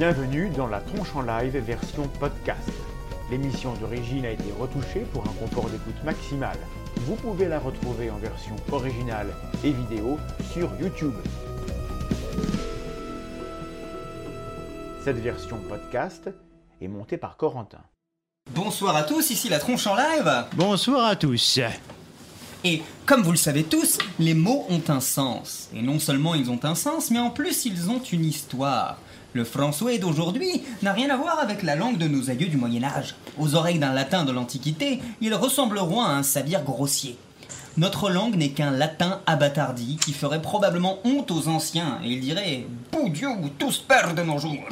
Bienvenue 0.00 0.48
dans 0.48 0.66
la 0.66 0.80
tronche 0.80 1.14
en 1.14 1.20
live 1.20 1.58
version 1.58 2.08
podcast. 2.18 2.70
L'émission 3.30 3.74
d'origine 3.74 4.24
a 4.24 4.30
été 4.30 4.50
retouchée 4.58 5.00
pour 5.12 5.22
un 5.24 5.32
confort 5.34 5.68
d'écoute 5.68 6.02
maximal. 6.06 6.56
Vous 7.02 7.16
pouvez 7.16 7.48
la 7.48 7.58
retrouver 7.58 8.08
en 8.08 8.16
version 8.16 8.56
originale 8.72 9.26
et 9.62 9.72
vidéo 9.72 10.18
sur 10.54 10.70
YouTube. 10.80 11.12
Cette 15.04 15.18
version 15.18 15.58
podcast 15.68 16.30
est 16.80 16.88
montée 16.88 17.18
par 17.18 17.36
Corentin. 17.36 17.82
Bonsoir 18.52 18.96
à 18.96 19.02
tous, 19.02 19.28
ici 19.28 19.50
la 19.50 19.58
tronche 19.58 19.86
en 19.86 19.96
live. 19.96 20.46
Bonsoir 20.56 21.08
à 21.08 21.16
tous. 21.16 21.60
Et 22.64 22.80
comme 23.04 23.20
vous 23.20 23.32
le 23.32 23.36
savez 23.36 23.64
tous, 23.64 23.98
les 24.18 24.32
mots 24.32 24.64
ont 24.70 24.82
un 24.88 25.00
sens. 25.00 25.68
Et 25.74 25.82
non 25.82 25.98
seulement 25.98 26.34
ils 26.34 26.50
ont 26.50 26.60
un 26.62 26.74
sens, 26.74 27.10
mais 27.10 27.18
en 27.18 27.28
plus 27.28 27.66
ils 27.66 27.90
ont 27.90 28.02
une 28.02 28.24
histoire. 28.24 28.96
Le 29.32 29.44
François 29.44 29.96
d'aujourd'hui 29.98 30.62
n'a 30.82 30.92
rien 30.92 31.08
à 31.10 31.16
voir 31.16 31.38
avec 31.38 31.62
la 31.62 31.76
langue 31.76 31.98
de 31.98 32.08
nos 32.08 32.30
aïeux 32.30 32.48
du 32.48 32.56
Moyen 32.56 32.82
Âge. 32.82 33.14
Aux 33.38 33.54
oreilles 33.54 33.78
d'un 33.78 33.92
latin 33.92 34.24
de 34.24 34.32
l'Antiquité, 34.32 35.00
ils 35.20 35.34
ressembleront 35.34 36.02
à 36.02 36.10
un 36.10 36.24
sabir 36.24 36.64
grossier. 36.64 37.16
Notre 37.76 38.10
langue 38.10 38.34
n'est 38.34 38.50
qu'un 38.50 38.72
latin 38.72 39.20
abattardi 39.26 39.98
qui 40.04 40.12
ferait 40.12 40.42
probablement 40.42 40.98
honte 41.04 41.30
aux 41.30 41.46
anciens 41.46 42.00
et 42.04 42.08
ils 42.08 42.20
diraient 42.20 42.66
«Dieu, 43.10 43.28
tous 43.58 43.78
perdent 43.78 44.16
de 44.16 44.22
nos 44.22 44.38
jours!» 44.38 44.68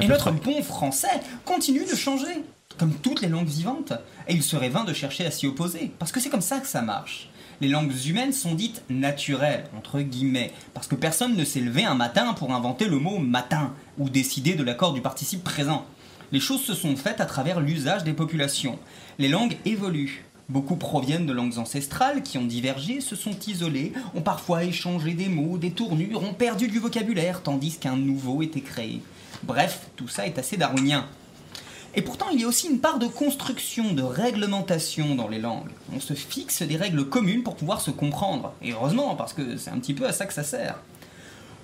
Et 0.00 0.06
notre 0.06 0.30
bon 0.30 0.62
français 0.62 1.20
continue 1.44 1.84
de 1.84 1.94
changer, 1.94 2.44
comme 2.78 2.94
toutes 2.94 3.20
les 3.20 3.28
langues 3.28 3.46
vivantes. 3.46 3.92
Et 4.26 4.34
il 4.34 4.42
serait 4.42 4.70
vain 4.70 4.84
de 4.84 4.94
chercher 4.94 5.26
à 5.26 5.30
s'y 5.30 5.46
opposer, 5.46 5.92
parce 5.98 6.10
que 6.10 6.18
c'est 6.18 6.30
comme 6.30 6.40
ça 6.40 6.60
que 6.60 6.66
ça 6.66 6.80
marche. 6.80 7.28
Les 7.60 7.68
langues 7.68 7.94
humaines 8.06 8.32
sont 8.32 8.54
dites 8.54 8.82
naturelles, 8.90 9.64
entre 9.76 10.00
guillemets, 10.00 10.52
parce 10.72 10.86
que 10.86 10.94
personne 10.94 11.36
ne 11.36 11.44
s'est 11.44 11.60
levé 11.60 11.84
un 11.84 11.94
matin 11.94 12.34
pour 12.34 12.52
inventer 12.52 12.86
le 12.86 12.98
mot 12.98 13.18
matin, 13.18 13.72
ou 13.98 14.08
décider 14.08 14.54
de 14.54 14.64
l'accord 14.64 14.92
du 14.92 15.00
participe 15.00 15.44
présent. 15.44 15.86
Les 16.32 16.40
choses 16.40 16.62
se 16.62 16.74
sont 16.74 16.96
faites 16.96 17.20
à 17.20 17.26
travers 17.26 17.60
l'usage 17.60 18.04
des 18.04 18.12
populations. 18.12 18.78
Les 19.18 19.28
langues 19.28 19.56
évoluent. 19.64 20.24
Beaucoup 20.48 20.76
proviennent 20.76 21.26
de 21.26 21.32
langues 21.32 21.58
ancestrales 21.58 22.22
qui 22.22 22.36
ont 22.36 22.44
divergé, 22.44 23.00
se 23.00 23.16
sont 23.16 23.38
isolées, 23.46 23.92
ont 24.14 24.20
parfois 24.20 24.64
échangé 24.64 25.14
des 25.14 25.28
mots, 25.28 25.56
des 25.56 25.70
tournures, 25.70 26.22
ont 26.22 26.34
perdu 26.34 26.68
du 26.68 26.78
vocabulaire, 26.80 27.42
tandis 27.42 27.78
qu'un 27.78 27.96
nouveau 27.96 28.42
était 28.42 28.60
créé. 28.60 29.00
Bref, 29.44 29.86
tout 29.96 30.08
ça 30.08 30.26
est 30.26 30.38
assez 30.38 30.56
darwinien. 30.56 31.06
Et 31.96 32.02
pourtant, 32.02 32.26
il 32.32 32.40
y 32.40 32.44
a 32.44 32.48
aussi 32.48 32.68
une 32.68 32.80
part 32.80 32.98
de 32.98 33.06
construction, 33.06 33.92
de 33.92 34.02
réglementation 34.02 35.14
dans 35.14 35.28
les 35.28 35.38
langues. 35.38 35.70
On 35.94 36.00
se 36.00 36.14
fixe 36.14 36.62
des 36.62 36.76
règles 36.76 37.08
communes 37.08 37.44
pour 37.44 37.54
pouvoir 37.54 37.80
se 37.80 37.92
comprendre. 37.92 38.52
Et 38.62 38.72
heureusement, 38.72 39.14
parce 39.14 39.32
que 39.32 39.56
c'est 39.56 39.70
un 39.70 39.78
petit 39.78 39.94
peu 39.94 40.06
à 40.06 40.12
ça 40.12 40.26
que 40.26 40.34
ça 40.34 40.42
sert. 40.42 40.80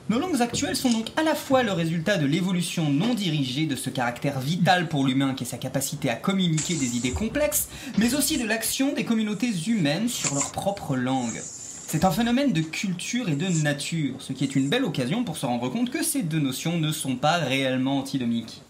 Nos 0.09 0.19
langues 0.19 0.41
actuelles 0.41 0.77
sont 0.77 0.91
donc 0.91 1.09
à 1.17 1.23
la 1.23 1.35
fois 1.35 1.63
le 1.63 1.73
résultat 1.73 2.17
de 2.17 2.27
l'évolution 2.27 2.91
non 2.91 3.15
dirigée 3.15 3.67
de 3.67 3.77
ce 3.77 3.91
caractère 3.91 4.41
vital 4.41 4.89
pour 4.89 5.05
l'humain 5.05 5.35
qui 5.35 5.45
est 5.45 5.47
sa 5.47 5.57
capacité 5.57 6.11
à 6.11 6.17
communiquer 6.17 6.75
des 6.75 6.97
idées 6.97 7.13
complexes, 7.13 7.69
mais 7.99 8.15
aussi 8.15 8.39
de 8.39 8.47
l'action 8.47 8.93
des 8.93 9.05
communautés 9.05 9.53
humaines 9.69 10.09
sur 10.09 10.35
leur 10.35 10.51
propre 10.53 10.97
langue. 10.97 11.41
C'est 11.43 12.05
un 12.05 12.11
phénomène 12.11 12.53
de 12.53 12.61
culture 12.61 13.29
et 13.29 13.37
de 13.37 13.49
nature, 13.63 14.15
ce 14.21 14.33
qui 14.33 14.45
est 14.45 14.57
une 14.57 14.69
belle 14.69 14.85
occasion 14.85 15.25
pour 15.25 15.37
se 15.37 15.47
rendre 15.47 15.69
compte 15.69 15.91
que 15.91 16.05
ces 16.05 16.23
deux 16.23 16.39
notions 16.39 16.79
ne 16.79 16.93
sont 16.93 17.17
pas 17.17 17.37
réellement 17.37 17.99
antinomiques. 17.99 18.63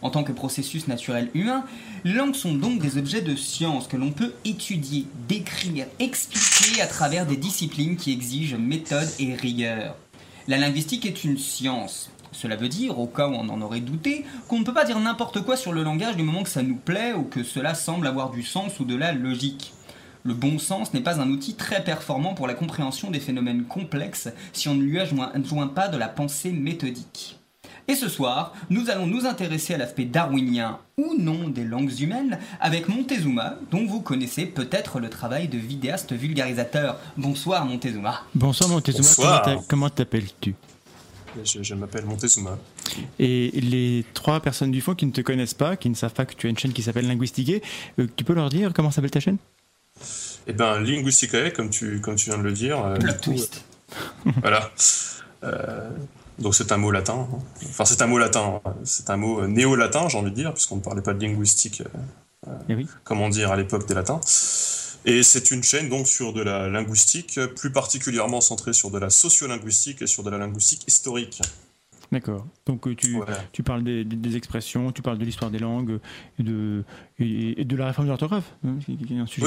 En 0.00 0.10
tant 0.10 0.22
que 0.22 0.32
processus 0.32 0.86
naturel 0.86 1.30
humain, 1.34 1.64
les 2.04 2.12
langues 2.12 2.34
sont 2.34 2.54
donc 2.54 2.80
des 2.80 2.98
objets 2.98 3.20
de 3.20 3.34
science 3.34 3.88
que 3.88 3.96
l'on 3.96 4.12
peut 4.12 4.32
étudier, 4.44 5.06
décrire, 5.28 5.86
expliquer 5.98 6.80
à 6.80 6.86
travers 6.86 7.26
des 7.26 7.36
disciplines 7.36 7.96
qui 7.96 8.12
exigent 8.12 8.56
méthode 8.56 9.08
et 9.18 9.34
rigueur. 9.34 9.96
La 10.46 10.56
linguistique 10.56 11.04
est 11.04 11.24
une 11.24 11.36
science. 11.36 12.10
Cela 12.30 12.56
veut 12.56 12.68
dire, 12.68 12.98
au 12.98 13.06
cas 13.06 13.26
où 13.26 13.34
on 13.34 13.48
en 13.48 13.60
aurait 13.60 13.80
douté, 13.80 14.24
qu'on 14.46 14.60
ne 14.60 14.64
peut 14.64 14.74
pas 14.74 14.84
dire 14.84 15.00
n'importe 15.00 15.40
quoi 15.40 15.56
sur 15.56 15.72
le 15.72 15.82
langage 15.82 16.16
du 16.16 16.22
moment 16.22 16.42
que 16.42 16.48
ça 16.48 16.62
nous 16.62 16.76
plaît 16.76 17.12
ou 17.12 17.24
que 17.24 17.42
cela 17.42 17.74
semble 17.74 18.06
avoir 18.06 18.30
du 18.30 18.42
sens 18.42 18.78
ou 18.78 18.84
de 18.84 18.94
la 18.94 19.12
logique. 19.12 19.72
Le 20.22 20.34
bon 20.34 20.58
sens 20.58 20.92
n'est 20.94 21.00
pas 21.00 21.20
un 21.20 21.30
outil 21.30 21.54
très 21.54 21.82
performant 21.82 22.34
pour 22.34 22.46
la 22.46 22.54
compréhension 22.54 23.10
des 23.10 23.20
phénomènes 23.20 23.64
complexes 23.64 24.28
si 24.52 24.68
on 24.68 24.74
ne 24.74 24.82
lui 24.82 25.00
adjoint 25.00 25.68
pas 25.68 25.88
de 25.88 25.96
la 25.96 26.08
pensée 26.08 26.52
méthodique. 26.52 27.37
Et 27.90 27.94
ce 27.94 28.08
soir, 28.10 28.52
nous 28.68 28.90
allons 28.90 29.06
nous 29.06 29.24
intéresser 29.24 29.72
à 29.74 29.78
l'aspect 29.78 30.04
darwinien 30.04 30.78
ou 30.98 31.14
non 31.18 31.48
des 31.48 31.64
langues 31.64 31.98
humaines 32.00 32.38
avec 32.60 32.86
Montezuma, 32.88 33.54
dont 33.70 33.86
vous 33.86 34.02
connaissez 34.02 34.44
peut-être 34.44 35.00
le 35.00 35.08
travail 35.08 35.48
de 35.48 35.56
vidéaste 35.56 36.12
vulgarisateur. 36.12 36.98
Bonsoir 37.16 37.64
Montezuma. 37.64 38.20
Bonsoir 38.34 38.68
Montezuma, 38.68 39.02
Bonsoir. 39.08 39.62
comment 39.68 39.88
t'appelles-tu? 39.88 40.54
Je, 41.44 41.62
je 41.62 41.74
m'appelle 41.74 42.04
Montezuma. 42.04 42.58
Et 43.18 43.52
les 43.54 44.04
trois 44.12 44.40
personnes 44.40 44.70
du 44.70 44.82
fond 44.82 44.94
qui 44.94 45.06
ne 45.06 45.12
te 45.12 45.22
connaissent 45.22 45.54
pas, 45.54 45.76
qui 45.76 45.88
ne 45.88 45.94
savent 45.94 46.12
pas 46.12 46.26
que 46.26 46.34
tu 46.34 46.46
as 46.46 46.50
une 46.50 46.58
chaîne 46.58 46.72
qui 46.74 46.82
s'appelle 46.82 47.06
Linguistiquer, 47.08 47.62
euh, 47.98 48.06
tu 48.16 48.24
peux 48.24 48.34
leur 48.34 48.50
dire 48.50 48.72
comment 48.74 48.90
s'appelle 48.90 49.10
ta 49.10 49.20
chaîne? 49.20 49.38
Eh 50.46 50.52
ben, 50.52 50.80
Linguisticae, 50.80 51.52
comme 51.54 51.70
tu, 51.70 52.00
comme 52.02 52.16
tu 52.16 52.28
viens 52.28 52.38
de 52.38 52.42
le 52.44 52.52
dire. 52.52 52.84
euh, 52.84 52.96
coup, 52.98 53.12
twist. 53.22 53.64
euh, 54.26 54.30
voilà. 54.42 54.70
Euh, 56.38 56.42
donc 56.42 56.54
c'est 56.54 56.72
un 56.72 56.76
mot 56.76 56.90
latin. 56.90 57.28
hein. 57.32 57.38
Enfin, 57.68 57.84
c'est 57.84 58.02
un 58.02 58.06
mot 58.06 58.18
latin. 58.18 58.60
C'est 58.84 59.10
un 59.10 59.16
mot 59.16 59.40
euh, 59.40 59.46
néo-latin, 59.46 60.08
j'ai 60.08 60.18
envie 60.18 60.30
de 60.30 60.36
dire, 60.36 60.52
puisqu'on 60.54 60.76
ne 60.76 60.80
parlait 60.80 61.02
pas 61.02 61.14
de 61.14 61.22
linguistique, 61.24 61.82
euh, 62.46 62.52
Eh 62.68 62.74
oui. 62.74 62.86
comment 63.04 63.28
dire, 63.28 63.50
à 63.52 63.56
l'époque 63.56 63.86
des 63.88 63.94
latins. 63.94 64.20
Et 65.04 65.22
c'est 65.22 65.50
une 65.52 65.62
chaîne 65.62 65.88
donc 65.88 66.06
sur 66.08 66.32
de 66.32 66.42
la 66.42 66.68
linguistique, 66.68 67.38
plus 67.56 67.70
particulièrement 67.72 68.40
centrée 68.40 68.72
sur 68.72 68.90
de 68.90 68.98
la 68.98 69.10
sociolinguistique 69.10 70.02
et 70.02 70.06
sur 70.06 70.22
de 70.22 70.30
la 70.30 70.38
linguistique 70.38 70.84
historique. 70.86 71.40
D'accord. 72.10 72.46
Donc 72.66 72.86
euh, 72.86 72.94
tu, 72.94 73.16
Voilà. 73.16 73.38
tu 73.52 73.62
parles 73.62 73.82
des, 73.84 74.36
expressions, 74.36 74.92
tu 74.92 75.02
parles 75.02 75.18
de 75.18 75.24
l'histoire 75.24 75.50
des 75.50 75.58
langues 75.58 75.98
et 76.38 76.42
de, 76.42 76.82
et, 77.18 77.60
et 77.60 77.64
de 77.64 77.76
la 77.76 77.86
réforme 77.86 78.06
de 78.06 78.10
l'orthographe. 78.10 78.54
hein, 78.66 78.76
Oui, 78.86 78.96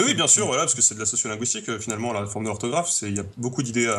oui, 0.05 0.13
bien 0.13 0.27
sûr, 0.27 0.45
voilà, 0.45 0.61
parce 0.63 0.75
que 0.75 0.81
c'est 0.81 0.94
de 0.95 0.99
la 0.99 1.05
sociolinguistique, 1.07 1.67
euh, 1.69 1.79
finalement, 1.79 2.13
la 2.13 2.22
réforme 2.22 2.45
de 2.45 2.49
l'orthographe, 2.49 2.91
il 3.01 3.16
y 3.17 3.19
a 3.19 3.25
beaucoup 3.38 3.63
d'idées 3.63 3.91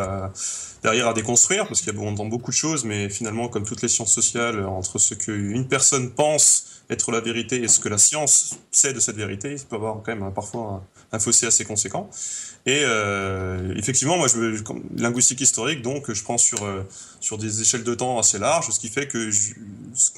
derrière 0.83 1.09
à 1.09 1.15
déconstruire, 1.15 1.67
parce 1.67 1.81
qu'il 1.81 1.93
y 1.93 1.97
a 1.97 2.01
on 2.01 2.09
entend 2.09 2.27
beaucoup 2.27 2.51
de 2.51 2.57
choses, 2.57 2.85
mais 2.85 3.09
finalement, 3.09 3.49
comme 3.49 3.65
toutes 3.65 3.83
les 3.83 3.89
sciences 3.89 4.13
sociales, 4.13 4.59
euh, 4.61 4.67
entre 4.67 4.99
ce 4.99 5.15
qu'une 5.15 5.67
personne 5.67 6.11
pense 6.11 6.83
être 6.91 7.11
la 7.11 7.21
vérité 7.21 7.63
et 7.63 7.69
ce 7.69 7.81
que 7.81 7.89
la 7.89 7.99
science 7.99 8.59
sait 8.71 8.93
de 8.93 9.01
cette 9.01 9.17
vérité, 9.17 9.53
il 9.53 9.65
peut 9.67 9.77
y 9.77 9.79
avoir 9.79 10.03
quand 10.03 10.15
même 10.15 10.33
parfois 10.33 10.85
un, 11.13 11.19
fossé 11.19 11.47
assez 11.47 11.65
conséquent. 11.65 12.11
Et 12.67 12.83
euh, 12.85 13.75
effectivement, 13.77 14.17
moi, 14.17 14.29
je 14.29 14.63
linguistique 14.97 15.41
historique, 15.41 15.83
donc 15.83 16.13
je 16.13 16.23
prends 16.23 16.39
sur, 16.39 16.63
euh, 16.65 16.83
sur 17.21 17.39
des 17.39 17.61
échelles 17.61 17.85
de 17.85 17.95
temps 17.95 18.19
assez 18.19 18.39
larges, 18.39 18.71
ce 18.71 18.81
qui 18.81 18.89
fait 18.89 19.09
que 19.09 19.31
ce 19.31 20.11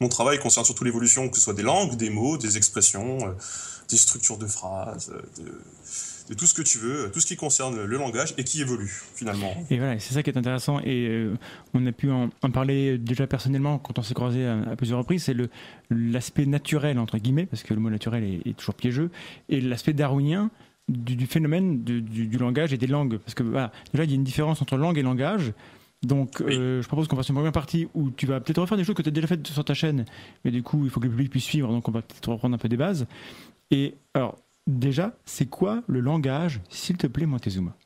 mon 0.00 0.08
travail 0.08 0.38
concerne 0.38 0.64
surtout 0.64 0.84
l'évolution, 0.84 1.28
que 1.28 1.36
ce 1.36 1.42
soit 1.42 1.54
des 1.54 1.62
langues, 1.62 1.96
des 1.96 2.10
mots, 2.10 2.38
des 2.38 2.56
expressions, 2.56 3.18
euh, 3.26 3.32
des 3.88 3.96
structures 3.96 4.38
de 4.38 4.46
phrases, 4.46 5.12
de, 5.38 5.60
de 6.28 6.34
tout 6.34 6.46
ce 6.46 6.54
que 6.54 6.62
tu 6.62 6.78
veux, 6.78 7.10
tout 7.12 7.20
ce 7.20 7.26
qui 7.26 7.36
concerne 7.36 7.76
le, 7.84 7.96
langage 7.96 8.34
et 8.38 8.44
qui 8.44 8.60
évolue 8.60 8.90
finalement. 9.14 9.52
Et 9.70 9.78
voilà, 9.78 9.98
c'est 9.98 10.12
ça 10.14 10.22
qui 10.22 10.30
est 10.30 10.36
intéressant. 10.36 10.80
Et 10.80 11.06
euh, 11.08 11.34
on 11.74 11.86
a 11.86 11.92
pu 11.92 12.10
en, 12.10 12.30
en 12.42 12.50
parler 12.50 12.98
déjà 12.98 13.26
personnellement 13.26 13.78
quand 13.78 13.98
on 13.98 14.02
s'est 14.02 14.14
croisés 14.14 14.46
à, 14.46 14.58
à 14.70 14.76
plusieurs 14.76 14.98
reprises. 14.98 15.24
C'est 15.24 15.34
le 15.34 15.48
l'aspect 15.90 16.46
naturel 16.46 16.98
entre 16.98 17.18
guillemets, 17.18 17.46
parce 17.46 17.62
que 17.62 17.72
le 17.74 17.80
mot 17.80 17.90
naturel 17.90 18.24
est, 18.24 18.48
est 18.50 18.56
toujours 18.56 18.74
piégeux, 18.74 19.10
et 19.48 19.60
l'aspect 19.60 19.92
darwinien 19.94 20.50
du, 20.88 21.16
du 21.16 21.26
phénomène 21.26 21.82
du, 21.84 22.00
du- 22.02 22.26
du 22.26 22.38
langage 22.38 22.72
et 22.72 22.78
des 22.78 22.86
langues. 22.86 23.18
Parce 23.18 23.34
que 23.34 23.42
voilà, 23.42 23.72
déjà 23.92 24.04
il 24.04 24.10
y 24.10 24.12
a 24.12 24.16
une 24.16 24.24
différence 24.24 24.60
entre 24.62 24.76
langue 24.76 24.98
et 24.98 25.02
langage. 25.02 25.52
Donc 26.02 26.40
Oui. 26.46 26.54
euh, 26.56 26.80
je 26.80 26.86
propose 26.86 27.08
qu'on 27.08 27.16
fasse 27.16 27.28
une 27.28 27.34
première 27.34 27.50
partie 27.52 27.88
où 27.94 28.10
tu 28.10 28.24
vas 28.26 28.38
peut-être 28.40 28.60
refaire 28.60 28.76
des 28.78 28.84
choses 28.84 28.94
que 28.94 29.02
tu 29.02 29.08
as 29.08 29.12
déjà 29.12 29.26
faites 29.26 29.44
sur 29.48 29.64
ta 29.64 29.74
chaîne, 29.74 30.04
mais 30.44 30.50
du 30.52 30.62
coup 30.62 30.84
il 30.84 30.90
faut 30.90 31.00
que 31.00 31.06
le 31.06 31.10
public 31.10 31.30
puisse 31.30 31.42
suivre, 31.44 31.68
donc 31.72 31.88
on 31.88 31.90
va 31.92 32.02
peut-être 32.02 32.30
reprendre 32.30 32.54
un 32.54 32.58
peu 32.58 32.68
des 32.68 32.76
bases. 32.76 33.06
Et 33.72 33.94
alors 34.14 34.38
déjà, 34.68 35.12
c'est 35.24 35.46
quoi 35.46 35.82
le 35.88 36.00
langage, 36.00 36.60
s'il 36.70 36.96
te 36.96 37.06
plaît, 37.06 37.26
Montezuma? 37.26 37.76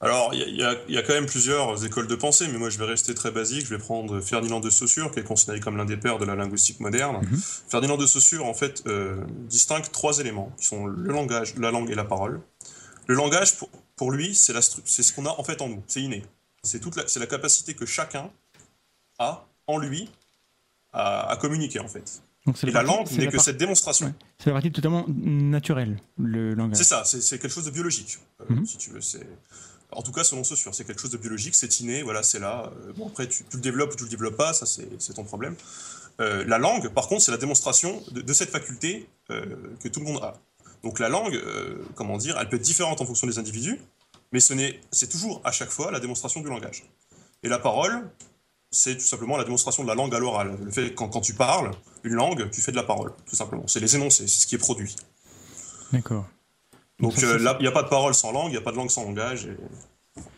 Alors, 0.00 0.32
il 0.32 0.40
y, 0.56 0.62
a- 0.62 0.74
y 0.88 0.94
y 0.96 1.02
quand 1.02 1.12
même 1.14 1.26
plusieurs 1.26 1.84
écoles 1.84 2.06
de 2.06 2.14
pensée, 2.14 2.46
mais 2.52 2.58
moi 2.58 2.70
je 2.70 2.78
vais 2.78 2.84
rester 2.84 3.14
très 3.14 3.32
basique. 3.32 3.64
Je 3.66 3.70
vais 3.74 3.78
prendre 3.78 4.20
Ferdinand 4.20 4.60
de 4.60 4.70
Saussure, 4.70 5.10
qui 5.10 5.18
est 5.18 5.24
considéré 5.24 5.58
comme 5.58 5.76
l'un 5.76 5.86
des 5.86 5.96
pères 5.96 6.18
de 6.18 6.24
la 6.24 6.36
linguistique 6.36 6.78
moderne. 6.78 7.18
Mhm. 7.22 7.36
Ferdinand 7.68 7.96
de 7.96 8.06
Saussure, 8.06 8.44
en 8.46 8.54
fait, 8.54 8.84
euh, 8.86 9.24
distingue 9.48 9.90
trois 9.90 10.20
éléments, 10.20 10.52
qui 10.56 10.66
sont 10.66 10.86
le 10.86 11.12
langage, 11.12 11.56
la 11.56 11.72
langue 11.72 11.90
et 11.90 11.96
la 11.96 12.04
parole. 12.04 12.40
Le 13.08 13.16
langage, 13.16 13.56
pour, 13.56 13.70
pour 13.96 14.12
lui, 14.12 14.36
c'est 14.36 14.52
la 14.52 14.60
stru- 14.60 14.82
c'est 14.84 15.02
ce 15.02 15.12
qu'on 15.12 15.26
a 15.26 15.30
en 15.36 15.42
fait 15.42 15.60
en 15.62 15.68
nous, 15.68 15.82
c'est 15.88 16.02
inné. 16.02 16.24
C'est 16.62 16.78
toute 16.78 16.94
la, 16.94 17.08
c'est 17.08 17.18
la 17.20 17.26
capacité 17.26 17.74
que 17.74 17.86
chacun 17.86 18.30
a 19.18 19.46
en 19.66 19.78
lui 19.78 20.08
à, 20.92 21.28
à 21.28 21.36
communiquer, 21.36 21.80
en 21.80 21.88
fait. 21.88 22.22
Donc 22.48 22.56
Et 22.62 22.66
la 22.66 22.72
partie- 22.72 22.86
langue 22.88 23.10
n'est 23.12 23.24
la 23.26 23.30
que 23.30 23.36
par- 23.36 23.44
cette 23.44 23.56
démonstration. 23.58 24.06
Ouais. 24.06 24.12
C'est 24.38 24.46
la 24.46 24.52
partie 24.54 24.72
totalement 24.72 25.04
naturelle, 25.08 25.98
le 26.18 26.54
langage. 26.54 26.78
C'est 26.78 26.84
ça, 26.84 27.04
c'est 27.04 27.38
quelque 27.38 27.52
chose 27.52 27.66
de 27.66 27.70
biologique, 27.70 28.18
euh, 28.40 28.54
Mhm. 28.54 28.66
si 28.66 28.78
tu 28.78 28.90
veux. 28.90 29.00
En 29.92 30.02
tout 30.02 30.12
cas 30.12 30.24
selon 30.24 30.44
Saussure, 30.44 30.74
c'est 30.74 30.84
quelque 30.84 31.00
chose 31.00 31.10
de 31.10 31.16
biologique, 31.18 31.54
c'est 31.54 31.80
inné, 31.80 32.02
voilà, 32.02 32.22
c'est 32.22 32.38
là. 32.38 32.70
Euh, 32.86 32.92
bon 32.96 33.08
après, 33.08 33.26
tu, 33.28 33.44
tu 33.44 33.56
le 33.56 33.62
développes 33.62 33.92
ou 33.92 33.96
tu 33.96 34.04
le 34.04 34.08
développes 34.10 34.36
pas, 34.36 34.52
ça 34.54 34.64
c'est 34.66 35.12
ton 35.14 35.24
problème. 35.24 35.54
Euh, 36.20 36.44
la 36.46 36.58
langue, 36.58 36.88
par 36.88 37.06
contre, 37.08 37.22
c'est 37.22 37.30
la 37.30 37.36
démonstration 37.38 38.02
de, 38.12 38.20
de 38.22 38.32
cette 38.32 38.50
faculté 38.50 39.08
euh, 39.30 39.44
que 39.82 39.88
tout 39.88 40.00
le 40.00 40.06
monde 40.06 40.22
a. 40.22 40.34
Donc 40.84 40.98
la 41.00 41.08
langue, 41.08 41.34
euh, 41.34 41.84
comment 41.96 42.16
dire, 42.18 42.36
elle 42.40 42.48
peut 42.48 42.56
être 42.56 42.62
différente 42.62 43.00
en 43.00 43.06
fonction 43.06 43.26
des 43.26 43.38
individus, 43.38 43.78
mais 44.32 44.40
ce 44.40 44.54
c'est 44.90 45.08
toujours 45.08 45.40
à 45.44 45.52
chaque 45.52 45.70
fois 45.70 45.90
la 45.90 46.00
démonstration 46.00 46.40
du 46.40 46.48
langage. 46.48 46.84
Et 47.42 47.48
la 47.48 47.58
parole, 47.58 48.10
c'est 48.70 48.94
tout 48.96 49.04
simplement 49.06 49.36
la 49.38 49.44
démonstration 49.44 49.82
de 49.84 49.88
la 49.88 49.94
langue 49.94 50.14
à 50.14 50.18
l'oral. 50.18 50.58
Le 50.62 50.70
fait 50.70 50.90
que 50.90 50.94
quand, 50.94 51.08
quand 51.08 51.20
tu 51.22 51.34
parles 51.34 51.70
une 52.04 52.14
langue, 52.14 52.50
tu 52.50 52.60
fais 52.60 52.70
de 52.72 52.76
la 52.76 52.82
parole, 52.82 53.12
tout 53.28 53.36
simplement. 53.36 53.64
C'est 53.66 53.80
les 53.80 53.96
énoncés, 53.96 54.26
c'est 54.28 54.40
ce 54.42 54.46
qui 54.46 54.54
est 54.54 54.58
produit. 54.58 54.94
D'accord. 55.92 56.26
Donc 57.00 57.16
euh, 57.22 57.36
il 57.38 57.62
n'y 57.62 57.68
a 57.68 57.72
pas 57.72 57.82
de 57.84 57.88
parole 57.88 58.14
sans 58.14 58.32
langue, 58.32 58.48
il 58.48 58.52
n'y 58.52 58.56
a 58.56 58.60
pas 58.60 58.72
de 58.72 58.76
langue 58.76 58.90
sans 58.90 59.04
langage. 59.04 59.46
Et, 59.46 59.56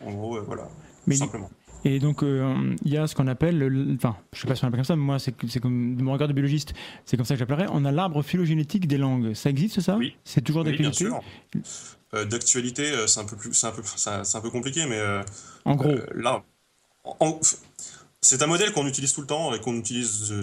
en 0.05 0.11
gros, 0.11 0.37
euh, 0.37 0.41
voilà, 0.41 0.67
Mais- 1.07 1.15
tout 1.15 1.19
simplement. 1.25 1.49
Et 1.83 1.97
donc, 1.97 2.21
euh, 2.21 2.75
il 2.85 2.93
y 2.93 2.97
a 2.97 3.07
ce 3.07 3.15
qu'on 3.15 3.25
appelle, 3.25 3.57
le- 3.57 3.95
enfin, 3.95 4.15
je 4.33 4.41
sais 4.41 4.47
pas 4.47 4.53
si 4.53 4.63
on 4.63 4.67
l'appelle 4.67 4.81
comme 4.81 4.85
ça, 4.85 4.95
mais 4.95 5.01
moi, 5.01 5.17
c'est 5.17 5.31
comme 5.59 5.95
de 5.95 6.03
mon 6.03 6.13
regard 6.13 6.27
de 6.27 6.33
biologiste, 6.33 6.73
c'est 7.05 7.17
comme 7.17 7.25
ça 7.25 7.33
que 7.33 7.39
j'appellerais. 7.39 7.65
On 7.71 7.85
a 7.85 7.91
l'arbre 7.91 8.21
phylogénétique 8.21 8.87
des 8.87 8.99
langues. 8.99 9.33
Ça 9.33 9.49
existe, 9.49 9.81
ça? 9.81 9.97
Oui. 9.97 10.15
C'est 10.23 10.41
toujours 10.41 10.63
Oui, 10.63 10.77
bien 10.77 10.89
d'actualité 10.91 11.05
sûr. 11.05 11.21
Euh, 12.13 12.25
D'actualité, 12.25 12.93
c'est 13.07 13.19
un 13.19 13.25
peu 13.25 13.35
plus, 13.35 13.55
c'est 13.55 13.65
un 13.65 13.71
peu, 13.71 13.81
c'est 13.83 14.23
c'est 14.25 14.37
un 14.37 14.41
peu 14.41 14.51
compliqué, 14.51 14.85
mais 14.85 14.99
euh, 14.99 15.23
En 15.65 15.75
gros, 15.75 15.95
en- 17.19 17.39
c'est 18.21 18.43
un 18.43 18.47
modèle 18.47 18.73
qu'on 18.73 18.85
utilise 18.85 19.13
tout 19.13 19.21
le 19.21 19.27
temps 19.27 19.51
et 19.55 19.59
qu'on 19.59 19.73
utilise. 19.75 20.35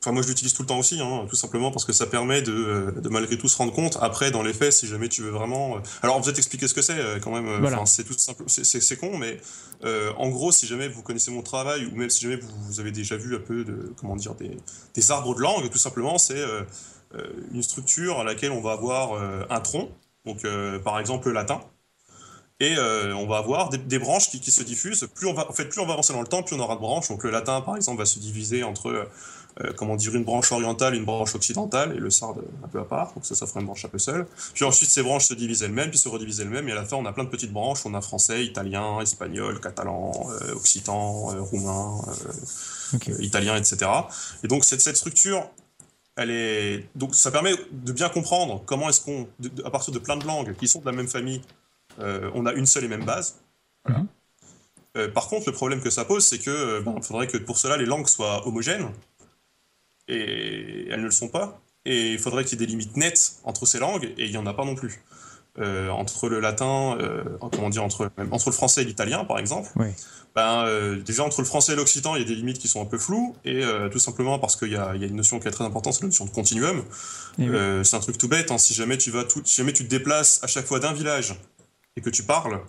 Enfin, 0.00 0.12
moi, 0.12 0.22
je 0.22 0.28
l'utilise 0.28 0.54
tout 0.54 0.62
le 0.62 0.68
temps 0.68 0.78
aussi, 0.78 0.98
hein, 1.00 1.26
tout 1.28 1.36
simplement 1.36 1.70
parce 1.70 1.84
que 1.84 1.92
ça 1.92 2.06
permet 2.06 2.40
de, 2.42 2.94
de 2.96 3.08
malgré 3.10 3.36
tout 3.36 3.48
se 3.48 3.56
rendre 3.58 3.72
compte. 3.72 3.98
Après, 4.00 4.30
dans 4.30 4.42
les 4.42 4.54
faits, 4.54 4.72
si 4.72 4.86
jamais 4.86 5.08
tu 5.08 5.22
veux 5.22 5.30
vraiment. 5.30 5.76
euh, 5.76 5.80
Alors, 6.02 6.20
peut-être 6.22 6.38
expliquer 6.38 6.66
ce 6.68 6.74
que 6.74 6.80
c'est 6.82 6.98
euh, 6.98 7.18
quand 7.20 7.30
même. 7.30 7.46
euh, 7.46 7.58
Voilà. 7.60 7.76
enfin, 7.76 7.86
c'est 7.86 8.04
tout 8.04 8.16
simple, 8.16 8.44
c'est- 8.46 8.96
con, 8.96 9.18
mais 9.18 9.38
euh, 9.84 10.10
en 10.16 10.30
gros, 10.30 10.52
si 10.52 10.66
jamais 10.66 10.88
vous 10.88 11.02
connaissez 11.02 11.30
mon 11.30 11.42
travail 11.42 11.84
ou 11.86 11.94
même 11.94 12.08
si 12.10 12.20
jamais 12.22 12.36
vous, 12.36 12.48
vous 12.66 12.80
avez 12.80 12.92
déjà 12.92 13.16
vu 13.16 13.36
un 13.36 13.40
peu 13.40 13.64
de 13.64 13.92
comment 14.00 14.16
dire 14.16 14.34
des, 14.34 14.56
des 14.94 15.10
arbres 15.10 15.34
de 15.34 15.40
langue, 15.40 15.68
tout 15.70 15.78
simplement, 15.78 16.16
c'est 16.18 16.34
euh, 16.38 16.62
une 17.52 17.62
structure 17.62 18.20
à 18.20 18.24
laquelle 18.24 18.52
on 18.52 18.62
va 18.62 18.72
avoir 18.72 19.12
euh, 19.12 19.44
un 19.50 19.60
tronc, 19.60 19.90
donc 20.24 20.46
par 20.82 20.98
exemple 20.98 21.28
le 21.28 21.34
latin. 21.34 21.60
Et 22.60 22.76
euh, 22.78 23.12
on 23.16 23.26
va 23.26 23.38
avoir 23.38 23.70
des, 23.70 23.78
des 23.78 23.98
branches 23.98 24.30
qui, 24.30 24.38
qui 24.38 24.52
se 24.52 24.62
diffusent. 24.62 25.08
Plus 25.16 25.26
on 25.26 25.34
va, 25.34 25.48
en 25.50 25.52
fait, 25.52 25.64
plus 25.64 25.80
on 25.80 25.86
va 25.86 25.94
avancer 25.94 26.12
dans 26.12 26.20
le 26.20 26.28
temps, 26.28 26.44
plus 26.44 26.54
on 26.54 26.60
aura 26.60 26.76
de 26.76 26.80
branches. 26.80 27.08
Donc 27.08 27.24
le 27.24 27.30
latin, 27.30 27.60
par 27.60 27.74
exemple, 27.74 27.98
va 27.98 28.04
se 28.06 28.20
diviser 28.20 28.62
entre, 28.62 29.08
euh, 29.60 29.68
euh, 29.68 29.72
comment 29.76 29.96
dire, 29.96 30.14
une 30.14 30.24
branche 30.24 30.52
orientale, 30.52 30.94
une 30.94 31.04
branche 31.04 31.34
occidentale, 31.34 31.94
et 31.96 31.98
le 31.98 32.10
sarde 32.10 32.42
un 32.64 32.68
peu 32.68 32.80
à 32.80 32.84
part. 32.84 33.12
Donc 33.14 33.24
ça, 33.24 33.34
ça 33.34 33.46
fera 33.46 33.60
une 33.60 33.66
branche 33.66 33.84
un 33.84 33.88
peu 33.88 33.98
seule. 33.98 34.26
Puis 34.54 34.64
ensuite, 34.64 34.90
ces 34.90 35.02
branches 35.02 35.26
se 35.26 35.34
divisent 35.34 35.62
elles-mêmes, 35.62 35.90
puis 35.90 35.98
se 35.98 36.08
redivisent 36.08 36.40
elles-mêmes. 36.40 36.68
Et 36.68 36.72
à 36.72 36.76
la 36.76 36.84
fin, 36.84 36.96
on 36.96 37.06
a 37.06 37.12
plein 37.12 37.24
de 37.24 37.28
petites 37.28 37.52
branches. 37.52 37.84
On 37.84 37.94
a 37.94 38.00
français, 38.00 38.44
italien, 38.44 39.00
espagnol, 39.00 39.60
catalan, 39.60 40.12
euh, 40.30 40.54
occitan, 40.54 41.34
euh, 41.34 41.40
roumain, 41.40 42.00
euh, 42.08 43.08
euh, 43.08 43.22
italien, 43.22 43.56
etc. 43.56 43.90
Et 44.44 44.48
donc 44.48 44.64
cette, 44.64 44.80
cette 44.80 44.96
structure, 44.96 45.50
elle 46.16 46.30
est 46.30 46.88
donc 46.94 47.14
ça 47.14 47.30
permet 47.30 47.54
de 47.70 47.92
bien 47.92 48.08
comprendre 48.08 48.62
comment 48.66 48.88
est-ce 48.88 49.00
qu'on, 49.00 49.28
à 49.64 49.70
partir 49.70 49.92
de 49.92 49.98
plein 49.98 50.16
de 50.16 50.26
langues 50.26 50.54
qui 50.56 50.68
sont 50.68 50.80
de 50.80 50.86
la 50.86 50.92
même 50.92 51.08
famille, 51.08 51.40
euh, 52.00 52.30
on 52.34 52.46
a 52.46 52.52
une 52.52 52.66
seule 52.66 52.84
et 52.84 52.88
même 52.88 53.04
base. 53.04 53.36
Voilà. 53.84 54.00
Mhm. 54.00 54.08
Euh, 54.98 55.08
par 55.08 55.28
contre, 55.28 55.48
le 55.48 55.52
problème 55.52 55.80
que 55.80 55.88
ça 55.88 56.04
pose, 56.04 56.24
c'est 56.24 56.38
que 56.38 56.50
euh, 56.50 56.82
ben, 56.82 56.94
il 56.98 57.02
faudrait 57.02 57.26
que 57.26 57.38
pour 57.38 57.56
cela 57.56 57.78
les 57.78 57.86
langues 57.86 58.06
soient 58.06 58.46
homogènes, 58.46 58.90
et 60.08 60.88
elles 60.90 61.00
ne 61.00 61.06
le 61.06 61.10
sont 61.10 61.28
pas. 61.28 61.60
Et 61.84 62.12
il 62.12 62.18
faudrait 62.18 62.44
qu'il 62.44 62.60
y 62.60 62.62
ait 62.62 62.66
des 62.66 62.70
limites 62.70 62.96
nettes 62.96 63.34
entre 63.44 63.66
ces 63.66 63.78
langues, 63.78 64.04
et 64.16 64.24
il 64.24 64.30
n'y 64.30 64.36
en 64.36 64.46
a 64.46 64.54
pas 64.54 64.64
non 64.64 64.74
plus. 64.74 65.02
Euh, 65.58 65.90
entre 65.90 66.30
le 66.30 66.40
latin, 66.40 66.96
euh, 66.98 67.24
comment 67.52 67.68
dire, 67.68 67.84
entre, 67.84 68.10
le 68.16 68.52
français 68.52 68.82
et 68.82 68.84
l'italien, 68.86 69.24
par 69.24 69.38
exemple, 69.38 69.68
ben, 70.34 70.64
euh, 70.64 70.96
déjà 71.02 71.24
entre 71.24 71.42
le 71.42 71.46
français 71.46 71.74
et 71.74 71.76
l'occitan, 71.76 72.16
il 72.16 72.22
y 72.22 72.24
a 72.24 72.28
des 72.28 72.34
limites 72.34 72.58
qui 72.58 72.68
sont 72.68 72.80
un 72.80 72.86
peu 72.86 72.96
floues, 72.96 73.36
et 73.44 73.62
tout 73.90 73.98
simplement 73.98 74.38
parce 74.38 74.56
qu'il 74.56 74.68
y 74.68 74.72
y 74.72 74.76
a 74.76 74.94
une 74.94 75.16
notion 75.16 75.40
qui 75.40 75.48
est 75.48 75.50
très 75.50 75.64
importante, 75.64 75.94
c'est 75.94 76.02
la 76.02 76.06
notion 76.06 76.24
de 76.24 76.30
continuum. 76.30 76.82
Oui. 77.38 77.48
Euh, 77.50 77.84
c'est 77.84 77.96
un 77.96 78.00
truc 78.00 78.16
tout 78.16 78.28
bête, 78.28 78.50
hein, 78.50 78.58
si 78.58 78.72
jamais 78.72 78.96
tu 78.96 79.10
vas 79.10 79.24
tout, 79.24 79.42
si 79.44 79.56
jamais 79.56 79.74
tu 79.74 79.84
te 79.84 79.90
déplaces 79.90 80.40
à 80.42 80.46
chaque 80.46 80.64
fois 80.64 80.78
d'un 80.78 80.94
village 80.94 81.34
et 81.96 82.00
que 82.00 82.10
tu 82.10 82.22
parles 82.22 82.60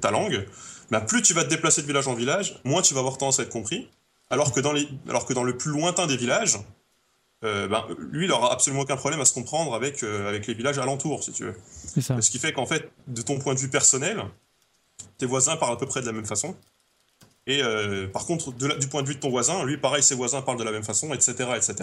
ta 0.00 0.10
langue, 0.10 0.44
ben, 0.90 1.00
plus 1.00 1.22
tu 1.22 1.32
vas 1.32 1.44
te 1.44 1.48
déplacer 1.48 1.80
de 1.80 1.86
village 1.86 2.08
en 2.08 2.14
village, 2.14 2.60
moins 2.64 2.82
tu 2.82 2.92
vas 2.92 3.00
avoir 3.00 3.16
tendance 3.16 3.38
à 3.38 3.44
être 3.44 3.50
compris. 3.50 3.88
Alors 4.34 4.52
que 4.52 4.58
dans, 4.58 4.72
les, 4.72 4.88
alors 5.08 5.26
que 5.26 5.32
dans 5.32 5.44
le 5.44 5.56
plus 5.56 5.70
lointain 5.70 6.08
des 6.08 6.16
villages, 6.16 6.58
euh, 7.44 7.68
ben, 7.68 7.86
lui, 8.10 8.24
il 8.24 8.32
aura 8.32 8.52
absolument 8.52 8.82
aucun 8.82 8.96
problème 8.96 9.20
à 9.20 9.24
se 9.24 9.32
comprendre 9.32 9.74
avec, 9.74 10.02
euh, 10.02 10.28
avec 10.28 10.48
les 10.48 10.54
villages 10.54 10.78
alentours, 10.78 11.22
si 11.22 11.30
tu 11.30 11.44
veux. 11.44 11.54
c'est 11.72 12.00
ça. 12.00 12.20
Ce 12.20 12.32
qui 12.32 12.40
fait 12.40 12.52
qu'en 12.52 12.66
fait, 12.66 12.90
de 13.06 13.22
ton 13.22 13.38
point 13.38 13.54
de 13.54 13.60
vue 13.60 13.70
personnel, 13.70 14.24
tes 15.18 15.26
voisins 15.26 15.56
parlent 15.56 15.74
à 15.74 15.76
peu 15.76 15.86
près 15.86 16.00
de 16.00 16.06
la 16.06 16.12
même 16.12 16.26
façon. 16.26 16.56
Et 17.46 17.62
euh, 17.62 18.06
par 18.08 18.24
contre, 18.24 18.52
de 18.54 18.66
la- 18.66 18.76
du 18.76 18.86
point 18.88 19.02
de 19.02 19.08
vue 19.08 19.16
de 19.16 19.20
ton 19.20 19.28
voisin, 19.28 19.64
lui, 19.66 19.76
pareil, 19.76 20.02
ses 20.02 20.14
voisins 20.14 20.40
parlent 20.40 20.58
de 20.58 20.64
la 20.64 20.72
même 20.72 20.82
façon, 20.82 21.12
etc., 21.12 21.34
etc. 21.56 21.74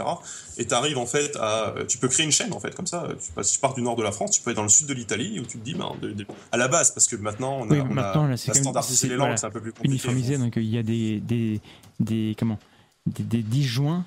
Et 0.57 0.65
tu 0.65 0.73
arrives 0.73 0.97
en 0.97 1.05
fait 1.05 1.35
à, 1.39 1.75
tu 1.87 1.99
peux 1.99 2.07
créer 2.07 2.25
une 2.25 2.31
chaîne 2.31 2.51
en 2.51 2.59
fait 2.59 2.73
comme 2.73 2.87
ça. 2.87 3.07
Tu, 3.23 3.31
passes- 3.31 3.51
tu 3.51 3.59
pars 3.59 3.75
du 3.75 3.83
nord 3.83 3.95
de 3.95 4.01
la 4.01 4.11
France, 4.11 4.31
tu 4.31 4.41
peux 4.41 4.49
aller 4.49 4.55
dans 4.55 4.63
le 4.63 4.69
sud 4.69 4.87
de 4.87 4.93
l'Italie 4.95 5.39
où 5.39 5.43
tu 5.45 5.59
te 5.59 5.63
dis, 5.63 5.75
ben, 5.75 5.91
de- 6.01 6.13
de- 6.13 6.25
à 6.51 6.57
la 6.57 6.67
base, 6.67 6.89
parce 6.91 7.05
que 7.07 7.15
maintenant 7.15 7.59
on 7.59 7.69
a, 7.69 7.73
Oui, 7.75 7.79
on 7.81 7.91
a- 7.91 7.93
maintenant, 7.93 8.25
là, 8.25 8.33
a 8.33 8.37
standardisé 8.37 8.95
c'est- 8.95 9.07
les 9.07 9.13
langues, 9.15 9.19
voilà, 9.27 9.37
c'est 9.37 9.45
un 9.45 9.51
peu 9.51 9.61
plus 9.61 9.71
compliqué. 9.71 9.87
Uniformisé, 9.93 10.37
donc 10.39 10.57
euh, 10.57 10.61
il 10.63 10.69
y 10.69 10.79
a 10.79 10.83
des, 10.83 11.19
des, 11.19 11.61
des 11.99 12.35
comment 12.39 12.57
des, 13.05 13.23
des 13.23 13.43
disjoints. 13.43 14.03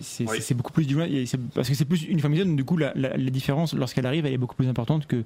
C'est 0.00 0.28
Oui. 0.28 0.38
beaucoup 0.54 0.72
plus 0.72 0.84
disjoint, 0.84 1.06
parce 1.54 1.68
que 1.68 1.74
c'est 1.74 1.84
plus 1.84 2.02
uniformisé, 2.04 2.44
donc 2.44 2.56
du 2.56 2.64
coup 2.64 2.76
la, 2.76 2.92
la- 2.96 3.16
la 3.16 3.30
différence 3.30 3.72
lorsqu'elle 3.72 4.04
arrive 4.04 4.26
elle 4.26 4.32
est 4.32 4.38
beaucoup 4.38 4.56
plus 4.56 4.68
importante 4.68 5.06
que 5.06 5.22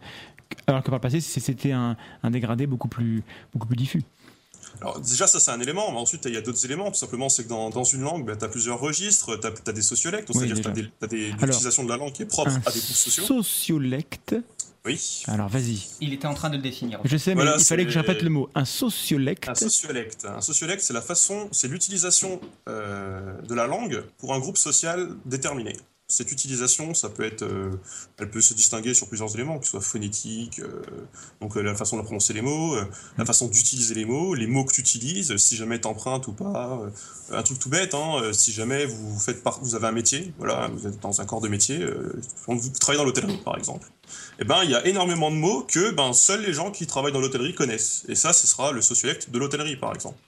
alors 0.66 0.82
que 0.82 0.90
par 0.90 0.98
le 0.98 1.00
passé 1.00 1.20
c'était 1.20 1.72
un, 1.72 1.96
un 2.22 2.30
dégradé 2.30 2.66
beaucoup 2.66 2.88
plus 2.88 3.22
beaucoup 3.52 3.66
plus 3.66 3.76
diffus. 3.76 4.02
Alors 4.80 5.00
déjà 5.00 5.26
ça 5.26 5.40
c'est 5.40 5.50
un 5.50 5.60
élément, 5.60 5.90
mais 5.92 5.98
ensuite 5.98 6.22
il 6.26 6.34
y 6.34 6.36
a 6.36 6.40
d'autres 6.40 6.64
éléments. 6.64 6.90
Tout 6.90 6.98
simplement 6.98 7.28
c'est 7.28 7.44
que 7.44 7.48
dans, 7.48 7.70
dans 7.70 7.84
une 7.84 8.02
langue, 8.02 8.36
tu 8.38 8.44
as 8.44 8.48
plusieurs 8.48 8.78
registres, 8.80 9.36
tu 9.40 9.46
as, 9.46 9.72
des 9.72 9.82
sociolectes, 9.82 10.28
donc 10.28 10.42
Oui, 10.42 10.48
c'est-à-dire 10.48 10.90
que 10.90 10.98
tu 10.98 11.04
as 11.04 11.06
des, 11.08 11.16
des 11.16 11.32
Alors, 11.32 11.46
l'utilisation 11.46 11.84
de 11.84 11.88
la 11.88 11.96
langue 11.96 12.12
qui 12.12 12.22
est 12.22 12.26
propre 12.26 12.50
à 12.50 12.70
des 12.70 12.80
groupes 12.80 12.96
sociaux. 12.96 13.24
sociolecte. 13.24 14.36
Oui. 14.84 15.24
Alors 15.26 15.48
vas-y. 15.48 15.84
Il 16.00 16.12
était 16.12 16.28
en 16.28 16.34
train 16.34 16.48
de 16.48 16.56
le 16.56 16.62
définir. 16.62 17.00
Je 17.04 17.16
sais, 17.16 17.34
mais 17.34 17.42
Voilà, 17.42 17.56
il 17.58 17.64
fallait 17.64 17.84
que 17.84 17.90
je 17.90 17.98
répète 17.98 18.22
le 18.22 18.30
mot. 18.30 18.48
Un 18.54 18.64
sociolecte. 18.64 19.48
Un 19.48 19.54
sociolecte. 19.56 20.24
Un 20.26 20.40
sociolecte, 20.40 20.80
c'est 20.80 20.92
la 20.92 21.00
façon, 21.02 21.48
c'est 21.50 21.66
l'utilisation 21.66 22.40
euh, 22.68 23.40
de 23.42 23.54
la 23.54 23.66
langue 23.66 24.04
pour 24.18 24.32
un 24.32 24.38
groupe 24.38 24.56
social 24.56 25.08
déterminé. 25.24 25.76
Cette 26.08 26.30
utilisation, 26.30 26.94
ça 26.94 27.08
peut 27.08 27.24
être, 27.24 27.42
euh, 27.42 27.72
elle 28.18 28.30
peut 28.30 28.40
se 28.40 28.54
distinguer 28.54 28.94
sur 28.94 29.08
plusieurs 29.08 29.34
éléments, 29.34 29.58
que 29.58 29.64
ce 29.64 29.72
soit 29.72 29.80
phonétique, 29.80 30.60
euh, 30.60 30.82
donc 31.40 31.56
euh, 31.56 31.62
la 31.62 31.74
façon 31.74 31.96
de 31.96 32.02
prononcer 32.02 32.32
les 32.32 32.42
mots, 32.42 32.76
euh, 32.76 32.84
la 33.18 33.24
façon 33.24 33.48
d'utiliser 33.48 33.94
les 33.94 34.04
mots, 34.04 34.34
les 34.34 34.46
mots 34.46 34.64
que 34.64 34.72
tu 34.72 34.80
utilises, 34.82 35.36
si 35.36 35.56
jamais 35.56 35.80
t'empruntes 35.80 36.28
ou 36.28 36.32
pas. 36.32 36.80
un 37.32 37.42
truc 37.42 37.58
tout 37.58 37.68
bête, 37.68 37.92
hein, 37.94 38.22
si 38.32 38.52
jamais 38.52 38.86
vous 38.86 39.18
faites 39.18 39.42
vous 39.60 39.74
avez 39.74 39.88
un 39.88 39.92
métier, 39.92 40.32
voilà, 40.38 40.68
vous 40.68 40.86
êtes 40.86 41.00
dans 41.00 41.20
un 41.20 41.24
corps 41.26 41.40
de 41.40 41.48
métier, 41.48 41.84
vous 42.46 42.68
travaillez 42.78 42.98
dans 42.98 43.04
l'hôtellerie 43.04 43.38
par 43.44 43.56
exemple. 43.58 43.88
Eh 44.38 44.44
ben, 44.44 44.62
il 44.62 44.70
y 44.70 44.74
a 44.74 44.86
énormément 44.86 45.30
de 45.32 45.36
mots 45.36 45.62
que 45.62 45.90
ben, 45.90 46.12
seuls 46.12 46.42
les 46.42 46.52
gens 46.52 46.70
qui 46.70 46.86
travaillent 46.86 47.12
dans 47.12 47.20
l'hôtellerie 47.20 47.54
connaissent. 47.54 48.04
Et 48.08 48.14
ça, 48.14 48.32
ce 48.32 48.46
sera 48.46 48.70
le 48.70 48.82
sociolecte 48.82 49.30
de 49.30 49.38
l'hôtellerie, 49.38 49.76
par 49.76 49.94
exemple. 49.94 50.18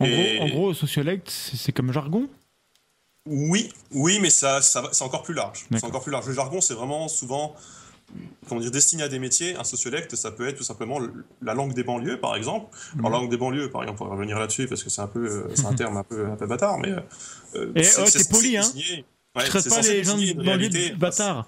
En, 0.00 0.04
Et- 0.04 0.36
gros, 0.36 0.44
en 0.44 0.48
gros, 0.48 0.74
c'est 0.74 1.72
comme 1.72 1.92
jargon? 1.92 2.28
Oui, 3.28 3.72
oui, 3.92 4.18
mais 4.20 4.30
ça, 4.30 4.60
ça 4.60 4.82
c'est 4.92 5.04
encore 5.04 5.22
plus 5.22 5.34
large. 5.34 5.64
C'est 5.78 5.86
encore 5.86 6.02
plus 6.02 6.12
large. 6.12 6.26
Le 6.26 6.34
jargon, 6.34 6.60
c'est 6.60 6.74
vraiment 6.74 7.08
souvent, 7.08 7.54
comment 8.48 8.60
dire, 8.60 8.70
destiné 8.70 9.02
à 9.02 9.08
des 9.08 9.18
métiers. 9.18 9.56
Un 9.56 9.64
sociolecte, 9.64 10.14
ça 10.14 10.30
peut 10.30 10.46
être 10.46 10.58
tout 10.58 10.64
simplement 10.64 10.98
le- 10.98 11.24
la 11.40 11.54
langue 11.54 11.72
des 11.72 11.84
banlieues, 11.84 12.20
par 12.20 12.36
exemple. 12.36 12.66
Alors, 12.98 13.10
la 13.10 13.16
langue 13.18 13.30
des 13.30 13.38
banlieues, 13.38 13.70
par 13.70 13.82
exemple, 13.82 14.02
on 14.02 14.06
va 14.06 14.12
revenir 14.14 14.38
là-dessus 14.38 14.66
parce 14.68 14.82
que 14.82 14.90
c'est 14.90 15.00
un 15.00 15.06
peu, 15.06 15.26
euh, 15.26 15.48
c'est 15.54 15.64
un 15.64 15.72
terme 15.74 15.96
un 15.96 16.04
peu, 16.04 16.26
un 16.26 16.36
peu 16.36 16.46
bâtard, 16.46 16.78
mais. 16.78 16.90
euh, 16.90 17.72
Eh, 17.74 17.82
c'est- 17.82 18.02
oh, 18.02 18.06
c'est 18.06 18.30
poli, 18.30 18.56
hein. 18.58 18.62
Je 18.76 19.40
ouais, 19.40 19.46
traite 19.46 19.68
pas 19.70 19.80
les 19.92 20.04
gens 20.04 20.16
désigner 20.34 20.68
de 20.90 20.96
bâtards. 20.96 21.46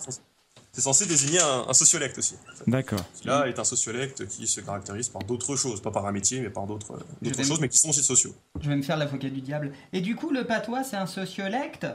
C'est 0.76 0.82
censé 0.82 1.06
désigner 1.06 1.40
un, 1.40 1.64
un 1.68 1.72
sociolecte 1.72 2.18
aussi. 2.18 2.34
D'accord. 2.66 3.00
qui 3.14 3.26
là 3.26 3.46
est 3.48 3.58
un 3.58 3.64
sociolecte 3.64 4.28
qui 4.28 4.46
se 4.46 4.60
caractérise 4.60 5.08
par 5.08 5.22
d'autres 5.22 5.56
choses, 5.56 5.80
pas 5.80 5.90
par 5.90 6.04
un 6.04 6.12
métier, 6.12 6.38
mais 6.40 6.50
par 6.50 6.66
d'autres 6.66 6.92
euh, 6.92 6.98
d'autres 7.22 7.42
choses, 7.44 7.60
mais 7.60 7.70
qui 7.70 7.78
sont 7.78 7.88
aussi 7.88 8.02
sociaux. 8.02 8.34
Je 8.60 8.68
vais 8.68 8.76
me 8.76 8.82
faire 8.82 8.98
l'avocat 8.98 9.30
du 9.30 9.40
diable. 9.40 9.72
Et 9.94 10.02
du 10.02 10.14
coup, 10.16 10.30
le 10.30 10.44
patois, 10.44 10.84
c'est 10.84 10.96
un 10.96 11.06
sociolecte? 11.06 11.86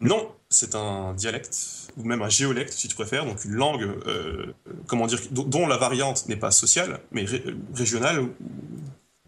Non, 0.00 0.30
c'est 0.48 0.76
un 0.76 1.12
dialecte, 1.14 1.58
ou 1.96 2.04
même 2.04 2.22
un 2.22 2.28
géolecte 2.28 2.72
si 2.72 2.86
tu 2.86 2.94
préfères, 2.94 3.24
donc 3.26 3.44
une 3.44 3.54
langue, 3.54 3.82
euh, 3.82 4.54
comment 4.86 5.08
dire, 5.08 5.18
dont- 5.32 5.66
la 5.66 5.76
variante 5.76 6.28
n'est 6.28 6.36
pas 6.36 6.52
sociale, 6.52 7.00
mais 7.10 7.24
ré- 7.24 7.42
régionale 7.74 8.20
ou 8.20 8.30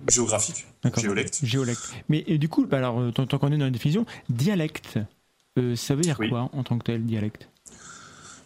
géographique. 0.08 0.64
D'accord. 0.84 1.02
Géolecte. 1.02 1.40
Géolecte. 1.42 1.90
Mais 2.08 2.22
et 2.28 2.38
du 2.38 2.48
coup, 2.48 2.66
bah 2.66 2.76
alors, 2.78 3.00
euh, 3.00 3.10
tant 3.10 3.26
tant 3.26 3.38
qu'on 3.38 3.50
est 3.50 3.58
dans 3.58 3.64
la 3.64 3.70
définition, 3.72 4.06
dialecte, 4.28 5.00
euh, 5.58 5.74
ça 5.74 5.96
veut 5.96 6.02
dire 6.02 6.16
Oui. 6.20 6.28
quoi 6.28 6.48
en 6.52 6.62
tant 6.62 6.78
que 6.78 6.84
tel, 6.84 7.04
dialecte? 7.04 7.48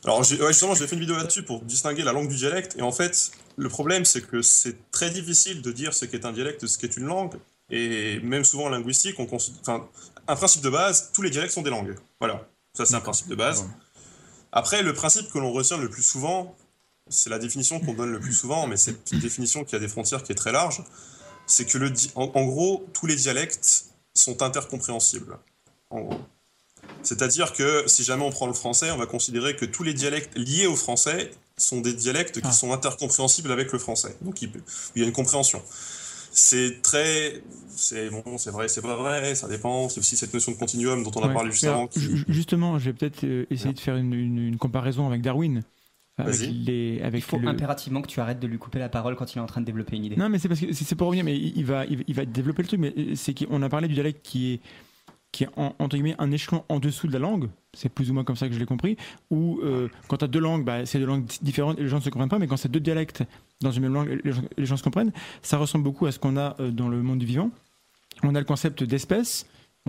Alors 0.04 0.18
ouais, 0.18 0.24
justement, 0.24 0.74
j'ai 0.74 0.86
fait 0.86 0.96
une 0.96 1.00
vidéo 1.00 1.16
là-dessus 1.16 1.42
pour 1.42 1.62
distinguer 1.62 2.02
la 2.02 2.12
langue 2.12 2.28
du 2.28 2.36
dialecte, 2.36 2.76
et 2.76 2.82
en 2.82 2.92
fait, 2.92 3.30
le 3.56 3.68
problème 3.68 4.04
c'est 4.04 4.20
que 4.20 4.42
c'est 4.42 4.90
très 4.90 5.10
difficile 5.10 5.62
de 5.62 5.72
dire 5.72 5.94
ce 5.94 6.04
qu'est 6.04 6.26
un 6.26 6.32
dialecte, 6.32 6.66
ce 6.66 6.78
qu'est 6.78 6.96
une 6.96 7.06
langue, 7.06 7.34
et 7.70 8.20
même 8.20 8.44
souvent 8.44 8.64
en 8.64 8.68
linguistique, 8.68 9.18
on 9.18 9.26
considère, 9.26 9.60
enfin, 9.62 9.88
un 10.28 10.36
principe 10.36 10.62
de 10.62 10.68
base, 10.68 11.10
tous 11.14 11.22
les 11.22 11.30
dialectes 11.30 11.54
sont 11.54 11.62
des 11.62 11.70
langues. 11.70 11.96
Voilà, 12.20 12.46
ça 12.74 12.84
c'est 12.84 12.94
un 12.94 13.00
principe 13.00 13.28
de 13.28 13.34
base. 13.34 13.66
Après, 14.52 14.82
le 14.82 14.92
principe 14.92 15.30
que 15.30 15.38
l'on 15.38 15.52
retient 15.52 15.78
le 15.78 15.88
plus 15.88 16.02
souvent, 16.02 16.54
c'est 17.08 17.30
la 17.30 17.38
définition 17.38 17.80
qu'on 17.80 17.94
donne 17.94 18.12
le 18.12 18.20
plus 18.20 18.34
souvent, 18.34 18.66
mais 18.66 18.76
c'est 18.76 19.10
une 19.10 19.20
définition 19.20 19.64
qui 19.64 19.74
a 19.74 19.78
des 19.78 19.88
frontières 19.88 20.22
qui 20.22 20.32
est 20.32 20.36
très 20.36 20.52
large, 20.52 20.84
c'est 21.46 21.64
que 21.64 21.78
le 21.78 21.92
en, 22.14 22.30
en 22.34 22.44
gros, 22.44 22.86
tous 22.92 23.06
les 23.06 23.16
dialectes 23.16 23.86
sont 24.14 24.42
intercompréhensibles. 24.42 25.38
En 25.90 26.00
gros. 26.00 26.20
C'est-à-dire 27.06 27.52
que 27.52 27.84
si 27.86 28.02
jamais 28.02 28.24
on 28.24 28.30
prend 28.30 28.46
le 28.46 28.52
français, 28.52 28.90
on 28.90 28.96
va 28.96 29.06
considérer 29.06 29.56
que 29.56 29.64
tous 29.64 29.82
les 29.82 29.94
dialectes 29.94 30.36
liés 30.36 30.66
au 30.66 30.76
français 30.76 31.30
sont 31.56 31.80
des 31.80 31.92
dialectes 31.92 32.40
qui 32.40 32.48
Ah. 32.48 32.52
sont 32.52 32.72
intercompréhensibles 32.72 33.52
avec 33.52 33.72
le 33.72 33.78
français. 33.78 34.16
Donc 34.22 34.42
il, 34.42 34.50
y 34.96 35.02
a 35.02 35.06
une 35.06 35.12
compréhension. 35.12 35.62
c'est 36.32 36.82
très. 36.82 37.42
C'est 37.76 38.10
bon, 38.10 38.38
c'est 38.38 38.50
vrai, 38.50 38.68
c'est 38.68 38.82
pas 38.82 38.96
vrai, 38.96 39.34
ça 39.34 39.48
dépend. 39.48 39.88
C'est 39.88 40.00
aussi 40.00 40.16
cette 40.16 40.32
notion 40.34 40.52
de 40.52 40.56
continuum 40.56 41.02
dont 41.02 41.12
on 41.16 41.22
a 41.22 41.28
parlé 41.28 41.50
juste 41.50 41.64
avant. 41.64 41.88
Justement, 42.28 42.78
je 42.78 42.86
vais 42.86 42.92
peut-être 42.92 43.24
euh, 43.24 43.46
essayer 43.50 43.74
de 43.74 43.80
faire 43.80 43.96
une, 43.96 44.56
comparaison 44.58 45.06
avec 45.06 45.22
Darwin. 45.22 45.62
Avec 46.16 46.48
les, 46.48 47.00
avec 47.02 47.20
il 47.20 47.24
faut 47.24 47.40
impérativement 47.44 48.00
que 48.00 48.06
tu 48.06 48.20
arrêtes 48.20 48.38
de 48.38 48.46
lui 48.46 48.58
couper 48.58 48.78
la 48.78 48.88
parole 48.88 49.16
quand 49.16 49.34
il 49.34 49.38
est 49.38 49.40
en 49.40 49.46
train 49.46 49.60
de 49.60 49.66
développer 49.66 49.96
une 49.96 50.04
idée. 50.04 50.16
Non, 50.16 50.28
mais 50.28 50.38
c'est 50.38 50.46
parce 50.46 50.60
que 50.60 50.72
c'est 50.72 50.94
pour 50.94 51.08
revenir, 51.08 51.24
mais 51.24 51.36
il 51.36 51.64
va, 51.64 51.84
il 51.86 52.14
va 52.14 52.24
développer 52.24 52.62
le 52.62 52.68
truc. 52.68 52.80
Mais 52.80 52.94
c'est 53.16 53.34
qu'on 53.34 53.62
a 53.62 53.68
parlé 53.68 53.88
du 53.88 53.94
dialecte 53.94 54.24
qui 54.24 54.54
est 54.54 54.60
qui 55.34 55.42
est 55.42 55.48
entre 55.56 55.96
guillemets 55.96 56.14
un 56.18 56.30
échelon 56.30 56.62
en 56.68 56.78
dessous 56.78 57.08
de 57.08 57.12
la 57.12 57.18
langue, 57.18 57.48
c'est 57.72 57.88
plus 57.88 58.08
ou 58.08 58.14
moins 58.14 58.22
comme 58.22 58.36
ça 58.36 58.46
que 58.46 58.54
je 58.54 58.58
l'ai 58.60 58.66
compris, 58.66 58.96
où 59.32 59.58
euh, 59.64 59.88
quand 60.06 60.18
tu 60.18 60.24
as 60.24 60.28
deux 60.28 60.38
langues, 60.38 60.64
bah, 60.64 60.86
c'est 60.86 61.00
deux 61.00 61.06
langues 61.06 61.26
différentes 61.42 61.76
et 61.80 61.82
les 61.82 61.88
gens 61.88 61.96
ne 61.96 62.02
se 62.02 62.10
comprennent 62.10 62.28
pas, 62.28 62.38
mais 62.38 62.46
quand 62.46 62.56
c'est 62.56 62.70
deux 62.70 62.78
dialectes 62.78 63.24
dans 63.60 63.72
une 63.72 63.82
même 63.82 63.94
langue, 63.94 64.20
les 64.56 64.64
gens, 64.64 64.76
se 64.76 64.84
comprennent, 64.84 65.10
ça 65.42 65.58
ressemble 65.58 65.82
beaucoup 65.82 66.06
à 66.06 66.12
ce 66.12 66.20
qu'on 66.20 66.36
a 66.36 66.54
euh, 66.60 66.70
dans 66.70 66.88
le 66.88 67.02
monde 67.02 67.18
du 67.18 67.26
vivant. 67.26 67.50
On 68.22 68.36
a 68.36 68.38
le 68.38 68.44
concept 68.44 68.84
d'espèce, 68.84 69.44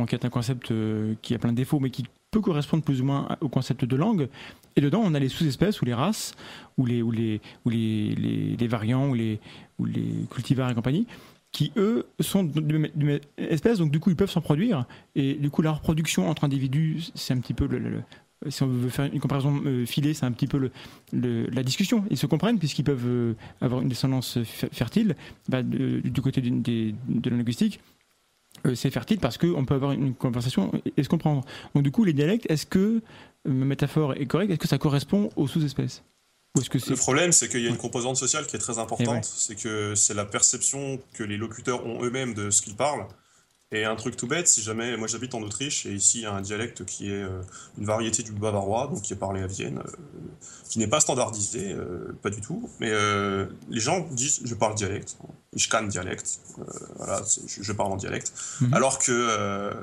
qui 0.07 0.15
est 0.15 0.25
un 0.25 0.29
concept 0.29 0.71
euh, 0.71 1.13
qui 1.21 1.35
a 1.35 1.37
plein 1.37 1.51
de 1.51 1.57
défauts, 1.57 1.79
mais 1.79 1.91
qui 1.91 2.05
peut 2.31 2.41
correspondre 2.41 2.83
plus 2.83 3.01
ou 3.01 3.05
moins 3.05 3.37
au 3.39 3.47
concept 3.47 3.85
de 3.85 3.95
langue. 3.95 4.27
Et 4.75 4.81
dedans, 4.81 5.03
on 5.05 5.13
a 5.13 5.19
les 5.19 5.29
sous-espèces 5.29 5.79
ou 5.79 5.85
les 5.85 5.93
races, 5.93 6.33
ou 6.79 6.87
les, 6.87 7.03
ou 7.03 7.11
les, 7.11 7.39
ou 7.65 7.69
les, 7.69 8.55
les, 8.59 8.67
variants, 8.67 9.09
ou 9.09 9.13
les, 9.13 9.39
ou 9.77 9.85
les 9.85 10.25
cultivars 10.31 10.71
et 10.71 10.73
compagnie 10.73 11.05
qui 11.55 11.71
eux 11.77 12.05
sont 12.19 12.43
d'une 12.43 13.21
espèce, 13.37 13.77
donc 13.77 13.89
du 13.89 14.01
coup 14.01 14.09
ils 14.09 14.17
peuvent 14.17 14.29
s'en 14.29 14.41
produire, 14.41 14.85
et 15.15 15.35
du 15.35 15.49
coup 15.49 15.61
la 15.61 15.71
reproduction 15.71 16.27
entre 16.29 16.43
individus, 16.43 17.11
c'est 17.15 17.33
un 17.33 17.39
petit 17.39 17.53
peu 17.53 17.65
si 18.49 18.61
on 18.61 18.67
veut 18.67 18.89
faire 18.89 19.05
une 19.05 19.21
comparaison 19.21 19.61
euh, 19.65 19.85
filée, 19.85 20.13
c'est 20.13 20.25
un 20.25 20.33
petit 20.33 20.47
peu 20.47 20.69
la 21.13 21.63
discussion. 21.63 22.03
Ils 22.11 22.17
se 22.17 22.25
comprennent 22.25 22.59
puisqu'ils 22.59 22.83
peuvent 22.83 23.07
euh, 23.07 23.33
avoir 23.61 23.81
une 23.81 23.87
descendance 23.87 24.37
fertile. 24.43 25.15
Bah, 25.47 25.63
du 25.63 26.21
côté 26.21 26.41
de, 26.41 26.49
de 27.07 27.29
la 27.29 27.37
linguistique, 27.37 27.79
euh, 28.67 28.75
c'est 28.75 28.91
fertile 28.91 29.19
parce 29.19 29.37
qu'on 29.37 29.63
peut 29.63 29.75
avoir 29.75 29.93
une 29.93 30.13
conversation 30.13 30.73
et 30.97 31.03
se 31.03 31.09
comprendre. 31.09 31.45
Donc 31.73 31.83
du 31.83 31.91
coup, 31.91 32.03
les 32.03 32.13
dialectes, 32.13 32.45
est-ce 32.51 32.65
que 32.65 33.01
ma 33.45 33.65
métaphore 33.65 34.13
est 34.13 34.25
correcte 34.25 34.51
Est-ce 34.51 34.59
que 34.59 34.67
ça 34.67 34.77
correspond 34.77 35.29
aux 35.37 35.47
sous-espèces? 35.47 36.03
Le 36.55 36.95
problème, 36.95 37.31
c'est 37.31 37.49
qu'il 37.49 37.61
y 37.61 37.67
a 37.67 37.69
une 37.69 37.77
composante 37.77 38.17
sociale 38.17 38.45
qui 38.47 38.55
est 38.55 38.59
très 38.59 38.79
importante. 38.79 39.25
C'est 39.25 39.55
que 39.55 39.95
c'est 39.95 40.13
la 40.13 40.25
perception 40.25 40.99
que 41.13 41.23
les 41.23 41.37
locuteurs 41.37 41.85
ont 41.85 42.03
eux-mêmes 42.03 42.33
de 42.33 42.49
ce 42.49 42.61
qu'ils 42.61 42.75
parlent. 42.75 43.07
Et 43.71 43.83
un 43.83 43.95
truc 43.95 44.15
tout 44.15 44.27
bête, 44.27 44.47
si 44.47 44.61
jamais, 44.61 44.95
moi 44.95 45.07
j'habite 45.07 45.33
en 45.33 45.41
Autriche, 45.41 45.85
et 45.87 45.93
ici 45.93 46.19
il 46.19 46.21
y 46.21 46.25
a 46.27 46.31
un 46.31 46.41
dialecte 46.41 46.85
qui 46.85 47.09
est 47.09 47.23
euh, 47.23 47.41
une 47.79 47.85
variété 47.85 48.21
du 48.21 48.31
bavarois, 48.31 48.87
donc 48.87 49.01
qui 49.01 49.11
est 49.11 49.17
parlé 49.17 49.41
à 49.41 49.47
Vienne, 49.47 49.79
euh, 49.79 49.91
qui 50.69 50.77
n'est 50.77 50.87
pas 50.87 50.99
standardisé, 50.99 51.73
euh, 51.73 52.15
pas 52.21 52.29
du 52.29 52.41
tout. 52.41 52.69
Mais 52.79 52.91
les 53.69 53.79
gens 53.79 54.07
disent 54.11 54.41
je 54.45 54.53
parle 54.53 54.75
dialecte, 54.75 55.17
je 55.55 55.67
canne 55.67 55.87
dialecte, 55.87 56.39
voilà, 56.97 57.23
je, 57.47 57.71
parle 57.71 57.91
en 57.91 57.97
dialecte. 57.97 58.33
Mhm. 58.61 58.73
Alors 58.73 58.99
que 58.99 59.73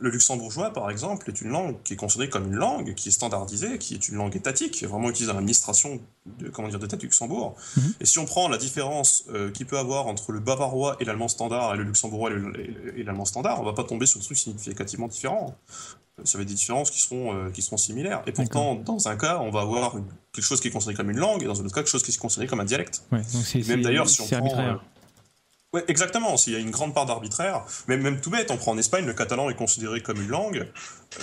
le 0.00 0.10
luxembourgeois, 0.10 0.72
par 0.72 0.90
exemple, 0.90 1.28
est 1.28 1.40
une 1.40 1.48
langue 1.48 1.76
qui 1.82 1.94
est 1.94 1.96
considérée 1.96 2.28
comme 2.30 2.46
une 2.46 2.56
langue, 2.56 2.94
qui 2.94 3.08
est 3.08 3.12
standardisée, 3.12 3.78
qui 3.78 3.94
est 3.94 4.08
une 4.08 4.16
langue 4.16 4.34
étatique, 4.36 4.82
vraiment 4.84 5.10
utilisée 5.10 5.28
dans 5.28 5.34
l'administration 5.34 6.00
de, 6.38 6.48
comment 6.48 6.68
dire, 6.68 6.78
de 6.78 6.86
tête 6.86 7.00
du 7.00 7.06
Luxembourg. 7.06 7.56
Mhm. 7.76 7.94
Et 8.00 8.06
si 8.06 8.18
on 8.18 8.24
prend 8.24 8.48
la 8.48 8.58
différence 8.58 9.24
euh, 9.30 9.50
qu'il 9.50 9.66
peut 9.66 9.78
avoir 9.78 10.06
entre 10.06 10.32
le 10.32 10.40
bavarois 10.40 10.96
et 11.00 11.04
l'allemand 11.04 11.28
standard, 11.28 11.74
et 11.74 11.78
le 11.78 11.84
luxembourgeois 11.84 12.30
et 12.96 13.02
l'allemand 13.02 13.24
standard, 13.24 13.60
on 13.60 13.64
va 13.64 13.72
pas 13.72 13.84
tomber 13.84 14.06
sur 14.06 14.20
des 14.20 14.24
trucs 14.24 14.38
significativement 14.38 15.08
différents. 15.08 15.56
Ça 16.24 16.36
va 16.36 16.42
être 16.42 16.48
des 16.48 16.54
différences 16.54 16.90
qui 16.90 17.00
seront, 17.00 17.34
euh, 17.34 17.50
qui 17.50 17.62
seront 17.62 17.76
similaires. 17.76 18.22
Et 18.26 18.32
pourtant, 18.32 18.74
dans 18.74 19.06
un 19.06 19.16
cas, 19.16 19.38
on 19.38 19.50
va 19.50 19.60
avoir 19.60 19.94
quelque 20.32 20.44
chose 20.44 20.60
qui 20.60 20.68
est 20.68 20.72
considéré 20.72 20.96
comme 20.96 21.10
une 21.10 21.18
langue, 21.18 21.42
et 21.42 21.46
dans 21.46 21.60
un 21.60 21.64
autre 21.64 21.74
cas, 21.74 21.82
quelque 21.82 21.90
chose 21.90 22.02
qui 22.02 22.10
est 22.10 22.16
considéré 22.16 22.48
comme 22.48 22.60
un 22.60 22.64
dialecte. 22.64 23.02
même 23.10 23.82
d'ailleurs, 23.82 24.08
si 24.08 24.22
on 24.22 24.26
prend... 24.26 24.78
Ouais, 25.74 25.84
exactement. 25.88 26.36
S'il 26.36 26.54
y 26.54 26.56
a 26.56 26.60
une 26.60 26.70
grande 26.70 26.94
part 26.94 27.04
d'arbitraire, 27.04 27.64
même, 27.88 28.00
même 28.00 28.20
tout 28.20 28.30
bête, 28.30 28.50
on 28.50 28.56
prend 28.56 28.72
en 28.72 28.78
Espagne, 28.78 29.04
le 29.04 29.12
catalan 29.12 29.50
est 29.50 29.54
considéré 29.54 30.00
comme 30.00 30.20
une 30.20 30.28
langue, 30.28 30.66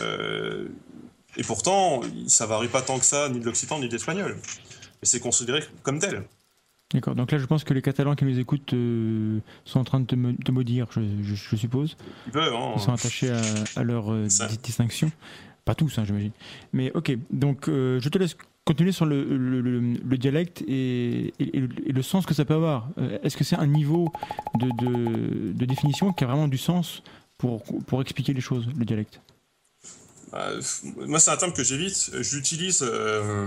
euh, 0.01 0.67
et 1.35 1.43
pourtant, 1.43 2.01
ça 2.27 2.45
varie 2.45 2.67
pas 2.67 2.81
tant 2.81 2.99
que 2.99 3.05
ça, 3.05 3.27
ni 3.29 3.39
de 3.39 3.45
l'occitan, 3.45 3.79
ni 3.79 3.87
de 3.87 3.93
l'espagnol. 3.93 4.37
Et 5.01 5.05
c'est 5.05 5.19
considéré 5.19 5.63
comme 5.81 5.99
tel. 5.99 6.23
D'accord, 6.93 7.15
donc 7.15 7.31
là 7.31 7.39
je 7.39 7.45
pense 7.45 7.63
que 7.63 7.73
les 7.73 7.81
Catalans 7.81 8.15
qui 8.15 8.23
nous 8.25 8.39
écoutent 8.39 8.73
euh, 8.73 9.39
sont 9.65 9.79
en 9.79 9.83
train 9.83 9.99
de 9.99 10.05
te, 10.05 10.51
maudire, 10.51 10.87
je, 10.91 11.55
suppose. 11.57 11.97
Ils 12.27 12.31
peuvent, 12.31 12.53
hein. 12.53 12.73
Ils 12.75 12.81
sont 12.81 12.93
attachés 12.93 13.31
à, 13.75 13.83
leur 13.83 14.13
euh, 14.13 14.27
distinction. 14.61 15.11
Pas 15.65 15.73
tous, 15.73 15.97
hein, 15.97 16.05
j'imagine. 16.05 16.31
Mais 16.71 16.91
ok, 16.93 17.17
donc 17.31 17.65
je 17.65 18.07
te 18.07 18.17
laisse 18.19 18.37
continuer 18.65 18.91
sur 18.91 19.05
le, 19.05 19.23
le, 19.23 20.17
dialecte 20.17 20.63
et, 20.67 21.33
le 21.39 22.01
sens 22.01 22.25
que 22.25 22.33
ça 22.33 22.45
peut 22.45 22.55
avoir. 22.55 22.89
Euh, 22.97 23.19
est-ce 23.23 23.37
que 23.37 23.43
c'est 23.43 23.55
un 23.55 23.67
niveau 23.67 24.11
de, 24.55 24.69
de, 25.53 25.65
définition 25.65 26.11
qui 26.13 26.23
a 26.23 26.27
vraiment 26.27 26.47
du 26.47 26.57
sens 26.57 27.03
pour, 27.37 27.63
pour 27.85 28.01
expliquer 28.01 28.33
les 28.33 28.41
choses, 28.41 28.67
le 28.75 28.83
dialecte? 28.83 29.21
Bah, 30.31 30.49
moi, 31.07 31.19
c'est 31.19 31.31
un 31.31 31.37
terme 31.37 31.53
que 31.53 31.63
j'évite. 31.63 32.11
J'utilise, 32.21 32.81
euh, 32.81 33.45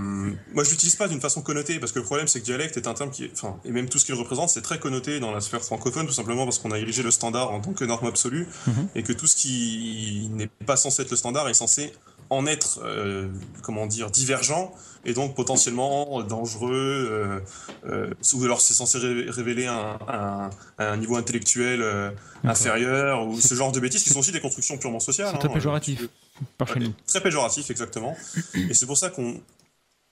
moi, 0.55 0.63
je 0.63 0.71
l'utilise 0.71 0.95
pas 0.95 1.09
d'une 1.09 1.21
façon 1.21 1.43
connotée 1.43 1.81
parce 1.81 1.91
que 1.91 1.99
le 1.99 2.05
problème, 2.05 2.29
c'est 2.29 2.41
que 2.41 2.45
dialecte 2.45 2.77
est 2.77 2.87
un 2.87 2.95
terme 2.95 3.11
qui, 3.11 3.29
enfin, 3.33 3.57
et 3.65 3.73
même 3.73 3.89
tout 3.89 3.99
ce 3.99 4.07
qu'il 4.07 4.15
représente, 4.15 4.51
c'est 4.51 4.63
très 4.63 4.79
connoté 4.79 5.19
dans 5.19 5.33
la 5.33 5.41
sphère 5.41 5.63
francophone, 5.63 6.07
tout 6.07 6.13
simplement 6.13 6.45
parce 6.45 6.59
qu'on 6.61 6.71
a 6.71 6.79
érigé 6.79 7.03
le 7.03 7.11
standard 7.11 7.51
en 7.51 7.61
tant 7.61 7.73
que 7.73 7.85
norme 7.85 8.07
absolue 8.07 8.47
mhm. 8.69 8.89
et 8.95 9.03
que 9.03 9.13
tout 9.13 9.27
ce 9.27 9.35
qui 9.35 10.31
n'est 10.33 10.49
pas 10.65 10.77
censé 10.77 11.03
être 11.03 11.11
le 11.11 11.17
standard 11.17 11.49
est 11.49 11.55
censé 11.55 11.93
en 12.31 12.47
être, 12.47 12.81
euh, 12.85 13.29
comment 13.63 13.87
dire, 13.87 14.11
divergent 14.11 14.73
et 15.05 15.15
donc 15.15 15.35
potentiellement 15.35 16.23
dangereux, 16.23 17.09
euh, 17.11 17.41
euh, 17.87 18.15
ou 18.35 18.45
alors 18.45 18.61
c'est 18.61 18.75
censé 18.75 18.99
révéler 18.99 19.67
un, 19.67 20.51
un, 20.79 20.97
niveau 20.97 21.17
intellectuel 21.17 21.83
euh, 21.83 22.11
inférieur, 22.45 23.27
ou 23.27 23.41
ce 23.41 23.55
genre 23.55 23.73
de 23.73 23.81
bêtises 23.81 24.03
qui 24.03 24.11
sont 24.11 24.21
aussi 24.21 24.33
des 24.33 24.41
constructions 24.41 24.77
purement 24.77 25.01
sociales. 25.01 25.31
C'est 25.33 25.39
très 25.39 25.49
hein, 25.49 25.55
péjoratif, 25.55 26.09
par 26.57 26.69
chez 26.69 26.81
nous. 26.81 26.95
Très 27.07 27.23
péjoratif, 27.23 27.71
exactement. 27.71 28.17
et 28.55 28.75
c'est 28.75 28.87
pour 28.87 28.99
ça 28.99 29.11
qu'on 29.11 29.41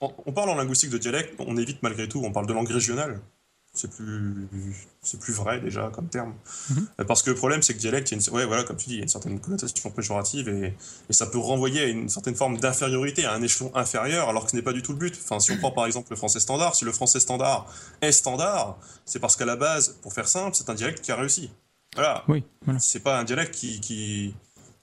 on 0.00 0.32
parle 0.32 0.50
en 0.50 0.54
linguistique 0.54 0.90
de 0.90 0.99
dialecte, 0.99 1.35
on 1.38 1.56
évite 1.56 1.82
malgré 1.82 2.08
tout, 2.08 2.23
on 2.25 2.32
parle 2.32 2.46
de 2.46 2.52
langue 2.52 2.68
régionale 2.68 3.20
c'est 3.76 3.90
plus 3.90 4.49
c'est 5.02 5.21
plus 5.21 5.33
vrai 5.33 5.61
déjà 5.61 5.90
comme 5.92 6.09
terme 6.09 6.35
mhm. 6.71 6.87
parce 7.06 7.23
que 7.23 7.30
le 7.30 7.37
problème 7.37 7.62
c'est 7.62 7.75
que 7.75 7.78
dialecte 7.78 8.11
il 8.11 8.18
y 8.18 8.18
a 8.18 8.26
une, 8.26 8.35
ouais 8.35 8.45
voilà 8.45 8.64
comme 8.64 8.76
tu 8.76 8.88
dis 8.88 8.95
il 8.95 8.99
y 8.99 9.00
a 9.00 9.02
une 9.02 9.09
certaine 9.09 9.38
connotation 9.38 9.90
péjorative 9.90 10.49
et, 10.49 10.75
et 11.09 11.12
ça 11.12 11.26
peut 11.26 11.38
renvoyer 11.38 11.83
à 11.83 11.87
une 11.87 12.09
certaine 12.09 12.35
forme 12.35 12.59
d'infériorité 12.59 13.25
à 13.25 13.33
un 13.33 13.42
échelon 13.42 13.71
inférieur 13.75 14.28
alors 14.28 14.45
que 14.45 14.50
ce 14.50 14.56
n'est 14.56 14.62
pas 14.62 14.73
du 14.73 14.83
tout 14.83 14.92
le 14.92 14.99
but 14.99 15.18
enfin 15.23 15.40
si 15.40 15.52
on 15.52 15.59
prend 15.59 15.71
par 15.71 15.87
exemple 15.87 16.09
le 16.11 16.16
français 16.16 16.40
standard 16.40 16.75
si 16.75 16.85
le 16.85 16.92
français 16.92 17.21
standard 17.21 17.66
est 18.00 18.12
standard 18.12 18.78
c'est 19.04 19.18
parce 19.18 19.37
qu'à 19.37 19.45
la 19.45 19.56
base 19.56 19.97
pour 20.02 20.12
faire 20.12 20.28
simple 20.28 20.56
c'est 20.56 20.71
un 20.71 20.75
dialecte 20.75 21.02
qui 21.02 21.12
a 21.12 21.16
réussi 21.16 21.50
voilà, 21.95 22.25
oui, 22.28 22.45
voilà. 22.62 22.78
c'est 22.78 23.00
pas 23.00 23.18
un 23.18 23.25
dialecte 23.25 23.54
qui, 23.54 23.80
qui 23.80 24.35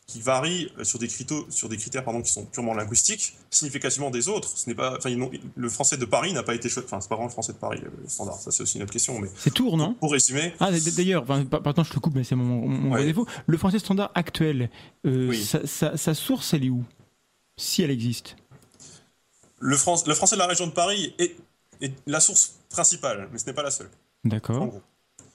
qui 0.08 0.22
varient 0.22 0.70
euh, 0.78 0.84
sur 0.84 1.00
des 1.00 1.08
critères, 1.08 1.44
sur 1.50 1.70
des 1.70 1.78
critères 1.78 2.04
pardon, 2.04 2.22
qui 2.22 2.32
sont 2.32 2.46
purement 2.46 2.74
linguistiques, 2.74 3.36
significativement 3.50 4.12
des 4.12 4.28
autres. 4.28 4.58
Ce 4.58 4.68
n'est 4.70 4.76
pas, 4.76 4.98
enfin, 4.98 5.10
le 5.56 5.70
français 5.70 5.98
de 5.98 6.06
Paris 6.06 6.34
n'a 6.34 6.44
pas 6.44 6.56
été 6.56 6.70
choisi. 6.70 6.86
Enfin, 6.86 7.00
c'est 7.02 7.10
pas 7.10 7.16
vraiment 7.16 7.30
le 7.30 7.34
français 7.34 7.54
de 7.54 7.58
Paris, 7.58 7.80
le 7.82 7.88
euh, 7.88 8.08
standard. 8.08 8.36
Ça, 8.36 8.52
c'est 8.52 8.64
aussi 8.64 8.78
une 8.78 8.84
autre 8.84 8.94
question. 8.94 9.20
Mais 9.20 9.30
c'est 9.36 9.54
Tours, 9.54 9.78
non? 9.78 9.94
Pour 9.96 10.12
résumer. 10.12 10.54
Ah, 10.60 10.72
d'ailleurs, 10.72 11.26
pardon, 11.26 11.84
je 11.84 11.92
te 11.92 12.00
coupe, 12.00 12.16
mais 12.16 12.24
c'est 12.24 12.36
mon, 12.36 12.68
mon 12.68 13.04
défaut. 13.04 13.26
Le 13.46 13.58
français 13.58 13.80
standard 13.80 14.12
actuel, 14.14 14.70
euh, 15.06 15.34
sa, 15.66 16.14
source, 16.14 16.54
elle 16.54 16.66
est 16.66 16.70
où? 16.70 16.84
Si 17.56 17.82
elle 17.82 17.92
existe. 17.92 18.36
Le, 19.60 19.78
le 19.78 20.16
français 20.16 20.36
de 20.36 20.40
la 20.40 20.48
région 20.48 20.68
de 20.68 20.72
Paris 20.72 21.14
est, 21.20 21.36
est 21.82 21.94
la 22.08 22.20
source 22.20 22.56
principale, 22.70 23.30
mais 23.32 23.38
ce 23.38 23.46
n'est 23.46 23.54
pas 23.54 23.64
la 23.64 23.72
seule. 23.72 23.90
D'accord. 24.26 24.74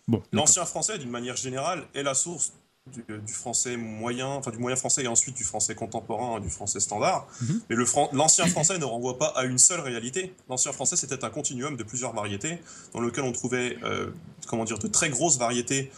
Bon, 0.09 0.23
L'ancien 0.33 0.65
français, 0.65 0.99
d'une 0.99 1.11
manière 1.11 1.37
générale, 1.37 1.87
est 1.95 2.03
la 2.03 2.15
source 2.15 2.53
du, 2.93 3.33
français 3.33 3.77
moyen, 3.77 4.27
enfin 4.27 4.51
du 4.51 4.59
moyen 4.59 4.77
français 4.77 5.05
et 5.05 5.09
ensuite 5.09 5.37
du 5.37 5.45
français 5.45 5.75
contemporain, 5.75 6.41
du 6.41 6.51
français 6.51 6.81
standard. 6.81 7.27
Mhm. 7.43 7.61
Mais 7.71 7.77
l'ancien 8.13 8.47
français 8.47 8.79
ne 8.79 8.85
renvoie 8.85 9.19
pas 9.19 9.33
à 9.37 9.45
une 9.45 9.59
seule 9.59 9.81
réalité. 9.81 10.35
L'ancien 10.49 10.73
français, 10.73 10.97
c'était 10.97 11.25
un 11.25 11.31
continuum 11.31 11.77
de 11.77 11.83
plusieurs 11.83 12.15
variétés 12.15 12.59
dans 12.93 13.01
lequel 13.01 13.25
on 13.25 13.33
trouvait, 13.33 13.79
euh, 13.83 14.11
comment 14.47 14.65
dire, 14.65 14.79
de 14.79 14.89
très 14.89 15.11
grosses 15.11 15.39
variétés 15.39 15.91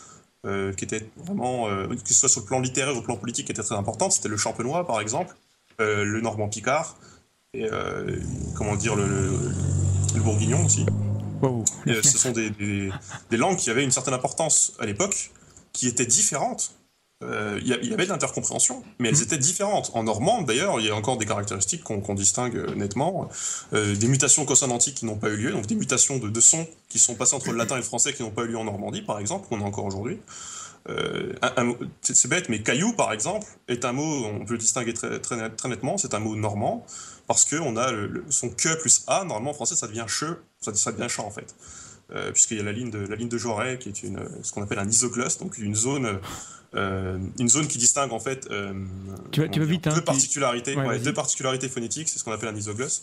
euh, 0.47 0.73
qui 0.73 0.85
étaient 0.85 1.09
vraiment, 1.17 1.69
euh, 1.69 1.87
que 1.89 2.09
ce 2.09 2.15
soit 2.15 2.29
sur 2.29 2.41
le 2.41 2.47
plan 2.47 2.61
littéraire 2.61 2.95
ou 2.95 2.99
au 2.99 3.03
plan 3.03 3.17
politique, 3.17 3.47
qui 3.47 3.53
étaient 3.53 3.63
très 3.63 3.77
importantes. 3.77 4.13
C'était 4.13 4.29
le 4.29 4.37
champenois, 4.37 4.87
par 4.87 5.01
exemple, 5.01 5.37
le 5.79 6.21
normand 6.21 6.49
picard, 6.49 6.99
et 7.55 7.67
comment 8.55 8.77
dire, 8.77 8.97
le, 8.97 9.41
bourguignon 10.17 10.67
aussi. 10.67 10.85
ce 11.87 12.19
sont 12.19 12.33
des, 12.33 12.51
des, 12.51 13.37
langues 13.39 13.57
qui 13.57 13.71
avaient 13.71 13.83
une 13.83 13.91
certaine 13.91 14.13
importance 14.13 14.75
à 14.79 14.85
l'époque, 14.85 15.31
qui 15.73 15.89
étaient 15.89 16.05
différentes 16.05 16.75
euh, 17.23 17.59
il 17.61 17.69
y, 17.69 17.93
avait 17.93 18.05
de 18.05 18.09
l'intercompréhension, 18.09 18.83
mais 18.99 19.11
elles 19.11 19.19
mmh. 19.19 19.23
étaient 19.23 19.39
différentes. 19.39 19.91
En 19.93 20.05
normande, 20.05 20.47
d'ailleurs, 20.47 20.81
il 20.81 20.87
y 20.87 20.91
a 20.91 20.95
encore 20.95 21.19
des 21.19 21.27
caractéristiques 21.27 21.85
qu'on 21.85 22.15
distingue 22.15 22.57
euh, 22.57 22.75
nettement. 22.75 23.29
Euh, 23.75 23.95
des 23.95 24.09
mutations 24.09 24.47
consonantiques 24.47 24.95
qui 24.95 25.05
n'ont 25.05 25.19
pas 25.19 25.29
eu 25.29 25.37
lieu, 25.37 25.53
donc 25.53 25.67
des 25.67 25.75
mutations 25.75 26.17
de, 26.17 26.31
de 26.31 26.41
sons 26.41 26.67
qui 26.89 26.99
sont 26.99 27.15
passés 27.15 27.35
entre 27.35 27.51
le 27.51 27.59
latin 27.59 27.75
et 27.75 27.81
le 27.81 27.85
français 27.85 28.15
qui 28.15 28.23
n'ont 28.23 28.31
pas 28.31 28.45
eu 28.45 28.49
lieu 28.49 28.57
en 28.57 28.65
Normandie, 28.65 29.03
par 29.03 29.19
exemple, 29.19 29.49
qu'on 29.49 29.61
a 29.61 29.65
encore 29.65 29.85
aujourd'hui. 29.85 30.19
c'est 32.01 32.29
bête, 32.29 32.49
mais 32.49 32.63
caillou, 32.63 32.95
par 32.95 33.13
exemple, 33.13 33.47
est 33.69 33.85
un 33.85 33.93
mot, 33.93 34.25
on 34.25 34.47
peut 34.47 34.55
le 34.55 34.59
distinguer 34.59 34.95
très, 34.95 35.21
très, 35.21 35.51
très 35.51 35.69
nettement, 35.69 35.99
c'est 35.99 36.15
un 36.15 36.21
mot 36.21 36.35
normand, 36.37 36.87
parce 37.27 37.45
qu'on 37.45 37.77
a 37.77 37.93
le, 37.93 38.25
son 38.31 38.49
que 38.49 38.81
plus 38.81 39.05
a, 39.07 39.25
normalement 39.25 39.51
en 39.51 39.55
français 39.55 39.77
ça 39.77 39.87
devient 39.87 40.07
che, 40.09 40.25
ça, 40.61 40.75
ça 40.75 40.91
devient 40.91 41.09
chat 41.11 41.23
en 41.23 41.31
fait. 41.31 41.55
Euh, 42.13 42.33
puisqu'il 42.33 42.57
y 42.59 42.61
a 42.61 42.65
la 42.65 42.73
ligne 42.73 42.91
de, 42.91 42.99
la 42.99 43.17
ligne 43.17 43.29
de 43.29 43.39
Jaurès, 43.39 43.79
qui 43.79 43.89
est 43.89 44.03
une, 44.03 44.19
ce 44.43 44.53
qu'on 44.53 44.63
appelle 44.63 44.79
un 44.79 44.89
isoglosse, 44.89 45.39
donc 45.39 45.59
une 45.59 45.75
zone, 45.75 46.19
euh, 46.75 47.19
une 47.39 47.49
zone 47.49 47.67
qui 47.69 47.79
distingue 47.79 48.13
en 48.13 48.21
fait 48.21 48.47
euh, 48.51 48.73
Tu 49.33 49.41
vas- 49.41 49.49
tu 49.49 49.59
vas 49.61 49.65
comment 49.67 49.71
vite, 49.73 49.83
dire, 49.85 49.93
hein, 49.93 49.97
deux, 49.97 50.03
particularités, 50.05 50.77
Ouais, 50.77 50.83
ouais, 50.83 50.89
vas-y. 50.97 51.03
deux 51.03 51.13
particularités 51.15 51.69
phonétiques, 51.69 52.09
c'est 52.09 52.19
ce 52.19 52.25
qu'on 52.25 52.33
appelle 52.33 52.49
un 52.49 52.57
isoglosse. 52.57 53.03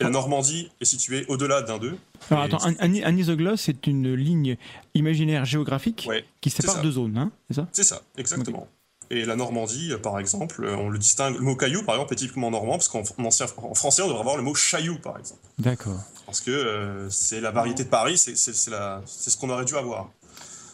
Et 0.00 0.04
la 0.04 0.10
Normandie 0.10 0.70
est 0.80 0.84
située 0.84 1.24
au-delà 1.28 1.62
d'un 1.62 1.78
d'eux. 1.78 1.96
Alors 2.30 2.44
attends, 2.44 2.64
un, 2.64 2.74
un, 2.78 3.02
un 3.02 3.16
isoglosse, 3.16 3.62
c'est 3.62 3.86
une 3.86 4.14
ligne 4.14 4.56
imaginaire 4.94 5.44
géographique 5.44 6.06
Ouais, 6.08 6.24
qui 6.40 6.50
sépare 6.50 6.82
deux 6.82 6.92
zones, 6.92 7.16
hein, 7.16 7.30
c'est 7.48 7.54
ça? 7.56 7.68
C'est 7.72 7.84
ça, 7.84 8.02
exactement. 8.16 8.68
Et 9.10 9.24
la 9.24 9.36
Normandie, 9.36 9.92
euh, 9.92 9.98
par 9.98 10.18
exemple, 10.18 10.62
euh, 10.64 10.76
on 10.76 10.90
le 10.90 10.98
distingue. 10.98 11.34
Le 11.36 11.40
mot 11.40 11.56
caillou, 11.56 11.82
par 11.82 11.94
exemple, 11.94 12.12
est 12.12 12.16
typiquement 12.16 12.50
normand, 12.50 12.72
parce 12.72 12.88
qu'en 12.88 13.02
en 13.18 13.24
ancien- 13.24 13.46
en 13.56 13.74
français, 13.74 14.02
on 14.02 14.06
devrait 14.08 14.20
avoir 14.20 14.36
le 14.36 14.42
mot 14.42 14.54
chaillou, 14.54 14.98
par 14.98 15.18
exemple. 15.18 15.40
D'accord. 15.58 15.98
Parce 16.26 16.40
que 16.42 16.50
euh, 16.50 17.08
c'est 17.08 17.40
la 17.40 17.50
variété 17.50 17.84
de 17.84 17.88
Paris, 17.88 18.18
c'est 18.18 18.36
c'est- 18.36 18.52
c'est 18.52 18.70
la- 18.70 19.00
c'est 19.06 19.30
ce 19.30 19.36
qu'on 19.38 19.48
aurait 19.48 19.64
dû 19.64 19.76
avoir. 19.76 20.10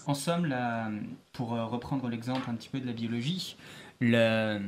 En 0.06 0.14
somme, 0.14 0.46
la- 0.46 0.90
pour 1.32 1.50
reprendre 1.50 2.08
l'exemple 2.08 2.50
un 2.50 2.54
petit 2.54 2.68
peu 2.68 2.80
de 2.80 2.86
la 2.86 2.92
biologie, 2.92 3.56
le- 4.00 4.60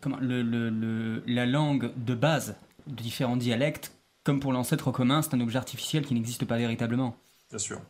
comment- 0.00 0.18
le- 0.20 0.42
le- 0.42 0.70
le- 0.70 1.22
la 1.26 1.44
langue 1.46 1.92
de 1.96 2.14
base 2.14 2.56
de 2.86 3.02
différents 3.02 3.36
dialectes, 3.36 3.92
comme 4.24 4.40
pour 4.40 4.52
l'ancêtre 4.52 4.90
commun, 4.90 5.20
c'est 5.22 5.34
un 5.34 5.40
objet 5.40 5.58
artificiel 5.58 6.04
qui 6.06 6.14
n'existe 6.14 6.44
pas 6.46 6.56
véritablement. 6.56 7.14
Bien 7.50 7.58
sûr, 7.58 7.80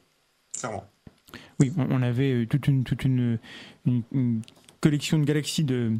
clairement. 0.58 0.84
Oui, 1.60 1.72
on, 1.76 2.02
avait 2.02 2.46
toute 2.46 2.66
une, 2.68 2.84
toute 2.84 3.04
une, 3.04 3.38
une- 3.86 4.02
une 4.12 4.42
collection 4.86 5.18
de 5.18 5.24
galaxies 5.24 5.64
de, 5.64 5.92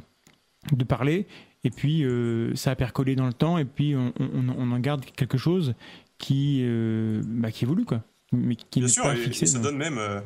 de 0.73 0.85
parler, 0.85 1.27
et 1.65 1.71
puis 1.71 2.05
euh, 2.05 2.55
ça 2.55 2.71
a 2.71 2.77
percolé 2.77 3.17
dans 3.17 3.27
le 3.27 3.33
temps, 3.33 3.59
et 3.59 3.65
puis 3.65 3.97
on, 3.97 4.13
on- 4.21 4.55
on 4.57 4.71
en 4.71 4.79
garde 4.79 5.05
quelque 5.05 5.39
chose 5.39 5.75
qui, 6.19 6.61
euh, 6.63 7.21
bah, 7.27 7.51
qui 7.51 7.65
évolue, 7.65 7.85
quoi. 7.85 8.03
Mais 8.33 8.55
qui 8.57 8.79
Bien 8.81 8.89
sûr, 8.89 9.03
pas 9.03 9.15
et, 9.15 9.19
fixé. 9.19 9.43
et 9.45 9.47
ça 9.47 9.59
donne 9.59 9.77
même. 9.77 9.99
euh, 9.99 10.21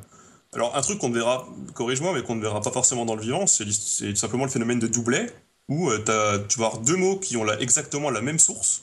alors, 0.53 0.77
un 0.77 0.81
truc 0.83 0.99
qu'on 0.99 1.09
ne 1.09 1.15
verra, 1.15 1.47
corrige-moi, 1.75 2.13
mais 2.15 2.23
qu'on 2.23 2.35
ne 2.35 2.43
verra 2.43 2.61
pas 2.61 2.71
forcément 2.73 3.07
dans 3.07 3.15
le 3.15 3.23
vivant, 3.23 3.47
c'est 3.47 3.65
tout 3.65 4.17
simplement 4.17 4.45
le 4.45 4.51
phénomène 4.51 4.79
de 4.79 4.89
doublet, 4.89 5.27
où 5.69 5.91
t'as- 6.05 6.39
tu 6.41 6.59
vas 6.59 6.67
avoir 6.67 6.83
deux 6.83 6.97
mots 6.97 7.17
qui 7.19 7.37
ont 7.39 7.45
la- 7.45 7.59
exactement 7.61 8.11
la 8.11 8.21
même 8.21 8.39
source, 8.39 8.83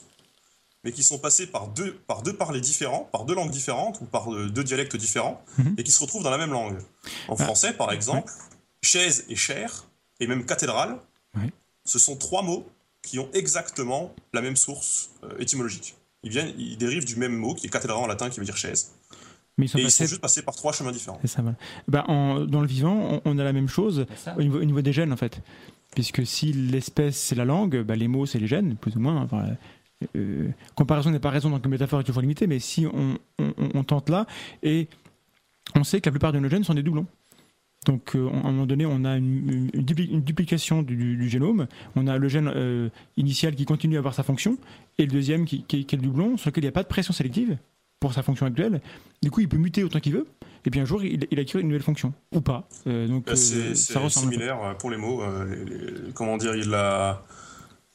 mais 0.82 0.90
qui 0.92 1.02
sont 1.02 1.18
passés 1.18 1.46
par 1.46 1.68
deux, 1.68 1.92
par 2.06 2.22
deux 2.22 2.32
parlers 2.32 2.60
différents, 2.62 3.08
par 3.12 3.24
deux 3.26 3.34
langues 3.34 3.50
différentes, 3.50 4.00
ou 4.00 4.06
par 4.06 4.30
deux 4.30 4.64
dialectes 4.64 4.96
différents, 4.96 5.44
Mhm. 5.58 5.74
et 5.78 5.82
qui 5.84 5.92
se 5.92 6.00
retrouvent 6.00 6.22
dans 6.24 6.30
la 6.30 6.38
même 6.38 6.52
langue. 6.52 6.78
En 7.28 7.36
Ah. 7.38 7.44
français, 7.44 7.72
par 7.74 7.92
exemple, 7.92 8.32
chaise 8.88 9.24
et 9.28 9.36
chair, 9.36 9.86
et 10.20 10.26
même 10.26 10.44
cathédrale, 10.44 10.98
ce 11.84 11.98
sont 11.98 12.16
trois 12.16 12.42
mots 12.42 12.66
qui 13.02 13.18
ont 13.18 13.30
exactement 13.32 14.14
la 14.34 14.42
même 14.42 14.56
source 14.56 15.10
euh, 15.24 15.38
étymologique. 15.38 15.94
Ils, 16.22 16.30
viennent, 16.30 16.52
ils 16.58 16.76
dérivent 16.76 17.06
du 17.06 17.16
même 17.16 17.34
mot, 17.34 17.54
qui 17.54 17.66
est 17.66 17.70
cathédrale 17.70 17.98
en 18.02 18.06
latin, 18.06 18.28
qui 18.28 18.40
veut 18.40 18.44
dire 18.44 18.56
chaise. 18.58 18.92
Mais 19.56 19.64
ils 19.66 19.68
sont 19.70 19.78
Et 19.78 19.82
ils 19.82 19.90
sont 19.90 20.04
juste 20.04 20.20
passés 20.20 20.42
par 20.42 20.54
trois 20.54 20.72
chemins 20.72 20.92
différents. 20.92 21.18
Ça, 21.24 21.40
voilà. 21.42 21.56
Bah, 21.86 22.04
en- 22.08 22.40
dans 22.44 22.60
le 22.60 22.66
vivant, 22.66 22.94
on, 22.94 23.22
on 23.24 23.38
a 23.38 23.44
la 23.44 23.52
même 23.54 23.68
chose 23.68 24.04
au 24.36 24.42
niveau, 24.42 24.60
au 24.60 24.64
niveau 24.64 24.82
des 24.82 24.92
gènes, 24.92 25.12
en 25.12 25.16
fait. 25.16 25.40
Puisque 25.94 26.26
si 26.26 26.52
l'espèce, 26.52 27.16
c'est 27.16 27.34
la 27.34 27.44
langue, 27.46 27.82
bah, 27.82 27.96
les 27.96 28.08
mots, 28.08 28.26
c'est 28.26 28.38
les 28.38 28.46
gènes, 28.48 28.76
plus 28.76 28.94
ou 28.96 29.00
moins. 29.00 29.22
Enfin, 29.22 29.46
euh, 30.16 30.50
comparaison 30.74 31.10
n'est 31.10 31.20
pas 31.20 31.30
raison, 31.30 31.48
donc 31.50 31.64
métaphore 31.66 32.00
est 32.00 32.04
toujours 32.04 32.20
limitée, 32.22 32.46
mais 32.46 32.58
si 32.58 32.86
on, 32.86 33.18
on- 33.38 33.54
on 33.74 33.84
tente 33.84 34.10
là, 34.10 34.26
et 34.62 34.88
on 35.74 35.84
sait 35.84 36.00
que 36.00 36.08
la 36.08 36.12
plupart 36.12 36.32
de 36.32 36.38
nos 36.40 36.48
gènes 36.50 36.64
sont 36.64 36.74
des 36.74 36.82
doublons. 36.82 37.06
Donc, 37.86 38.14
euh, 38.16 38.28
à 38.28 38.48
un 38.48 38.52
moment 38.52 38.66
donné, 38.66 38.84
on 38.86 39.04
a 39.04 39.16
une, 39.16 39.70
une 39.72 39.82
dupli- 39.84 40.10
une 40.10 40.20
duplication 40.22 40.82
du, 40.82 40.96
du- 40.96 41.16
du 41.16 41.28
génome. 41.28 41.66
On 41.96 42.06
a 42.06 42.18
le 42.18 42.28
gène 42.28 42.50
euh, 42.54 42.88
initial 43.16 43.54
qui 43.54 43.64
continue 43.64 43.96
à 43.96 43.98
avoir 44.00 44.14
sa 44.14 44.22
fonction, 44.22 44.58
et 44.98 45.06
le 45.06 45.12
deuxième 45.12 45.44
qui, 45.46 45.62
qui 45.62 45.80
est- 45.80 45.84
qui 45.84 45.94
est 45.94 45.98
le 45.98 46.04
doublon, 46.04 46.36
sur 46.36 46.50
lequel 46.50 46.64
il 46.64 46.66
n'y 46.66 46.70
a 46.70 46.72
pas 46.72 46.82
de 46.82 46.88
pression 46.88 47.12
sélective 47.14 47.56
pour 48.00 48.12
sa 48.12 48.22
fonction 48.22 48.46
actuelle. 48.46 48.80
Du 49.22 49.30
coup, 49.30 49.40
il 49.40 49.48
peut 49.48 49.56
muter 49.56 49.84
autant 49.84 50.00
qu'il 50.00 50.12
veut, 50.12 50.26
et 50.66 50.70
puis 50.70 50.80
un 50.80 50.84
jour, 50.84 51.02
il, 51.02 51.26
il 51.30 51.38
acquiert 51.40 51.60
une 51.60 51.68
nouvelle 51.68 51.82
fonction, 51.82 52.12
ou 52.34 52.40
pas. 52.40 52.68
Euh, 52.86 53.06
donc, 53.08 53.24
ça 53.74 54.00
ressemble. 54.00 54.32
similaire 54.34 54.76
pour 54.78 54.90
les 54.90 54.96
mots. 54.98 55.22
les- 55.46 55.64
les- 55.64 56.12
comment 56.14 56.36
dire, 56.36 56.54
il 56.56 56.68
la, 56.68 57.24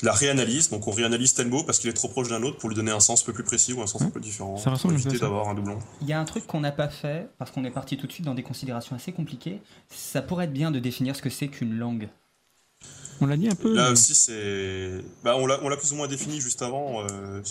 la 0.04 0.14
réanalyse. 0.14 0.70
Donc 0.70 0.88
on 0.88 0.92
réanalyse 0.92 1.34
tel 1.34 1.48
mot 1.48 1.64
parce 1.64 1.80
qu'il 1.80 1.90
est 1.90 1.94
trop 1.94 2.08
proche 2.10 2.30
d'un 2.30 2.44
autre 2.44 2.58
pour 2.58 2.70
lui 2.70 2.76
donner 2.76 2.92
un 2.92 3.00
sens 3.00 3.24
un 3.24 3.26
peu 3.26 3.34
plus 3.34 3.44
précis 3.44 3.74
ou 3.74 3.82
un 3.82 3.88
sens 3.88 4.02
un 4.02 4.10
peu 4.10 4.20
différent. 4.20 4.58
Ça 4.58 4.70
ressemble 4.72 4.96
pour 4.96 5.06
éviter 5.08 5.20
d'avoir 5.20 5.48
un 5.50 5.56
doublon. 5.56 5.80
Il 6.02 6.08
y 6.08 6.14
a 6.14 6.20
un 6.20 6.26
truc 6.26 6.46
qu'on 6.46 6.60
n'a 6.60 6.72
pas 6.72 6.90
fait, 6.90 7.30
parce 7.38 7.52
qu'on 7.52 7.64
est 7.66 7.72
parti 7.72 7.98
tout 7.98 8.08
de 8.08 8.12
suite 8.12 8.26
dans 8.26 8.36
des 8.36 8.44
considérations 8.44 8.96
assez 8.96 9.12
compliquées. 9.12 9.62
Ça 9.90 10.22
pourrait 10.22 10.46
être 10.46 10.54
bien 10.54 10.72
de 10.72 10.80
définir 10.80 11.16
ce 11.16 11.22
que 11.22 11.30
c'est 11.30 11.48
qu'une 11.48 11.78
langue. 11.78 12.10
On 13.22 13.26
l'a 13.26 13.38
dit 13.38 13.48
un 13.48 13.56
peu. 13.56 13.74
Là 13.74 13.86
mais- 13.86 13.92
aussi, 13.92 14.14
c'est. 14.16 15.04
Bah, 15.24 15.36
on 15.38 15.46
l'a 15.46 15.60
on 15.64 15.70
l'a 15.70 15.78
plus 15.78 15.94
ou 15.94 15.96
moins 15.96 16.08
défini 16.08 16.42
juste 16.42 16.62
avant. 16.62 17.04
euh, 17.10 17.42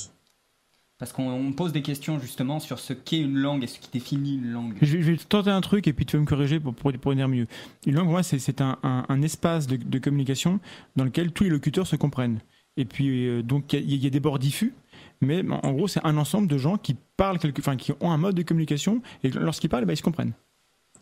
Parce 1.02 1.12
qu'on 1.12 1.28
on 1.32 1.52
pose 1.52 1.72
des 1.72 1.82
questions 1.82 2.20
justement 2.20 2.60
sur 2.60 2.78
ce 2.78 2.92
qu'est 2.92 3.18
une 3.18 3.36
langue 3.36 3.64
et 3.64 3.66
ce 3.66 3.80
qui 3.80 3.88
définit 3.92 4.36
une 4.36 4.52
langue. 4.52 4.74
Je 4.80 4.96
vais, 4.98 5.02
je 5.02 5.10
vais 5.10 5.16
tenter 5.16 5.50
un 5.50 5.60
truc 5.60 5.88
et 5.88 5.92
puis 5.92 6.06
tu 6.06 6.16
vas 6.16 6.20
me 6.20 6.26
corriger 6.28 6.60
pour, 6.60 6.72
pour, 6.74 6.92
pour 6.92 7.12
dire 7.16 7.26
mieux. 7.26 7.48
Une 7.86 7.96
langue, 7.96 8.04
pour 8.04 8.12
moi, 8.12 8.22
c'est 8.22 8.38
c'est 8.38 8.60
un, 8.60 8.78
un- 8.84 9.04
un 9.08 9.22
espace 9.22 9.66
de, 9.66 9.74
de 9.74 9.98
communication 9.98 10.60
dans 10.94 11.02
lequel 11.02 11.32
tous 11.32 11.42
les 11.42 11.50
locuteurs 11.50 11.88
se 11.88 11.96
comprennent. 11.96 12.38
Et 12.76 12.84
puis, 12.84 13.26
euh, 13.26 13.42
donc, 13.42 13.72
il 13.72 13.80
y, 13.80 13.82
a- 13.82 13.96
il 13.96 14.04
y 14.04 14.06
a 14.06 14.10
des 14.10 14.20
bords 14.20 14.38
diffus, 14.38 14.74
mais 15.20 15.42
en 15.50 15.58
en 15.64 15.72
gros, 15.72 15.88
c'est 15.88 16.04
un 16.04 16.16
ensemble 16.18 16.46
de 16.46 16.56
gens 16.56 16.76
qui 16.78 16.94
parlent, 17.16 17.40
quelque, 17.40 17.58
enfin, 17.58 17.74
qui 17.76 17.90
ont 18.00 18.12
un 18.12 18.16
mode 18.16 18.36
de 18.36 18.42
communication 18.44 19.02
et 19.24 19.30
lorsqu'ils 19.32 19.68
parlent, 19.70 19.84
ben, 19.86 19.94
ils 19.94 19.96
se 19.96 20.02
comprennent. 20.04 20.34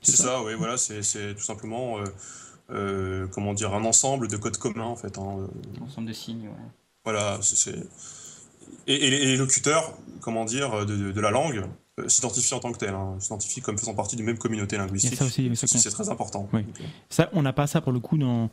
C'est 0.01 0.17
ça, 0.17 0.43
oui, 0.43 0.55
voilà, 0.57 0.79
c'est 0.79 1.35
tout 1.35 1.43
simplement. 1.45 1.99
euh, 1.99 2.05
euh, 2.71 3.27
comment 3.35 3.53
dire, 3.53 3.75
un 3.75 3.85
ensemble 3.85 4.29
de 4.29 4.39
codes 4.39 4.57
communs 4.57 4.85
en 4.85 4.97
fait. 4.97 5.19
hein, 5.19 5.41
euh, 5.41 5.85
Ensemble 5.85 6.09
de 6.09 6.15
signes, 6.15 6.45
ouais. 6.47 6.69
Voilà, 7.05 7.39
c'est. 7.43 7.75
Et, 8.87 9.07
et 9.07 9.11
les- 9.11 9.37
locuteurs, 9.37 9.93
comment 10.21 10.45
dire, 10.45 10.85
de, 10.87 10.97
de- 10.97 11.13
de 11.13 11.21
la 11.21 11.31
langue 11.31 11.65
euh, 11.99 12.09
s'identifient 12.09 12.55
en 12.55 12.61
tant 12.61 12.73
que 12.73 12.79
tels, 12.79 12.95
hein, 12.95 13.17
s'identifient 13.19 13.61
comme 13.61 13.79
faisant 13.79 13.95
partie 13.95 14.17
d'une 14.17 14.27
même 14.27 14.39
communauté 14.39 14.77
linguistique. 14.77 15.15
Ça 15.17 15.25
aussi, 15.25 15.51
c'est 15.55 15.91
très 15.91 16.09
important. 16.09 16.49
Oui. 16.53 16.61
Euh, 16.81 16.85
Ça, 17.09 17.29
on 17.33 17.43
n'a 17.43 17.53
pas 17.53 17.67
ça 17.67 17.81
pour 17.81 17.93
le 17.93 18.01
coup 18.01 18.17
dans, 18.19 18.51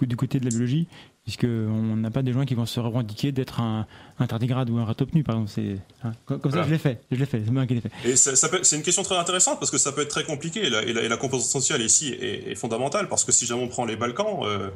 du, 0.00 0.16
côté 0.16 0.38
de 0.40 0.44
la 0.44 0.50
biologie, 0.50 0.86
puisqu'on 1.24 1.96
n'a 1.96 2.10
pas 2.10 2.22
des 2.22 2.32
gens 2.32 2.44
qui 2.44 2.54
vont 2.54 2.66
se 2.66 2.80
revendiquer 2.80 3.32
d'être 3.32 3.60
un, 3.60 3.86
un 4.18 4.26
tardigrade 4.26 4.70
ou 4.70 4.78
un 4.78 4.84
ratopnu, 4.84 5.22
par 5.22 5.34
exemple. 5.36 5.50
C'est, 5.54 5.78
hein, 6.06 6.12
comme 6.26 6.40
comme 6.40 6.52
ça, 6.52 6.62
je 6.62 6.70
l'ai 6.70 6.78
fait. 6.78 7.00
Je 7.10 7.16
l'ai 7.16 7.26
fait. 7.26 7.42
C'est 7.44 7.50
moi 7.50 7.66
qui 7.66 7.74
l'ai 7.74 7.80
fait. 7.80 7.90
Et 8.04 8.16
ça, 8.16 8.34
ça 8.36 8.48
peut- 8.48 8.60
c'est 8.62 8.76
une 8.76 8.82
question 8.82 9.02
très 9.02 9.16
intéressante 9.16 9.58
parce 9.58 9.70
que 9.70 9.78
ça 9.78 9.92
peut 9.92 10.00
être 10.02 10.08
très 10.10 10.24
compliqué 10.24 10.66
et 10.66 10.70
la, 10.70 10.82
et 10.82 10.92
la- 10.92 11.02
et 11.02 11.08
la 11.08 11.16
composante 11.16 11.48
sociale 11.50 11.82
ici 11.82 12.08
est, 12.08 12.50
est 12.50 12.54
fondamentale 12.54 13.08
parce 13.08 13.24
que 13.24 13.32
si 13.32 13.44
jamais 13.46 13.62
on 13.62 13.68
prend 13.68 13.84
les 13.84 13.96
Balkans, 13.96 14.40
euh, 14.44 14.70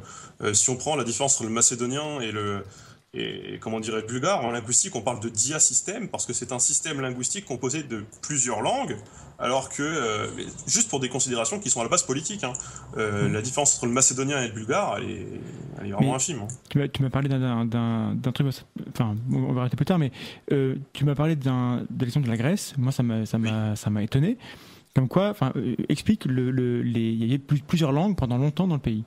si 0.55 0.69
on 0.71 0.77
prend 0.77 0.97
la 0.97 1.05
différence 1.05 1.35
entre 1.37 1.45
le 1.45 1.51
macédonien 1.51 2.21
et 2.21 2.31
le 2.33 2.65
et 3.15 3.59
comment 3.61 3.79
dirait 3.79 4.01
le 4.01 4.07
bulgare 4.07 4.43
en 4.43 4.51
linguistique, 4.53 4.97
on 4.97 5.03
parle 5.03 5.21
de 5.21 5.29
diasystème 5.29 6.09
parce 6.09 6.25
que 6.25 6.33
c'est 6.33 6.51
un 6.51 6.59
système 6.59 7.01
linguistique 7.01 7.45
composé 7.45 7.83
de 7.83 8.05
plusieurs 8.23 8.63
langues, 8.63 8.97
alors 9.39 9.69
que 9.69 9.83
euh, 9.83 10.29
juste 10.67 10.89
pour 10.89 10.99
des 10.99 11.11
considérations 11.11 11.61
qui 11.61 11.69
sont 11.69 11.81
à 11.81 11.83
la 11.83 11.91
base 11.91 12.05
politiques, 12.05 12.43
hein, 12.43 12.55
euh, 12.97 13.29
la 13.29 13.43
différence 13.43 13.77
entre 13.77 13.85
le 13.87 13.93
macédonien 13.93 14.41
et 14.43 14.49
le 14.49 14.55
bulgare, 14.55 14.97
elle 14.97 15.11
est, 15.11 15.27
elle 15.81 15.87
est 15.89 15.93
vraiment 15.93 16.11
Mais- 16.13 16.17
infime. 16.17 16.39
hein. 16.41 16.49
Tu 16.71 17.03
m'as, 17.03 17.11
parlé 17.11 17.29
d'un, 17.29 17.67
truc, 18.33 18.47
enfin, 18.95 19.15
on 19.31 19.53
va 19.53 19.61
arrêter 19.63 19.77
plus 19.77 19.85
tard, 19.85 19.99
mais 19.99 20.11
euh, 20.51 20.77
tu 20.95 21.05
m'as 21.05 21.15
parlé 21.15 21.37
d'un, 21.37 21.85
de 21.91 22.29
la 22.29 22.37
Grèce. 22.39 22.73
Moi, 22.79 22.93
ça 22.93 23.03
m'a, 23.03 23.27
m'a 23.91 24.03
étonné. 24.03 24.39
Comme 24.95 25.09
quoi, 25.09 25.35
explique 25.91 26.25
le, 26.27 26.51
le- 26.51 26.83
les, 26.83 27.01
il 27.13 27.25
y 27.27 27.33
a 27.33 27.35
eu 27.35 27.39
plus- 27.39 27.61
plusieurs 27.61 27.93
langues 27.93 28.17
pendant 28.17 28.39
longtemps 28.39 28.67
dans 28.67 28.75
le 28.77 28.81
pays. 28.81 29.05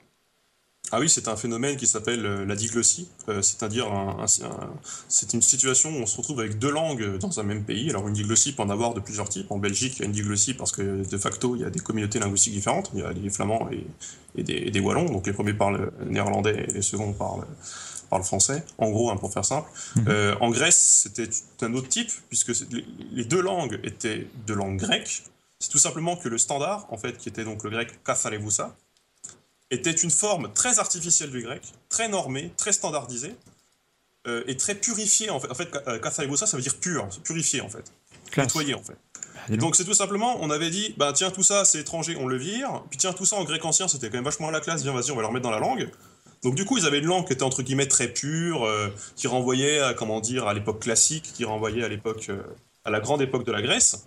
Ah 0.92 1.00
oui, 1.00 1.08
c'est 1.08 1.26
un 1.26 1.36
phénomène 1.36 1.76
qui 1.76 1.86
s'appelle 1.88 2.24
euh, 2.24 2.44
la 2.46 2.54
diglossie, 2.54 3.08
euh, 3.28 3.42
c'est-à-dire 3.42 3.92
un- 3.92 4.18
un- 4.24 4.44
un- 4.46 4.70
c'est 5.08 5.32
une 5.34 5.42
situation 5.42 5.90
où 5.90 5.96
on 6.02 6.06
se 6.06 6.16
retrouve 6.16 6.38
avec 6.38 6.58
deux 6.60 6.70
langues 6.70 7.18
dans 7.18 7.40
un 7.40 7.42
même 7.42 7.64
pays. 7.64 7.90
Alors 7.90 8.06
une 8.06 8.14
diglossie 8.14 8.52
peut 8.52 8.62
en 8.62 8.70
avoir 8.70 8.94
de 8.94 9.00
plusieurs 9.00 9.28
types. 9.28 9.50
En 9.50 9.58
Belgique, 9.58 9.94
il 9.96 10.00
y 10.00 10.02
a 10.02 10.06
une 10.06 10.12
diglossie 10.12 10.54
parce 10.54 10.70
que 10.70 11.02
de 11.04 11.18
facto, 11.18 11.56
il 11.56 11.62
y 11.62 11.64
a 11.64 11.70
des 11.70 11.80
communautés 11.80 12.20
linguistiques 12.20 12.52
différentes. 12.52 12.90
Il 12.94 13.00
y 13.00 13.02
a 13.02 13.12
les 13.12 13.30
flamands 13.30 13.68
et, 13.72 13.84
et 14.36 14.44
des, 14.44 14.52
et 14.54 14.70
des 14.70 14.80
wallons. 14.80 15.06
Donc 15.06 15.26
les 15.26 15.32
premiers 15.32 15.54
parlent 15.54 15.90
néerlandais 16.08 16.66
et 16.68 16.72
les 16.72 16.82
seconds 16.82 17.12
parlent, 17.12 17.46
parlent 18.08 18.22
français. 18.22 18.64
En 18.78 18.90
gros, 18.90 19.10
hein, 19.10 19.16
pour 19.16 19.32
faire 19.32 19.44
simple. 19.44 19.68
Mhm. 19.96 20.04
Euh, 20.08 20.36
en 20.40 20.50
Grèce, 20.50 20.78
c'était 21.02 21.28
un 21.62 21.74
autre 21.74 21.88
type 21.88 22.12
puisque 22.28 22.52
les 23.12 23.24
deux 23.24 23.40
langues 23.42 23.80
étaient 23.82 24.28
de 24.46 24.54
langue 24.54 24.76
grecque. 24.78 25.24
C'est 25.58 25.70
tout 25.70 25.78
simplement 25.78 26.16
que 26.16 26.28
le 26.28 26.38
standard, 26.38 26.86
en 26.90 26.96
fait, 26.98 27.16
qui 27.18 27.28
était 27.28 27.42
donc 27.44 27.64
le 27.64 27.70
grec 27.70 27.88
katharevousa, 28.04 28.76
était 29.70 29.92
une 29.92 30.10
forme 30.10 30.52
très 30.52 30.78
artificielle 30.78 31.30
du 31.30 31.42
grec, 31.42 31.62
très 31.88 32.08
normée, 32.08 32.52
très 32.56 32.72
standardisée, 32.72 33.34
euh, 34.26 34.42
et 34.46 34.56
très 34.56 34.74
purifiée 34.74 35.30
en 35.30 35.40
fait. 35.40 35.50
En 35.50 35.54
fait, 35.54 35.68
euh, 35.86 36.00
ça 36.10 36.56
veut 36.56 36.62
dire 36.62 36.76
pur, 36.78 37.06
c'est 37.10 37.22
purifié 37.22 37.60
en 37.60 37.68
fait, 37.68 37.92
Classe. 38.30 38.46
nettoyé 38.46 38.74
en 38.74 38.82
fait. 38.82 38.96
Et 39.48 39.56
donc. 39.56 39.76
c'est 39.76 39.84
tout 39.84 39.94
simplement, 39.94 40.38
on 40.40 40.50
avait 40.50 40.70
dit, 40.70 40.94
bah 40.96 41.12
tiens 41.12 41.30
tout 41.30 41.44
ça 41.44 41.64
c'est 41.64 41.78
étranger, 41.80 42.16
on 42.18 42.26
le 42.26 42.36
vire, 42.36 42.82
puis 42.90 42.98
tiens 42.98 43.12
tout 43.12 43.24
ça 43.24 43.36
en 43.36 43.44
grec 43.44 43.64
ancien 43.64 43.86
c'était 43.86 44.08
quand 44.08 44.16
même 44.16 44.24
vachement 44.24 44.48
à 44.48 44.52
la 44.52 44.60
classe, 44.60 44.82
viens 44.82 44.92
vas-y 44.92 45.12
on 45.12 45.16
va 45.16 45.22
le 45.22 45.28
remettre 45.28 45.44
dans 45.44 45.52
la 45.52 45.60
langue. 45.60 45.88
Donc 46.42 46.54
du 46.54 46.64
coup 46.64 46.78
ils 46.78 46.86
avaient 46.86 46.98
une 46.98 47.06
langue 47.06 47.26
qui 47.26 47.32
était 47.32 47.44
entre 47.44 47.62
guillemets 47.62 47.86
très 47.86 48.08
pure, 48.08 48.64
euh, 48.64 48.88
qui 49.14 49.26
renvoyait 49.28 49.80
à 49.80 49.94
comment 49.94 50.20
dire 50.20 50.46
à 50.48 50.54
l'époque 50.54 50.80
classique, 50.80 51.32
qui 51.34 51.44
renvoyait 51.44 51.84
à 51.84 51.88
l'époque 51.88 52.26
euh, 52.28 52.42
à 52.84 52.90
la 52.90 53.00
grande 53.00 53.22
époque 53.22 53.44
de 53.44 53.52
la 53.52 53.62
Grèce. 53.62 54.06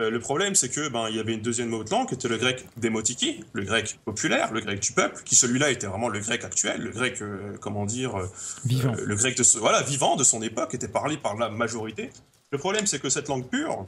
Euh, 0.00 0.10
le 0.10 0.18
problème, 0.18 0.54
c'est 0.54 0.68
que 0.70 0.88
ben 0.88 1.08
il 1.10 1.16
y 1.16 1.20
avait 1.20 1.34
une 1.34 1.42
deuxième 1.42 1.72
autre 1.74 1.92
langue 1.92 2.08
qui 2.08 2.14
était 2.14 2.28
le 2.28 2.38
grec 2.38 2.64
démotiki, 2.76 3.44
le 3.52 3.64
grec 3.64 3.98
populaire, 4.04 4.52
le 4.52 4.60
grec 4.60 4.80
du 4.80 4.92
peuple, 4.92 5.22
qui 5.24 5.34
celui-là 5.34 5.70
était 5.70 5.86
vraiment 5.86 6.08
le 6.08 6.18
grec 6.20 6.42
actuel, 6.44 6.80
le 6.80 6.90
grec 6.90 7.20
euh, 7.22 7.56
comment 7.60 7.84
dire 7.86 8.16
euh, 8.18 8.26
Vivant. 8.64 8.94
le 8.96 9.14
grec 9.16 9.36
de 9.36 9.42
ce- 9.42 9.58
voilà 9.58 9.82
vivant 9.82 10.16
de 10.16 10.24
son 10.24 10.42
époque 10.42 10.74
était 10.74 10.88
parlé 10.88 11.16
par 11.18 11.36
la 11.36 11.50
majorité. 11.50 12.10
Le 12.50 12.58
problème, 12.58 12.86
c'est 12.86 12.98
que 12.98 13.10
cette 13.10 13.28
langue 13.28 13.46
pure, 13.48 13.86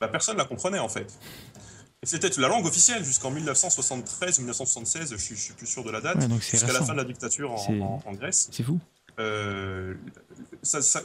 bah, 0.00 0.08
personne 0.08 0.36
la 0.36 0.44
comprenait 0.44 0.78
en 0.78 0.88
fait. 0.88 1.06
Et 2.02 2.06
c'était 2.06 2.28
la 2.40 2.48
langue 2.48 2.66
officielle 2.66 3.02
jusqu'en 3.04 3.30
1973 3.30 4.38
1976, 4.40 5.12
je 5.12 5.16
suis, 5.16 5.36
suis 5.36 5.54
plus 5.54 5.66
sûr 5.66 5.82
de 5.82 5.90
la 5.90 6.00
date, 6.02 6.18
jusqu'à 6.52 6.66
la 6.72 6.80
fin 6.86 6.92
de 6.92 6.98
la 6.98 7.04
dictature 7.04 7.50
en, 7.52 8.02
en 8.04 8.12
Grèce. 8.12 8.48
C'est 8.52 8.62
fou. 8.62 8.78
Euh, 9.18 9.94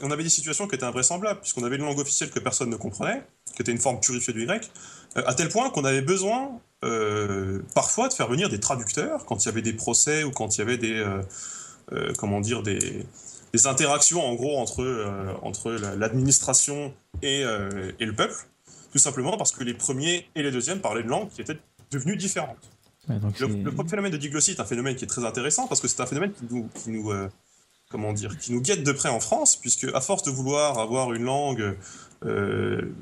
on 0.02 0.10
avait 0.10 0.22
des 0.22 0.28
situations 0.28 0.66
qui 0.68 0.74
étaient 0.74 0.84
invraisemblables, 0.84 1.40
puisqu'on 1.40 1.64
avait 1.64 1.76
une 1.76 1.84
langue 1.84 1.98
officielle 1.98 2.30
que 2.30 2.40
personne 2.40 2.68
ne 2.68 2.76
comprenait, 2.76 3.22
qui 3.54 3.62
était 3.62 3.72
une 3.72 3.78
forme 3.78 4.00
purifiée 4.00 4.34
du 4.34 4.44
grec, 4.44 4.70
euh, 5.16 5.22
à 5.26 5.34
tel 5.34 5.48
point 5.48 5.70
qu'on 5.70 5.84
avait 5.84 6.02
besoin 6.02 6.60
euh, 6.84 7.60
parfois 7.74 8.08
de 8.08 8.12
faire 8.12 8.28
venir 8.28 8.48
des 8.48 8.60
traducteurs 8.60 9.24
quand 9.24 9.44
il 9.44 9.46
y 9.46 9.48
avait 9.48 9.62
des 9.62 9.72
procès 9.72 10.24
ou 10.24 10.30
quand 10.30 10.56
il 10.56 10.58
y 10.58 10.62
avait 10.62 10.78
des, 10.78 11.04
comment 12.18 12.40
dire, 12.40 12.62
des, 12.62 13.06
interactions 13.64 14.24
en 14.24 14.34
gros 14.34 14.58
entre, 14.58 14.84
entre 15.42 15.70
l'administration 15.70 16.92
et, 17.22 17.42
et, 18.00 18.06
le 18.06 18.14
peuple, 18.14 18.34
tout 18.92 18.98
simplement 18.98 19.36
parce 19.36 19.52
que 19.52 19.62
les 19.62 19.74
premiers 19.74 20.26
et 20.34 20.42
les 20.42 20.50
deuxièmes 20.50 20.80
parlaient 20.80 21.02
une 21.02 21.08
langue 21.08 21.28
qui 21.28 21.40
était 21.40 21.58
devenue 21.90 22.16
différente. 22.16 22.56
le, 23.08 23.16
le, 23.46 23.88
phénomène 23.88 24.10
de 24.10 24.16
diglossie 24.16 24.52
est 24.52 24.60
un 24.60 24.64
phénomène 24.64 24.96
qui 24.96 25.04
est 25.04 25.08
très 25.08 25.24
intéressant 25.24 25.68
parce 25.68 25.80
que 25.80 25.86
c'est 25.86 26.00
un 26.00 26.06
phénomène 26.06 26.32
qui 26.32 26.46
nous, 26.50 26.68
qui 26.74 26.90
nous 26.90 27.12
comment 27.92 28.12
dire, 28.12 28.38
qui 28.38 28.52
nous 28.52 28.60
guette 28.62 28.82
de 28.82 28.92
près 28.92 29.10
en 29.10 29.20
France, 29.20 29.56
puisque 29.56 29.86
à 29.94 30.00
force 30.00 30.22
de 30.24 30.30
vouloir 30.30 30.78
avoir 30.78 31.12
une 31.12 31.24
langue 31.24 31.76
euh, 32.24 32.92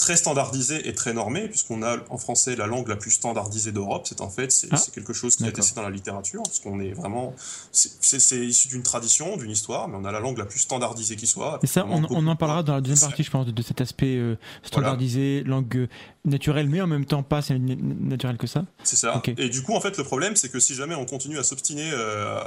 très 0.00 0.16
standardisé 0.16 0.88
et 0.88 0.94
très 0.94 1.12
normé, 1.12 1.46
puisqu'on 1.48 1.82
a 1.82 1.98
en 2.08 2.16
français 2.16 2.56
la 2.56 2.66
langue 2.66 2.88
la 2.88 2.96
plus 2.96 3.10
standardisée 3.10 3.70
d'Europe. 3.70 4.06
C'est 4.08 4.22
en 4.22 4.30
fait, 4.30 4.50
c'est 4.50 4.68
ah, 4.70 4.78
quelque 4.94 5.12
chose 5.12 5.36
qui 5.36 5.44
a 5.44 5.48
été 5.48 5.60
dans 5.76 5.82
la 5.82 5.90
littérature, 5.90 6.42
parce 6.42 6.58
qu'on 6.58 6.80
est 6.80 6.92
vraiment, 6.92 7.34
c'est 7.70 8.38
issu 8.38 8.68
d'une 8.68 8.82
tradition, 8.82 9.36
d'une 9.36 9.50
histoire, 9.50 9.88
mais 9.88 9.96
on 10.00 10.04
a 10.04 10.10
la 10.10 10.20
langue 10.20 10.38
la 10.38 10.46
plus 10.46 10.60
standardisée 10.60 11.16
qui 11.16 11.26
soit. 11.26 11.60
Et 11.62 11.66
ça, 11.66 11.86
on, 11.86 12.26
en 12.26 12.36
parlera 12.36 12.62
dans 12.62 12.74
la 12.74 12.80
deuxième 12.80 13.08
partie, 13.08 13.22
je 13.22 13.30
pense, 13.30 13.46
de, 13.46 13.62
cet 13.62 13.80
aspect 13.80 14.16
euh, 14.16 14.36
standardisé, 14.62 15.44
langue 15.44 15.76
euh, 15.76 15.88
naturelle, 16.24 16.68
mais 16.68 16.80
en 16.80 16.86
même 16.86 17.04
temps 17.04 17.22
pas 17.22 17.42
si 17.42 17.58
naturelle 17.58 18.38
que 18.38 18.46
ça. 18.46 18.64
C'est 18.82 18.96
ça. 18.96 19.22
Et 19.36 19.48
du 19.50 19.62
coup, 19.62 19.74
en 19.74 19.80
fait, 19.80 19.96
le 19.98 20.04
problème, 20.04 20.34
c'est 20.34 20.50
que 20.50 20.60
si 20.60 20.74
jamais 20.74 20.94
on 20.94 21.04
continue 21.04 21.38
à 21.38 21.42
s'obstiner 21.42 21.90
euh, 21.92 22.40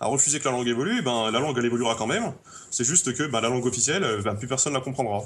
à, 0.00 0.06
refuser 0.06 0.40
que 0.40 0.44
la 0.46 0.50
langue 0.50 0.68
évolue, 0.68 1.02
ben 1.02 1.30
la 1.30 1.38
langue 1.38 1.56
elle 1.58 1.66
évoluera 1.66 1.94
quand 1.94 2.06
même. 2.06 2.32
C'est 2.70 2.84
juste 2.84 3.14
que 3.14 3.22
ben, 3.24 3.40
la 3.40 3.48
langue 3.48 3.66
officielle, 3.66 4.04
ben, 4.24 4.34
plus 4.34 4.48
personne 4.48 4.72
la 4.72 4.80
comprendra. 4.80 5.22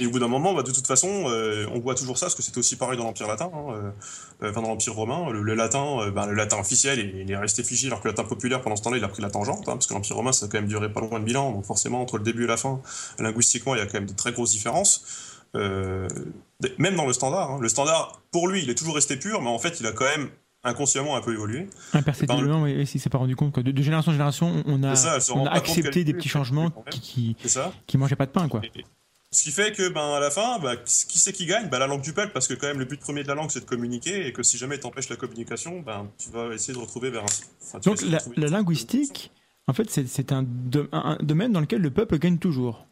Et 0.00 0.06
au 0.06 0.10
bout 0.10 0.18
d'un 0.18 0.28
moment, 0.28 0.54
bah, 0.54 0.62
de 0.62 0.70
toute 0.70 0.86
façon, 0.86 1.24
euh, 1.28 1.66
on 1.72 1.80
voit 1.80 1.94
toujours 1.94 2.18
ça, 2.18 2.26
parce 2.26 2.34
que 2.34 2.42
c'était 2.42 2.58
aussi 2.58 2.76
pareil 2.76 2.98
dans 2.98 3.04
l'Empire 3.04 3.26
latin, 3.26 3.50
hein, 3.52 3.92
euh, 4.42 4.50
enfin 4.50 4.62
dans 4.62 4.68
l'Empire 4.68 4.94
romain. 4.94 5.30
Le, 5.30 5.54
latin, 5.54 6.00
euh, 6.00 6.10
bah, 6.10 6.26
le 6.26 6.34
latin 6.34 6.58
officiel, 6.58 6.98
il, 6.98 7.30
est 7.30 7.36
resté 7.36 7.62
figé, 7.62 7.86
alors 7.88 8.00
que 8.00 8.08
le 8.08 8.12
latin 8.12 8.24
populaire, 8.24 8.60
pendant 8.60 8.76
ce 8.76 8.82
temps-là, 8.82 8.98
il 8.98 9.04
a 9.04 9.08
pris 9.08 9.22
la 9.22 9.30
tangente, 9.30 9.68
hein, 9.68 9.72
parce 9.72 9.86
que 9.86 9.94
l'Empire 9.94 10.16
romain, 10.16 10.32
ça 10.32 10.46
a 10.46 10.48
quand 10.48 10.58
même 10.58 10.68
duré 10.68 10.92
pas 10.92 11.00
loin 11.00 11.18
de 11.18 11.24
1000 11.24 11.36
ans, 11.38 11.52
donc 11.52 11.64
forcément, 11.64 12.00
entre 12.00 12.18
le 12.18 12.24
début 12.24 12.44
et 12.44 12.48
la 12.48 12.56
fin, 12.56 12.80
linguistiquement, 13.18 13.74
il 13.74 13.78
y 13.78 13.82
a 13.82 13.86
quand 13.86 13.94
même 13.94 14.06
de 14.06 14.14
très 14.14 14.32
grosses 14.32 14.52
différences. 14.52 15.42
même 15.54 16.96
dans 16.96 17.06
le 17.06 17.12
standard. 17.12 17.52
Hein. 17.52 17.58
Le 17.60 17.68
standard, 17.68 18.20
pour 18.30 18.48
lui, 18.48 18.62
il 18.62 18.70
est 18.70 18.74
toujours 18.74 18.94
resté 18.94 19.16
pur, 19.16 19.40
mais 19.42 19.50
en 19.50 19.58
fait, 19.58 19.80
il 19.80 19.86
a 19.86 19.92
quand 19.92 20.04
même 20.04 20.28
inconsciemment 20.64 21.16
un 21.16 21.20
peu 21.20 21.32
évolué. 21.32 21.68
Imperceptiblement, 21.92 22.62
oui, 22.62 22.74
il 22.92 23.00
s'est 23.00 23.08
pas 23.08 23.18
rendu 23.18 23.36
compte 23.36 23.52
que 23.52 23.60
de, 23.60 23.82
génération 23.82 24.10
en 24.10 24.14
génération, 24.14 24.62
on 24.66 24.82
a, 24.82 24.94
on 25.34 25.46
a 25.46 25.50
accepté 25.50 26.04
des 26.04 26.12
petits 26.12 26.28
changements 26.28 26.70
qui, 26.90 27.00
qui, 27.00 27.36
qui 27.86 27.98
mangeaient 27.98 28.16
pas 28.16 28.26
de 28.26 28.32
pain, 28.32 28.48
quoi. 28.48 28.60
Ce 29.36 29.42
qui 29.42 29.50
fait 29.50 29.72
que, 29.72 29.90
ben, 29.90 30.14
à 30.14 30.18
la 30.18 30.30
fin, 30.30 30.58
ben, 30.60 30.76
qui 30.76 31.18
c'est 31.18 31.34
qui 31.34 31.44
gagne? 31.44 31.68
Ben, 31.68 31.78
La 31.78 31.86
langue 31.86 32.00
du 32.00 32.14
peuple, 32.14 32.32
parce 32.32 32.48
que 32.48 32.54
quand 32.54 32.68
même 32.68 32.78
le 32.78 32.86
but 32.86 32.98
premier 32.98 33.22
de 33.22 33.28
la 33.28 33.34
langue, 33.34 33.50
c'est 33.50 33.60
de 33.60 33.66
communiquer, 33.66 34.26
et 34.26 34.32
que 34.32 34.42
si 34.42 34.56
jamais 34.56 34.80
tu 34.80 34.86
empêches 34.86 35.10
la 35.10 35.16
communication, 35.16 35.80
ben, 35.80 36.08
tu 36.16 36.30
vas 36.30 36.54
essayer 36.54 36.72
de 36.72 36.78
retrouver 36.78 37.10
vers 37.10 37.22
un... 37.22 37.78
Donc 37.80 38.00
la, 38.00 38.48
linguistique, 38.48 39.30
en 39.66 39.74
fait, 39.74 39.90
c'est 39.90 40.32
un, 40.32 40.42
domaine 41.20 41.52
dans 41.52 41.60
lequel 41.60 41.82
le 41.82 41.90
peuple 41.90 42.18
gagne 42.18 42.38
toujours. 42.38 42.86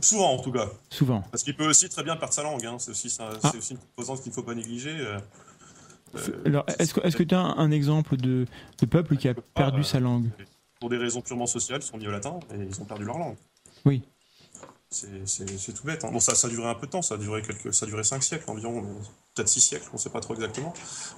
Souvent, 0.00 0.32
en 0.32 0.38
tout 0.38 0.50
cas. 0.50 0.70
Souvent. 0.88 1.20
Parce 1.30 1.42
qu'il 1.42 1.54
peut 1.54 1.68
aussi 1.68 1.90
très 1.90 2.04
bien 2.04 2.16
perdre 2.16 2.32
sa 2.32 2.42
langue. 2.42 2.64
Hein. 2.64 2.76
C'est 2.78 2.92
aussi, 2.92 3.14
ah. 3.20 3.52
aussi, 3.54 3.74
une 3.74 3.78
composante 3.78 4.22
qu'il 4.22 4.30
ne 4.30 4.34
faut 4.34 4.42
pas 4.42 4.54
négliger. 4.54 4.96
Euh, 4.96 5.18
Alors, 6.46 6.64
est-ce 6.78 7.16
que 7.16 7.22
tu 7.22 7.34
as 7.34 7.40
un, 7.40 7.70
exemple 7.70 8.16
de, 8.16 8.46
peuple 8.90 9.18
qui 9.18 9.28
a 9.28 9.34
perdu 9.34 9.84
sa 9.84 10.00
langue? 10.00 10.30
Pour 10.80 10.88
des 10.88 10.96
raisons 10.96 11.20
purement 11.20 11.46
sociales, 11.46 11.80
ils 11.82 11.86
sont 11.86 11.98
mis 11.98 12.06
au 12.06 12.12
latin 12.12 12.38
et 12.54 12.62
ils 12.62 12.80
ont 12.80 12.86
perdu 12.86 13.04
leur 13.04 13.18
langue. 13.18 13.36
Oui. 13.84 14.02
C'est 14.90 15.72
tout 15.74 15.84
bête. 15.84 16.04
Hein. 16.04 16.10
Bon, 16.10 16.20
ça, 16.20 16.34
ça 16.34 16.46
a 16.46 16.50
duré 16.50 16.66
un 16.66 16.74
peu 16.74 16.86
de 16.86 16.92
temps, 16.92 17.02
ça 17.02 17.14
a 17.14 17.18
duré, 17.18 17.42
quelques, 17.42 17.74
ça 17.74 17.84
a 17.84 17.88
duré 17.88 18.02
5 18.02 18.22
siècles 18.22 18.50
environ, 18.50 18.82
peut-être 19.34 19.48
6 19.48 19.60
siècles, 19.60 19.88
on 19.92 19.96
ne 19.96 19.98
sait 19.98 20.10
pas 20.10 20.20
trop 20.20 20.34
exactement. 20.34 20.72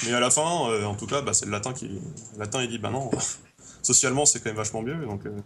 Mais 0.05 0.13
à 0.13 0.21
la 0.21 0.31
fin, 0.31 0.69
euh, 0.71 0.85
en 0.85 0.97
tout 0.97 1.07
cas, 1.07 1.23
bah, 1.23 1.35
c'est 1.35 1.47
le 1.47 1.53
latin 1.53 1.73
qui. 1.73 1.87
Le 1.87 2.39
latin, 2.39 2.63
il 2.63 2.69
dit, 2.69 2.79
bah 2.79 2.91
non, 2.91 3.11
socialement, 3.83 4.27
c'est 4.27 4.41
quand 4.41 4.51
même 4.51 4.57
vachement 4.57 4.83
mieux. 4.83 5.07
Donc, 5.07 5.25
euh, 5.27 5.39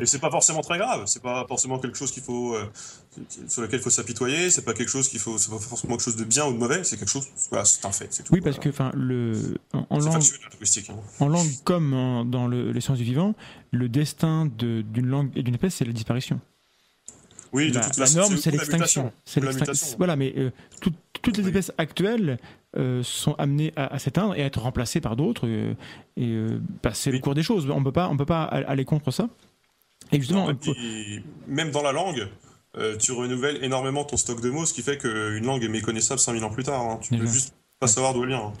Et 0.00 0.06
c'est 0.06 0.18
pas 0.18 0.30
forcément 0.30 0.62
très 0.62 0.78
grave, 0.78 1.02
c'est 1.04 1.22
pas 1.22 1.44
forcément 1.46 1.78
quelque 1.78 1.98
chose 1.98 2.10
qu'il 2.10 2.22
faut, 2.22 2.54
euh, 2.54 2.72
sur 3.48 3.60
lequel 3.60 3.80
il 3.80 3.82
faut 3.82 3.90
s'apitoyer, 3.90 4.48
c'est 4.48 4.64
pas 4.64 4.72
quelque 4.72 4.88
chose 4.88 5.10
qu'il 5.10 5.20
faut, 5.20 5.36
c'est 5.36 5.50
pas 5.50 5.58
forcément 5.58 5.96
quelque 5.96 6.04
chose 6.04 6.16
de 6.16 6.24
bien 6.24 6.46
ou 6.46 6.54
de 6.54 6.58
mauvais, 6.58 6.84
c'est 6.84 6.96
quelque 6.96 7.10
chose, 7.10 7.28
voilà, 7.50 7.66
c'est 7.66 7.84
un 7.84 7.92
fait, 7.92 8.06
c'est 8.10 8.22
tout. 8.22 8.32
Oui, 8.32 8.40
parce 8.40 8.58
que, 8.58 8.70
enfin, 8.70 8.92
le, 8.94 9.58
en, 9.72 9.98
langue, 9.98 10.22
hein. 10.88 10.94
en 11.20 11.28
langue 11.28 11.50
comme 11.64 12.30
dans 12.30 12.46
le, 12.46 12.72
les 12.72 12.80
sciences 12.80 12.98
du 12.98 13.04
vivant, 13.04 13.34
le 13.72 13.90
destin 13.90 14.46
d'une 14.46 15.06
langue 15.06 15.30
et 15.36 15.42
d'une 15.42 15.54
espèce, 15.54 15.74
c'est 15.74 15.84
la 15.84 15.92
disparition. 15.92 16.40
Oui, 17.54 17.70
de 17.70 17.76
la, 17.76 17.84
toute 17.84 17.98
la 17.98 18.10
norme, 18.10 18.36
c'est 18.36 18.50
l'extinction. 18.50 19.12
Voilà, 19.96 20.16
mais 20.16 20.34
euh, 20.36 20.50
toutes 21.22 21.38
les 21.38 21.46
espèces 21.46 21.72
actuelles 21.78 22.38
euh, 22.76 23.00
sont 23.04 23.34
amenées 23.34 23.72
à, 23.76 23.96
s'éteindre 24.00 24.34
et 24.34 24.42
à 24.42 24.46
être 24.46 24.60
remplacées 24.60 25.00
par 25.00 25.14
d'autres. 25.14 25.46
Euh, 25.46 25.74
et 26.16 26.36
bah, 26.82 26.90
c'est 26.92 27.12
le 27.12 27.20
cours 27.20 27.34
des 27.34 27.44
choses. 27.44 27.70
On 27.70 27.78
ne 27.78 27.84
peut 27.84 28.26
pas 28.26 28.42
aller 28.42 28.84
contre 28.84 29.12
ça. 29.12 29.28
Et 30.10 30.18
justement, 30.18 30.50
même 31.46 31.70
dans 31.70 31.82
la 31.82 31.92
langue, 31.92 32.28
tu 32.98 33.12
renouvelles 33.12 33.62
énormément 33.62 34.04
ton 34.04 34.16
stock 34.16 34.40
de 34.40 34.50
mots, 34.50 34.66
ce 34.66 34.74
qui 34.74 34.82
fait 34.82 34.98
qu'une 34.98 35.46
langue 35.46 35.62
est 35.62 35.68
méconnaissable 35.68 36.18
5000 36.18 36.42
ans 36.42 36.50
plus 36.50 36.64
tard. 36.64 36.80
Hein. 36.80 36.98
Tu 37.02 37.14
ne 37.14 37.20
peux 37.20 37.26
juste 37.26 37.54
pas 37.78 37.86
savoir 37.86 38.14
d'où 38.14 38.24
elle 38.24 38.30
vient. 38.30 38.46
Hein. 38.46 38.52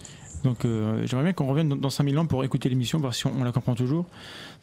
Donc 0.44 0.58
j'aimerais 0.62 1.24
bien 1.24 1.32
qu'on 1.32 1.48
revienne 1.48 1.68
dans, 1.68 1.90
5000 1.90 2.16
ans 2.18 2.26
pour 2.26 2.44
écouter 2.44 2.68
l'émission, 2.68 3.00
voir 3.00 3.12
si 3.12 3.26
on, 3.26 3.42
la 3.42 3.50
comprend 3.50 3.74
toujours. 3.74 4.06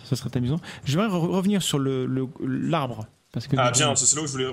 Ça, 0.05 0.15
serait 0.15 0.29
amusant. 0.37 0.61
J'aimerais 0.85 1.07
revenir 1.07 1.61
sur 1.61 1.79
l'arbre. 1.79 2.99
Le, 3.01 3.20
ah 3.57 3.71
bien, 3.71 3.95
c'est 3.95 4.15
là 4.15 4.23
où 4.23 4.27
je 4.27 4.31
voulais. 4.31 4.47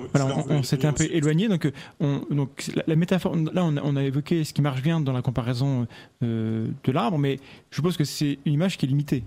on, 0.48 0.62
s'était 0.62 0.86
un 0.86 0.92
peu 0.92 1.04
éloigné, 1.10 1.48
donc, 1.48 1.70
on, 1.98 2.22
donc 2.30 2.70
la, 2.86 2.94
métaphore. 2.94 3.34
Là, 3.52 3.64
on 3.64 3.96
a, 3.96 4.02
évoqué 4.02 4.44
ce 4.44 4.52
qui 4.52 4.62
marche 4.62 4.82
bien 4.82 5.00
dans 5.00 5.12
la 5.12 5.22
comparaison 5.22 5.86
euh, 6.22 6.68
de 6.84 6.92
l'arbre, 6.92 7.18
mais 7.18 7.40
je 7.70 7.76
suppose 7.76 7.96
que 7.96 8.04
c'est 8.04 8.38
une 8.44 8.52
image 8.52 8.78
qui 8.78 8.86
est 8.86 8.88
limitée. 8.88 9.24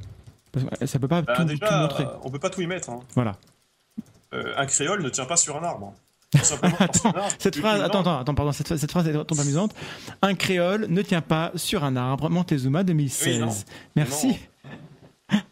Parce 0.51 0.65
que 0.65 0.85
ça 0.85 0.99
peut 0.99 1.07
pas 1.07 1.21
bah, 1.21 1.33
tout, 1.35 1.43
montrer. 1.43 2.05
On 2.23 2.29
peut 2.29 2.39
pas 2.39 2.49
tout 2.49 2.61
y 2.61 2.67
mettre. 2.67 2.89
Hein. 2.89 3.01
Voilà. 3.13 3.33
Euh, 4.33 4.53
un 4.55 4.65
créole 4.65 5.03
ne 5.03 5.09
tient 5.09 5.25
pas 5.25 5.37
sur 5.37 5.57
un 5.57 5.63
arbre. 5.63 5.93
attends, 6.79 7.13
cette 7.39 7.57
phrase, 7.57 7.81
attends, 7.81 8.19
attends, 8.19 8.33
pardon, 8.33 8.53
cette, 8.53 8.77
cette 8.77 8.91
phrase 8.91 9.05
est 9.05 9.25
trop 9.25 9.39
amusante. 9.39 9.75
Un 10.21 10.33
créole 10.33 10.87
ne 10.87 11.01
tient 11.01 11.21
pas 11.21 11.51
sur 11.55 11.83
un 11.83 11.97
arbre. 11.97 12.29
Montezuma 12.29 12.83
2016. 12.83 13.65
Merci. 13.97 14.39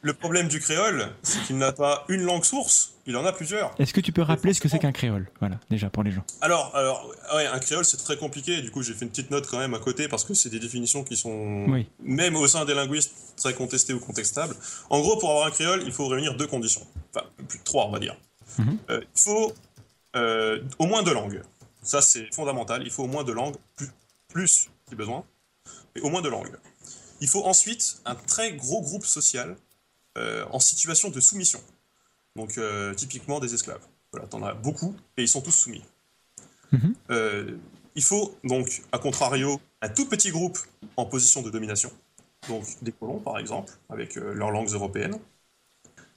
Le 0.02 0.14
problème 0.14 0.48
du 0.48 0.60
créole, 0.62 1.10
c'est 1.24 1.42
qu'il 1.44 1.58
n'a 1.58 1.74
pas 1.74 2.06
une 2.08 2.22
langue 2.22 2.46
source, 2.46 2.94
il 3.06 3.18
en 3.18 3.26
a 3.26 3.34
plusieurs. 3.34 3.74
Est-ce 3.80 3.94
que 3.94 4.00
tu 4.00 4.14
peux 4.14 4.22
rappeler 4.22 4.54
ce 4.54 4.62
que 4.62 4.70
c'est 4.70 4.80
qu'un 4.80 4.94
créole? 4.94 5.30
Voilà, 5.40 5.60
déjà 5.70 5.90
pour 5.90 6.04
les 6.04 6.12
gens. 6.12 6.24
Alors, 6.40 6.74
alors 6.74 7.12
ouais, 7.36 7.48
un 7.48 7.60
créole, 7.60 7.84
c'est 7.84 7.98
très 7.98 8.16
compliqué. 8.16 8.62
Du 8.62 8.72
coup, 8.72 8.82
j'ai 8.82 8.94
fait 8.94 9.04
une 9.04 9.12
petite 9.12 9.30
note 9.30 9.48
quand 9.48 9.60
même 9.60 9.74
à 9.74 9.80
côté 9.80 10.08
parce 10.08 10.24
que 10.24 10.34
c'est 10.34 10.50
des 10.50 10.60
définitions 10.60 11.04
qui 11.04 11.18
sont, 11.18 11.68
même 12.02 12.36
au 12.38 12.48
sein 12.48 12.64
des 12.64 12.76
linguistes, 12.76 13.14
très 13.36 13.54
contestées 13.54 13.94
ou 13.94 14.00
contestables. 14.00 14.56
En 14.90 15.02
gros, 15.02 15.18
pour 15.18 15.32
avoir 15.32 15.48
un 15.48 15.52
créole, 15.52 15.84
il 15.86 15.92
faut 15.92 16.08
réunir 16.08 16.36
deux 16.38 16.48
conditions. 16.48 16.86
Enfin, 17.14 17.26
plus 17.48 17.60
de 17.60 17.64
trois, 17.64 17.86
on 17.86 17.92
va 17.92 18.00
dire. 18.00 18.16
Mhm. 18.58 18.78
Euh, 18.90 19.02
il 19.02 19.22
faut 19.22 19.54
euh, 20.16 20.62
au 20.78 20.86
moins 20.86 21.04
deux 21.04 21.14
langues. 21.14 21.42
Ça, 21.84 22.02
c'est 22.02 22.34
fondamental. 22.34 22.84
Il 22.84 22.92
faut 22.92 23.04
au 23.04 23.08
moins 23.08 23.24
deux 23.26 23.34
langues, 23.34 23.56
plus, 23.76 23.90
plus 24.30 24.70
si 24.88 24.96
besoin, 24.96 25.26
mais 25.96 26.02
au 26.02 26.10
moins 26.10 26.22
deux 26.22 26.30
langues. 26.30 26.56
Il 27.22 27.28
faut 27.28 27.46
ensuite 27.46 27.98
un 28.06 28.16
très 28.16 28.54
gros 28.54 28.82
groupe 28.82 29.06
social 29.06 29.58
en 30.52 30.60
situation 30.60 31.10
de 31.10 31.20
soumission. 31.20 31.62
Donc 32.36 32.58
euh, 32.58 32.94
typiquement 32.94 33.40
des 33.40 33.54
esclaves. 33.54 33.86
Voilà, 34.12 34.28
t'en 34.28 34.42
as 34.44 34.54
beaucoup 34.54 34.96
et 35.18 35.24
ils 35.24 35.28
sont 35.28 35.42
tous 35.42 35.52
soumis. 35.52 35.84
Mhm. 36.72 36.96
Euh, 37.10 37.58
il 37.96 38.04
faut 38.04 38.36
donc, 38.44 38.82
à 38.92 39.00
contrario, 39.00 39.60
un 39.82 39.90
tout 39.90 40.08
petit 40.08 40.32
groupe 40.32 40.58
en 40.96 41.06
position 41.06 41.42
de 41.42 41.50
domination, 41.50 41.92
donc 42.48 42.64
des 42.82 42.92
colons 42.92 43.20
par 43.20 43.38
exemple, 43.40 43.74
avec 43.90 44.16
leurs 44.16 44.52
langues 44.52 44.70
européennes, 44.70 45.20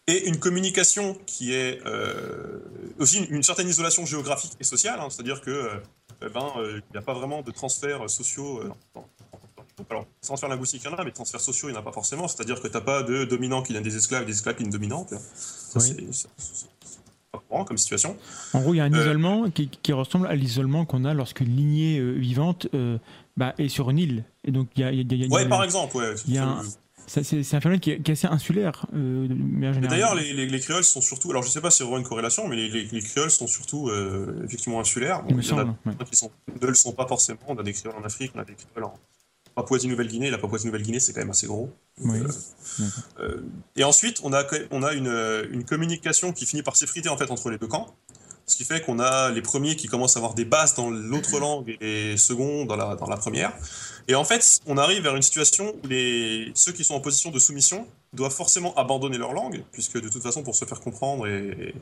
et 0.06 0.28
une 0.28 0.38
communication 0.38 1.14
qui 1.26 1.54
est 1.54 1.80
aussi 2.98 3.24
une, 3.24 3.42
certaine 3.42 3.68
isolation 3.68 4.04
géographique 4.04 4.52
et 4.60 4.64
sociale, 4.64 5.00
hein, 5.00 5.08
c'est-à-dire 5.10 5.40
que 5.40 5.70
ben, 6.20 6.52
il 6.58 6.82
n'y 6.92 6.98
a 6.98 7.02
pas 7.02 7.14
vraiment 7.14 7.42
de 7.42 7.50
transferts 7.50 8.08
sociaux 8.10 8.62
alors, 9.90 10.06
transfert 10.20 10.48
linguistique, 10.48 10.82
il 10.84 10.90
y 10.90 10.94
en 10.94 10.96
a, 10.96 11.04
mais 11.04 11.12
transferts 11.12 11.40
sociaux, 11.40 11.68
il 11.68 11.72
n'y 11.72 11.78
en 11.78 11.80
a 11.80 11.84
pas 11.84 11.92
forcément. 11.92 12.28
C'est-à-dire 12.28 12.60
que 12.60 12.68
tu 12.68 12.74
n'as 12.74 12.80
pas 12.80 13.02
de 13.02 13.24
dominants 13.24 13.62
qui 13.62 13.72
viennent 13.72 13.82
des 13.82 13.96
esclaves, 13.96 14.24
des 14.24 14.32
esclaves 14.32 14.56
qui 14.56 14.62
viennent 14.62 14.72
dominants. 14.72 15.06
Ça, 15.34 15.80
c'est 15.80 15.96
pas 17.32 17.42
courant 17.48 17.64
comme 17.64 17.78
situation. 17.78 18.16
En 18.52 18.60
gros, 18.60 18.74
il 18.74 18.76
y 18.76 18.80
a 18.80 18.84
un 18.84 18.92
euh, 18.92 19.00
isolement 19.00 19.50
qui, 19.50 19.92
ressemble 19.92 20.26
à 20.26 20.34
l'isolement 20.34 20.84
qu'on 20.84 21.04
a 21.04 21.14
lorsqu'une 21.14 21.54
lignée 21.54 21.98
euh, 21.98 22.12
vivante 22.12 22.68
euh, 22.74 22.98
bah, 23.36 23.54
est 23.58 23.68
sur 23.68 23.90
une 23.90 23.98
île. 23.98 24.24
Et 24.44 24.50
donc, 24.50 24.68
il 24.76 24.82
y 24.82 25.24
a, 25.24 25.28
ouais, 25.28 25.48
par 25.48 25.64
exemple, 25.64 25.96
ouais. 25.96 26.14
c'est 27.06 27.54
un 27.54 27.60
phénomène 27.60 27.80
qui 27.80 27.90
est, 27.90 28.10
assez 28.10 28.26
insulaire. 28.26 28.86
Euh, 28.94 29.28
D'ailleurs, 29.88 30.14
les, 30.14 30.32
les, 30.46 30.60
créoles 30.60 30.84
sont 30.84 31.00
surtout. 31.00 31.30
Alors, 31.30 31.42
je 31.42 31.48
ne 31.48 31.52
sais 31.52 31.60
pas 31.60 31.70
si 31.70 31.78
c'est 31.78 31.84
vraiment 31.84 31.98
une 31.98 32.06
corrélation, 32.06 32.46
mais 32.48 32.56
les, 32.56 32.84
les 32.84 33.00
créoles 33.00 33.30
sont 33.30 33.46
surtout 33.46 33.88
euh, 33.88 34.42
effectivement 34.44 34.80
insulaires. 34.80 35.22
il 35.28 35.36
me 35.36 35.42
semble. 35.42 35.74
Qui 36.10 36.16
sont, 36.16 36.30
ne 36.60 36.66
le 36.66 36.74
sont 36.74 36.92
pas 36.92 37.06
forcément. 37.06 37.40
On 37.48 37.56
a 37.56 37.62
des 37.62 37.72
créoles 37.72 37.96
en 37.96 38.04
Afrique, 38.04 38.32
on 38.34 38.40
a 38.40 38.44
des 38.44 38.54
créoles 38.54 38.84
en 38.84 38.94
Papouasie-Nouvelle-Guinée. 39.54 40.30
La 40.30 40.38
Papouasie-Nouvelle-Guinée, 40.38 41.00
c'est 41.00 41.12
quand 41.12 41.20
même 41.20 41.30
assez 41.30 41.46
gros. 41.46 41.70
Oui. 41.98 42.18
Euh, 43.20 43.42
et 43.76 43.84
ensuite, 43.84 44.20
on 44.24 44.32
a, 44.32 44.44
on 44.70 44.82
a 44.82 44.92
une, 44.92 45.46
une 45.50 45.64
communication 45.64 46.32
qui 46.32 46.46
finit 46.46 46.62
par 46.62 46.76
s'effriter 46.76 47.08
en 47.08 47.16
fait 47.16 47.30
entre 47.30 47.50
les 47.50 47.58
deux 47.58 47.66
camps. 47.66 47.94
Ce 48.46 48.56
qui 48.56 48.64
fait 48.64 48.80
qu'on 48.82 48.98
a 48.98 49.30
les 49.30 49.40
premiers 49.40 49.76
qui 49.76 49.86
commencent 49.86 50.16
à 50.16 50.18
avoir 50.18 50.34
des 50.34 50.44
bases 50.44 50.74
dans 50.74 50.90
l'autre 50.90 51.38
langue 51.38 51.76
et 51.80 52.10
les 52.10 52.16
seconds 52.16 52.64
dans 52.64 52.76
la, 52.76 52.96
dans 52.96 53.06
la 53.06 53.16
première. 53.16 53.52
Et 54.08 54.14
en 54.16 54.24
fait, 54.24 54.60
on 54.66 54.76
arrive 54.78 55.02
vers 55.04 55.14
une 55.14 55.22
situation 55.22 55.74
où 55.82 55.86
les, 55.86 56.50
ceux 56.54 56.72
qui 56.72 56.82
sont 56.84 56.94
en 56.94 57.00
position 57.00 57.30
de 57.30 57.38
soumission 57.38 57.86
doivent 58.12 58.34
forcément 58.34 58.74
abandonner 58.74 59.18
leur 59.18 59.32
langue, 59.32 59.64
puisque 59.72 60.00
de 60.00 60.08
toute 60.08 60.22
façon, 60.22 60.42
pour 60.42 60.54
se 60.54 60.64
faire 60.64 60.80
comprendre 60.80 61.26
et, 61.26 61.74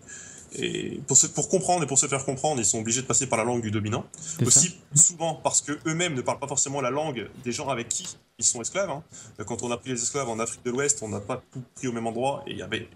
et 0.55 1.01
pour, 1.07 1.17
pour, 1.35 1.49
comprendre 1.49 1.85
et 1.85 1.87
pour 1.87 1.99
se 1.99 2.07
faire 2.07 2.25
comprendre, 2.25 2.61
ils 2.61 2.65
sont 2.65 2.79
obligés 2.79 3.03
de 3.03 3.07
passer 3.07 3.27
par 3.27 3.39
la 3.39 3.45
langue 3.45 3.63
du 3.63 3.71
dominant. 3.71 4.05
Aussi, 4.45 4.77
souvent 4.95 5.35
parce 5.35 5.61
que 5.61 5.79
eux-mêmes 5.87 6.15
ne 6.15 6.23
parlent 6.23 6.39
pas 6.39 6.49
forcément 6.49 6.81
la 6.81 6.91
langue 6.91 7.29
des 7.45 7.53
gens 7.53 7.69
avec 7.69 7.89
qui 7.89 8.07
ils 8.39 8.45
sont 8.45 8.61
esclaves. 8.61 8.91
Hein. 8.91 9.03
Quand 9.45 9.63
on 9.63 9.71
a 9.71 9.77
pris 9.77 9.91
les 9.91 10.03
esclaves 10.03 10.29
en 10.29 10.39
Afrique 10.39 10.65
de 10.65 10.71
l'Ouest, 10.71 11.03
on 11.03 11.09
n'a 11.09 11.21
pas 11.21 11.43
tout 11.53 11.63
pris 11.75 11.89
au 11.89 11.93
même 11.93 12.07
endroit 12.07 12.43
et 12.47 12.53
il 12.53 12.59
y 12.59 12.63
avait, 12.63 12.89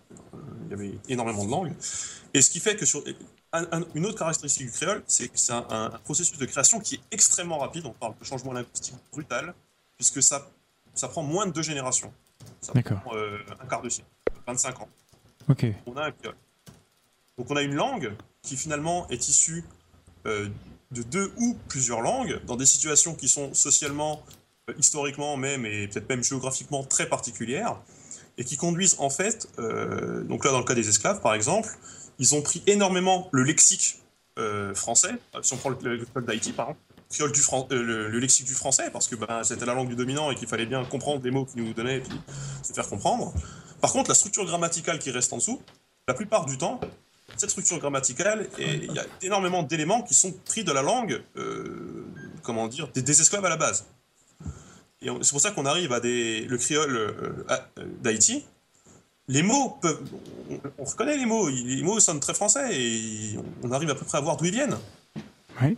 il 0.67 0.71
y 0.71 0.75
avait 0.75 0.93
énormément 1.09 1.45
de 1.45 1.51
langues. 1.51 1.73
Et 2.33 2.43
ce 2.43 2.51
qui 2.51 2.61
fait 2.61 2.77
que 2.77 2.87
sur, 2.87 3.05
une 3.95 4.07
autre 4.07 4.19
caractéristique 4.19 4.67
du 4.67 4.73
créole, 4.73 5.03
c'est 5.07 5.29
que 5.29 5.39
c'est 5.39 5.53
un, 5.53 5.91
processus 6.05 6.39
de 6.39 6.47
création 6.47 6.81
qui 6.81 6.97
est 6.97 7.01
extrêmement 7.11 7.59
rapide. 7.59 7.85
On 7.87 7.93
parle 7.93 8.15
de 8.19 8.25
changement 8.25 8.53
linguistique 8.53 8.95
brutal, 9.13 9.55
puisque 9.97 10.23
ça, 10.23 10.51
ça 10.95 11.09
prend 11.09 11.23
moins 11.23 11.47
de 11.47 11.53
deux 11.53 11.63
générations. 11.63 12.13
Ça 12.61 12.73
prend 12.73 13.15
euh, 13.15 13.39
un 13.61 13.67
quart 13.67 13.83
de 13.83 13.89
siècle, 13.89 14.09
25 14.47 14.81
ans. 14.81 14.89
Ok. 15.49 15.67
On 15.87 15.97
a 15.97 16.09
un. 16.09 16.13
Donc 17.37 17.51
on 17.51 17.57
a 17.57 17.63
une 17.63 17.75
langue 17.75 18.13
qui 18.43 18.57
finalement 18.57 19.09
est 19.09 19.29
issue 19.29 19.65
euh, 20.27 20.49
de 20.93 21.03
deux 21.03 21.33
ou 21.39 21.57
plusieurs 21.69 22.01
langues, 22.01 22.41
dans 22.47 22.57
des 22.57 22.67
situations 22.67 23.15
qui 23.15 23.29
sont 23.29 23.53
socialement, 23.55 24.23
euh, 24.71 24.75
historiquement 24.79 25.37
même, 25.37 25.67
et 25.67 25.89
peut-être 25.89 26.09
même 26.09 26.23
géographiquement 26.23 26.85
très 26.85 27.09
particulières, 27.09 27.77
et 28.39 28.45
qui 28.45 28.57
conduisent 28.57 28.97
en 28.99 29.11
fait, 29.11 29.49
donc 29.59 30.45
là 30.45 30.51
dans 30.51 30.59
le 30.59 30.65
cas 30.65 30.75
des 30.75 30.89
esclaves 30.89 31.21
par 31.21 31.35
exemple, 31.35 31.69
ils 32.19 32.35
ont 32.35 32.43
pris 32.43 32.65
énormément 32.67 33.29
le 33.31 33.45
lexique 33.45 34.03
français, 34.75 35.13
si 35.43 35.53
on 35.53 35.57
prend 35.57 35.69
le, 35.69 36.05
code 36.13 36.25
d'Haïti, 36.25 36.53
par 36.53 36.71
exemple, 36.71 36.94
du 37.19 37.41
euh, 37.73 38.09
le, 38.11 38.19
lexique 38.19 38.47
du 38.47 38.55
français, 38.55 38.91
parce 38.93 39.09
que 39.09 39.17
ben, 39.17 39.43
c'était 39.45 39.67
la 39.67 39.75
langue 39.75 39.89
du 39.89 39.97
dominant 39.97 40.31
et 40.31 40.35
qu'il 40.35 40.49
fallait 40.49 40.67
bien 40.67 40.85
comprendre 40.85 41.23
les 41.25 41.31
mots 41.31 41.45
qu'ils 41.45 41.63
nous 41.63 41.73
donnaient 41.73 41.99
et 41.99 42.01
puis 42.01 42.19
se 42.63 42.73
faire 42.73 42.89
comprendre. 42.89 43.33
Par 43.81 43.93
contre, 43.93 44.11
la 44.11 44.15
structure 44.15 44.45
grammaticale 44.45 44.99
qui 44.99 45.11
reste 45.11 45.33
en 45.33 45.37
dessous, 45.37 45.63
la 46.09 46.15
plupart 46.15 46.47
du 46.47 46.59
temps, 46.59 46.81
cette 47.37 47.51
structure 47.51 47.79
grammaticale, 47.79 48.49
il 48.59 48.93
y 48.93 48.99
a 48.99 49.05
énormément 49.23 49.63
d'éléments 49.63 50.03
qui 50.03 50.15
sont 50.15 50.33
pris 50.45 50.65
de 50.65 50.73
la 50.73 50.83
langue, 50.83 51.23
euh, 51.37 52.07
comment 52.43 52.69
dire, 52.69 52.89
des, 52.89 53.21
esclaves 53.21 53.45
à 53.45 53.49
la 53.49 53.57
base. 53.57 53.87
Et 55.01 55.09
c'est 55.23 55.31
pour 55.31 55.41
ça 55.41 55.51
qu'on 55.51 55.67
arrive 55.67 55.93
à 55.93 56.01
des, 56.01 56.43
le 56.43 56.57
créole 56.57 57.45
d'Haïti, 58.01 58.45
les 59.29 59.43
mots 59.43 59.79
peuvent. 59.81 60.03
On, 60.79 60.85
reconnaît 60.85 61.17
les 61.17 61.27
mots, 61.27 61.49
les 61.49 61.83
mots 61.83 62.01
sonnent 62.01 62.21
très 62.21 62.35
français 62.35 62.79
et 62.79 63.39
on 63.63 63.73
arrive 63.73 63.91
à 63.91 63.95
peu 63.95 64.05
près 64.05 64.19
à 64.19 64.21
voir 64.21 64.37
d'où 64.37 64.45
ils 64.47 64.53
viennent. 64.53 64.77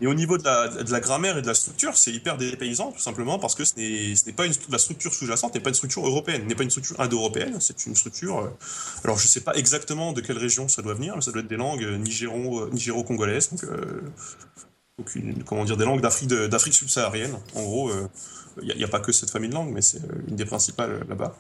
Et 0.00 0.06
au 0.06 0.14
niveau 0.14 0.38
de 0.38 0.44
la, 0.44 1.00
grammaire 1.00 1.36
et 1.38 1.42
de 1.42 1.46
la 1.46 1.54
structure, 1.54 1.96
c'est 1.96 2.12
hyper 2.12 2.36
dépaysant, 2.36 2.92
tout 2.92 3.00
simplement 3.00 3.38
parce 3.38 3.54
que 3.54 3.64
ce 3.64 3.74
n'est 3.76 4.32
pas 4.32 4.44
la 4.70 4.78
structure 4.78 5.12
sous-jacente 5.12 5.54
n'est 5.54 5.60
pas 5.60 5.68
une 5.70 5.74
structure 5.74 6.06
européenne, 6.06 6.46
n'est 6.46 6.54
pas 6.54 6.62
une 6.62 6.70
structure 6.70 6.98
indo-européenne, 7.00 7.56
c'est 7.60 7.86
une 7.86 7.94
structure. 7.94 8.38
Euh, 8.38 8.48
alors 9.04 9.18
je 9.18 9.24
ne 9.24 9.28
sais 9.28 9.40
pas 9.40 9.54
exactement 9.54 10.12
de 10.12 10.20
quelle 10.20 10.38
région 10.38 10.68
ça 10.68 10.82
doit 10.82 10.94
venir, 10.94 11.14
mais 11.14 11.22
ça 11.22 11.30
doit 11.30 11.42
être 11.42 11.48
des 11.48 11.56
langues 11.56 11.84
nigéro-congolaises, 11.98 13.50
donc, 13.50 13.64
euh, 13.64 14.02
comment 15.44 15.64
dire, 15.64 15.76
des 15.76 15.84
langues 15.84 16.00
d'Afrique 16.00 16.74
subsaharienne. 16.74 17.36
En 17.54 17.62
gros, 17.62 17.90
euh, 17.90 18.08
il 18.62 18.76
n'y 18.76 18.84
a, 18.84 18.88
pas 18.88 19.00
que 19.00 19.12
cette 19.12 19.30
famille 19.30 19.50
de 19.50 19.54
langues, 19.54 19.72
mais 19.72 19.82
c'est 19.82 20.02
euh, 20.02 20.24
une 20.28 20.36
des 20.36 20.46
principales 20.46 20.90
euh, 20.90 21.04
là-bas. 21.08 21.36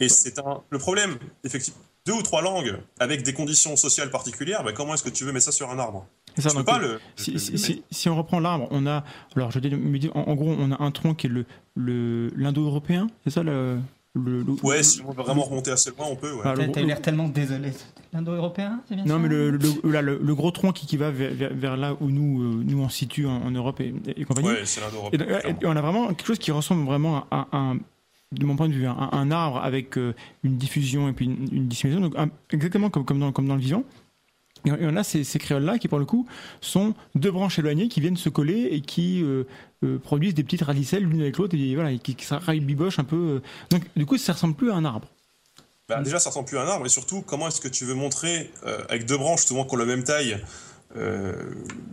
Et 0.00 0.08
c'est 0.08 0.38
un 0.38 0.62
le 0.70 0.78
problème, 0.78 1.18
effectivement, 1.44 1.80
deux 2.06 2.14
ou 2.14 2.22
trois 2.22 2.40
langues 2.40 2.78
avec 2.98 3.22
des 3.22 3.34
conditions 3.34 3.76
sociales 3.76 4.10
particulières, 4.10 4.64
bah, 4.64 4.72
comment 4.72 4.94
est-ce 4.94 5.02
que 5.02 5.10
tu 5.10 5.24
veux 5.24 5.32
mettre 5.32 5.46
ça 5.46 5.52
sur 5.52 5.70
un 5.70 5.78
arbre? 5.78 6.06
Ça, 6.42 6.62
pas 6.62 6.78
le, 6.78 7.00
si, 7.16 8.08
on 8.08 8.16
reprend 8.16 8.40
l'arbre, 8.40 8.68
on 8.70 8.86
a 8.86 9.04
alors 9.36 9.50
je 9.50 9.58
dis, 9.58 10.10
en, 10.14 10.34
gros 10.34 10.54
on 10.58 10.72
a 10.72 10.82
un 10.82 10.90
tronc 10.90 11.14
qui 11.14 11.26
est 11.26 11.30
le 11.76 12.30
l'indo-européen, 12.36 13.08
c'est 13.24 13.30
ça 13.30 13.42
le, 13.42 13.78
le, 14.14 14.44
ouais, 14.62 14.82
si 14.82 15.00
on 15.02 15.12
veut 15.12 15.22
vraiment 15.22 15.42
remonter 15.42 15.70
assez 15.70 15.90
loin, 15.90 16.06
on 16.10 16.16
peut. 16.16 16.32
Ouais. 16.32 16.42
Ah, 16.44 16.54
T'as 16.72 16.82
l'air 16.82 17.00
tellement 17.00 17.28
désolé. 17.28 17.72
L'indo-européen, 18.12 18.80
c'est 18.88 18.94
bien 18.94 19.04
Non, 19.04 19.14
ça 19.14 19.20
mais 19.20 19.28
le, 19.28 19.50
le, 19.50 20.34
gros 20.34 20.50
tronc 20.50 20.72
qui, 20.72 20.86
qui 20.86 20.96
va 20.96 21.10
vers, 21.10 21.76
là 21.76 21.94
où 22.00 22.10
nous, 22.10 22.42
euh, 22.42 22.62
nous 22.64 22.82
on 22.82 22.88
se 22.88 22.96
situe 22.96 23.26
en, 23.26 23.50
Europe 23.50 23.80
et, 23.80 23.94
et, 24.16 24.24
compagnie. 24.24 24.48
Ouais, 24.48 24.64
c'est 24.64 24.80
l'indo-européen. 24.80 25.20
Et, 25.60 25.66
on 25.66 25.76
a 25.76 25.80
vraiment 25.80 26.08
quelque 26.08 26.26
chose 26.26 26.38
qui 26.38 26.50
ressemble 26.50 26.84
vraiment 26.84 27.26
à, 27.30 27.46
un, 27.52 27.76
de 28.32 28.46
mon 28.46 28.56
point 28.56 28.68
de 28.68 28.72
vue, 28.72 28.86
un, 28.86 29.10
un 29.12 29.30
arbre 29.30 29.58
avec 29.58 29.98
euh, 29.98 30.14
une 30.42 30.56
diffusion 30.56 31.08
et 31.08 31.12
puis 31.12 31.26
une, 31.26 31.68
dissémination, 31.68 32.08
donc 32.08 32.30
exactement 32.50 32.90
comme, 32.90 33.04
comme, 33.04 33.20
dans, 33.20 33.32
comme 33.32 33.46
dans 33.46 33.56
le 33.56 33.60
vivant. 33.60 33.84
Et 34.66 34.72
on 34.82 34.96
a 34.96 35.04
ces, 35.04 35.24
créoles-là 35.24 35.78
qui, 35.78 35.88
pour 35.88 35.98
le 35.98 36.04
coup, 36.04 36.26
sont 36.60 36.94
deux 37.14 37.30
branches 37.30 37.58
éloignées 37.58 37.88
qui 37.88 38.00
viennent 38.00 38.16
se 38.16 38.28
coller 38.28 38.68
et 38.72 38.80
qui 38.80 39.22
euh, 39.22 39.44
euh, 39.84 39.98
produisent 39.98 40.34
des 40.34 40.44
petites 40.44 40.62
radicelles 40.62 41.04
l'une 41.04 41.20
avec 41.20 41.38
l'autre 41.38 41.56
et 41.56 41.74
voilà, 41.74 41.96
qui, 41.98 42.14
qui 42.14 42.60
bibochent 42.60 42.98
un 42.98 43.04
peu. 43.04 43.16
Euh. 43.16 43.42
Donc, 43.70 43.84
du 43.96 44.06
coup, 44.06 44.18
ça 44.18 44.32
ressemble 44.32 44.54
plus 44.54 44.70
à 44.70 44.74
un 44.74 44.84
arbre. 44.84 45.08
Bah, 45.88 46.02
déjà, 46.02 46.18
ça 46.18 46.30
ressemble 46.30 46.48
plus 46.48 46.58
à 46.58 46.62
un 46.62 46.68
arbre, 46.68 46.84
et 46.84 46.90
surtout, 46.90 47.22
comment 47.22 47.48
est-ce 47.48 47.62
que 47.62 47.68
tu 47.68 47.86
veux 47.86 47.94
montrer, 47.94 48.50
avec 48.90 49.06
deux 49.06 49.16
branches 49.16 49.46
souvent 49.46 49.64
qui 49.64 49.74
ont 49.74 49.78
la 49.78 49.86
même 49.86 50.04
taille, 50.04 50.38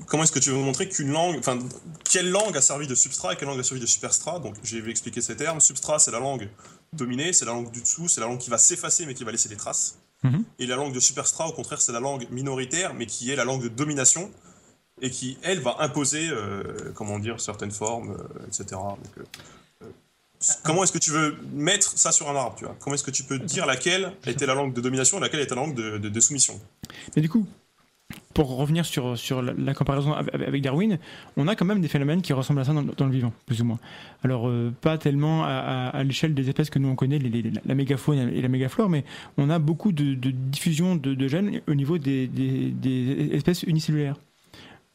comment 0.05 0.23
est-ce 0.23 0.33
que 0.33 0.39
tu 0.39 0.49
veux 0.49 0.57
montrer 0.57 0.89
qu'une 0.89 1.13
langue, 1.13 1.37
enfin, 1.39 1.59
quelle 2.03 2.29
langue 2.29 2.57
a 2.57 2.61
servi 2.61 2.87
de 2.87 2.95
substrat 2.95 3.33
et 3.33 3.35
quelle 3.37 3.47
langue 3.47 3.59
a 3.59 3.63
servi 3.63 3.79
de 3.79 3.85
superstrat? 3.85 4.39
Donc, 4.39 4.55
j'ai 4.63 4.81
vu 4.81 4.91
expliquer 4.91 5.21
ces 5.21 5.37
termes. 5.37 5.61
Substrat, 5.61 5.99
c'est 5.99 6.11
la 6.11 6.19
langue 6.19 6.49
dominée, 6.91 7.31
c'est 7.31 7.45
la 7.45 7.53
langue 7.53 7.71
du 7.71 7.81
dessous, 7.81 8.09
c'est 8.09 8.19
la 8.19 8.27
langue 8.27 8.39
qui 8.39 8.49
va 8.49 8.57
s'effacer 8.57 9.05
mais 9.05 9.13
qui 9.13 9.23
va 9.23 9.31
laisser 9.31 9.47
des 9.47 9.55
traces. 9.55 9.97
Mhm. 10.23 10.43
Et 10.59 10.65
la 10.65 10.75
langue 10.75 10.93
de 10.93 10.99
superstra, 10.99 11.47
au 11.47 11.51
contraire, 11.51 11.81
c'est 11.81 11.91
la 11.91 11.99
langue 11.99 12.27
minoritaire, 12.31 12.93
mais 12.93 13.05
qui 13.05 13.31
est 13.31 13.35
la 13.35 13.45
langue 13.45 13.61
de 13.61 13.67
domination, 13.67 14.31
et 15.01 15.09
qui, 15.09 15.37
elle, 15.43 15.59
va 15.59 15.75
imposer, 15.79 16.29
euh, 16.29 16.91
comment 16.95 17.19
dire, 17.19 17.39
certaines 17.41 17.71
formes, 17.71 18.11
euh, 18.11 18.47
etc. 18.47 18.81
Euh, 19.17 19.85
comment 20.63 20.83
est-ce 20.83 20.93
que 20.93 20.97
tu 20.97 21.11
veux 21.11 21.37
mettre 21.51 21.97
ça 21.97 22.11
sur 22.11 22.29
un 22.29 22.35
arbre, 22.35 22.55
tu 22.57 22.65
vois? 22.65 22.75
Comment 22.79 22.95
est-ce 22.95 23.03
que 23.03 23.11
tu 23.11 23.23
peux 23.23 23.39
dire 23.39 23.65
laquelle 23.65 24.13
était 24.25 24.45
la 24.45 24.53
langue 24.53 24.73
de 24.73 24.81
domination 24.81 25.17
et 25.17 25.21
laquelle 25.21 25.41
était 25.41 25.55
la 25.55 25.61
langue 25.61 25.75
de, 25.75 25.97
de 25.97 26.19
soumission? 26.19 26.59
Mais 27.15 27.21
du 27.21 27.29
coup, 27.29 27.45
pour 28.35 28.57
revenir 28.57 28.85
sur, 28.85 29.17
sur 29.17 29.41
la, 29.41 29.73
comparaison 29.73 30.13
avec 30.13 30.61
Darwin, 30.61 30.99
on 31.37 31.47
a 31.47 31.55
quand 31.55 31.65
même 31.65 31.79
des 31.79 31.87
phénomènes 31.87 32.21
qui 32.21 32.33
ressemblent 32.33 32.59
à 32.59 32.65
ça 32.65 32.73
dans, 32.73 33.05
le 33.05 33.11
vivant, 33.11 33.31
plus 33.45 33.61
ou 33.61 33.65
moins. 33.65 33.79
Alors, 34.23 34.49
euh, 34.49 34.73
pas 34.81 34.97
tellement 34.97 35.45
à, 35.45 36.03
l'échelle 36.03 36.33
des 36.33 36.49
espèces 36.49 36.69
que 36.69 36.77
nous 36.77 36.89
on 36.89 36.95
connaît, 36.95 37.17
la 37.65 37.75
mégafaune 37.75 38.29
et 38.29 38.41
la 38.41 38.49
mégaflore, 38.49 38.89
mais 38.89 39.05
on 39.37 39.49
a 39.49 39.57
beaucoup 39.57 39.93
de, 39.93 40.13
diffusion 40.31 40.97
de, 40.97 41.27
gènes 41.27 41.61
au 41.67 41.73
niveau 41.73 41.97
des, 41.97 42.29
espèces 43.31 43.63
unicellulaires. 43.63 44.17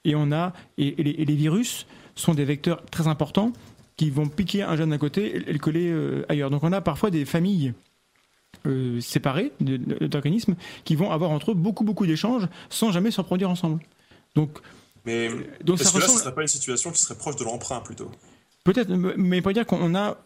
Et 0.05 0.15
on 0.15 0.33
a 0.33 0.53
et, 0.79 0.95
les, 1.03 1.35
virus 1.35 1.87
sont 2.15 2.35
des 2.35 2.45
vecteurs 2.45 2.85
très 2.87 3.09
importants 3.09 3.53
qui 3.97 4.11
vont 4.11 4.29
piquer 4.29 4.63
un 4.63 4.77
gène 4.77 4.91
d'un 4.91 4.99
côté 4.99 5.37
et 5.37 5.53
le 5.53 5.59
coller 5.59 5.89
euh, 5.91 6.25
ailleurs. 6.29 6.51
Donc, 6.51 6.63
on 6.63 6.73
a 6.73 6.83
parfois 6.83 7.11
des 7.11 7.25
familles 7.25 7.73
euh, 8.67 9.01
séparés 9.01 9.53
d'organismes 9.61 10.55
qui 10.85 10.95
vont 10.95 11.11
avoir 11.11 11.31
entre 11.31 11.53
eux 11.53 11.55
beaucoup 11.55 11.85
beaucoup 11.85 12.07
d'échanges 12.07 12.47
sans 12.69 12.93
jamais 12.93 13.11
se 13.11 13.21
reproduire 13.21 13.49
ensemble. 13.49 13.81
Donc, 14.35 14.59
mais 15.07 15.29
euh, 15.29 15.47
donc 15.65 15.81
est-ce 15.81 15.93
que 15.93 15.99
là, 15.99 16.07
ce 16.07 16.19
serait 16.19 16.35
pas 16.35 16.43
une 16.43 16.49
situation 16.49 16.91
qui 16.91 17.01
serait 17.01 17.17
proche 17.17 17.37
de 17.37 17.45
l'emprunt 17.45 17.81
plutôt 17.81 18.11
Peut-être, 18.65 18.91
mais 18.91 19.41
pour 19.41 19.53
dire 19.53 19.65
qu'on 19.65 19.95
a 19.95 20.19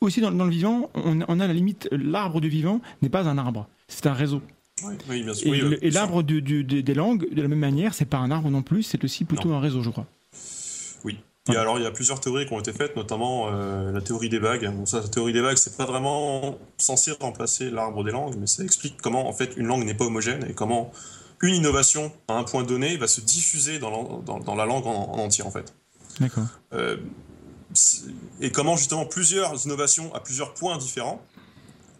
aussi 0.00 0.20
dans, 0.20 0.30
le 0.30 0.50
vivant, 0.50 0.90
on, 0.94 1.20
a 1.20 1.46
la 1.46 1.52
limite, 1.52 1.88
l'arbre 1.90 2.40
du 2.40 2.48
vivant 2.48 2.80
n'est 3.00 3.08
pas 3.08 3.26
un 3.26 3.38
arbre, 3.38 3.66
c'est 3.88 4.06
un 4.06 4.12
réseau. 4.12 4.42
Oui, 5.08 5.22
bien 5.22 5.34
sûr. 5.34 5.52
Et, 5.82 5.90
l'arbre 5.90 6.22
des 6.22 6.94
langues, 6.94 7.32
de 7.32 7.42
la 7.42 7.48
même 7.48 7.58
manière, 7.58 7.94
c'est 7.94 8.04
pas 8.04 8.18
un 8.18 8.30
arbre 8.30 8.50
non 8.50 8.62
plus, 8.62 8.82
c'est 8.82 9.02
aussi 9.04 9.24
plutôt 9.24 9.52
un 9.52 9.60
réseau, 9.60 9.82
je 9.82 9.90
crois. 9.90 10.06
Et 11.50 11.56
alors, 11.56 11.76
il 11.78 11.82
y 11.82 11.86
a 11.86 11.90
plusieurs 11.90 12.20
théories 12.20 12.46
qui 12.46 12.52
ont 12.52 12.60
été 12.60 12.72
faites, 12.72 12.94
notamment 12.94 13.48
euh, 13.48 13.90
la 13.90 14.00
théorie 14.00 14.28
des 14.28 14.38
vagues. 14.38 14.70
Bon, 14.72 14.86
ça, 14.86 15.00
la 15.00 15.08
théorie 15.08 15.32
des 15.32 15.40
vagues, 15.40 15.56
c'est 15.56 15.76
pas 15.76 15.86
vraiment 15.86 16.56
censé 16.76 17.10
remplacer 17.20 17.68
l'arbre 17.68 18.04
des 18.04 18.12
langues, 18.12 18.36
mais 18.38 18.46
ça 18.46 18.62
explique 18.62 19.00
comment, 19.02 19.28
en 19.28 19.32
fait, 19.32 19.56
une 19.56 19.66
langue 19.66 19.84
n'est 19.84 19.94
pas 19.94 20.04
homogène 20.04 20.46
et 20.48 20.54
comment 20.54 20.92
une 21.40 21.56
innovation 21.56 22.12
à 22.28 22.34
un 22.34 22.44
point 22.44 22.62
donné 22.62 22.96
va 22.96 23.08
se 23.08 23.20
diffuser 23.20 23.80
dans 23.80 23.90
la, 23.90 24.38
dans, 24.38 24.54
la 24.54 24.66
langue 24.66 24.86
en, 24.86 25.18
entier, 25.18 25.42
en 25.42 25.50
fait. 25.50 25.74
D'accord. 26.20 26.44
Euh, 26.74 26.98
et 28.40 28.52
comment, 28.52 28.76
justement, 28.76 29.04
plusieurs 29.04 29.64
innovations 29.64 30.14
à 30.14 30.20
plusieurs 30.20 30.54
points 30.54 30.78
différents 30.78 31.20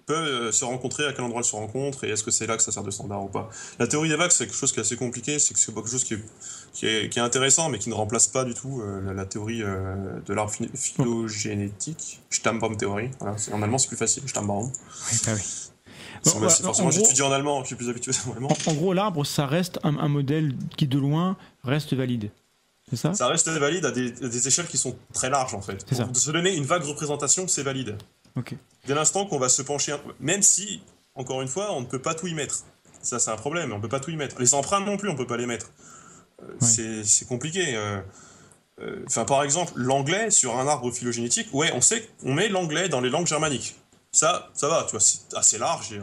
peuvent 0.06 0.52
se 0.52 0.64
rencontrer, 0.64 1.04
à 1.06 1.12
quel 1.12 1.24
endroit 1.24 1.40
elles 1.40 1.46
se 1.46 1.56
rencontrent, 1.56 2.04
et 2.04 2.10
est-ce 2.10 2.22
que 2.22 2.30
c'est 2.30 2.46
là 2.46 2.56
que 2.56 2.62
ça 2.62 2.70
sert 2.70 2.82
de 2.82 2.90
standard 2.92 3.24
ou 3.24 3.28
pas? 3.28 3.50
La 3.80 3.88
théorie 3.88 4.08
des 4.08 4.16
vagues, 4.16 4.30
c'est 4.30 4.46
quelque 4.46 4.56
chose 4.56 4.72
qui 4.72 4.78
est 4.78 4.82
assez 4.82 4.96
compliqué, 4.96 5.38
c'est 5.40 5.54
que 5.54 5.60
c'est 5.60 5.74
quelque 5.74 5.90
chose 5.90 6.04
qui 6.04 6.14
est, 6.14 6.24
qui, 6.72 6.86
est, 6.86 7.08
qui 7.08 7.18
est, 7.18 7.22
intéressant, 7.22 7.68
mais 7.68 7.78
qui 7.78 7.90
ne 7.90 7.94
remplace 7.94 8.26
pas 8.28 8.44
du 8.44 8.54
tout 8.54 8.82
la, 9.04 9.12
la, 9.12 9.26
théorie 9.26 9.60
de 9.60 10.32
l'arbre 10.32 10.52
phylogénétique, 10.74 12.20
Stammbaum 12.30 12.76
théorie. 12.76 13.10
Voilà, 13.20 13.36
en 13.52 13.62
allemand, 13.62 13.78
c'est 13.78 13.88
plus 13.88 13.96
facile, 13.96 14.22
Stammbaum. 14.26 14.64
Oui, 14.64 15.18
bah 15.26 15.32
oui. 15.34 15.42
Bon, 16.24 16.30
voilà, 16.38 16.54
forcément, 16.54 16.90
j'étudie 16.90 17.22
en 17.22 17.32
allemand, 17.32 17.62
je 17.62 17.68
suis 17.68 17.76
plus 17.76 17.88
habitué 17.88 18.12
en 18.28 18.32
allemand. 18.32 18.48
En, 18.66 18.70
en 18.70 18.74
gros, 18.74 18.92
l'arbre, 18.92 19.24
ça 19.24 19.46
reste 19.46 19.80
un, 19.82 19.96
un, 19.98 20.08
modèle 20.08 20.54
qui, 20.76 20.86
de 20.86 20.98
loin, 20.98 21.36
reste 21.64 21.94
valide. 21.94 22.30
C'est 22.88 22.96
ça? 22.96 23.14
Ça 23.14 23.26
reste 23.26 23.48
valide 23.48 23.84
à 23.86 23.90
des, 23.90 24.12
à 24.22 24.28
des, 24.28 24.48
échelles 24.48 24.66
qui 24.66 24.78
sont 24.78 24.96
très 25.12 25.30
larges, 25.30 25.54
en 25.54 25.62
fait. 25.62 25.84
Pour 25.84 25.96
ça. 25.96 26.08
se 26.12 26.30
donner 26.30 26.54
une 26.54 26.64
vague 26.64 26.84
représentation, 26.84 27.48
c'est 27.48 27.62
valide. 27.62 27.96
Dès 28.86 28.94
l'instant 28.94 29.26
qu'on 29.26 29.38
va 29.38 29.48
se 29.48 29.62
pencher, 29.62 29.92
un... 29.92 30.00
même 30.20 30.42
si, 30.42 30.82
encore 31.14 31.42
une 31.42 31.48
fois, 31.48 31.72
on 31.72 31.80
ne 31.80 31.86
peut 31.86 32.00
pas 32.00 32.14
tout 32.14 32.26
y 32.26 32.34
mettre. 32.34 32.64
Ça, 33.02 33.18
c'est 33.18 33.30
un 33.30 33.36
problème, 33.36 33.72
on 33.72 33.76
ne 33.76 33.82
peut 33.82 33.88
pas 33.88 34.00
tout 34.00 34.10
y 34.10 34.16
mettre. 34.16 34.38
Les 34.38 34.54
empreintes 34.54 34.86
non 34.86 34.96
plus, 34.96 35.08
on 35.08 35.12
ne 35.12 35.18
peut 35.18 35.26
pas 35.26 35.36
les 35.36 35.46
mettre. 35.46 35.70
Euh. 36.42 37.02
C'est 37.04 37.26
compliqué. 37.26 37.74
Euh... 37.76 38.00
Enfin, 39.06 39.24
par 39.24 39.44
exemple, 39.44 39.72
l'anglais 39.76 40.30
sur 40.30 40.58
un 40.58 40.66
arbre 40.66 40.90
phylogénétique, 40.90 41.48
ouais, 41.52 41.70
on 41.74 41.80
sait 41.80 42.08
qu'on 42.20 42.34
met 42.34 42.48
l'anglais 42.48 42.88
dans 42.88 43.00
les 43.00 43.10
langues 43.10 43.28
germaniques. 43.28 43.76
Ça, 44.10 44.50
ça 44.54 44.68
va, 44.68 44.84
tu 44.84 44.90
vois, 44.90 45.00
c'est 45.00 45.34
assez 45.34 45.56
large 45.56 45.92
et 45.92 45.98
euh, 45.98 46.02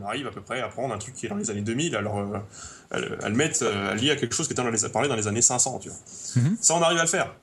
on 0.00 0.06
arrive 0.06 0.26
à 0.26 0.30
peu 0.30 0.42
près 0.42 0.60
à 0.60 0.68
prendre 0.68 0.94
un 0.94 0.98
truc 0.98 1.14
qui 1.14 1.26
est 1.26 1.28
dans 1.28 1.36
les 1.36 1.50
années 1.50 1.62
2000, 1.62 1.96
alors 1.96 2.18
euh, 2.18 2.38
à, 2.92 2.98
le, 3.00 3.24
à 3.24 3.28
le 3.28 3.34
mettre, 3.34 3.66
à 3.66 3.94
lier 3.94 4.10
à 4.10 4.16
quelque 4.16 4.34
chose 4.34 4.46
qui 4.46 4.52
était 4.52 4.62
dans 4.62 4.70
les, 4.70 4.88
parlé 4.90 5.08
dans 5.08 5.16
les 5.16 5.26
années 5.26 5.42
500, 5.42 5.80
tu 5.80 5.88
vois. 5.88 5.98
Mm 6.36 6.46
-hmm. 6.46 6.56
Ça, 6.60 6.74
on 6.74 6.82
arrive 6.82 6.98
à 6.98 7.02
le 7.02 7.08
faire. 7.08 7.34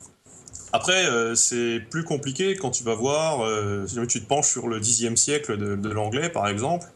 Après, 0.72 1.06
euh, 1.06 1.36
c'est 1.36 1.82
plus 1.90 2.04
compliqué 2.04 2.56
quand 2.56 2.72
tu 2.72 2.84
vas 2.84 2.96
voir, 2.96 3.44
euh, 3.44 3.88
si 3.88 3.96
tu 4.08 4.22
te 4.22 4.28
penches 4.28 4.50
sur 4.50 4.68
le 4.68 4.80
Xe 4.80 5.16
siècle 5.16 5.58
de, 5.58 5.76
de 5.76 5.90
l'anglais, 5.90 6.30
par 6.30 6.48
exemple, 6.48 6.88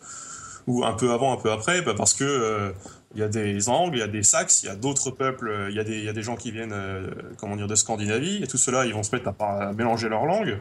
ou 0.67 0.85
un 0.85 0.93
peu 0.93 1.11
avant, 1.11 1.33
un 1.33 1.37
peu 1.37 1.51
après, 1.51 1.81
bah 1.81 1.93
parce 1.95 2.13
que 2.13 2.23
euh, 2.23 2.71
il 3.15 3.19
y 3.19 3.23
a 3.23 3.27
des 3.27 3.69
Angles, 3.69 3.97
il 3.97 3.99
y 3.99 4.03
a 4.03 4.07
des 4.07 4.23
Saxes, 4.23 4.63
il 4.63 4.65
y 4.67 4.69
a 4.69 4.75
d'autres 4.75 5.11
peuples, 5.11 5.67
il 5.69 5.75
y, 5.75 5.79
a 5.79 5.83
des, 5.83 5.97
il 5.97 6.03
y 6.03 6.09
a 6.09 6.13
des 6.13 6.23
gens 6.23 6.35
qui 6.35 6.51
viennent, 6.51 6.73
euh, 6.73 7.07
comment 7.37 7.55
dire, 7.55 7.67
de 7.67 7.75
Scandinavie, 7.75 8.41
et 8.41 8.47
tout 8.47 8.57
cela, 8.57 8.85
ils 8.85 8.93
vont 8.93 9.03
se 9.03 9.15
mettre 9.15 9.31
à, 9.39 9.69
à 9.69 9.73
mélanger 9.73 10.09
leurs 10.09 10.25
langues. 10.25 10.57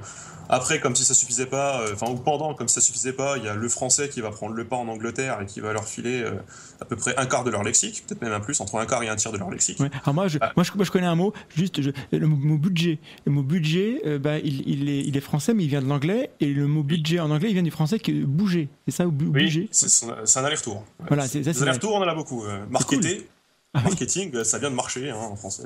Après, 0.49 0.81
comme 0.81 0.95
si 0.95 1.05
ça 1.05 1.15
suffisait 1.15 1.47
pas, 1.47 1.83
enfin, 1.93 2.07
euh, 2.09 2.15
ou 2.15 2.17
pendant, 2.17 2.53
comme 2.53 2.69
si 2.69 2.75
ça 2.75 2.81
suffisait 2.83 3.15
pas, 3.15 3.39
il 3.39 3.45
y 3.45 3.49
a 3.49 3.55
le 3.55 3.69
français 3.71 4.11
qui 4.11 4.21
va 4.21 4.31
prendre 4.31 4.55
le 4.55 4.65
pas 4.65 4.77
en 4.77 4.87
Angleterre 4.89 5.41
et 5.41 5.47
qui 5.47 5.61
va 5.61 5.73
leur 5.73 5.87
filer 5.87 6.23
euh, 6.23 6.33
à 6.81 6.85
peu 6.85 6.95
près 6.95 7.17
un 7.17 7.25
quart 7.25 7.45
de 7.45 7.51
leur 7.51 7.63
lexique, 7.63 8.05
peut-être 8.07 8.21
même 8.21 8.33
un 8.33 8.41
plus, 8.41 8.61
entre 8.61 8.77
un 8.77 8.85
quart 8.85 9.03
et 9.03 9.09
un 9.09 9.17
tiers 9.17 9.33
de 9.33 9.39
leur 9.39 9.51
lexique. 9.51 9.81
Ouais. 9.81 9.91
Alors 10.05 10.15
moi, 10.15 10.29
je, 10.29 10.37
ah. 10.43 10.53
moi, 10.55 10.63
je, 10.65 10.73
moi, 10.75 10.85
je, 10.85 10.91
connais 10.91 11.07
un 11.07 11.15
mot, 11.15 11.33
juste 11.57 11.81
je, 11.81 11.91
le 12.11 12.27
mot 12.27 12.59
budget. 12.59 12.99
Le 13.25 13.33
mot 13.33 13.43
budget, 13.43 14.03
bah, 14.19 14.39
il, 14.39 14.69
il, 14.69 14.91
est, 14.91 15.01
il 15.01 15.17
est 15.17 15.21
français, 15.21 15.55
mais 15.55 15.65
il 15.65 15.69
vient 15.69 15.81
de 15.81 15.89
l'anglais, 15.89 16.31
et 16.41 16.53
le 16.53 16.67
mot 16.67 16.83
budget 16.83 17.21
en 17.21 17.31
anglais, 17.31 17.49
il 17.49 17.55
vient 17.55 17.63
du 17.63 17.71
français 17.71 17.99
qui 17.99 18.11
est 18.11 18.25
bouger. 18.25 18.69
C'est 18.87 18.95
ça, 18.95 19.07
ou 19.07 19.11
bu, 19.11 19.27
oui, 19.27 19.45
bouger? 19.45 19.69
C'est 19.71 20.39
un 20.39 20.45
aller-retour. 20.45 20.85
Voilà, 21.09 21.27
c'est 21.27 21.41
Les 21.41 21.63
allers-retours, 21.63 21.95
on 21.95 22.03
en 22.03 22.09
a 22.09 22.15
beaucoup. 22.15 22.42
Euh, 22.43 22.67
marketer, 22.71 23.19
cool. 23.19 23.27
ah, 23.75 23.83
marketing, 23.83 24.31
oui. 24.35 24.45
ça 24.45 24.59
vient 24.59 24.71
de 24.71 24.77
marcher 24.77 25.11
hein, 25.11 25.17
en 25.17 25.37
français. 25.37 25.65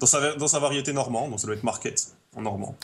Dans 0.00 0.06
sa, 0.06 0.34
dans 0.34 0.48
sa 0.48 0.58
variété 0.58 0.92
normande, 0.92 1.30
donc 1.30 1.40
ça 1.40 1.46
doit 1.46 1.56
être 1.56 1.64
market 1.64 2.08
en 2.34 2.42
normand. 2.42 2.76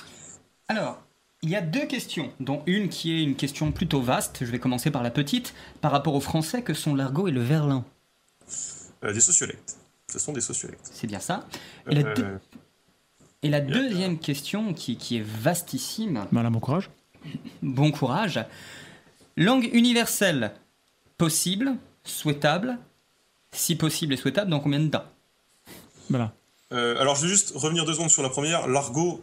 Alors, 0.69 1.03
il 1.43 1.51
y 1.51 1.57
a 1.57 1.61
deux 1.61 1.87
questions, 1.87 2.33
dont 2.39 2.63
une 2.67 2.89
qui 2.89 3.13
est 3.13 3.23
une 3.23 3.35
question 3.35 3.73
plutôt 3.73 4.01
vaste, 4.01 4.39
je 4.41 4.51
vais 4.51 4.61
commencer 4.61 4.91
par 4.91 5.03
la 5.03 5.11
petite, 5.11 5.55
par 5.81 5.91
rapport 5.91 6.15
aux 6.15 6.21
français 6.21 6.63
que 6.63 6.73
sont 6.73 6.95
l'argot 6.95 7.27
et 7.27 7.33
le 7.33 7.43
verlan. 7.43 7.85
Euh, 9.03 9.13
des 9.13 9.21
sociolectes. 9.21 9.77
Ce 10.09 10.19
sont 10.19 10.33
des 10.33 10.41
sociolectes. 10.41 10.89
C'est 10.93 11.07
bien 11.07 11.19
ça. 11.19 11.47
Et 11.91 11.97
la, 11.97 12.15
deux... 12.15 12.39
et 13.43 13.51
la 13.51 13.61
deuxième 13.61 14.15
a... 14.15 14.17
question, 14.17 14.73
qui, 14.73 14.97
qui, 14.97 15.17
est 15.17 15.25
vastissime. 15.25 16.27
Voilà, 16.31 16.51
bon 16.51 16.61
courage. 16.61 16.91
Bon 17.63 17.91
courage. 17.91 18.45
Langue 19.37 19.69
universelle, 19.73 20.53
possible, 21.19 21.77
souhaitable, 22.05 22.79
si 23.53 23.77
possible 23.77 24.15
et 24.15 24.17
souhaitable, 24.17 24.51
dans 24.51 24.61
combien 24.61 24.81
de 24.81 24.89
temps? 24.89 25.05
Voilà. 26.11 26.33
Euh, 26.73 27.01
alors, 27.01 27.17
je 27.17 27.23
vais 27.23 27.29
juste 27.29 27.53
revenir 27.55 27.85
deux 27.85 27.95
secondes 27.95 28.11
sur 28.11 28.23
la 28.23 28.31
première. 28.31 28.67
L'argot 28.67 29.23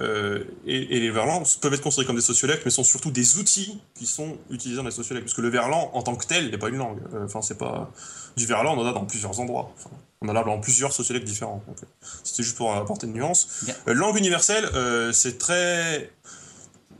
euh, 0.00 0.44
et, 0.66 0.96
et, 0.96 1.00
les 1.00 1.10
verlans 1.10 1.42
peuvent 1.60 1.72
être 1.72 1.80
considérés 1.80 2.06
comme 2.06 2.16
des 2.16 2.22
sociolectes, 2.22 2.64
mais 2.64 2.70
sont 2.70 2.84
surtout 2.84 3.10
des 3.10 3.38
outils 3.38 3.80
qui 3.94 4.04
sont 4.04 4.36
utilisés 4.50 4.76
dans 4.76 4.84
les 4.84 4.90
sociolectes. 4.90 5.26
Parce 5.26 5.34
que 5.34 5.42
le 5.42 5.48
verlan, 5.48 5.90
en 5.94 6.02
tant 6.02 6.16
que 6.16 6.26
tel, 6.26 6.50
n'est 6.50 6.58
pas 6.58 6.68
une 6.68 6.76
langue. 6.76 7.00
Enfin, 7.24 7.40
c'est 7.40 7.56
pas 7.56 7.90
du 8.36 8.46
verlan, 8.46 8.76
on 8.76 8.82
en 8.82 8.86
a 8.86 8.92
dans 8.92 9.06
plusieurs 9.06 9.40
endroits. 9.40 9.72
Enfin, 9.78 9.90
on 10.20 10.28
en 10.28 10.36
a 10.36 10.44
dans 10.44 10.58
plusieurs 10.58 10.92
sociolectes 10.92 11.26
différents. 11.26 11.62
Euh, 11.68 11.86
c'était 12.24 12.42
juste 12.42 12.56
pour 12.56 12.74
apporter 12.74 13.06
une 13.06 13.14
nuance. 13.14 13.64
Yeah. 13.66 13.76
Euh, 13.88 13.94
langue 13.94 14.16
universelle, 14.16 14.64
euh, 14.74 15.12
c'est 15.12 15.38
très. 15.38 16.10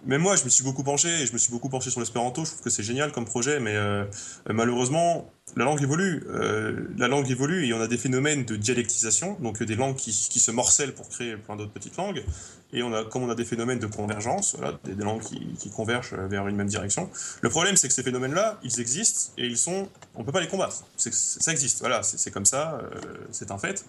Même 0.06 0.22
moi, 0.22 0.36
je 0.36 0.44
me 0.44 0.48
suis 0.48 0.62
beaucoup 0.62 0.84
penché, 0.84 1.08
et 1.08 1.26
je 1.26 1.32
me 1.32 1.38
suis 1.38 1.50
beaucoup 1.50 1.68
penché 1.68 1.90
sur 1.90 2.00
l'espéranto. 2.00 2.44
Je 2.44 2.50
trouve 2.50 2.62
que 2.62 2.70
c'est 2.70 2.84
génial 2.84 3.10
comme 3.10 3.24
projet, 3.24 3.58
mais 3.58 3.74
euh, 3.74 4.04
malheureusement, 4.48 5.28
la 5.56 5.64
langue 5.64 5.82
évolue. 5.82 6.24
Euh, 6.28 6.88
la 6.96 7.08
langue 7.08 7.28
évolue 7.28 7.66
et 7.66 7.72
on 7.72 7.80
a 7.80 7.88
des 7.88 7.98
phénomènes 7.98 8.44
de 8.44 8.54
dialectisation, 8.54 9.36
donc 9.40 9.62
des 9.62 9.74
langues 9.74 9.96
qui, 9.96 10.12
se 10.12 10.50
morcellent 10.52 10.94
pour 10.94 11.08
créer 11.08 11.36
plein 11.36 11.56
d'autres 11.56 11.72
petites 11.72 11.96
langues. 11.96 12.24
Et 12.72 12.82
on 12.82 12.92
a, 12.92 13.04
comme 13.04 13.24
on 13.24 13.30
a 13.30 13.34
des 13.34 13.44
phénomènes 13.44 13.80
de 13.80 13.86
convergence, 13.86 14.56
des, 14.84 14.94
des 14.94 15.04
langues 15.04 15.22
qui, 15.22 15.70
convergent 15.70 16.14
vers 16.14 16.46
une 16.46 16.56
même 16.56 16.68
direction. 16.68 17.10
Le 17.40 17.50
problème, 17.50 17.76
c'est 17.76 17.88
que 17.88 17.94
ces 17.94 18.02
phénomènes-là, 18.02 18.58
ils 18.62 18.80
existent 18.80 19.32
et 19.38 19.46
ils 19.46 19.58
sont, 19.58 19.88
on 20.14 20.24
peut 20.24 20.32
pas 20.32 20.40
les 20.40 20.48
combattre. 20.48 20.84
Ça 20.96 21.52
existe, 21.52 21.80
voilà, 21.80 22.02
c'est 22.02 22.30
comme 22.30 22.46
ça, 22.46 22.80
euh, 22.80 23.00
c'est 23.32 23.50
un 23.50 23.58
fait. 23.58 23.84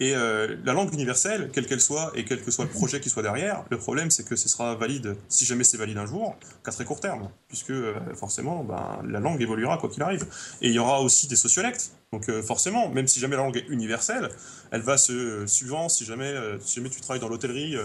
Et 0.00 0.14
euh, 0.14 0.56
la 0.64 0.72
langue 0.72 0.92
universelle, 0.94 1.50
quelle 1.52 1.66
qu'elle 1.66 1.80
soit, 1.80 2.10
et 2.14 2.24
quel 2.24 2.42
que 2.42 2.50
soit 2.50 2.64
le 2.64 2.70
projet 2.70 3.00
qui 3.00 3.10
soit 3.10 3.22
derrière, 3.22 3.64
le 3.70 3.76
problème 3.76 4.10
c'est 4.10 4.26
que 4.26 4.34
ce 4.34 4.48
sera 4.48 4.74
valide, 4.74 5.14
si 5.28 5.44
jamais 5.44 5.62
c'est 5.62 5.76
valide 5.76 5.98
un 5.98 6.06
jour, 6.06 6.36
qu'à 6.64 6.72
très 6.72 6.86
court 6.86 7.00
terme, 7.00 7.28
puisque 7.48 7.70
euh, 7.70 7.94
forcément, 8.14 8.64
ben, 8.64 9.02
la 9.06 9.20
langue 9.20 9.42
évoluera 9.42 9.76
quoi 9.76 9.90
qu'il 9.90 10.02
arrive. 10.02 10.26
Et 10.62 10.68
il 10.68 10.72
y 10.72 10.78
aura 10.78 11.02
aussi 11.02 11.28
des 11.28 11.36
sociolectes. 11.36 11.92
Donc 12.12 12.30
euh, 12.30 12.42
forcément, 12.42 12.88
même 12.88 13.06
si 13.06 13.20
jamais 13.20 13.36
la 13.36 13.42
langue 13.42 13.58
est 13.58 13.68
universelle, 13.68 14.30
elle 14.70 14.80
va 14.80 14.96
se, 14.96 15.46
suivant, 15.46 15.90
si 15.90 16.06
jamais, 16.06 16.34
si 16.60 16.76
jamais 16.76 16.88
tu 16.88 17.02
travailles 17.02 17.20
dans 17.20 17.28
l'hôtellerie, 17.28 17.76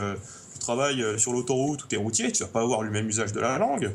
tu 0.54 0.60
travailles 0.60 1.04
sur 1.20 1.34
l'autoroute 1.34 1.84
ou 1.84 1.88
tu 1.88 1.96
es 1.96 1.98
routier, 1.98 2.32
tu 2.32 2.44
vas 2.44 2.50
pas 2.50 2.62
avoir 2.62 2.82
le 2.82 2.92
même 2.92 3.10
usage 3.10 3.34
de 3.34 3.42
la 3.42 3.58
langue, 3.58 3.92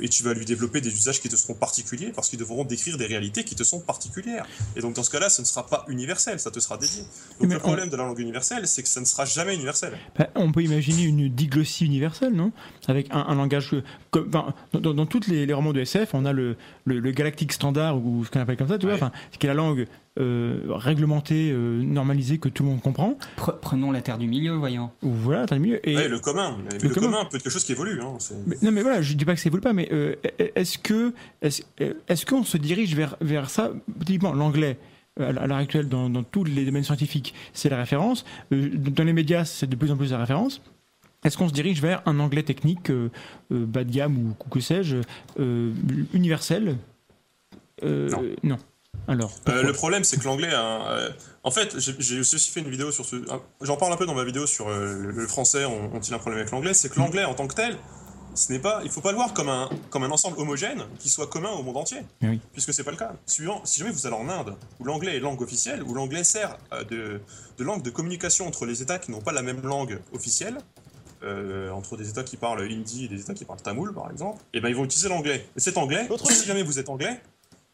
et 0.00 0.08
tu 0.08 0.22
vas 0.22 0.34
lui 0.34 0.44
développer 0.44 0.80
des 0.80 0.92
usages 0.92 1.20
qui 1.20 1.28
te 1.28 1.36
seront 1.36 1.54
particuliers 1.54 2.12
parce 2.14 2.28
qu'ils 2.28 2.38
devront 2.38 2.64
décrire 2.64 2.98
des 2.98 3.06
réalités 3.06 3.44
qui 3.44 3.54
te 3.54 3.62
sont 3.62 3.80
particulières. 3.80 4.46
Et 4.76 4.80
donc 4.80 4.94
dans 4.94 5.02
ce 5.02 5.10
cas-là, 5.10 5.28
ce 5.30 5.40
ne 5.40 5.46
sera 5.46 5.66
pas 5.66 5.84
universel, 5.88 6.38
ça 6.40 6.50
te 6.50 6.60
sera 6.60 6.76
dédié. 6.76 7.02
Donc 7.40 7.48
Mais 7.48 7.54
le 7.54 7.60
problème 7.60 7.88
on... 7.88 7.90
de 7.90 7.96
la 7.96 8.04
langue 8.04 8.18
universelle, 8.18 8.66
c'est 8.66 8.82
que 8.82 8.88
ça 8.88 9.00
ne 9.00 9.06
sera 9.06 9.24
jamais 9.24 9.54
universel. 9.54 9.98
Bah, 10.18 10.28
on 10.34 10.52
peut 10.52 10.62
imaginer 10.62 11.02
une 11.04 11.28
diglossie 11.28 11.86
universelle, 11.86 12.32
non? 12.32 12.52
Avec 12.86 13.08
un, 13.10 13.18
un, 13.18 13.34
langage 13.34 13.74
comme 14.10 14.28
dans, 14.30 14.54
dans, 14.72 14.94
dans 14.94 15.06
tous 15.06 15.28
les, 15.28 15.46
les, 15.46 15.52
romans 15.52 15.72
de 15.72 15.80
SF, 15.80 16.14
on 16.14 16.24
a 16.24 16.32
le, 16.32 16.56
le, 16.84 16.98
le 16.98 17.10
galactique 17.10 17.52
standard 17.52 17.98
ou 17.98 18.24
ce 18.24 18.30
qu'on 18.30 18.40
appelle 18.40 18.56
comme 18.56 18.68
ça, 18.68 18.78
tu 18.78 18.86
ouais. 18.86 18.96
vois, 18.96 19.08
enfin, 19.08 19.18
qui 19.38 19.46
est 19.46 19.48
la 19.48 19.54
langue 19.54 19.86
euh, 20.18 20.60
réglementée, 20.68 21.50
euh, 21.52 21.82
normalisée, 21.82 22.38
que 22.38 22.48
tout 22.48 22.62
le 22.62 22.70
monde 22.70 22.80
comprend. 22.80 23.16
Prenons 23.36 23.90
la 23.90 24.00
Terre 24.00 24.18
du 24.18 24.26
Milieu, 24.26 24.54
voyons. 24.54 24.90
Ou 25.02 25.10
voilà, 25.10 25.42
la 25.42 25.46
Terre 25.46 25.58
du 25.58 25.62
Milieu. 25.62 25.88
Et 25.88 25.94
ouais, 25.94 26.08
le 26.08 26.18
commun. 26.18 26.58
Le, 26.70 26.88
le 26.88 26.94
commun. 26.94 27.06
commun. 27.06 27.24
peut 27.30 27.36
être 27.36 27.42
quelque 27.42 27.52
chose 27.52 27.64
qui 27.64 27.72
évolue. 27.72 28.00
Hein, 28.00 28.18
mais, 28.46 28.56
non, 28.62 28.72
mais 28.72 28.82
voilà, 28.82 29.02
je 29.02 29.14
dis 29.14 29.24
pas 29.24 29.34
que 29.34 29.40
ça 29.40 29.48
évolue 29.48 29.62
pas, 29.62 29.72
mais 29.72 29.88
euh, 29.92 30.16
est-ce 30.38 30.78
que 30.78 31.12
est-ce 31.42 31.62
est 31.78 32.24
qu'on 32.24 32.44
se 32.44 32.56
dirige 32.56 32.94
vers, 32.94 33.16
vers 33.20 33.50
ça 33.50 33.72
Typiquement, 34.04 34.32
l'anglais 34.32 34.78
à 35.20 35.46
l'heure 35.46 35.56
actuelle 35.56 35.88
dans, 35.88 36.08
dans, 36.08 36.22
tous 36.22 36.44
les 36.44 36.64
domaines 36.64 36.84
scientifiques, 36.84 37.34
c'est 37.52 37.68
la 37.68 37.76
référence. 37.76 38.24
Euh, 38.52 38.70
dans 38.74 39.04
les 39.04 39.12
médias, 39.12 39.44
c'est 39.44 39.68
de 39.68 39.76
plus 39.76 39.90
en 39.90 39.96
plus 39.96 40.10
la 40.12 40.18
référence. 40.18 40.60
Est-ce 41.24 41.36
qu'on 41.36 41.48
se 41.48 41.52
dirige 41.52 41.82
vers 41.82 42.02
un 42.06 42.20
anglais 42.20 42.42
technique 42.44 42.90
euh, 42.90 43.10
euh, 43.52 43.66
bas 43.66 43.84
de 43.84 43.90
gamme 43.90 44.18
ou 44.18 44.48
que 44.48 44.60
sais-je, 44.60 44.98
universel? 46.14 46.76
Non. 47.82 48.22
non. 48.42 48.58
Alors, 49.08 49.32
euh, 49.48 49.62
le 49.62 49.72
problème, 49.72 50.04
c'est 50.04 50.18
que 50.18 50.24
l'anglais, 50.24 50.50
euh, 50.52 51.10
en 51.42 51.50
fait, 51.50 51.78
j'ai 51.78 52.20
aussi 52.20 52.50
fait 52.50 52.60
une 52.60 52.70
vidéo 52.70 52.92
sur 52.92 53.06
ce. 53.06 53.16
J'en 53.62 53.76
parle 53.76 53.92
un 53.92 53.96
peu 53.96 54.04
dans 54.04 54.14
ma 54.14 54.24
vidéo 54.24 54.46
sur 54.46 54.68
euh, 54.68 54.92
le, 54.92 55.10
le, 55.12 55.26
français 55.26 55.64
ont-ils 55.64 56.12
un 56.12 56.18
problème 56.18 56.40
avec 56.40 56.52
l'anglais. 56.52 56.74
C'est 56.74 56.90
que 56.90 56.98
l'anglais 56.98 57.24
en 57.24 57.32
tant 57.32 57.46
que 57.46 57.54
tel, 57.54 57.78
ce 58.34 58.52
n'est 58.52 58.58
pas, 58.58 58.82
il 58.84 58.90
faut 58.90 59.00
pas 59.00 59.10
le 59.10 59.16
voir 59.16 59.32
comme 59.32 59.48
un, 59.48 59.70
comme 59.88 60.02
un 60.02 60.10
ensemble 60.10 60.38
homogène 60.38 60.84
qui 60.98 61.08
soit 61.08 61.26
commun 61.26 61.48
au 61.50 61.62
monde 61.62 61.78
entier, 61.78 62.00
oui. 62.20 62.38
puisque 62.52 62.74
c'est 62.74 62.84
pas 62.84 62.90
le 62.90 62.98
cas. 62.98 63.14
Suivant, 63.24 63.62
si 63.64 63.78
jamais 63.78 63.92
vous 63.92 64.06
allez 64.06 64.16
en 64.16 64.28
Inde, 64.28 64.56
où 64.78 64.84
l'anglais 64.84 65.16
est 65.16 65.20
langue 65.20 65.40
officielle, 65.40 65.82
où 65.82 65.94
l'anglais 65.94 66.22
sert 66.22 66.58
de, 66.90 67.22
de, 67.56 67.64
langue 67.64 67.82
de 67.82 67.90
communication 67.90 68.46
entre 68.46 68.66
les 68.66 68.82
États 68.82 68.98
qui 68.98 69.10
n'ont 69.10 69.22
pas 69.22 69.32
la 69.32 69.42
même 69.42 69.62
langue 69.62 70.00
officielle, 70.12 70.58
euh, 71.22 71.70
entre 71.70 71.96
des 71.96 72.08
États 72.08 72.24
qui 72.24 72.36
parlent 72.36 72.62
hindi 72.62 73.04
et 73.04 73.08
des 73.08 73.20
États 73.20 73.34
qui 73.34 73.44
parlent 73.44 73.60
tamoul, 73.60 73.92
par 73.94 74.10
exemple, 74.10 74.42
et 74.52 74.60
ben 74.60 74.68
ils 74.68 74.76
vont 74.76 74.84
utiliser 74.84 75.08
l'anglais. 75.08 75.46
Et 75.56 75.60
cet 75.60 75.76
anglais, 75.76 76.08
si 76.30 76.46
jamais 76.46 76.62
vous 76.62 76.78
êtes 76.78 76.88
anglais, 76.88 77.20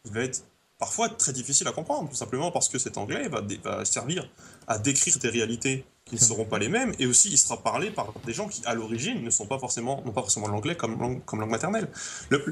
il 0.05 0.11
va 0.11 0.21
être 0.21 0.43
parfois 0.77 1.09
très 1.09 1.33
difficile 1.33 1.67
à 1.67 1.71
comprendre, 1.71 2.09
tout 2.09 2.15
simplement 2.15 2.51
parce 2.51 2.69
que 2.69 2.77
cet 2.77 2.97
anglais 2.97 3.27
va, 3.27 3.41
va 3.63 3.85
servir 3.85 4.29
à 4.67 4.77
décrire 4.77 5.17
des 5.19 5.29
réalités 5.29 5.85
qui 6.05 6.15
ne 6.15 6.19
seront 6.19 6.45
pas 6.45 6.59
les 6.59 6.69
mêmes, 6.69 6.93
et 6.99 7.07
aussi 7.07 7.29
il 7.29 7.37
sera 7.37 7.61
parlé 7.63 7.89
par 7.89 8.13
des 8.25 8.33
gens 8.33 8.47
qui, 8.47 8.61
à 8.65 8.75
l'origine, 8.75 9.23
ne 9.23 9.29
sont 9.29 9.47
pas 9.47 9.57
forcément, 9.57 10.03
n'ont 10.05 10.11
pas 10.11 10.21
forcément 10.21 10.47
l'anglais 10.47 10.75
comme 10.75 10.99
langue, 10.99 11.25
comme 11.25 11.39
langue 11.39 11.49
maternelle. 11.49 11.87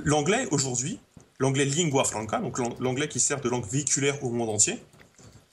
L'anglais, 0.05 0.47
aujourd'hui, 0.49 0.99
l'anglais 1.39 1.65
lingua 1.65 2.03
franca, 2.03 2.39
donc 2.39 2.57
l'anglais 2.80 3.07
qui 3.07 3.20
sert 3.20 3.41
de 3.41 3.49
langue 3.49 3.65
véhiculaire 3.65 4.24
au 4.24 4.30
monde 4.30 4.49
entier, 4.49 4.84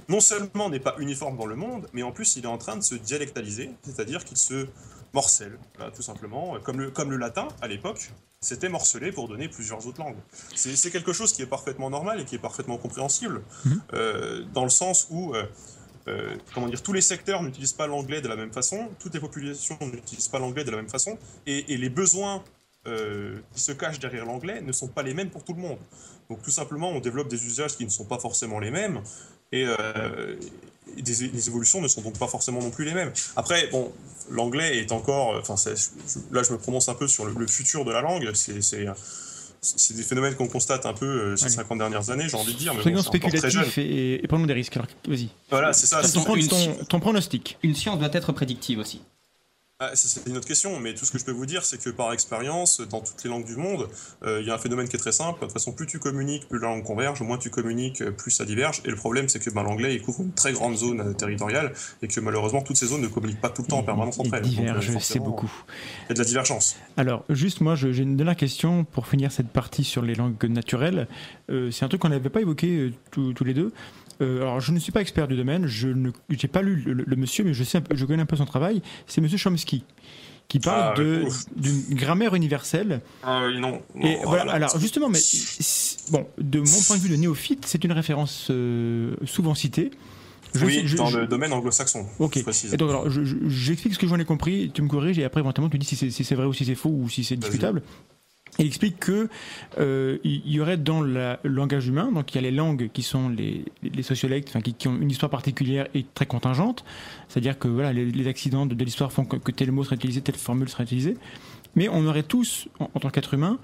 non 0.09 0.21
seulement 0.21 0.71
n'est 0.71 0.81
pas 0.81 0.97
uniforme 0.99 1.37
dans 1.37 1.47
le 1.47 1.57
monde, 1.57 1.89
mais 1.93 2.03
en 2.03 2.11
plus 2.11 2.37
il 2.37 2.45
est 2.45 2.49
en 2.49 2.59
train 2.59 2.77
de 2.77 2.83
se 2.83 2.95
dialectaliser, 2.95 3.71
c'est-à-dire 3.83 4.25
qu'il 4.25 4.37
se 4.39 4.67
morcelle, 5.13 5.59
voilà, 5.77 5.91
tout 5.91 6.03
simplement, 6.03 6.59
comme 6.61 6.81
le, 6.81 6.91
comme 6.91 7.11
le 7.11 7.17
latin 7.17 7.49
à 7.61 7.69
l'époque, 7.69 8.11
c'était 8.41 8.69
morcelé 8.69 9.13
pour 9.13 9.29
donner 9.29 9.49
plusieurs 9.49 9.87
autres 9.87 10.01
langues. 10.01 10.17
C'est 10.55 10.91
quelque 10.91 11.13
chose 11.13 11.33
qui 11.33 11.43
est 11.43 11.47
parfaitement 11.47 11.91
normal 11.91 12.21
et 12.21 12.25
qui 12.25 12.37
est 12.37 12.39
parfaitement 12.39 12.79
compréhensible, 12.79 13.43
Mhm. 13.65 13.83
euh, 13.93 14.45
dans 14.55 14.65
le 14.65 14.71
sens 14.71 15.09
où, 15.11 15.35
euh, 15.35 15.45
euh, 16.09 16.37
comment 16.55 16.69
dire, 16.69 16.83
tous 16.83 16.93
les 16.95 17.03
secteurs 17.03 17.43
n'utilisent 17.43 17.75
pas 17.75 17.87
l'anglais 17.87 18.21
de 18.23 18.29
la 18.29 18.37
même 18.37 18.53
façon, 18.53 18.89
toutes 18.99 19.13
les 19.15 19.21
populations 19.21 19.77
n'utilisent 19.81 20.29
pas 20.29 20.39
l'anglais 20.39 20.65
de 20.65 20.71
la 20.71 20.79
même 20.79 20.89
façon, 20.89 21.19
et, 21.47 21.73
et 21.75 21.77
les 21.77 21.91
besoins 21.91 22.43
euh, 22.87 23.39
qui 23.53 23.61
se 23.61 23.73
cachent 23.73 23.99
derrière 23.99 24.25
l'anglais 24.25 24.63
ne 24.63 24.73
sont 24.73 24.89
pas 24.89 25.03
les 25.03 25.13
mêmes 25.13 25.29
pour 25.29 25.45
tout 25.45 25.53
le 25.53 25.61
monde. 25.61 25.79
Donc 26.31 26.41
tout 26.41 26.51
simplement, 26.51 26.89
on 26.89 27.01
développe 27.01 27.29
des 27.29 27.45
usages 27.45 27.77
qui 27.77 27.85
ne 27.85 27.91
sont 27.91 28.07
pas 28.07 28.19
forcément 28.19 28.59
les 28.59 28.71
mêmes, 28.71 29.03
et, 29.53 29.67
euh, 29.67 30.37
et 30.41 30.70
des, 30.97 31.29
les 31.29 31.49
évolutions 31.49 31.81
ne 31.81 31.89
sont 31.89 32.01
donc 32.03 32.19
pas 32.19 32.27
forcément 32.29 32.61
non 32.61 32.71
plus 32.71 32.85
les 32.85 32.95
mêmes. 32.95 33.13
Après, 33.37 33.69
bon, 33.69 33.93
l'anglais 34.31 34.79
est 34.79 34.93
encore, 34.93 35.37
enfin, 35.41 35.57
c'est- 35.57 35.77
je- 35.77 36.35
là 36.35 36.43
je 36.43 36.53
me 36.53 36.59
prononce 36.59 36.89
un 36.89 36.95
peu 36.95 37.09
sur 37.09 37.25
le, 37.27 37.35
le 37.37 37.47
futur 37.47 37.85
de 37.85 37.91
la 37.93 38.01
langue. 38.01 38.31
C'est, 38.35 39.95
des 39.95 40.03
phénomènes 40.03 40.35
qu'on 40.37 40.49
constate 40.49 40.87
un 40.87 40.95
peu 40.95 41.05
euh, 41.05 41.37
ces 41.37 41.45
Allez. 41.45 41.55
50 41.57 41.77
dernières 41.79 42.09
années, 42.09 42.29
j'ai 42.31 42.37
envie 42.39 42.55
de 42.55 42.59
dire. 42.59 42.73
Mais 42.75 42.81
Soyons 42.81 42.97
bon, 42.99 43.03
spéculatifs 43.03 43.77
et, 43.77 44.15
et 44.25 44.27
prenons 44.27 44.47
des 44.47 44.55
risques. 44.55 44.75
Alors, 44.75 44.89
vas-y. 45.07 45.29
Voilà, 45.51 45.75
c'est 45.75 45.87
ça. 45.87 46.01
Ton- 46.03 46.25
ton 46.89 46.99
pronostic. 47.01 47.59
Une 47.63 47.75
science 47.75 47.99
doit 47.99 48.09
être 48.13 48.33
prédictive 48.33 48.79
aussi. 48.79 49.03
Ah, 49.83 49.93
c'est- 49.95 50.29
une 50.29 50.37
autre 50.37 50.47
question, 50.47 50.79
mais 50.79 50.93
tout 50.93 51.07
ce 51.07 51.11
que 51.11 51.19
je 51.19 51.25
peux 51.25 51.33
vous 51.33 51.47
dire, 51.47 51.65
c'est 51.65 51.83
que 51.83 51.89
par 51.89 52.13
expérience, 52.13 52.83
dans 52.83 53.01
toutes 53.01 53.25
les 53.25 53.31
langues 53.31 53.47
du 53.47 53.57
monde, 53.57 53.89
euh, 54.23 54.39
il 54.43 54.47
y 54.47 54.51
a 54.51 54.55
un 54.55 54.59
phénomène 54.59 54.87
qui 54.87 54.97
est 54.97 54.99
très 54.99 55.11
simple. 55.11 55.41
De 55.41 55.45
toute 55.47 55.55
façon, 55.55 55.73
plus 55.73 55.87
tu 55.87 55.99
communiques, 55.99 56.47
plus 56.51 56.59
la 56.59 56.69
langue 56.69 56.85
converge, 56.85 57.23
moins 57.23 57.39
tu 57.39 57.49
communiques, 57.49 58.03
euh, 58.03 58.11
plus 58.11 58.31
ça 58.31 58.45
diverge. 58.45 58.83
Et 58.85 58.91
le 58.91 58.97
problème, 58.97 59.31
c'est 59.31 59.39
que 59.43 59.49
ben, 59.49 59.63
l'anglais, 59.63 59.95
il 59.95 60.03
couvre 60.03 60.21
une 60.21 60.33
très 60.33 60.53
grande 60.53 60.77
zone 60.77 61.01
euh, 61.01 61.13
territoriale, 61.15 61.73
et 62.03 62.09
que 62.09 62.21
malheureusement, 62.21 62.61
toutes 62.61 62.77
ces 62.77 62.89
zones 62.89 63.01
ne 63.01 63.09
communiquent 63.09 63.41
pas 63.41 63.49
tout 63.49 63.63
le 63.63 63.69
temps 63.69 63.79
en 63.79 63.83
permanence 63.83 64.19
entre 64.21 64.35
elles. 64.35 64.43
Divergent, 64.43 65.01
c'est 65.01 65.19
beaucoup. 65.19 65.51
Il 66.05 66.09
y 66.09 66.13
a 66.13 66.15
de 66.15 66.19
la 66.19 66.25
divergence. 66.27 66.77
Alors, 66.99 67.25
juste 67.31 67.63
moi, 67.63 67.75
j'ai 67.75 67.97
une 68.03 68.19
dernière 68.19 68.37
question 68.37 68.85
pour 68.85 69.07
finir 69.07 69.33
cette 69.33 69.49
partie 69.49 69.85
sur 69.85 70.03
les 70.03 70.15
langues 70.15 70.45
naturelles. 70.45 71.09
Euh, 71.51 71.71
c'est 71.71 71.87
un 71.87 71.89
truc 71.89 72.03
qu'on 72.03 72.11
n'avait 72.11 72.29
pas 72.29 72.43
évoqué 72.43 72.69
euh, 72.77 72.93
tous 73.11 73.33
tous 73.33 73.45
les 73.45 73.55
deux. 73.55 73.73
Euh, 74.21 74.43
alors, 74.43 74.61
je 74.61 74.73
ne 74.73 74.79
suis 74.79 74.93
pas 74.93 75.01
expert 75.01 75.29
du 75.29 75.37
domaine, 75.37 75.67
je 75.67 75.89
n'ai 75.89 76.13
pas 76.53 76.63
lu 76.63 76.83
le, 76.87 77.05
le 77.07 77.17
monsieur, 77.17 77.45
mais 77.45 77.55
je, 77.55 77.65
sais 77.65 77.79
un 77.79 77.81
peu- 77.81 77.97
je 77.97 78.05
connais 78.05 78.23
un 78.23 78.27
peu 78.27 78.37
son 78.37 78.45
travail. 78.47 78.83
C'est 79.07 79.21
monsieur 79.21 79.39
Chomsky, 79.39 79.85
qui 80.49 80.59
parle 80.61 80.93
Ah, 80.95 80.99
de- 81.01 81.23
ouf. 81.27 81.45
d'une 81.57 81.95
grammaire 81.97 82.35
universelle. 82.35 83.01
Ah 83.23 83.45
oui, 83.47 83.59
non. 83.59 83.81
Et 84.01 84.17
non, 84.17 84.23
voilà, 84.25 84.53
alors 84.53 84.79
justement, 84.79 85.09
mais 85.09 85.21
bon, 86.11 86.27
de 86.39 86.59
mon 86.61 86.83
point 86.87 86.97
de 86.97 87.03
vue 87.03 87.09
de 87.11 87.17
néophyte, 87.17 87.65
c'est 87.67 87.83
une 87.85 87.93
référence 87.93 88.49
euh, 88.51 89.15
souvent 89.25 89.55
citée. 89.55 89.91
Je 90.53 90.67
oui, 90.67 90.75
sais- 90.81 90.87
je- 90.87 90.97
dans 90.97 91.07
je- 91.07 91.21
le 91.21 91.27
domaine 91.29 91.53
anglo-saxon. 91.53 92.07
Ok. 92.19 92.39
je 92.39 92.43
précise. 92.43 92.75
Et 92.75 92.77
donc, 92.77 92.91
alors, 92.91 93.09
je- 93.09 93.23
je- 93.25 93.37
j'explique 93.49 93.95
ce 93.95 93.99
que 94.01 94.09
j'en 94.09 94.19
ai 94.19 94.25
compris, 94.25 94.71
tu 94.75 94.83
me 94.83 94.89
corriges 94.89 95.19
et 95.19 95.25
après, 95.25 95.41
éventuellement, 95.41 95.71
tu 95.71 95.79
dis 95.79 95.87
si 95.87 95.95
c'est 95.97 96.11
si 96.11 96.35
vrai 96.35 96.45
ou 96.45 96.53
si 96.53 96.65
c'est 96.65 96.75
faux 96.75 96.91
ou 96.91 97.09
si 97.09 97.23
c'est 97.23 97.37
discutable. 97.37 97.83
Il 98.61 98.67
explique 98.67 99.01
que 99.01 99.29
euh, 99.79 100.19
y 100.23 100.61
aurait 100.61 100.77
dans 100.77 101.01
le 101.01 101.37
langage 101.45 101.89
humain, 101.89 102.13
donc 102.13 102.33
il 102.33 102.35
y 102.37 102.39
a 102.39 102.43
les 102.43 102.51
langues 102.51 102.91
qui 102.93 103.03
sont 103.03 103.31
les, 103.31 103.65
les 103.83 104.13
enfin, 104.49 104.61
qui, 104.61 104.87
ont 104.87 104.99
une 105.01 105.11
histoire 105.11 105.31
particulière 105.31 105.89
et 105.95 106.05
très 106.15 106.27
contingente, 106.27 106.85
c'est-à-dire 107.29 107.59
que 107.59 107.69
voilà, 107.69 107.95
les, 107.95 108.29
accidents 108.29 108.67
de, 108.67 108.85
l'histoire 108.85 109.13
font 109.13 109.25
que, 109.25 109.51
tel 109.51 109.73
mot 109.73 109.83
serait 109.83 109.97
utilisé, 109.97 110.21
telle 110.21 110.35
formule 110.35 110.69
serait 110.69 110.85
utilisée, 110.85 111.17
mais 111.75 111.89
on 111.89 112.07
aurait 112.07 112.23
tous, 112.23 112.69
en, 112.79 113.01
tant 113.01 113.09
qu'être 113.09 113.33
humain, 113.33 113.59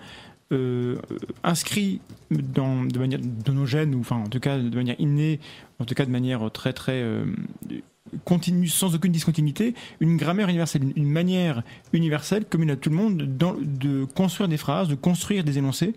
euh, 0.53 0.97
inscrit 1.45 2.01
de 2.31 2.99
manière 2.99 3.21
de 3.21 3.53
nos 3.53 3.67
gènes, 3.67 3.95
ou 3.95 4.01
enfin 4.01 4.17
en 4.17 4.29
tout 4.29 4.41
cas 4.41 4.59
de 4.59 4.75
manière 4.75 4.99
innée, 4.99 5.41
en 5.79 5.85
tout 5.85 5.95
cas 5.95 6.07
de 6.07 6.11
manière 6.11 6.51
très 6.51 6.73
très 6.73 7.03
euh, 7.03 7.27
continue, 8.25 8.69
sans 8.69 8.95
aucune 8.95 9.13
discontinuité, 9.13 9.75
une 10.01 10.17
grammaire 10.17 10.49
universelle, 10.49 10.83
une, 10.85 10.93
une 10.97 11.11
manière 11.11 11.63
universelle 11.93 12.45
commune 12.45 12.71
à 12.71 12.77
tout 12.77 12.91
le 12.91 12.97
monde 12.97 13.23
dans- 13.37 13.57
de 13.61 14.05
construire 14.05 14.49
des 14.49 14.57
phrases, 14.57 14.89
de 14.89 14.95
construire 14.95 15.45
des 15.45 15.59
énoncés, 15.59 15.95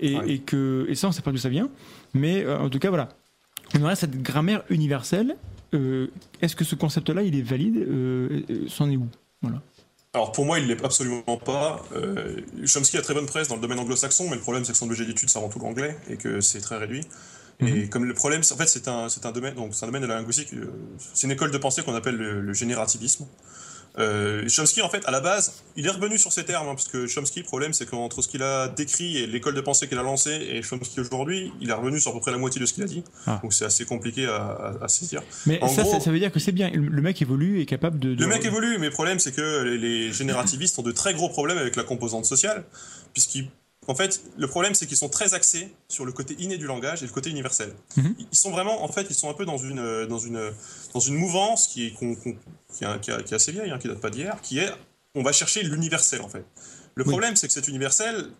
et, 0.00 0.16
Ouais. 0.16 0.30
et 0.34 0.38
que 0.38 0.86
et 0.88 0.94
ça 0.94 1.06
on 1.06 1.10
ne 1.10 1.14
sait 1.14 1.22
pas 1.22 1.30
d'où 1.32 1.38
ça 1.38 1.48
vient, 1.48 1.68
mais 2.14 2.44
euh, 2.44 2.58
en 2.58 2.68
tout 2.70 2.78
cas 2.78 2.88
voilà, 2.88 3.08
on 3.74 3.82
aurait 3.82 3.96
cette 3.96 4.22
grammaire 4.22 4.62
universelle. 4.70 5.36
Euh, 5.74 6.08
Est-ce 6.42 6.54
que 6.56 6.64
ce 6.64 6.74
concept-là 6.74 7.22
il 7.22 7.34
est 7.36 7.42
valide 7.42 7.76
euh, 7.78 8.40
C'en 8.68 8.90
est 8.90 8.96
où? 8.96 9.06
Voilà. 9.40 9.62
Alors 10.14 10.30
pour 10.32 10.44
moi, 10.44 10.58
il 10.58 10.66
l'est 10.66 10.84
absolument 10.84 11.22
pas. 11.42 11.82
Euh, 11.96 12.36
Chomsky 12.66 12.98
a 12.98 13.02
très 13.02 13.14
bonne 13.14 13.24
presse 13.24 13.48
dans 13.48 13.54
le 13.56 13.62
domaine 13.62 13.78
anglo-saxon, 13.78 14.28
mais 14.28 14.36
le 14.36 14.42
problème 14.42 14.64
c'est 14.66 14.72
que 14.72 14.78
son 14.78 14.86
objet 14.90 15.06
d'étude 15.06 15.30
c'est 15.30 15.38
avant 15.38 15.48
tout 15.48 15.58
l'anglais 15.58 15.96
et 16.10 16.16
que 16.18 16.40
c'est 16.42 16.60
très 16.60 16.76
réduit. 16.76 17.00
Et 17.66 17.88
comme 17.88 18.04
le 18.04 18.14
problème, 18.14 18.42
en 18.50 18.56
fait, 18.56 18.66
c'est 18.68 18.88
un, 18.88 19.08
c'est 19.08 19.24
un 19.26 19.32
domaine, 19.32 19.54
donc 19.54 19.74
c'est 19.74 19.84
un 19.84 19.88
domaine 19.88 20.02
de 20.02 20.06
la 20.06 20.16
linguistique. 20.16 20.48
euh, 20.54 20.66
C'est 21.14 21.26
une 21.26 21.32
école 21.32 21.50
de 21.50 21.58
pensée 21.58 21.82
qu'on 21.82 21.94
appelle 21.94 22.16
le, 22.16 22.40
le 22.40 22.52
générativisme. 22.54 23.26
Euh, 23.98 24.48
Chomsky, 24.48 24.80
en 24.80 24.88
fait, 24.88 25.04
à 25.04 25.10
la 25.10 25.20
base, 25.20 25.52
il 25.76 25.84
est 25.86 25.90
revenu 25.90 26.16
sur 26.16 26.32
ces 26.32 26.44
termes, 26.46 26.66
hein, 26.66 26.74
parce 26.74 26.88
que 26.88 27.06
Chomsky, 27.06 27.40
le 27.40 27.44
problème, 27.44 27.74
c'est 27.74 27.84
qu'entre 27.84 28.22
ce 28.22 28.28
qu'il 28.28 28.42
a 28.42 28.68
décrit 28.68 29.18
et 29.18 29.26
l'école 29.26 29.54
de 29.54 29.60
pensée 29.60 29.86
qu'il 29.86 29.98
a 29.98 30.02
lancée 30.02 30.30
et 30.50 30.62
Chomsky 30.62 30.98
aujourd'hui, 31.00 31.52
il 31.60 31.68
est 31.68 31.74
revenu 31.74 32.00
sur 32.00 32.10
à 32.10 32.14
peu 32.14 32.20
près 32.20 32.30
la 32.30 32.38
moitié 32.38 32.58
de 32.58 32.64
ce 32.64 32.72
qu'il 32.72 32.84
a 32.84 32.86
dit. 32.86 33.04
Ah. 33.26 33.38
Donc 33.42 33.52
c'est 33.52 33.66
assez 33.66 33.84
compliqué 33.84 34.24
à, 34.26 34.36
à- 34.36 34.84
à 34.84 34.88
saisir. 34.88 35.22
Mais 35.44 35.62
En 35.62 35.68
ça, 35.68 35.82
gros- 35.82 35.92
ça, 35.92 36.00
ça 36.00 36.10
veut 36.10 36.18
dire 36.18 36.32
que 36.32 36.40
c'est 36.40 36.52
bien. 36.52 36.70
Le 36.70 36.88
le 36.88 37.02
mec 37.02 37.20
évolue 37.20 37.58
et 37.58 37.62
est 37.62 37.66
capable 37.66 37.98
de. 37.98 38.14
de- 38.14 38.22
Le 38.22 38.28
mec 38.28 38.42
évolue, 38.46 38.78
mais 38.78 38.86
le 38.86 38.92
problème, 38.92 39.18
c'est 39.18 39.32
que 39.32 39.62
les, 39.62 39.76
les 39.76 40.10
générativistes 40.12 40.78
ont 40.78 40.82
de 40.82 40.92
très 40.92 41.12
gros 41.12 41.28
problèmes 41.28 41.58
avec 41.58 41.76
la 41.76 41.82
composante 41.82 42.24
sociale, 42.24 42.64
puisqu'ils. 43.12 43.50
En 43.88 43.94
fait, 43.96 44.22
le 44.36 44.46
problème, 44.46 44.74
c'est 44.74 44.86
qu'ils 44.86 44.96
sont 44.96 45.08
très 45.08 45.34
axés 45.34 45.74
sur 45.88 46.04
le 46.04 46.12
côté 46.12 46.34
inné 46.38 46.56
du 46.56 46.66
langage 46.66 47.02
et 47.02 47.06
le 47.06 47.12
côté 47.12 47.30
universel. 47.30 47.74
Mhm. 47.96 48.14
Ils 48.30 48.36
sont 48.36 48.52
vraiment, 48.52 48.84
en 48.84 48.88
fait, 48.88 49.06
ils 49.10 49.14
sont 49.14 49.28
un 49.28 49.34
peu 49.34 49.44
dans 49.44 49.58
une, 49.58 49.80
euh, 49.80 50.06
dans 50.06 50.18
une, 50.20 50.52
dans 50.94 51.00
une 51.00 51.16
mouvance 51.16 51.66
qui 51.66 51.88
est, 51.88 51.90
qui 51.90 52.04
est, 52.04 52.14
qui 52.70 52.84
est- 53.10 53.24
qui 53.24 53.32
est 53.32 53.34
assez 53.34 53.50
vieille, 53.52 53.70
hein, 53.72 53.78
qui 53.80 53.88
date 53.88 54.00
pas 54.00 54.10
d'hier, 54.10 54.40
qui 54.40 54.58
est, 54.60 54.70
on 55.16 55.22
va 55.24 55.32
chercher 55.32 55.62
l'universel, 55.64 56.20
en 56.22 56.28
fait. 56.28 56.44
Le 56.94 57.02
Oui. 57.04 57.10
problème, 57.10 57.34
c'est 57.34 57.48
que 57.48 57.52
cet 57.52 57.66
universel, 57.66 58.30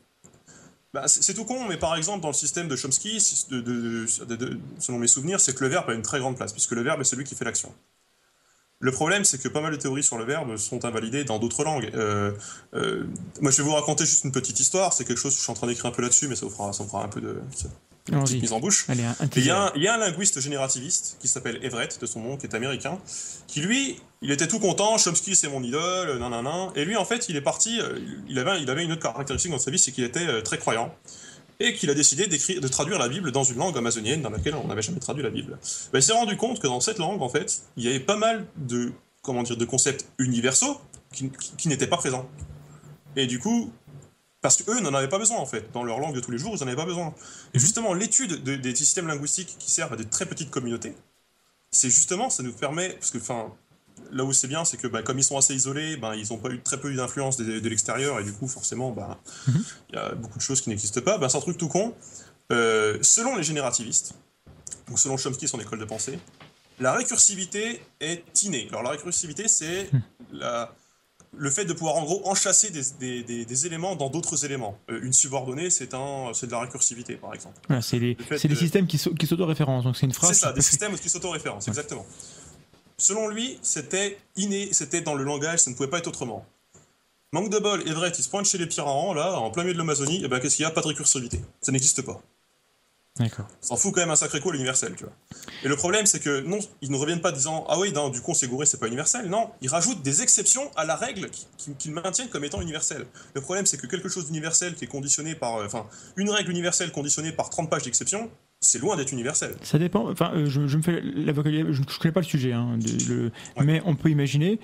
bah, 0.94 1.08
c'est 1.08 1.34
tout 1.34 1.44
con, 1.44 1.66
mais 1.68 1.76
par 1.76 1.96
exemple, 1.96 2.20
dans 2.20 2.28
le 2.28 2.34
système 2.34 2.68
de 2.68 2.76
Chomsky, 2.76 3.20
si- 3.20 3.46
de- 3.48 3.60
de- 3.60 4.06
de- 4.26 4.36
de- 4.36 4.60
selon 4.78 4.98
mes 4.98 5.08
souvenirs, 5.08 5.40
c'est 5.40 5.54
que 5.56 5.64
le 5.64 5.70
verbe 5.70 5.90
a 5.90 5.94
une 5.94 6.02
très 6.02 6.20
grande 6.20 6.36
place, 6.36 6.52
puisque 6.52 6.72
le 6.72 6.82
verbe 6.82 7.00
est 7.00 7.04
celui 7.04 7.24
qui 7.24 7.34
fait 7.34 7.44
l'action. 7.44 7.74
Le 8.82 8.90
problème, 8.90 9.24
c'est 9.24 9.40
que 9.40 9.46
pas 9.48 9.60
mal 9.60 9.70
de 9.72 9.76
théories 9.76 10.02
sur 10.02 10.18
le 10.18 10.24
verbe 10.24 10.56
sont 10.56 10.84
invalidées 10.84 11.22
dans 11.24 11.38
d'autres 11.38 11.62
langues. 11.64 11.90
Euh, 11.94 12.32
euh, 12.74 13.04
moi, 13.40 13.50
je 13.52 13.56
vais 13.58 13.62
vous 13.62 13.72
raconter 13.74 14.04
juste 14.04 14.24
une 14.24 14.32
petite 14.32 14.58
histoire. 14.58 14.92
C'est 14.92 15.04
quelque 15.04 15.18
chose 15.20 15.32
que 15.32 15.38
je 15.38 15.44
suis 15.44 15.50
en 15.52 15.54
train 15.54 15.68
d'écrire 15.68 15.86
un 15.86 15.92
peu 15.94 16.02
là-dessus, 16.02 16.26
mais 16.26 16.34
ça 16.34 16.44
vous 16.46 16.50
fera, 16.52 16.72
ça 16.72 16.82
vous 16.82 16.90
fera 16.90 17.04
un 17.04 17.08
peu 17.08 17.20
de 17.20 17.40
petite 18.24 18.42
mise 18.42 18.52
en 18.52 18.58
bouche. 18.58 18.84
Allez, 18.88 19.04
un, 19.04 19.14
un 19.20 19.26
Et 19.26 19.30
Il 19.36 19.46
y, 19.46 19.50
a 19.50 19.66
un- 19.66 19.72
il 19.76 19.82
y 19.84 19.86
a 19.86 19.94
un 19.94 19.98
linguiste 19.98 20.40
générativiste 20.40 21.16
qui 21.20 21.28
s'appelle 21.28 21.60
Everett, 21.62 22.00
de 22.00 22.06
son 22.06 22.20
nom, 22.20 22.36
qui 22.36 22.46
est 22.46 22.54
américain, 22.56 22.98
qui 23.46 23.60
lui, 23.60 24.00
il 24.20 24.32
était 24.32 24.48
tout 24.48 24.58
content, 24.58 24.98
Chomsky 24.98 25.36
c'est 25.36 25.48
mon 25.48 25.62
idole, 25.62 26.18
nan 26.18 26.32
nan 26.32 26.42
nan. 26.42 26.70
Et 26.74 26.84
lui, 26.84 26.96
en 26.96 27.04
fait, 27.04 27.28
il 27.28 27.36
est 27.36 27.40
parti, 27.40 27.80
euh, 27.80 28.00
il 28.28 28.36
avait, 28.40 28.60
il 28.60 28.68
avait 28.68 28.82
une 28.82 28.90
autre 28.90 29.02
caractéristique 29.02 29.52
dans 29.52 29.58
sa 29.60 29.70
vie, 29.70 29.78
c'est 29.78 29.92
qu'il 29.92 30.02
était 30.02 30.42
très 30.42 30.58
croyant. 30.58 30.92
Et 31.60 31.74
qu'il 31.74 31.90
a 31.90 31.94
décidé 31.94 32.26
de 32.26 32.68
traduire 32.68 32.98
la 32.98 33.08
Bible 33.08 33.30
dans 33.30 33.44
une 33.44 33.58
langue 33.58 33.76
amazonienne 33.78 34.20
dans 34.22 34.30
laquelle 34.30 34.54
on 34.54 34.66
n'avait 34.66 34.82
jamais 34.82 34.98
traduit 34.98 35.22
la 35.22 35.30
Bible. 35.30 35.58
Ben, 35.92 35.98
il 36.00 36.02
s'est 36.02 36.12
rendu 36.12 36.36
compte 36.36 36.60
que 36.60 36.66
dans 36.66 36.80
cette 36.80 36.98
langue, 36.98 37.22
en 37.22 37.28
fait, 37.28 37.62
il 37.76 37.84
y 37.84 37.88
avait 37.88 38.00
pas 38.00 38.16
mal 38.16 38.46
de, 38.56 38.92
comment 39.22 39.42
dire, 39.44 39.56
de 39.56 39.64
concepts 39.64 40.06
universaux 40.18 40.80
qui, 41.12 41.30
qui- 41.30 41.52
qui 41.56 41.68
n'étaient 41.68 41.86
pas 41.86 41.98
présents. 41.98 42.28
Et 43.14 43.26
du 43.26 43.38
coup, 43.38 43.70
parce 44.40 44.60
qu'eux 44.60 44.80
n'en 44.80 44.92
avaient 44.94 45.08
pas 45.08 45.18
besoin, 45.18 45.36
en 45.38 45.46
fait. 45.46 45.70
Dans 45.72 45.84
leur 45.84 46.00
langue 46.00 46.14
de 46.16 46.20
tous 46.20 46.32
les 46.32 46.38
jours, 46.38 46.54
ils 46.56 46.60
n'en 46.60 46.66
avaient 46.66 46.74
pas 46.76 46.84
besoin. 46.86 47.14
Et 47.54 47.60
justement, 47.60 47.94
l'étude 47.94 48.42
de- 48.42 48.56
des 48.56 48.74
systèmes 48.74 49.06
linguistiques 49.06 49.54
qui 49.58 49.70
servent 49.70 49.92
à 49.92 49.96
de 49.96 50.02
très 50.02 50.26
petites 50.26 50.50
communautés, 50.50 50.94
c'est 51.70 51.90
justement, 51.90 52.28
ça 52.28 52.42
nous 52.42 52.52
permet, 52.52 52.90
parce 52.94 53.12
que, 53.12 53.18
enfin, 53.18 53.52
là 54.12 54.24
où 54.24 54.32
c'est 54.32 54.46
bien, 54.48 54.64
c'est 54.64 54.76
que, 54.76 54.86
bah, 54.86 55.02
comme 55.02 55.18
ils 55.18 55.24
sont 55.24 55.36
assez 55.38 55.54
isolés, 55.54 55.96
ben, 55.96 56.14
ils 56.14 56.26
n'ont 56.30 56.38
pas 56.38 56.50
eu 56.50 56.60
très 56.60 56.78
peu 56.78 56.92
d'influence 56.94 57.36
de, 57.38 57.58
de 57.60 57.68
l'extérieur, 57.68 58.20
et 58.20 58.24
du 58.24 58.32
coup, 58.32 58.46
forcément, 58.46 58.90
bah, 58.90 59.18
il 59.48 59.54
Mhm. 59.54 59.64
y 59.94 59.96
a 59.96 60.14
beaucoup 60.14 60.38
de 60.38 60.42
choses 60.42 60.60
qui 60.60 60.68
n'existent 60.70 61.00
pas. 61.00 61.18
C'est 61.28 61.36
un 61.38 61.40
truc 61.40 61.56
tout 61.58 61.68
con. 61.68 61.94
Euh, 62.52 62.98
selon 63.02 63.36
les 63.36 63.42
générativistes, 63.42 64.14
donc 64.88 64.98
selon 64.98 65.16
Chomsky, 65.16 65.48
son 65.48 65.58
école 65.60 65.78
de 65.78 65.84
pensée, 65.86 66.18
la 66.80 66.92
récursivité 66.92 67.80
est 68.00 68.22
innée. 68.44 68.66
Alors, 68.70 68.82
la 68.82 68.90
récursivité, 68.90 69.48
c'est 69.48 69.88
la, 70.32 70.74
le 71.36 71.48
fait 71.48 71.64
de 71.64 71.72
pouvoir 71.72 71.96
en 71.96 72.04
gros 72.04 72.20
enchasser 72.28 72.70
des, 72.70 72.82
des- 73.00 73.22
des- 73.22 73.44
des 73.46 73.66
éléments 73.66 73.96
dans 73.96 74.10
d'autres 74.10 74.44
éléments. 74.44 74.76
Euh, 74.90 75.00
une 75.02 75.12
subordonnée, 75.14 75.70
c'est 75.70 75.94
un, 75.94 76.32
c'est 76.34 76.46
de 76.46 76.52
la 76.52 76.60
récursivité, 76.60 77.14
par 77.14 77.32
exemple. 77.32 77.58
C'est 77.80 77.98
les, 77.98 78.14
le 78.14 78.24
fait 78.24 78.38
c'est 78.38 78.48
les 78.48 78.54
de- 78.54 78.58
systèmes 78.60 78.86
qui, 78.86 78.98
s'auto-référencent. 78.98 79.84
Donc 79.84 79.96
c'est 79.96 80.04
une 80.06 80.12
phrase. 80.12 80.32
C'est 80.32 80.40
ça, 80.40 80.52
des 80.52 80.60
systèmes 80.60 80.98
qui 80.98 81.08
s'auto-référencent, 81.08 81.68
exactement. 81.68 82.04
Selon 83.02 83.26
lui, 83.26 83.58
c'était 83.62 84.16
inné, 84.36 84.68
c'était 84.72 85.00
dans 85.00 85.14
le 85.16 85.24
langage, 85.24 85.58
ça 85.58 85.70
ne 85.70 85.74
pouvait 85.74 85.88
pas 85.90 85.98
être 85.98 86.06
autrement. 86.06 86.46
Manque 87.32 87.50
de 87.50 87.58
bol, 87.58 87.80
Everett, 87.88 88.16
il 88.16 88.22
se 88.22 88.28
pointe 88.28 88.46
chez 88.46 88.58
les 88.58 88.66
Pirarans, 88.66 89.12
là, 89.12 89.32
en 89.40 89.50
plein 89.50 89.64
milieu 89.64 89.74
de 89.74 89.78
l'Amazonie, 89.78 90.24
et 90.24 90.28
ben 90.28 90.38
qu'est-ce 90.38 90.54
qu'il 90.54 90.62
y 90.62 90.66
a? 90.66 90.70
Pas 90.70 90.82
de 90.82 90.86
récursivité. 90.86 91.40
Ça 91.60 91.72
n'existe 91.72 92.02
pas. 92.02 92.20
D'accord. 93.16 93.46
Ça 93.60 93.74
en 93.74 93.76
fout 93.76 93.92
quand 93.92 94.00
même 94.02 94.10
un 94.10 94.16
sacré 94.16 94.38
coup 94.40 94.50
à 94.50 94.52
l'universel, 94.52 94.94
tu 94.96 95.02
vois. 95.04 95.12
Et 95.64 95.68
le 95.68 95.74
problème, 95.76 96.06
c'est 96.06 96.20
que 96.20 96.40
non, 96.42 96.60
ils 96.80 96.90
ne 96.92 96.96
reviennent 96.96 97.20
pas 97.20 97.32
disant 97.32 97.66
Ah 97.68 97.76
oui, 97.78 97.90
non, 97.92 98.08
du 98.08 98.20
coup, 98.20 98.30
on 98.30 98.34
s'est 98.34 98.46
gouré, 98.46 98.66
c'est 98.66 98.78
pas 98.78 98.86
universel. 98.86 99.28
Non, 99.28 99.50
ils 99.60 99.68
rajoutent 99.68 100.00
des 100.02 100.22
exceptions 100.22 100.70
à 100.76 100.84
la 100.84 100.94
règle 100.94 101.28
qui- 101.28 101.46
qui- 101.58 101.74
qu'ils 101.74 101.92
maintiennent 101.92 102.28
comme 102.30 102.44
étant 102.44 102.60
universelle. 102.62 103.06
Le 103.34 103.40
problème, 103.40 103.66
c'est 103.66 103.78
que 103.78 103.86
quelque 103.88 104.08
chose 104.08 104.26
d'universel 104.26 104.76
qui 104.76 104.84
est 104.84 104.88
conditionné 104.88 105.34
par. 105.34 105.56
euh, 105.56 105.66
Enfin, 105.66 105.86
une 106.16 106.30
règle 106.30 106.50
universelle 106.52 106.92
conditionnée 106.92 107.32
par 107.32 107.50
30 107.50 107.68
pages 107.68 107.82
d'exceptions, 107.82 108.30
c'est 108.62 108.78
loin 108.78 108.96
d'être 108.96 109.12
universel. 109.12 109.54
Ça 109.62 109.78
dépend. 109.78 110.10
Enfin, 110.10 110.32
euh, 110.34 110.46
je, 110.46 110.66
je 110.66 110.76
me 110.78 110.82
fais 110.82 111.02
l'avocat. 111.02 111.50
Je 111.50 111.58
ne 111.80 111.98
connais 112.00 112.12
pas 112.12 112.20
le 112.20 112.26
sujet, 112.26 112.52
hein, 112.52 112.78
de- 112.78 113.12
le- 113.12 113.24
Ouais. 113.58 113.64
mais 113.64 113.82
on 113.84 113.94
peut 113.94 114.08
imaginer 114.08 114.58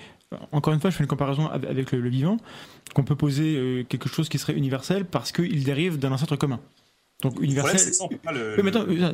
encore 0.51 0.73
une 0.73 0.79
fois, 0.79 0.91
je 0.91 0.95
fais 0.95 1.03
une 1.03 1.07
comparaison 1.07 1.47
avec 1.47 1.91
le, 1.91 2.07
vivant, 2.07 2.37
qu'on 2.93 3.03
peut 3.03 3.15
poser 3.15 3.55
euh, 3.57 3.83
quelque 3.83 4.07
chose 4.09 4.29
qui 4.29 4.37
serait 4.37 4.53
universel 4.53 5.05
parce 5.05 5.31
qu'il 5.31 5.63
dérive 5.63 5.97
d'un 5.97 6.11
ancêtre 6.11 6.35
commun. 6.35 6.59
Donc 7.23 7.41
universel. 7.41 7.79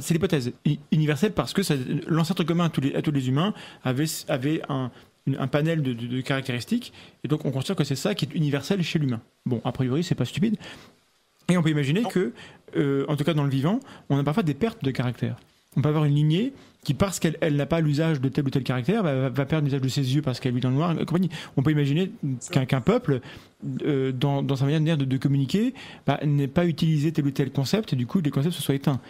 C'est 0.02 0.14
l'hypothèse. 0.14 0.52
Universel 0.92 1.32
parce 1.32 1.54
que 1.54 1.62
l'ancêtre 2.10 2.44
commun 2.44 2.66
à 2.66 2.70
tous, 2.70 2.82
les, 2.82 2.96
à 2.96 3.02
tous 3.02 3.12
les 3.12 3.30
humains 3.30 3.54
avait, 3.84 4.06
avait 4.28 4.62
un, 4.68 4.92
un 5.40 5.48
panel 5.48 5.82
de, 5.82 5.94
de, 5.94 6.22
caractéristiques, 6.22 6.92
et 7.24 7.28
donc 7.28 7.46
on 7.46 7.52
considère 7.52 7.78
que 7.78 7.84
c'est 7.86 7.96
ça 7.96 8.14
qui 8.14 8.26
est 8.26 8.36
universel 8.36 8.84
chez 8.84 9.00
l'humain. 9.00 9.22
Bon, 9.46 9.62
a 9.64 9.72
priori, 9.72 10.04
c'est 10.04 10.16
pas 10.16 10.26
stupide. 10.26 10.58
Et 11.50 11.58
on 11.58 11.64
peut 11.64 11.70
imaginer 11.70 12.04
que, 12.04 12.34
euh, 12.76 13.06
en 13.08 13.16
tout 13.16 13.24
cas 13.24 13.34
dans 13.34 13.44
le 13.44 13.50
vivant, 13.50 13.80
on 14.10 14.18
a 14.18 14.24
parfois 14.24 14.44
des 14.44 14.54
pertes 14.54 14.84
de 14.84 14.92
caractère. 14.92 15.38
On 15.78 15.82
peut 15.82 15.90
avoir 15.90 16.06
une 16.06 16.16
lignée 16.16 16.54
qui, 16.86 16.94
parce 16.94 17.20
qu'elle 17.20 17.56
n'a 17.56 17.66
pas 17.66 17.82
l'usage 17.82 18.22
de 18.22 18.30
tel 18.30 18.46
ou 18.46 18.50
tel 18.50 18.64
caractère, 18.64 19.04
va, 19.04 19.46
perdre 19.46 19.66
l'usage 19.66 19.82
de 19.82 19.88
ses 19.90 20.16
yeux 20.16 20.22
parce 20.22 20.40
qu'elle 20.40 20.54
vit 20.54 20.62
dans 20.62 20.70
le 20.70 20.76
noir. 20.76 20.96
On 21.58 21.64
peut 21.64 21.72
imaginer 21.72 22.12
qu'un 22.52 22.80
peuple, 22.82 23.22
euh, 23.84 24.12
dans, 24.12 24.56
sa 24.56 24.66
manière 24.66 24.98
de, 24.98 25.18
communiquer, 25.18 25.74
bah, 26.06 26.20
n'ait 26.24 26.48
pas 26.48 26.66
utilisé 26.66 27.12
tel 27.12 27.26
ou 27.26 27.32
tel 27.32 27.52
concept 27.52 27.94
et 27.94 27.96
du 27.96 28.06
coup 28.06 28.22
les 28.22 28.30
concepts 28.30 28.56
se 28.56 28.62
soient 28.62 28.76
éteints. 28.76 29.02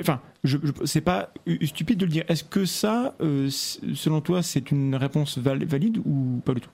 Enfin, 0.00 0.20
je, 0.44 0.56
c'est 0.84 1.00
pas 1.00 1.34
stupide 1.64 1.98
de 1.98 2.06
le 2.06 2.12
dire. 2.12 2.24
Est-ce 2.28 2.44
que 2.44 2.64
ça, 2.64 3.14
euh, 3.20 3.50
selon 3.50 4.20
toi, 4.20 4.42
c'est 4.42 4.70
une 4.70 4.94
réponse 4.94 5.36
valide 5.38 5.98
ou 6.04 6.40
pas 6.44 6.54
du 6.54 6.60
tout? 6.60 6.70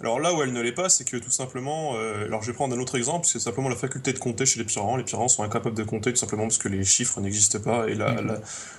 Alors 0.00 0.18
là 0.18 0.32
où 0.34 0.42
elle 0.42 0.52
ne 0.52 0.60
l'est 0.62 0.72
pas, 0.72 0.88
c'est 0.88 1.04
que 1.04 1.18
tout 1.18 1.30
simplement, 1.30 1.92
euh, 1.96 2.24
alors 2.24 2.42
je 2.42 2.50
vais 2.50 2.54
prendre 2.54 2.74
un 2.74 2.80
autre 2.80 2.96
exemple, 2.96 3.26
c'est 3.26 3.38
simplement 3.38 3.68
la 3.68 3.76
faculté 3.76 4.14
de 4.14 4.18
compter 4.18 4.46
chez 4.46 4.58
les 4.58 4.64
pyrans. 4.64 4.96
Les 4.96 5.04
pyrans 5.04 5.28
sont 5.28 5.42
incapables 5.42 5.76
de 5.76 5.82
compter 5.82 6.10
tout 6.12 6.18
simplement 6.18 6.44
parce 6.44 6.56
que 6.56 6.68
les 6.68 6.84
chiffres 6.84 7.20
n'existent 7.20 7.60
pas 7.60 7.86
et 7.86 7.94
la, 7.94 8.14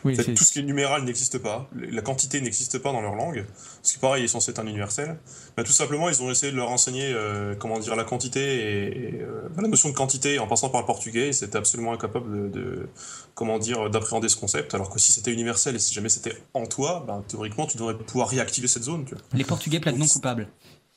tout 0.03 0.43
ce 0.43 0.51
qui 0.51 0.59
est 0.59 0.63
numéral 0.63 1.03
n'existe 1.03 1.38
pas, 1.38 1.69
la 1.76 2.01
quantité 2.01 2.41
n'existe 2.41 2.80
pas 2.80 2.91
dans 2.91 3.01
leur 3.01 3.15
langue, 3.15 3.45
ce 3.84 3.93
qui 3.93 3.99
pareil 3.99 4.24
est 4.24 4.28
censé 4.28 4.51
être 4.51 4.59
un 4.59 4.65
universel. 4.65 5.19
Mais 5.57 5.63
tout 5.63 5.72
simplement, 5.72 6.09
ils 6.09 6.24
ont 6.24 6.32
essayé 6.32 6.51
de 6.51 6.57
leur 6.57 6.69
enseigner 6.69 7.11
euh, 7.13 7.53
comment 7.55 7.78
dire 7.78 7.95
la 7.95 8.03
quantité 8.03 8.41
et, 8.41 9.22
euh, 9.22 9.49
la 9.61 9.67
notion 9.67 9.89
de 9.89 9.93
quantité 9.93 10.39
en 10.39 10.47
passant 10.47 10.69
par 10.69 10.82
le 10.82 10.88
portugais. 10.88 11.30
Ils 11.30 11.43
étaient 11.43 11.57
absolument 11.57 11.93
incapables 11.93 12.49
de, 12.49 12.88
comment 13.36 13.59
dire 13.59 13.91
d'appréhender 13.91 14.30
ce 14.30 14.38
concept. 14.38 14.74
Alors 14.74 14.89
que 14.89 14.99
si 14.99 15.11
c'était 15.11 15.32
universel 15.32 15.76
et 15.76 15.80
si 15.80 15.93
jamais 15.93 16.09
c'était 16.09 16.36
en 16.55 16.65
toi, 16.65 17.03
ben, 17.05 17.24
théoriquement 17.28 17.67
tu 17.67 17.78
devrais 17.78 17.95
pouvoir 17.95 18.30
réactiver 18.30 18.67
cette 18.67 18.84
zone. 18.84 19.05
Tu 19.05 19.13
vois. 19.13 19.24
Les 19.34 19.43
Portugais 19.43 19.80
plaident 19.80 19.99
non 19.99 20.07
coupables. 20.07 20.47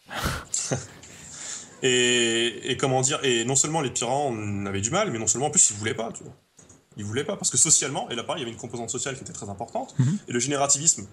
et, 1.83 2.77
comment 2.79 3.01
dire, 3.01 3.21
et 3.23 3.45
non 3.45 3.57
seulement 3.57 3.81
les 3.81 3.91
pyrans 3.91 4.35
avaient 4.67 4.81
du 4.81 4.91
mal, 4.91 5.11
mais 5.11 5.19
non 5.19 5.27
seulement 5.27 5.47
en 5.47 5.51
plus 5.51 5.71
ils 5.71 5.77
voulaient 5.77 5.95
pas, 5.95 6.13
tu 6.13 6.23
vois. 6.25 6.33
Ils 6.97 7.05
voulaient 7.05 7.25
pas, 7.25 7.37
parce 7.37 7.51
que 7.51 7.57
socialement, 7.57 8.09
et 8.11 8.15
là 8.15 8.23
pareil, 8.23 8.43
il 8.43 8.45
y 8.45 8.47
avait 8.47 8.55
une 8.55 8.61
composante 8.61 8.91
sociale 8.91 9.17
qui 9.17 9.23
était 9.23 9.33
très 9.33 9.49
importante, 9.49 9.95
mhm. 9.99 10.19
et 10.29 10.33
le 10.33 10.39
générativisme 10.39 11.07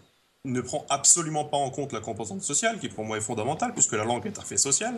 ne 0.44 0.62
prend 0.62 0.86
absolument 0.90 1.46
pas 1.46 1.58
en 1.58 1.70
compte 1.70 1.94
la 1.94 2.00
composante 2.00 2.42
sociale, 2.42 2.80
qui 2.80 2.90
pour 2.90 3.06
moi 3.06 3.18
est 3.18 3.22
fondamentale, 3.22 3.74
puisque 3.74 3.94
la 3.94 4.06
langue 4.06 4.26
est 4.26 4.40
un 4.40 4.42
fait 4.42 4.58
social. 4.58 4.98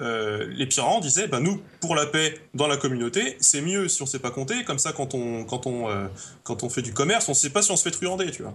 Euh, 0.00 0.46
les 0.48 0.66
pyrans 0.66 1.00
disaient, 1.00 1.26
bah, 1.26 1.40
nous, 1.40 1.60
pour 1.80 1.96
la 1.96 2.06
paix 2.06 2.40
dans 2.54 2.68
la 2.68 2.76
communauté, 2.76 3.36
c'est 3.40 3.60
mieux 3.60 3.88
si 3.88 4.02
on 4.02 4.06
sait 4.06 4.20
pas 4.20 4.30
compter, 4.30 4.62
comme 4.64 4.78
ça 4.78 4.92
quand 4.92 5.14
on, 5.14 5.44
quand 5.44 5.66
on, 5.66 5.88
euh, 5.90 6.06
quand 6.44 6.62
on 6.62 6.68
fait 6.68 6.82
du 6.82 6.92
commerce, 6.92 7.28
on 7.28 7.34
sait 7.34 7.50
pas 7.50 7.62
si 7.62 7.72
on 7.72 7.76
se 7.76 7.82
fait 7.82 7.90
truander, 7.90 8.30
tu 8.30 8.42
vois. 8.42 8.54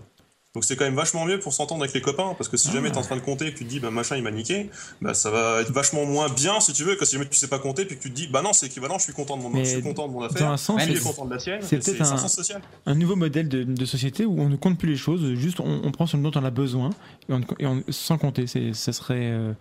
Donc 0.54 0.66
c'est 0.66 0.76
quand 0.76 0.84
même 0.84 0.96
vachement 0.96 1.24
mieux 1.26 1.40
pour 1.40 1.54
s'entendre 1.54 1.82
avec 1.82 1.96
les 1.96 2.02
copains, 2.02 2.34
parce 2.38 2.50
que 2.50 2.58
si 2.58 2.70
jamais 2.72 2.90
tu 2.90 2.96
es 2.96 3.00
en 3.00 3.04
train 3.04 3.16
de 3.16 3.22
compter 3.22 3.48
et 3.48 3.54
que 3.54 3.58
tu 3.58 3.64
te 3.64 3.70
dis 3.70 3.80
bah 3.80 3.90
machin 3.90 4.18
il 4.18 4.24
m'a 4.24 4.32
niqué, 4.32 4.70
bah 5.02 5.14
ça 5.14 5.32
va 5.32 5.62
être 5.62 5.72
vachement 5.72 6.06
moins 6.06 6.28
bien 6.28 6.60
si 6.60 6.74
tu 6.74 6.84
veux 6.84 6.96
que 6.96 7.06
si 7.06 7.14
jamais 7.14 7.30
tu 7.30 7.38
sais 7.38 7.48
pas 7.48 7.60
compter 7.60 7.86
puis 7.86 7.96
que 7.96 8.02
tu 8.02 8.10
te 8.10 8.16
dis 8.16 8.28
bah 8.28 8.42
non 8.42 8.52
c'est 8.52 8.66
équivalent, 8.66 8.98
je 8.98 9.06
suis 9.06 9.14
content 9.14 9.38
de 9.38 9.44
mon, 9.44 9.56
je 9.56 9.64
suis 9.64 9.82
content 9.82 10.10
de 10.10 10.14
mon 10.14 10.24
affaire, 10.24 10.50
un 10.50 10.58
sens, 10.58 10.82
je 10.82 10.92
suis 10.92 11.00
content 11.00 11.26
de 11.26 11.34
la 11.34 11.40
sienne. 11.40 11.62
C'est 11.62 11.78
peut-être 11.78 12.02
un, 12.02 12.28
social. 12.28 12.62
un 12.86 12.96
nouveau 12.96 13.16
modèle 13.16 13.48
de, 13.48 13.86
société 13.86 14.26
où 14.26 14.42
on 14.42 14.50
ne 14.50 14.58
compte 14.58 14.78
plus 14.78 14.90
les 14.90 14.98
choses, 14.98 15.36
juste 15.36 15.62
on, 15.62 15.90
prend 15.92 16.06
ce 16.06 16.18
dont 16.18 16.32
on 16.36 16.44
a 16.44 16.52
besoin 16.52 16.90
et, 17.30 17.66
on, 17.66 17.84
sans 17.90 18.18
compter. 18.18 18.46
Ça 18.48 18.92
serait 18.92 19.32
euh, 19.32 19.54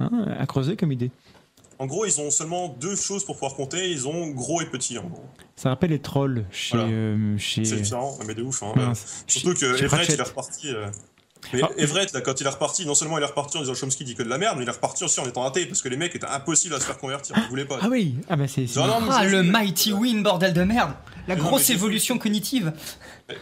hein, 0.00 0.10
à 0.38 0.46
creuser 0.46 0.76
comme 0.76 0.92
idée. 0.92 1.10
En 1.82 1.86
gros, 1.86 2.06
ils 2.06 2.20
ont 2.20 2.30
seulement 2.30 2.68
deux 2.68 2.94
choses 2.94 3.24
pour 3.24 3.34
pouvoir 3.34 3.54
compter. 3.54 3.90
Ils 3.90 4.06
ont 4.06 4.28
gros 4.28 4.62
et 4.62 4.66
petit, 4.66 4.98
en 4.98 5.04
gros. 5.08 5.24
Ça 5.56 5.70
rappelle 5.70 5.90
les 5.90 5.98
trolls 5.98 6.44
chez. 6.52 6.76
Euh, 6.76 7.36
chez... 7.38 7.64
C'est 7.64 7.74
différent, 7.74 8.16
mais 8.24 8.34
de 8.34 8.42
ouf. 8.44 8.62
Hein. 8.62 8.92
Surtout 9.26 9.54
que 9.54 9.82
Everett, 9.82 10.08
il 10.08 10.20
est 10.20 10.22
reparti. 10.22 10.68
Euh, 10.68 10.86
mais 11.52 11.60
ah. 11.60 11.70
Everett, 11.76 12.12
là, 12.12 12.20
quand 12.20 12.40
il 12.40 12.46
est 12.46 12.50
reparti, 12.50 12.86
non 12.86 12.94
seulement 12.94 13.18
il 13.18 13.22
est 13.24 13.26
reparti 13.26 13.56
en 13.56 13.62
disant 13.62 13.74
Chomsky 13.74 14.04
dit 14.04 14.14
que 14.14 14.22
de 14.22 14.28
la 14.28 14.38
merde, 14.38 14.58
mais 14.58 14.62
il 14.62 14.68
est 14.68 14.72
reparti 14.72 15.02
aussi 15.02 15.18
en 15.18 15.26
étant 15.26 15.44
athée 15.44 15.66
parce 15.66 15.82
que 15.82 15.88
les 15.88 15.96
mecs 15.96 16.14
étaient 16.14 16.24
impossibles 16.24 16.76
à 16.76 16.78
se 16.78 16.84
faire 16.84 16.98
convertir. 16.98 17.34
Ils 17.36 17.48
voulaient 17.48 17.64
pas. 17.64 17.80
Ah 17.82 17.88
oui, 17.90 18.14
ah 18.28 18.36
bah 18.36 18.46
c'est. 18.46 18.66
Ah, 18.76 19.24
le 19.24 19.42
Mighty 19.42 19.92
Win, 19.92 20.22
bordel 20.22 20.52
de 20.52 20.62
merde 20.62 20.92
La 21.26 21.34
grosse 21.34 21.68
évolution 21.70 22.16
cognitive 22.16 22.72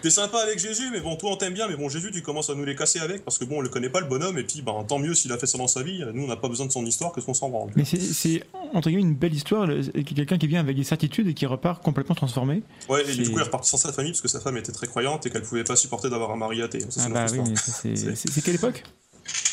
T'es 0.03 0.11
sympa 0.11 0.39
avec 0.39 0.59
Jésus, 0.59 0.91
mais 0.93 1.01
bon, 1.01 1.17
toi 1.17 1.33
on 1.33 1.37
t'aime 1.37 1.55
bien, 1.55 1.69
mais 1.69 1.77
bon, 1.77 1.89
Jésus, 1.89 2.11
tu 2.13 2.23
commences 2.23 2.51
à 2.51 2.55
nous 2.55 2.65
les 2.65 2.75
casser 2.75 3.01
avec, 3.01 3.25
parce 3.25 3.39
que 3.39 3.45
bon, 3.45 3.59
on 3.59 3.61
le 3.61 3.69
connaît 3.69 3.91
pas 3.91 4.01
le 4.01 4.07
bonhomme, 4.07 4.39
et 4.39 4.45
puis 4.45 4.63
bah, 4.63 4.73
tant 4.87 4.99
mieux 4.99 5.15
s'il 5.15 5.33
a 5.33 5.39
fait 5.39 5.47
ça 5.47 5.59
dans 5.59 5.67
sa 5.67 5.83
vie, 5.83 6.03
nous 6.13 6.25
on 6.25 6.29
n'a 6.29 6.37
pas 6.37 6.49
besoin 6.49 6.67
de 6.67 6.73
son 6.73 6.85
histoire, 6.85 7.13
que 7.13 7.21
ce 7.21 7.27
qu'on 7.27 7.35
s'en 7.35 7.49
rend. 7.49 7.69
Mais 7.77 7.85
c'est, 7.85 8.43
entre 8.75 8.89
guillemets, 8.89 9.03
une 9.03 9.15
belle 9.15 9.35
histoire, 9.35 9.69
quelqu'un 9.93 10.39
qui 10.39 10.47
vient 10.47 10.61
avec 10.61 10.77
des 10.77 10.85
certitudes 10.85 11.29
et 11.29 11.35
qui 11.35 11.47
repart 11.47 11.83
complètement 11.83 12.15
transformé. 12.15 12.63
Ouais, 12.89 13.03
et 13.09 13.15
du 13.15 13.25
coup, 13.25 13.37
il 13.37 13.41
est 13.41 13.45
reparti 13.45 13.69
sans 13.69 13.77
sa 13.77 13.93
famille, 13.93 14.13
parce 14.13 14.23
que 14.23 14.29
sa 14.29 14.41
femme 14.41 14.57
était 14.57 14.73
très 14.73 14.87
croyante 14.87 15.27
et 15.27 15.31
qu'elle 15.31 15.43
pouvait 15.43 15.65
pas 15.65 15.77
supporter 15.77 16.11
d'avoir 16.11 16.31
un 16.31 16.37
mari 16.37 16.63
athée. 16.63 16.85
ah 16.99 17.09
bah 17.09 17.27
oui, 17.33 17.41
c'est 18.15 18.43
quelle 18.43 18.57
époque? 18.57 18.83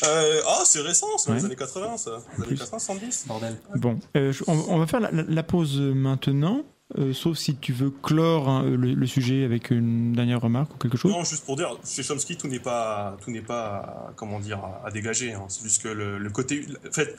Euh, 0.04 0.40
ah, 0.46 0.62
c'est 0.64 0.80
récent, 0.80 1.06
c'est 1.18 1.32
les 1.32 1.44
années 1.44 1.56
80, 1.56 1.96
ça. 1.96 2.22
Les 2.38 2.44
années 2.44 2.56
80, 2.56 2.78
70. 2.78 3.24
Bordel. 3.26 3.56
Bon, 3.76 3.98
euh, 4.16 4.32
on, 4.46 4.78
va 4.78 4.86
faire 4.86 5.00
la 5.12 5.42
pause 5.42 5.80
maintenant. 5.80 6.62
Euh, 6.96 7.12
sauf 7.12 7.36
si 7.36 7.54
tu 7.56 7.74
veux 7.74 7.90
clore 7.90 8.48
hein, 8.48 8.62
le, 8.64 9.06
sujet 9.06 9.44
avec 9.44 9.70
une 9.70 10.14
dernière 10.14 10.40
remarque 10.40 10.74
ou 10.74 10.78
quelque 10.78 10.96
chose. 10.96 11.12
Non, 11.12 11.22
juste 11.22 11.44
pour 11.44 11.56
dire, 11.56 11.76
chez 11.84 12.02
Chomsky, 12.02 12.36
tout 12.38 12.48
n'est 12.48 12.60
pas, 12.60 13.18
tout 13.22 13.30
n'est 13.30 13.42
pas, 13.42 14.10
comment 14.16 14.40
dire, 14.40 14.60
à, 14.82 14.90
dégager. 14.90 15.34
Hein. 15.34 15.44
C'est 15.48 15.64
juste 15.64 15.82
que 15.82 15.88
le, 15.88 16.16
le 16.16 16.30
côté, 16.30 16.64
en 16.88 16.92
fait, 16.92 17.14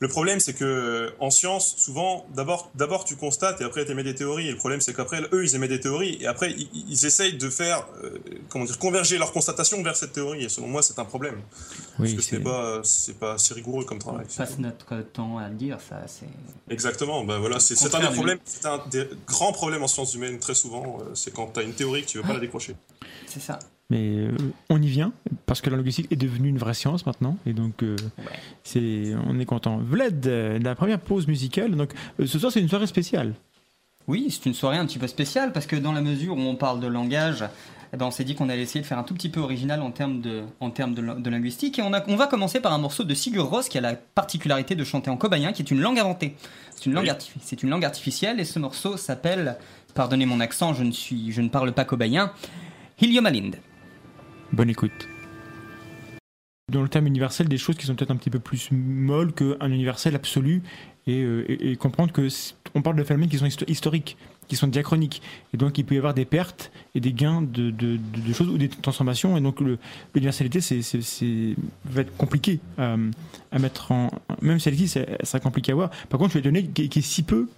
le 0.00 0.08
problème, 0.08 0.40
c'est 0.40 0.54
que 0.54 1.12
en 1.20 1.28
science, 1.28 1.74
souvent, 1.76 2.24
d'abord, 2.34 2.70
d'abord 2.74 3.04
tu 3.04 3.16
constates 3.16 3.60
et 3.60 3.64
après 3.64 3.84
tu 3.84 3.92
émets 3.92 4.02
des 4.02 4.14
théories. 4.14 4.48
Et 4.48 4.52
le 4.52 4.56
problème, 4.56 4.80
c'est 4.80 4.94
qu'après, 4.94 5.20
eux, 5.30 5.44
ils 5.44 5.54
émettent 5.54 5.70
des 5.70 5.80
théories 5.80 6.16
et 6.22 6.26
après, 6.26 6.52
ils, 6.52 7.04
essayent 7.04 7.36
de 7.36 7.50
faire, 7.50 7.86
euh, 8.02 8.18
comment 8.48 8.64
dire, 8.64 8.78
converger 8.78 9.18
leur 9.18 9.30
constatation 9.30 9.82
vers 9.82 9.96
cette 9.96 10.14
théorie. 10.14 10.44
Et 10.44 10.48
selon 10.48 10.68
moi, 10.68 10.80
c'est 10.80 10.98
un 10.98 11.04
problème. 11.04 11.42
Oui, 11.98 12.14
parce 12.14 12.14
que 12.14 12.22
c'est 12.22 12.42
pas, 12.42 12.80
c'est 12.82 13.18
pas 13.18 13.34
assez 13.34 13.52
rigoureux 13.52 13.84
comme 13.84 13.98
travail. 13.98 14.24
On 14.32 14.36
passe 14.38 14.58
notre 14.58 15.02
temps 15.02 15.36
à 15.36 15.50
le 15.50 15.54
dire, 15.56 15.76
ça, 15.86 16.02
c'est. 16.06 16.72
Exactement. 16.72 17.22
Ben 17.24 17.38
voilà, 17.38 17.60
c'est, 17.60 17.74
un 17.94 18.00
des 18.00 18.14
problèmes, 18.14 18.38
c'est 18.46 18.64
un 18.64 18.82
des 18.90 19.06
grands 19.26 19.52
problèmes 19.52 19.82
en 19.82 19.88
sciences 19.88 20.14
humaines 20.14 20.38
très 20.38 20.54
souvent. 20.54 21.00
Euh, 21.02 21.10
c'est 21.12 21.34
quand 21.34 21.48
tu 21.52 21.60
as 21.60 21.62
une 21.62 21.74
théorie 21.74 22.04
que 22.04 22.08
tu 22.08 22.16
veux 22.16 22.24
pas 22.24 22.32
la 22.32 22.40
décrocher. 22.40 22.74
C'est 23.26 23.40
ça. 23.40 23.58
Mais 23.90 24.18
euh, 24.18 24.30
on 24.68 24.80
y 24.80 24.86
vient, 24.86 25.12
parce 25.46 25.60
que 25.60 25.68
la 25.68 25.76
logistique 25.76 26.06
est 26.10 26.16
devenue 26.16 26.48
une 26.48 26.58
vraie 26.58 26.74
science 26.74 27.06
maintenant, 27.06 27.36
et 27.44 27.52
donc 27.52 27.82
euh, 27.82 27.96
c'est, 28.62 29.12
on 29.26 29.38
est 29.40 29.44
content. 29.44 29.78
Vlad, 29.78 30.24
euh, 30.26 30.58
la 30.60 30.76
première 30.76 31.00
pause 31.00 31.26
musicale, 31.26 31.72
donc 31.72 31.90
ce 32.24 32.38
soir 32.38 32.52
c'est 32.52 32.60
une 32.60 32.68
soirée 32.68 32.86
spéciale. 32.86 33.34
Oui, 34.06 34.28
c'est 34.30 34.46
une 34.46 34.54
soirée 34.54 34.76
un 34.76 34.86
petit 34.86 34.98
peu 34.98 35.08
spéciale, 35.08 35.52
parce 35.52 35.66
que 35.66 35.74
dans 35.74 35.92
la 35.92 36.02
mesure 36.02 36.36
où 36.36 36.40
on 36.40 36.54
parle 36.54 36.78
de 36.78 36.86
langage, 36.86 37.44
eh 37.92 37.96
ben 37.96 38.06
on 38.06 38.12
s'est 38.12 38.22
dit 38.22 38.36
qu'on 38.36 38.48
allait 38.48 38.62
essayer 38.62 38.80
de 38.80 38.86
faire 38.86 38.98
un 38.98 39.02
tout 39.02 39.14
petit 39.14 39.28
peu 39.28 39.40
original 39.40 39.82
en 39.82 39.90
termes 39.90 40.20
de, 40.20 40.44
en 40.60 40.70
termes 40.70 40.94
de, 40.94 41.30
linguistique, 41.30 41.80
et 41.80 41.82
on, 41.82 41.92
a, 41.92 42.00
on 42.06 42.14
va 42.14 42.28
commencer 42.28 42.60
par 42.60 42.72
un 42.72 42.78
morceau 42.78 43.02
de 43.02 43.14
Sigur 43.14 43.50
Rós 43.50 43.68
qui 43.68 43.76
a 43.76 43.80
la 43.80 43.94
particularité 43.94 44.76
de 44.76 44.84
chanter 44.84 45.10
en 45.10 45.16
cobayen, 45.16 45.52
qui 45.52 45.62
est 45.62 45.70
une 45.70 45.80
langue 45.80 45.98
inventée. 45.98 46.36
C'est 46.76 46.86
une 46.86 46.94
langue, 46.94 47.12
c'est 47.42 47.64
une 47.64 47.70
langue 47.70 47.84
artificielle, 47.84 48.38
et 48.38 48.44
ce 48.44 48.60
morceau 48.60 48.96
s'appelle, 48.96 49.56
pardonnez 49.94 50.26
mon 50.26 50.38
accent, 50.38 50.74
je 50.74 50.84
ne, 50.84 50.92
suis, 50.92 51.32
je 51.32 51.42
ne 51.42 51.48
parle 51.48 51.72
pas 51.72 51.84
cobayen, 51.84 52.30
Hiliomalind. 53.00 53.56
Bonne 54.52 54.70
écoute. 54.70 55.08
Dans 56.72 56.82
le 56.82 56.88
terme 56.88 57.06
universel, 57.06 57.48
des 57.48 57.58
choses 57.58 57.76
qui 57.76 57.86
sont 57.86 57.94
peut-être 57.94 58.10
un 58.10 58.16
petit 58.16 58.30
peu 58.30 58.40
plus 58.40 58.70
molles 58.72 59.32
qu'un 59.32 59.70
universel 59.70 60.14
absolu, 60.14 60.62
et, 61.06 61.22
euh, 61.22 61.76
comprendre 61.78 62.12
que 62.12 62.28
on 62.74 62.82
parle 62.82 62.96
de 62.96 63.04
phénomènes 63.04 63.28
qui 63.28 63.38
sont 63.38 63.46
historiques, 63.66 64.16
qui 64.48 64.56
sont 64.56 64.66
diachroniques, 64.66 65.22
et 65.52 65.56
donc 65.56 65.78
il 65.78 65.84
peut 65.84 65.94
y 65.94 65.98
avoir 65.98 66.14
des 66.14 66.24
pertes 66.24 66.70
et 66.94 67.00
des 67.00 67.12
gains 67.12 67.42
de, 67.42 67.72
choses 68.32 68.48
ou 68.48 68.58
des 68.58 68.68
transformations, 68.68 69.36
et 69.36 69.40
donc 69.40 69.60
l'universalité, 70.14 70.60
c'est, 70.60 70.80
va 71.84 72.02
être 72.02 72.16
compliqué 72.16 72.60
à, 72.76 72.96
mettre 73.58 73.92
en, 73.92 74.10
même 74.42 74.60
celle-ci, 74.60 74.88
ça 74.88 75.04
sera 75.22 75.40
compliqué 75.40 75.72
à 75.72 75.74
voir. 75.76 75.90
Par 76.08 76.18
contre, 76.18 76.30
je 76.30 76.38
suis 76.38 76.40
étonné 76.40 76.66
qu'il 76.66 76.84
y 76.84 76.98
ait 76.98 77.02
si 77.02 77.22
peu 77.22 77.48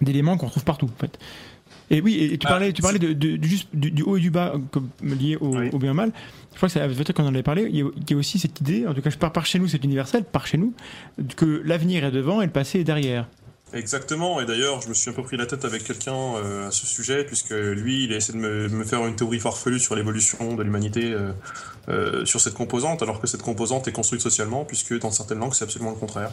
d'éléments 0.00 0.36
qu'on 0.36 0.48
trouve 0.48 0.64
partout, 0.64 0.86
en 0.86 1.00
fait. 1.00 1.18
Et 1.90 2.00
oui, 2.00 2.18
et 2.20 2.38
tu 2.38 2.44
bah, 2.44 2.50
parlais, 2.50 2.72
tu 2.72 2.82
parlais 2.82 2.98
de, 2.98 3.38
juste 3.42 3.68
du, 3.72 4.02
haut 4.02 4.16
et 4.16 4.20
du 4.20 4.30
bas 4.30 4.54
comme 4.70 4.90
lié 5.02 5.36
au, 5.36 5.50
bien 5.50 5.88
et 5.88 5.90
au 5.90 5.94
mal. 5.94 6.12
Je 6.52 6.56
crois 6.56 6.68
que 6.68 6.72
c'est 6.72 6.80
avec 6.80 7.12
qu'on 7.12 7.24
en 7.24 7.28
avait 7.28 7.42
parlé. 7.42 7.68
Il 7.70 7.76
y, 7.76 8.14
a, 8.14 8.16
aussi 8.16 8.38
cette 8.38 8.60
idée, 8.60 8.86
en 8.86 8.94
tout 8.94 9.00
cas, 9.00 9.10
je 9.10 9.18
pars 9.18 9.32
par 9.32 9.46
chez 9.46 9.58
nous, 9.58 9.68
c'est 9.68 9.82
universel, 9.84 10.24
par 10.24 10.46
chez 10.46 10.58
nous, 10.58 10.74
que 11.36 11.62
l'avenir 11.64 12.04
est 12.04 12.10
devant 12.10 12.42
et 12.42 12.46
le 12.46 12.52
passé 12.52 12.80
est 12.80 12.84
derrière. 12.84 13.26
Exactement, 13.74 14.40
et 14.40 14.46
d'ailleurs, 14.46 14.80
je 14.80 14.88
me 14.88 14.94
suis 14.94 15.10
un 15.10 15.12
peu 15.12 15.22
pris 15.22 15.36
la 15.36 15.44
tête 15.44 15.66
avec 15.66 15.84
quelqu'un 15.84 16.14
euh, 16.14 16.68
à 16.68 16.70
ce 16.70 16.86
sujet, 16.86 17.24
puisque 17.24 17.50
lui, 17.50 18.04
il 18.04 18.12
a 18.14 18.16
essayé 18.16 18.38
de 18.38 18.42
me, 18.42 18.84
faire 18.84 19.06
une 19.06 19.14
théorie 19.14 19.40
farfelue 19.40 19.78
sur 19.78 19.94
l'évolution 19.94 20.54
de 20.54 20.62
l'humanité 20.62 21.12
euh, 21.12 21.32
euh, 21.90 22.24
sur 22.24 22.40
cette 22.40 22.54
composante, 22.54 23.02
alors 23.02 23.20
que 23.20 23.26
cette 23.26 23.42
composante 23.42 23.86
est 23.86 23.92
construite 23.92 24.22
socialement, 24.22 24.64
puisque 24.64 24.98
dans 24.98 25.10
certaines 25.10 25.38
langues, 25.38 25.52
c'est 25.52 25.64
absolument 25.64 25.90
le 25.90 25.98
contraire. 25.98 26.30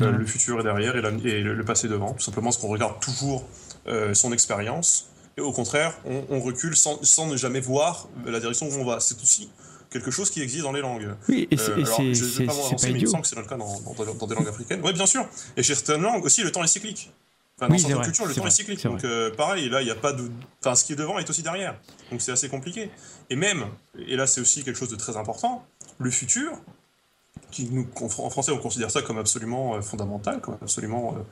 le 0.00 0.24
futur 0.24 0.60
est 0.60 0.62
derrière 0.62 0.96
et, 0.96 1.02
le, 1.42 1.64
passé 1.64 1.88
devant, 1.88 2.14
tout 2.14 2.22
simplement 2.22 2.46
parce 2.46 2.56
qu'on 2.56 2.68
regarde 2.68 2.98
toujours 3.00 3.46
euh, 3.88 4.14
son 4.14 4.32
expérience. 4.32 5.08
Et 5.36 5.40
au 5.40 5.52
contraire, 5.52 5.96
on, 6.30 6.40
recule 6.40 6.76
sans, 6.76 7.26
ne 7.26 7.36
jamais 7.36 7.60
voir 7.60 8.08
la 8.26 8.40
direction 8.40 8.66
où 8.68 8.72
on 8.74 8.84
va. 8.84 8.98
C'est 9.00 9.20
aussi 9.22 9.48
quelque 9.88 10.10
chose 10.10 10.30
qui 10.30 10.42
existe 10.42 10.64
dans 10.64 10.72
les 10.72 10.80
langues. 10.80 11.14
Oui, 11.28 11.46
et 11.50 11.58
Euh, 11.60 11.76
alors, 11.84 11.96
je 11.98 12.24
vais 12.24 12.30
c'est- 12.30 12.44
pas 12.44 12.52
m'avancer, 12.54 12.92
mais 12.92 12.98
il 12.98 13.04
me 13.04 13.10
semble 13.10 13.22
que 13.22 13.28
c'est 13.28 13.36
le 13.36 13.44
cas 13.44 13.56
dans, 13.56 13.80
dans- 13.80 14.14
dans 14.14 14.26
des 14.26 14.34
langues 14.34 14.48
africaines. 14.48 14.80
Oui, 14.84 14.92
bien 14.92 15.06
sûr. 15.06 15.26
Et 15.56 15.62
chez 15.62 15.74
certaines 15.76 16.02
langues 16.02 16.24
aussi, 16.24 16.42
le 16.42 16.50
temps 16.50 16.64
est 16.64 16.66
cyclique. 16.68 17.10
Enfin, 17.56 17.68
dans 17.68 17.74
Oui, 17.74 17.80
certaines 17.80 18.02
cultures, 18.02 18.26
le 18.26 18.34
temps 18.34 18.46
est 18.46 18.50
cyclique. 18.50 18.82
Donc, 18.84 19.04
euh, 19.04 19.30
pareil, 19.34 19.68
là, 19.68 19.80
il 19.80 19.84
n'y 19.84 19.90
a 19.90 19.96
pas 19.96 20.12
de. 20.12 20.28
Enfin, 20.60 20.74
ce 20.74 20.84
qui 20.84 20.92
est 20.92 20.96
devant 20.96 21.18
est 21.18 21.28
aussi 21.30 21.42
derrière. 21.42 21.78
Donc, 22.10 22.20
c'est 22.20 22.32
assez 22.32 22.48
compliqué. 22.48 22.90
Et 23.30 23.36
même, 23.36 23.64
et 24.06 24.16
là, 24.16 24.26
c'est 24.26 24.40
aussi 24.40 24.64
quelque 24.64 24.76
chose 24.76 24.90
de 24.90 24.96
très 24.96 25.16
important, 25.16 25.64
le 25.98 26.10
futur, 26.10 26.50
qui 27.50 27.64
nous, 27.70 27.86
en 28.00 28.30
français, 28.30 28.52
on 28.52 28.58
considère 28.58 28.90
ça 28.90 29.02
comme 29.02 29.18
absolument 29.18 29.80
fondamental, 29.82 30.40
comme 30.40 30.56
absolument, 30.60 31.14
euh, 31.16 31.22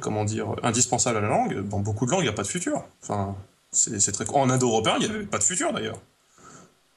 comment 0.00 0.24
dire, 0.24 0.54
indispensable 0.62 1.18
à 1.18 1.20
la 1.20 1.28
langue. 1.28 1.60
Dans 1.68 1.80
beaucoup 1.80 2.06
de 2.06 2.10
langues, 2.10 2.20
il 2.20 2.24
n'y 2.24 2.28
a 2.30 2.32
pas 2.34 2.42
de 2.42 2.48
futur. 2.48 2.84
Enfin, 3.02 3.34
c'est 3.72 4.12
très. 4.12 4.28
En 4.30 4.48
indo-européen, 4.50 4.96
il 5.00 5.08
n'y 5.08 5.14
avait 5.14 5.24
pas 5.26 5.38
de 5.38 5.44
futur 5.44 5.72
d'ailleurs. 5.72 6.00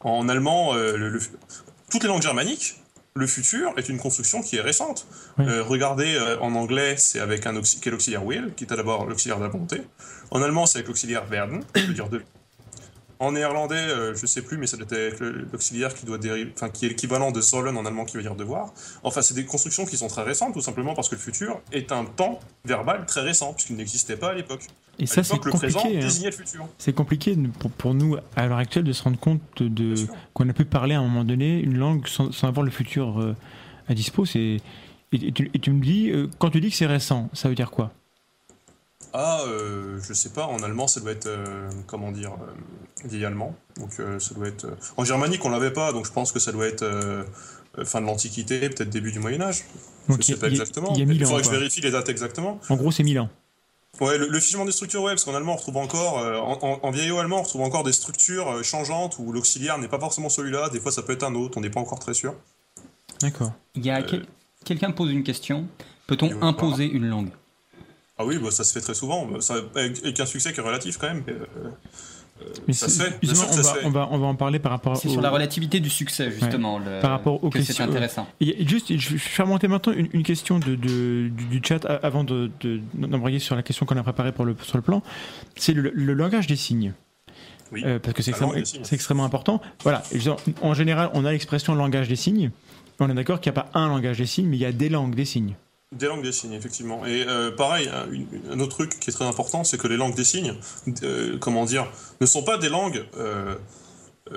En 0.01 0.29
allemand, 0.29 0.73
euh, 0.75 0.95
le- 0.95 1.09
le- 1.09 1.19
toutes 1.91 2.03
les 2.03 2.09
langues 2.09 2.21
germaniques, 2.21 2.81
le 3.15 3.27
futur 3.27 3.73
est 3.75 3.89
une 3.89 3.97
construction 3.97 4.41
qui 4.41 4.55
est 4.55 4.61
récente. 4.61 5.05
Oui. 5.37 5.45
Euh, 5.47 5.63
regardez, 5.63 6.15
euh, 6.15 6.39
en 6.39 6.55
anglais, 6.55 6.95
c'est 6.97 7.19
avec 7.19 7.45
un 7.47 7.55
auxi- 7.55 7.79
qui 7.81 7.89
est 7.89 7.91
l'auxiliaire 7.91 8.23
will, 8.25 8.53
qui 8.55 8.63
est 8.63 8.67
d'abord 8.67 9.05
l'auxiliaire 9.07 9.39
de 9.39 9.43
la 9.43 9.49
volonté. 9.49 9.81
En 10.31 10.41
allemand, 10.41 10.65
c'est 10.65 10.77
avec 10.77 10.87
l'auxiliaire 10.87 11.25
werden, 11.25 11.63
qui 11.73 11.85
veut 11.87 11.93
dire 11.93 12.07
de. 12.09 12.21
En 13.21 13.33
néerlandais, 13.33 13.75
euh, 13.75 14.15
je 14.15 14.25
sais 14.25 14.41
plus, 14.41 14.57
mais 14.57 14.65
ça 14.65 14.77
doit 14.77 14.87
être 14.97 15.21
l'auxiliaire 15.51 15.93
qui 15.93 16.05
doit 16.05 16.17
dériver, 16.17 16.51
enfin 16.55 16.69
qui 16.69 16.85
est 16.85 16.89
l'équivalent 16.89 17.31
de 17.31 17.41
sollen 17.41 17.75
en 17.75 17.85
allemand, 17.85 18.05
qui 18.05 18.15
veut 18.15 18.23
dire 18.23 18.35
devoir. 18.35 18.73
Enfin, 19.03 19.21
c'est 19.21 19.33
des 19.33 19.43
constructions 19.43 19.85
qui 19.85 19.97
sont 19.97 20.07
très 20.07 20.23
récentes, 20.23 20.53
tout 20.53 20.61
simplement 20.61 20.93
parce 20.93 21.09
que 21.09 21.15
le 21.15 21.21
futur 21.21 21.59
est 21.73 21.91
un 21.91 22.05
temps 22.05 22.39
verbal 22.63 23.05
très 23.05 23.19
récent, 23.21 23.53
puisqu'il 23.53 23.75
n'existait 23.75 24.15
pas 24.15 24.29
à 24.29 24.33
l'époque. 24.35 24.61
Et 24.99 25.03
À 25.03 25.07
ça, 25.07 25.23
c'est 25.23 25.37
présent 25.37 25.79
compliqué. 25.79 25.97
hein. 25.97 25.99
désignait 26.01 26.29
le 26.29 26.35
futur. 26.35 26.65
C'est 26.77 26.93
compliqué 26.93 27.37
pour, 27.59 27.71
pour 27.71 27.93
nous, 27.93 28.15
à 28.37 28.47
l'heure 28.47 28.57
actuelle, 28.57 28.85
de 28.85 28.93
se 28.93 29.03
rendre 29.03 29.19
compte 29.19 29.41
de, 29.61 29.95
qu'on 30.33 30.47
a 30.47 30.53
pu 30.53 30.63
parler 30.63 30.95
à 30.95 30.99
un 30.99 31.03
moment 31.03 31.25
donné 31.25 31.59
une 31.59 31.77
langue 31.77 32.07
sans, 32.07 32.31
sans 32.31 32.47
avoir 32.47 32.63
le 32.65 32.71
futur 32.71 33.19
euh, 33.19 33.35
à 33.89 33.93
dispo. 33.95 34.25
C'est, 34.25 34.39
et, 34.39 34.61
et 35.11 35.31
tu, 35.33 35.51
et 35.53 35.59
tu 35.59 35.71
me 35.71 35.81
dis, 35.83 36.09
euh, 36.09 36.27
quand 36.37 36.51
tu 36.51 36.61
dis 36.61 36.69
que 36.69 36.75
c'est 36.77 36.85
récent, 36.85 37.29
ça 37.33 37.49
veut 37.49 37.55
dire 37.55 37.71
quoi? 37.71 37.91
Ah, 39.13 39.41
euh, 39.47 39.99
je 40.01 40.13
sais 40.13 40.29
pas, 40.29 40.45
en 40.45 40.61
allemand, 40.63 40.87
ça 40.87 40.99
doit 40.99 41.11
être, 41.11 41.25
euh, 41.27 41.69
comment 41.87 42.11
dire, 42.11 42.33
euh, 42.33 43.07
vieil 43.07 43.25
allemand. 43.25 43.55
Donc, 43.77 43.91
euh, 43.99 44.19
ça 44.19 44.35
doit 44.35 44.47
être. 44.47 44.65
euh, 44.65 44.75
En 44.97 45.03
germanique, 45.05 45.43
on 45.45 45.49
l'avait 45.49 45.73
pas, 45.73 45.91
donc 45.93 46.05
je 46.05 46.11
pense 46.11 46.31
que 46.31 46.39
ça 46.39 46.51
doit 46.51 46.67
être 46.67 46.85
fin 47.85 48.01
de 48.01 48.05
l'Antiquité, 48.05 48.59
peut-être 48.69 48.89
début 48.89 49.11
du 49.11 49.19
Moyen-Âge. 49.19 49.63
Je 50.07 50.13
Donc, 50.13 50.23
sais 50.23 50.33
il 50.33 50.35
y 50.35 50.39
pas 50.39 50.47
a- 50.47 50.49
exactement. 50.49 50.89
il 50.93 50.97
y 50.97 51.01
a 51.01 51.03
Il 51.03 51.07
mille 51.09 51.23
ans, 51.25 51.27
faudrait 51.29 51.41
que 51.43 51.47
je 51.47 51.53
vérifie 51.53 51.81
les 51.81 51.91
dates 51.91 52.09
exactement. 52.09 52.59
En 52.69 52.75
gros, 52.75 52.91
c'est 52.91 53.03
1000 53.03 53.19
ans. 53.19 53.29
Ouais, 54.01 54.17
le, 54.17 54.27
le 54.27 54.39
figement 54.39 54.65
des 54.65 54.71
structures, 54.71 55.01
ouais, 55.03 55.11
parce 55.13 55.23
qu'en 55.25 55.35
allemand, 55.35 55.53
on 55.53 55.57
retrouve 55.57 55.77
encore, 55.77 56.19
euh, 56.19 56.37
en, 56.37 56.57
en- 56.61 56.79
en 56.83 56.91
vieillot 56.91 57.19
allemand, 57.19 57.39
on 57.39 57.43
retrouve 57.43 57.61
encore 57.61 57.83
des 57.83 57.91
structures 57.93 58.49
euh, 58.49 58.63
changeantes 58.63 59.17
où 59.19 59.31
l'auxiliaire 59.31 59.77
n'est 59.77 59.87
pas 59.87 59.99
forcément 59.99 60.29
celui-là, 60.29 60.69
des 60.69 60.79
fois 60.79 60.91
ça 60.91 61.01
peut 61.03 61.13
être 61.13 61.23
un 61.23 61.35
autre, 61.35 61.57
on 61.57 61.61
n'est 61.61 61.69
pas 61.69 61.79
encore 61.79 61.99
très 61.99 62.13
sûr. 62.13 62.33
D'accord. 63.21 63.51
Il 63.75 63.85
y 63.85 63.89
a 63.89 63.99
Euh, 63.99 64.03
quel- 64.07 64.25
quelqu'un 64.65 64.91
pose 64.91 65.11
une 65.11 65.23
question. 65.23 65.67
Peut-on 66.07 66.27
il 66.27 66.37
imposer 66.41 66.85
une 66.85 67.07
langue? 67.07 67.29
Ah 68.19 68.25
oui, 68.25 68.37
bah, 68.37 68.51
ça 68.51 68.63
se 68.65 68.73
fait 68.73 68.81
très 68.81 68.93
souvent, 68.93 69.25
bah, 69.25 69.37
ça, 69.39 69.55
avec, 69.75 69.97
avec 70.03 70.19
un 70.19 70.25
succès 70.25 70.51
qui 70.53 70.59
est 70.59 70.63
relatif 70.63 70.97
quand 70.97 71.07
même. 71.07 71.23
mais, 71.25 71.33
euh, 71.33 72.49
Mais 72.67 72.73
ça 72.73 72.87
c'est- 72.87 72.91
se 72.97 73.03
fait, 73.03 73.17
justement, 73.23 73.47
on, 73.49 73.51
ça 73.53 73.61
va, 73.61 73.63
se 73.63 73.79
fait. 73.79 73.85
on, 73.85 73.89
va, 73.91 74.07
on 74.11 74.17
va 74.17 74.27
en 74.27 74.35
parler 74.35 74.59
par 74.59 74.71
rapport 74.73 74.97
C'est 74.97 75.07
au- 75.07 75.11
sur 75.11 75.21
la 75.21 75.29
relativité 75.29 75.79
du 75.79 75.89
succès, 75.89 76.29
justement. 76.31 76.79
le- 76.79 76.99
Par 77.01 77.11
rapport 77.11 77.43
aux 77.43 77.49
que 77.49 77.59
c'est 77.59 77.67
questions- 77.67 77.85
intéressant. 77.85 78.27
Il 78.39 78.49
y 78.49 78.61
a 78.63 78.67
juste, 78.67 78.95
je 78.97 79.09
vais 79.09 79.17
faire 79.17 79.47
monter 79.47 79.67
maintenant 79.67 79.93
une, 79.93 80.09
une 80.13 80.23
question 80.23 80.59
de, 80.59 80.75
de- 80.75 81.29
du, 81.29 81.45
du 81.45 81.61
chat 81.63 81.85
avant 81.85 82.23
de- 82.23 82.49
de- 82.61 82.79
d'embrayer 82.93 83.39
sur 83.39 83.55
la 83.55 83.63
question 83.63 83.85
qu'on 83.85 83.97
a 83.97 84.03
préparée 84.03 84.31
pour 84.33 84.45
le, 84.45 84.55
sur 84.63 84.77
le 84.77 84.81
plan. 84.83 85.01
C'est 85.55 85.73
le, 85.73 85.91
le 85.93 86.13
langage 86.13 86.47
des 86.47 86.55
signes. 86.55 86.93
Oui. 87.71 87.83
Euh, 87.85 87.99
parce 87.99 88.13
que 88.15 88.23
c'est 88.23 88.31
extrêmement, 88.31 88.55
c'est 88.65 88.93
extrêmement 88.95 89.25
important. 89.25 89.61
Voilà. 89.83 90.03
Et 90.11 90.17
En 90.61 90.73
général, 90.73 91.11
on 91.13 91.23
a 91.25 91.31
l'expression 91.31 91.75
langage 91.75 92.07
des 92.07 92.15
signes. 92.15 92.51
On 92.99 93.09
est 93.09 93.13
d'accord 93.13 93.39
qu'il 93.39 93.51
n'y 93.53 93.57
a 93.59 93.63
pas 93.63 93.69
un 93.79 93.87
langage 93.87 94.17
des 94.17 94.25
signes, 94.25 94.47
mais 94.47 94.57
il 94.57 94.61
y 94.61 94.65
a 94.65 94.71
des 94.71 94.89
langues 94.89 95.13
des 95.15 95.25
signes. 95.25 95.55
Des 95.95 96.05
langues 96.05 96.21
des 96.21 96.31
signes, 96.31 96.53
effectivement. 96.53 97.03
Et 97.07 97.25
euh, 97.27 97.49
pareil, 97.49 97.89
un, 97.89 98.11
une- 98.11 98.27
un 98.51 98.59
autre 98.59 98.75
truc 98.75 98.99
qui 98.99 99.09
est 99.09 99.13
très 99.13 99.25
important, 99.25 99.63
c'est 99.63 99.79
que 99.79 99.87
les 99.87 99.97
langues 99.97 100.13
des 100.13 100.23
signes, 100.23 100.53
euh, 101.01 101.39
comment 101.39 101.65
dire, 101.65 101.91
ne 102.21 102.27
sont 102.27 102.43
pas 102.43 102.57
des 102.59 102.69
langues. 102.69 103.03
euh, 103.17 103.55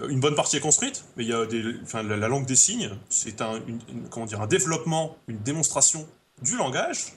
une 0.09 0.21
bonne 0.21 0.35
partie 0.35 0.57
est 0.57 0.61
construite, 0.61 1.05
mais 1.19 1.25
il 1.25 1.29
y 1.29 1.35
a 1.35 1.45
enfin, 1.83 2.03
la, 2.03 2.17
la 2.17 2.29
langue 2.29 2.47
des 2.47 2.57
signes, 2.57 2.91
c'est 3.11 3.43
un, 3.43 3.61
comment 4.09 4.25
dire, 4.25 4.41
un 4.41 4.47
développement, 4.47 5.19
une 5.29 5.37
démonstration 5.41 6.09
du 6.41 6.57
langage 6.57 7.13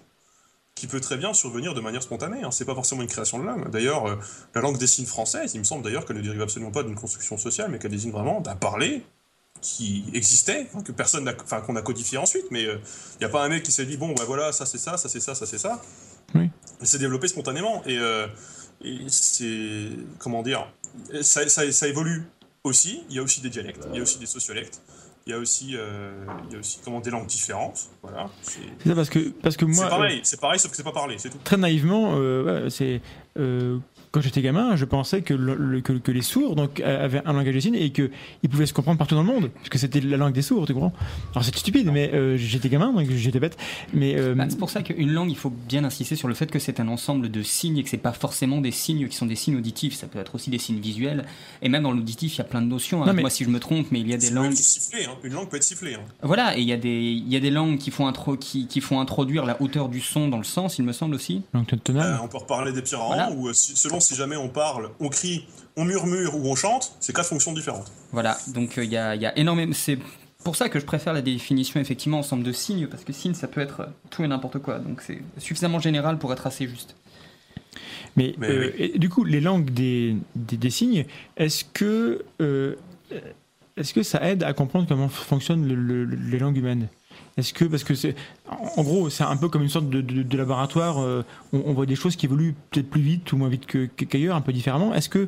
qui 0.76 0.88
peut 0.88 1.00
très 1.00 1.16
bien 1.16 1.34
survenir 1.34 1.74
de 1.74 1.80
manière 1.80 2.04
spontanée. 2.04 2.44
Hein. 2.44 2.52
C'est 2.52 2.66
pas 2.66 2.76
forcément 2.76 3.02
une 3.04 3.08
création 3.08 3.40
de 3.40 3.46
l'homme. 3.46 3.70
D'ailleurs, 3.72 4.20
la 4.54 4.60
langue 4.60 4.78
des 4.78 4.88
signes 4.88 5.06
française, 5.06 5.54
il 5.54 5.60
me 5.60 5.64
semble 5.64 5.84
d'ailleurs 5.86 6.04
qu'elle 6.06 6.18
ne 6.18 6.22
dérive 6.22 6.42
absolument 6.42 6.72
pas 6.72 6.84
d'une 6.84 6.96
construction 6.96 7.38
sociale, 7.38 7.72
mais 7.72 7.80
qu'elle 7.80 7.92
désigne 7.92 8.12
vraiment 8.12 8.42
d'un 8.42 8.58
parler 8.58 9.06
qui 9.62 10.06
existait, 10.14 10.68
hein, 10.76 10.82
que 10.84 10.92
personne 10.92 11.28
enfin 11.44 11.62
qu'on 11.62 11.76
a 11.76 11.82
codifié 11.82 12.18
ensuite, 12.18 12.46
mais 12.52 12.64
il 12.64 12.80
n'y 13.20 13.26
a 13.26 13.30
pas 13.30 13.44
un 13.44 13.50
mec 13.50 13.64
qui 13.64 13.72
s'est 13.72 13.86
dit 13.86 13.98
bon 13.98 14.14
bah 14.14 14.24
voilà 14.28 14.52
ça 14.52 14.66
c'est 14.66 14.78
ça, 14.78 14.98
ça 14.98 15.10
c'est 15.10 15.20
ça, 15.20 15.34
ça 15.36 15.46
c'est 15.46 15.58
ça. 15.58 15.82
Oui. 16.34 16.50
S'est 16.82 17.00
développé 17.00 17.28
spontanément 17.28 17.82
et, 17.86 17.98
euh, 17.98 18.28
et 18.84 18.98
c'est 19.08 19.88
comment 20.20 20.44
dire, 20.44 20.68
ça, 21.22 21.48
ça, 21.48 21.72
ça 21.72 21.88
évolue 21.88 22.24
aussi. 22.64 23.04
Il 23.10 23.16
y 23.16 23.20
a 23.20 23.24
aussi 23.24 23.42
des 23.42 23.50
dialectes, 23.50 23.88
il 23.92 23.98
y 23.98 24.00
a 24.00 24.04
aussi 24.04 24.20
des 24.20 24.26
sociolectes, 24.26 24.82
il 25.26 25.32
y 25.32 25.34
a 25.34 25.40
aussi, 25.40 25.76
euh, 25.76 26.12
il 26.48 26.54
y 26.54 26.56
a 26.58 26.60
aussi 26.60 26.80
comment 26.84 27.00
des 27.00 27.10
langues 27.12 27.28
différentes. 27.28 27.88
Voilà. 28.04 28.30
C'est, 28.44 28.60
C'est 28.84 28.90
ça 28.90 28.96
parce 28.96 29.10
que, 29.10 29.30
parce 29.42 29.58
que 29.58 29.66
moi. 29.66 29.76
c'est 29.76 29.86
euh, 29.86 29.90
pareil, 29.90 30.20
c'est 30.24 30.40
pareil 30.42 30.60
sauf 30.60 30.72
que 30.72 30.78
c'est 30.78 30.84
pas 30.84 30.92
parlé, 30.92 31.18
c'est 31.18 31.30
tout. 31.30 31.40
très 31.44 31.58
naïvement, 31.58 32.16
euh, 32.18 32.64
ouais, 32.64 32.70
c'est 32.70 33.02
euh, 33.40 33.80
quand 34.16 34.22
j'étais 34.22 34.42
gamin, 34.42 34.78
je 34.78 34.86
pensais 34.86 35.22
que, 35.24 35.34
le- 35.34 35.56
le- 35.56 35.82
que, 35.82 35.92
que 35.92 36.10
les 36.14 36.22
sourds 36.22 36.56
donc, 36.56 36.80
avaient 36.80 37.22
un 37.26 37.34
langage 37.34 37.54
des 37.54 37.60
signes 37.60 37.76
et 37.76 37.90
qu'ils 37.92 38.10
pouvaient 38.50 38.66
se 38.66 38.72
comprendre 38.74 38.98
partout 38.98 39.16
dans 39.16 39.24
le 39.24 39.28
monde, 39.28 39.50
parce 39.56 39.68
que 39.68 39.78
c'était 39.78 40.00
la 40.00 40.16
langue 40.16 40.32
des 40.34 40.42
sourds, 40.42 40.66
tu 40.66 40.74
comprends? 40.74 40.94
Alors 41.34 41.44
c'est 41.44 41.54
stupide, 41.54 41.90
mais 41.92 42.12
euh, 42.14 42.38
j'étais 42.38 42.70
gamin, 42.70 42.94
donc 42.94 43.10
j'étais 43.10 43.42
bête. 43.42 43.58
Mais 43.94 44.16
euh, 44.18 44.34
Bah, 44.36 44.46
c'est 44.48 44.58
pour 44.58 44.70
ça 44.70 44.84
qu'une 44.84 45.12
langue, 45.12 45.30
il 45.30 45.36
faut 45.36 45.50
bien 45.50 45.84
insister 45.84 46.16
sur 46.16 46.30
le 46.30 46.34
fait 46.34 46.50
que 46.50 46.60
c'est 46.60 46.80
un 46.80 46.88
ensemble 46.88 47.30
de 47.30 47.44
signes 47.44 47.78
et 47.80 47.84
que 47.84 47.90
c'est 47.90 47.98
pas 47.98 48.14
forcément 48.14 48.62
des 48.62 48.72
signes 48.72 49.08
qui 49.10 49.18
sont 49.18 49.26
des 49.26 49.36
signes 49.36 49.58
auditifs, 49.58 49.96
ça 49.96 50.08
peut 50.08 50.20
être 50.20 50.36
aussi 50.36 50.50
des 50.50 50.60
signes 50.60 50.80
visuels. 50.80 51.26
Et 51.62 51.68
même 51.68 51.84
dans 51.84 51.92
l'auditif, 51.92 52.36
il 52.36 52.38
y 52.38 52.42
a 52.42 52.46
plein 52.46 52.62
de 52.62 52.68
notions. 52.68 53.04
hein. 53.04 53.08
Non, 53.08 53.14
mais- 53.14 53.22
Moi, 53.22 53.30
si 53.30 53.44
je 53.44 53.50
me 53.50 53.60
trompe, 53.60 53.88
mais 53.92 54.00
il 54.00 54.08
y 54.08 54.14
a 54.14 54.18
des 54.18 54.28
Ça 54.28 54.30
peut 54.32 54.36
langues. 54.38 54.52
être 54.54 54.58
sifflé, 54.58 55.04
hein. 55.06 55.16
Une 55.26 55.34
langue 55.34 55.50
peut 55.50 55.58
être 55.58 55.64
sifflée. 55.64 55.96
hein. 55.96 56.00
Voilà, 56.24 56.58
et 56.58 56.62
il 56.62 56.68
y 56.68 56.72
a 56.74 56.78
des, 56.78 56.90
il 57.12 57.28
y 57.28 57.36
a 57.36 57.40
des 57.42 57.52
langues 57.52 57.78
qui 57.78 57.92
font, 57.92 58.08
intro, 58.08 58.38
qui, 58.38 58.68
qui 58.68 58.80
font 58.80 59.02
introduire 59.02 59.46
la 59.46 59.62
hauteur 59.62 59.90
du 59.90 60.00
son 60.00 60.30
dans 60.30 60.38
le 60.38 60.46
sens, 60.46 60.78
il 60.80 60.86
me 60.86 60.94
semble 60.94 61.16
aussi. 61.16 61.42
Euh, 61.54 62.18
on 62.24 62.28
peut 62.28 62.38
reparler 62.38 62.72
des 62.72 62.82
pirates, 62.82 63.08
Voilà. 63.08 63.32
ou 63.32 63.48
euh, 63.50 63.54
selon 63.54 64.00
si 64.06 64.16
jamais 64.16 64.36
on 64.38 64.50
parle, 64.50 64.90
on 65.00 65.10
crie, 65.10 65.46
on 65.76 65.84
murmure 65.86 66.36
ou 66.36 66.50
on 66.50 66.56
chante, 66.56 66.96
c'est 67.00 67.14
quatre 67.14 67.28
fonctions 67.30 67.54
différentes. 67.54 67.92
Voilà, 68.12 68.38
donc 68.48 68.78
euh, 68.78 68.84
il 68.86 68.92
y, 68.92 68.98
a, 68.98 69.16
il 69.16 69.22
y 69.22 69.26
a 69.26 69.38
énormément. 69.38 69.74
C'est 69.74 69.98
pour 70.44 70.56
ça 70.56 70.70
que 70.70 70.80
je 70.80 70.86
préfère 70.86 71.12
la 71.14 71.22
définition 71.22 71.80
effectivement 71.80 72.20
ensemble 72.20 72.44
de 72.44 72.52
signes, 72.52 72.88
parce 72.88 73.04
que 73.04 73.12
signe 73.12 73.34
ça 73.34 73.48
peut 73.48 73.62
être 73.62 73.90
tout 74.12 74.24
et 74.24 74.28
n'importe 74.28 74.60
quoi, 74.60 74.80
donc 74.80 75.02
c'est 75.02 75.20
suffisamment 75.38 75.80
général 75.80 76.18
pour 76.20 76.32
être 76.32 76.46
assez 76.48 76.68
juste. 76.68 76.96
Mais, 78.16 78.34
Mais 78.38 78.48
euh, 78.50 78.72
et 78.78 78.98
du 79.00 79.10
coup, 79.10 79.24
les 79.26 79.42
langues 79.42 79.70
des, 79.72 80.16
des, 80.36 80.56
des 80.56 80.70
signes, 80.70 81.06
est-ce 81.36 81.66
que, 81.66 82.24
euh, 82.42 82.76
est-ce 83.76 83.94
que 83.94 84.04
ça 84.04 84.22
aide 84.30 84.44
à 84.44 84.54
comprendre 84.54 84.88
comment 84.88 85.10
fonctionnent 85.10 85.68
le- 85.68 85.76
le- 86.06 86.16
les 86.16 86.40
langues 86.40 86.56
humaines? 86.58 86.88
Est-ce 87.38 87.54
que, 87.54 87.66
parce 87.66 87.84
que 87.84 87.96
c'est, 87.96 88.16
en 88.50 88.82
gros, 88.84 89.10
c'est 89.10 89.24
un 89.26 89.36
peu 89.36 89.50
comme 89.50 89.62
une 89.64 89.70
sorte 89.70 89.90
de, 89.90 90.00
de- 90.02 90.24
de 90.24 90.38
laboratoire, 90.38 91.00
euh, 91.02 91.24
on, 91.52 91.64
on 91.66 91.74
voit 91.74 91.86
des 91.86 91.96
choses 91.96 92.16
qui 92.16 92.26
évoluent 92.28 92.56
peut-être 92.72 92.90
plus 92.90 93.02
vite 93.02 93.32
ou 93.34 93.38
moins 93.38 93.50
vite 93.50 93.66
qu'ailleurs, 94.10 94.36
un 94.38 94.42
peu 94.42 94.54
différemment. 94.54 94.94
Est-ce 94.94 95.10
que, 95.10 95.28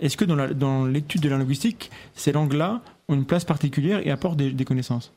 est-ce 0.00 0.16
que 0.18 0.24
dans, 0.26 0.84
l'étude 0.84 1.22
de 1.22 1.28
la 1.30 1.38
linguistique, 1.38 1.90
ces 2.14 2.32
langues-là 2.32 2.82
ont 3.08 3.14
une 3.14 3.24
place 3.24 3.44
particulière 3.44 4.06
et 4.06 4.10
apportent 4.10 4.36
des, 4.36 4.50
des 4.52 4.64
connaissances? 4.66 5.10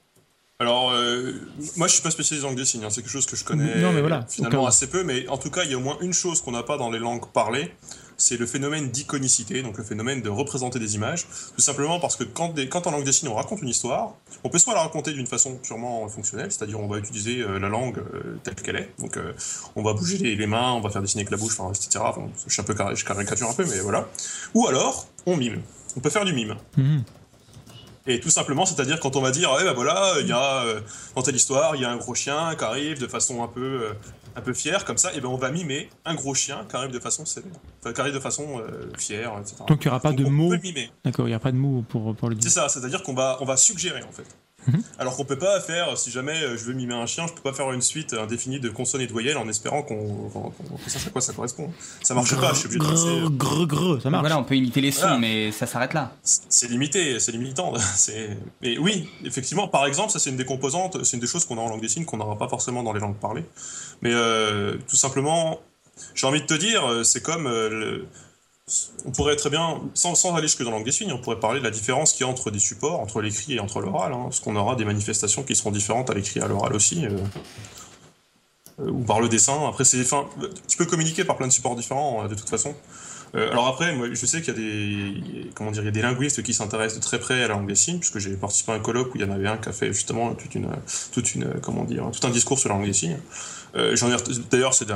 Alors, 0.59 0.91
euh, 0.91 1.33
moi 1.75 1.87
je 1.87 1.93
suis 1.93 2.03
pas 2.03 2.11
spécialisé 2.11 2.45
en 2.45 2.49
langue 2.49 2.57
des 2.59 2.65
signes, 2.65 2.83
hein, 2.83 2.89
c'est 2.91 3.01
quelque 3.01 3.09
chose 3.11 3.25
que 3.25 3.35
je 3.35 3.43
connais 3.43 3.81
Non, 3.81 3.91
mais 3.93 3.99
voilà, 4.01 4.25
finalement 4.29 4.57
au 4.57 4.61
cas 4.61 4.65
où. 4.65 4.67
assez 4.67 4.87
peu, 4.87 5.03
mais 5.03 5.27
en 5.27 5.37
tout 5.37 5.49
cas 5.49 5.63
il 5.63 5.71
y 5.71 5.73
a 5.73 5.77
au 5.77 5.81
moins 5.81 5.97
une 6.01 6.13
chose 6.13 6.39
qu'on 6.41 6.51
n'a 6.51 6.61
pas 6.61 6.77
dans 6.77 6.91
les 6.91 6.99
langues 6.99 7.25
parlées, 7.33 7.71
c'est 8.21 8.37
le 8.37 8.45
phénomène 8.45 8.89
d'iconicité, 8.89 9.61
donc 9.63 9.77
le 9.77 9.83
phénomène 9.83 10.21
de 10.21 10.29
représenter 10.29 10.77
des 10.79 10.95
images, 10.95 11.25
tout 11.55 11.61
simplement 11.61 11.99
parce 11.99 12.15
que 12.15 12.23
quand, 12.23 12.49
des- 12.49 12.69
quand 12.69 12.85
en 12.87 12.91
langue 12.91 13.03
des 13.03 13.11
signes 13.11 13.29
on 13.29 13.35
raconte 13.35 13.61
une 13.61 13.69
histoire, 13.69 14.13
on 14.43 14.49
peut 14.49 14.59
soit 14.59 14.73
la 14.73 14.81
raconter 14.81 15.11
d'une 15.13 15.27
façon 15.27 15.55
purement 15.57 16.07
fonctionnelle, 16.07 16.51
c'est-à-dire 16.51 16.79
on 16.79 16.87
va 16.87 16.97
utiliser 16.99 17.39
euh, 17.41 17.59
la 17.59 17.67
langue 17.69 17.97
euh, 17.97 18.37
telle 18.43 18.55
qu'elle 18.55 18.75
est, 18.75 18.93
donc 18.99 19.17
euh, 19.17 19.33
on 19.75 19.81
va 19.83 19.93
bouger 19.93 20.17
les, 20.17 20.35
les 20.35 20.47
mains, 20.47 20.71
on 20.73 20.81
va 20.81 20.89
faire 20.89 21.01
dessiner 21.01 21.21
avec 21.21 21.31
la 21.31 21.37
bouche, 21.37 21.59
enfin, 21.59 21.71
etc. 21.73 22.03
Je, 22.47 22.53
suis 22.53 22.61
un 22.61 22.65
peu 22.65 22.75
je 22.95 23.03
caricature 23.05 23.49
un 23.49 23.53
peu, 23.53 23.65
mais 23.65 23.79
voilà. 23.79 24.07
Ou 24.53 24.67
alors, 24.67 25.07
on 25.25 25.35
mime. 25.35 25.61
On 25.97 25.99
peut 25.99 26.09
faire 26.09 26.25
du 26.25 26.33
mime. 26.33 26.55
Mhm. 26.77 27.03
Et 28.07 28.19
tout 28.19 28.31
simplement, 28.31 28.65
c'est-à-dire 28.65 28.99
quand 28.99 29.15
on 29.15 29.21
va 29.21 29.29
dire, 29.29 29.51
ouais, 29.53 29.63
bah 29.63 29.73
voilà, 29.73 30.15
il 30.21 30.27
y 30.27 30.31
a 30.31 30.63
euh, 30.63 30.81
dans 31.15 31.21
telle 31.21 31.35
histoire, 31.35 31.75
il 31.75 31.83
y 31.83 31.85
a 31.85 31.91
un 31.91 31.97
gros 31.97 32.15
chien 32.15 32.55
qui 32.57 32.63
arrive 32.63 32.99
de 32.99 33.07
façon 33.07 33.43
un 33.43 33.47
peu, 33.47 33.61
euh, 33.61 33.93
un 34.35 34.41
peu 34.41 34.53
fière, 34.53 34.85
comme 34.85 34.97
ça, 34.97 35.13
et 35.13 35.19
ben 35.21 35.27
on 35.29 35.37
va 35.37 35.51
mimer 35.51 35.89
un 36.05 36.15
gros 36.15 36.33
chien 36.33 36.65
qui 36.69 36.75
arrive 36.75 36.91
de 36.91 36.99
façon 36.99 37.25
célèbre, 37.25 37.59
enfin, 37.81 37.93
qui 37.93 38.01
arrive 38.01 38.13
de 38.13 38.19
façon 38.19 38.59
euh, 38.59 38.89
fière, 38.97 39.33
etc. 39.39 39.55
Donc 39.67 39.83
il 39.83 39.87
n'y 39.87 39.91
aura 39.91 39.99
pas 39.99 40.09
Donc, 40.09 40.19
de 40.19 40.25
on 40.25 40.29
mots. 40.31 40.49
peut 40.49 40.55
le 40.55 40.61
mimer. 40.61 40.91
D'accord, 41.05 41.27
il 41.27 41.31
n'y 41.31 41.35
a 41.35 41.39
pas 41.39 41.51
de 41.51 41.57
mots 41.57 41.83
pour, 41.87 42.15
pour 42.15 42.29
le 42.29 42.35
dire. 42.35 42.43
C'est 42.49 42.59
ça, 42.59 42.69
c'est-à-dire 42.69 43.03
qu'on 43.03 43.13
va, 43.13 43.37
on 43.41 43.45
va 43.45 43.57
suggérer 43.57 44.03
en 44.03 44.11
fait. 44.11 44.25
Mhm. 44.67 44.83
Alors 44.99 45.15
qu'on 45.17 45.25
peut 45.25 45.39
pas 45.39 45.59
faire, 45.59 45.97
si 45.97 46.11
jamais 46.11 46.39
euh, 46.43 46.55
je 46.55 46.65
veux 46.65 46.73
mimer 46.73 46.93
un 46.93 47.07
chien, 47.07 47.25
je 47.25 47.33
peux 47.33 47.41
pas 47.41 47.51
faire 47.51 47.71
une 47.71 47.81
suite 47.81 48.13
indéfinie 48.13 48.59
de 48.59 48.69
consonnes 48.69 49.01
et 49.01 49.07
de 49.07 49.11
voyelles 49.11 49.37
en 49.39 49.49
espérant 49.49 49.81
qu'on 49.81 50.29
que 50.85 50.91
ça, 50.91 50.99
à 51.03 51.09
quoi 51.09 51.19
ça 51.19 51.33
correspond. 51.33 51.71
Ça 52.03 52.13
marche 52.13 52.35
pas, 52.39 52.53
je 52.53 52.59
suis 52.59 52.65
obligé 52.67 52.79
de 52.79 52.83
tracer. 52.85 53.07
Grrr, 53.31 53.65
grrr, 53.65 53.65
grrr, 53.95 54.01
ça 54.03 54.11
marche. 54.11 54.21
Voilà, 54.21 54.37
on 54.37 54.43
peut 54.43 54.55
imiter 54.55 54.79
les 54.81 54.91
sons, 54.91 55.01
Voilà. 55.01 55.17
mais 55.17 55.51
ça 55.51 55.65
s'arrête 55.65 55.95
là. 55.95 56.11
C'est 56.21 56.67
limité, 56.69 57.19
c'est 57.19 57.31
limitant. 57.31 57.73
c'est- 57.95 58.37
Mais 58.61 58.77
oui, 58.77 59.09
effectivement, 59.25 59.67
par 59.67 59.87
exemple, 59.87 60.11
ça 60.11 60.19
c'est 60.19 60.29
une 60.29 60.37
des 60.37 60.45
composantes, 60.45 61.03
c'est 61.05 61.17
une 61.17 61.21
des 61.21 61.27
choses 61.27 61.43
qu'on 61.45 61.57
a 61.57 61.61
en 61.61 61.67
langue 61.69 61.81
des 61.81 61.89
signes 61.89 62.05
qu'on 62.05 62.17
n'aura 62.17 62.37
pas 62.37 62.47
forcément 62.47 62.83
dans 62.83 62.93
les 62.93 62.99
langues 62.99 63.17
parlées. 63.17 63.45
Mais 64.01 64.11
euh, 64.13 64.77
tout 64.87 64.95
simplement, 64.95 65.59
j'ai 66.15 66.27
envie 66.27 66.41
de 66.41 66.45
te 66.47 66.53
dire, 66.53 66.85
euh, 66.85 67.03
c'est 67.03 67.21
comme. 67.21 67.47
euh, 67.47 67.99
On 69.05 69.11
pourrait 69.11 69.35
très 69.35 69.49
bien, 69.49 69.81
sans, 69.93 70.35
aller 70.35 70.47
jusque 70.47 70.63
dans 70.63 70.71
la 70.71 70.77
langue 70.77 70.85
des 70.85 70.91
signes, 70.91 71.11
on 71.11 71.19
pourrait 71.19 71.39
parler 71.39 71.59
de 71.59 71.65
la 71.65 71.71
différence 71.71 72.13
qu'il 72.13 72.25
y 72.25 72.29
a 72.29 72.31
entre 72.31 72.51
des 72.51 72.59
supports, 72.59 72.99
entre 72.99 73.21
l'écrit 73.21 73.55
et 73.55 73.59
entre 73.59 73.81
l'oral. 73.81 74.13
hein, 74.13 74.23
parce 74.23 74.39
qu'on 74.39 74.55
aura 74.55 74.75
des 74.75 74.85
manifestations 74.85 75.43
qui 75.43 75.55
seront 75.55 75.71
différentes 75.71 76.09
à 76.09 76.13
l'écrit 76.13 76.39
et 76.39 76.43
à 76.43 76.47
l'oral 76.47 76.73
aussi. 76.73 77.05
ou 78.79 79.03
par 79.03 79.19
le 79.21 79.29
dessin. 79.29 79.67
Après, 79.67 79.83
c'est, 79.83 80.01
enfin, 80.01 80.25
tu 80.67 80.77
peux 80.77 80.85
communiquer 80.85 81.23
par 81.23 81.37
plein 81.37 81.47
de 81.47 81.51
supports 81.51 81.75
différents 81.75 82.27
de 82.27 82.35
toute 82.35 82.49
façon. 82.49 82.73
Alors 83.33 83.67
après, 83.67 83.95
moi, 83.95 84.07
je 84.11 84.25
sais 84.25 84.41
qu'il 84.41 84.53
y 84.53 84.57
a 84.57 84.59
des, 84.59 85.49
comment 85.55 85.71
dire, 85.71 85.89
des 85.89 86.01
linguistes 86.01 86.43
qui 86.43 86.53
s'intéressent 86.53 86.99
de 86.99 87.03
très 87.03 87.17
près 87.19 87.35
à 87.35 87.47
la 87.47 87.53
langue 87.55 87.67
des 87.67 87.75
signes, 87.75 87.99
puisque 87.99 88.19
j'ai 88.19 88.35
participé 88.35 88.73
à 88.73 88.75
un 88.75 88.79
colloque 88.79 89.13
où 89.13 89.17
il 89.17 89.21
y 89.21 89.25
en 89.25 89.31
avait 89.31 89.47
un 89.47 89.57
qui 89.57 89.69
a 89.69 89.71
fait 89.71 89.93
justement 89.93 90.33
toute 90.33 90.53
une, 90.55 90.67
toute 91.13 91.35
une, 91.35 91.53
comment 91.61 91.85
dire, 91.85 92.09
tout 92.11 92.25
un 92.27 92.29
discours 92.29 92.59
sur 92.59 92.69
la 92.69 92.75
langue 92.75 92.87
des 92.87 92.93
signes. 92.93 93.19
Euh, 93.75 93.95
j'en 93.95 94.11
ai, 94.11 94.17
d'ailleurs, 94.49 94.73
cette, 94.73 94.89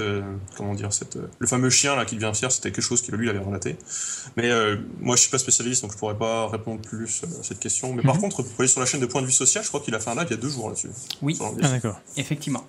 euh, 0.00 0.22
comment 0.56 0.74
dire, 0.74 0.92
cette, 0.92 1.16
euh, 1.16 1.28
le 1.38 1.46
fameux 1.46 1.70
chien 1.70 1.94
là 1.94 2.04
qui 2.04 2.16
devient 2.16 2.32
fier, 2.34 2.50
c'était 2.50 2.72
quelque 2.72 2.82
chose 2.84 3.02
qu'il 3.02 3.14
lui 3.14 3.30
avait 3.30 3.38
relaté. 3.38 3.76
Mais 4.36 4.50
euh, 4.50 4.76
moi, 4.98 5.14
je 5.16 5.22
suis 5.22 5.30
pas 5.30 5.38
spécialiste, 5.38 5.82
donc 5.82 5.92
je 5.92 5.96
pourrais 5.98 6.18
pas 6.18 6.48
répondre 6.48 6.80
plus 6.80 7.22
à 7.22 7.42
cette 7.44 7.60
question. 7.60 7.94
Mais 7.94 8.02
par 8.02 8.16
Mhm. 8.16 8.22
contre, 8.22 8.42
vous 8.42 8.50
aller 8.58 8.68
sur 8.68 8.80
la 8.80 8.86
chaîne 8.86 9.00
de 9.00 9.06
Point 9.06 9.22
de 9.22 9.26
vue 9.26 9.32
social, 9.32 9.62
je 9.62 9.68
crois 9.68 9.80
qu'il 9.80 9.94
a 9.94 10.00
fait 10.00 10.10
un 10.10 10.14
live 10.16 10.26
il 10.28 10.32
y 10.32 10.38
a 10.38 10.42
deux 10.42 10.48
jours 10.50 10.68
là-dessus. 10.68 10.90
Oui, 11.22 11.38
Ah 11.40 11.68
d'accord. 11.68 12.00
effectivement. 12.16 12.66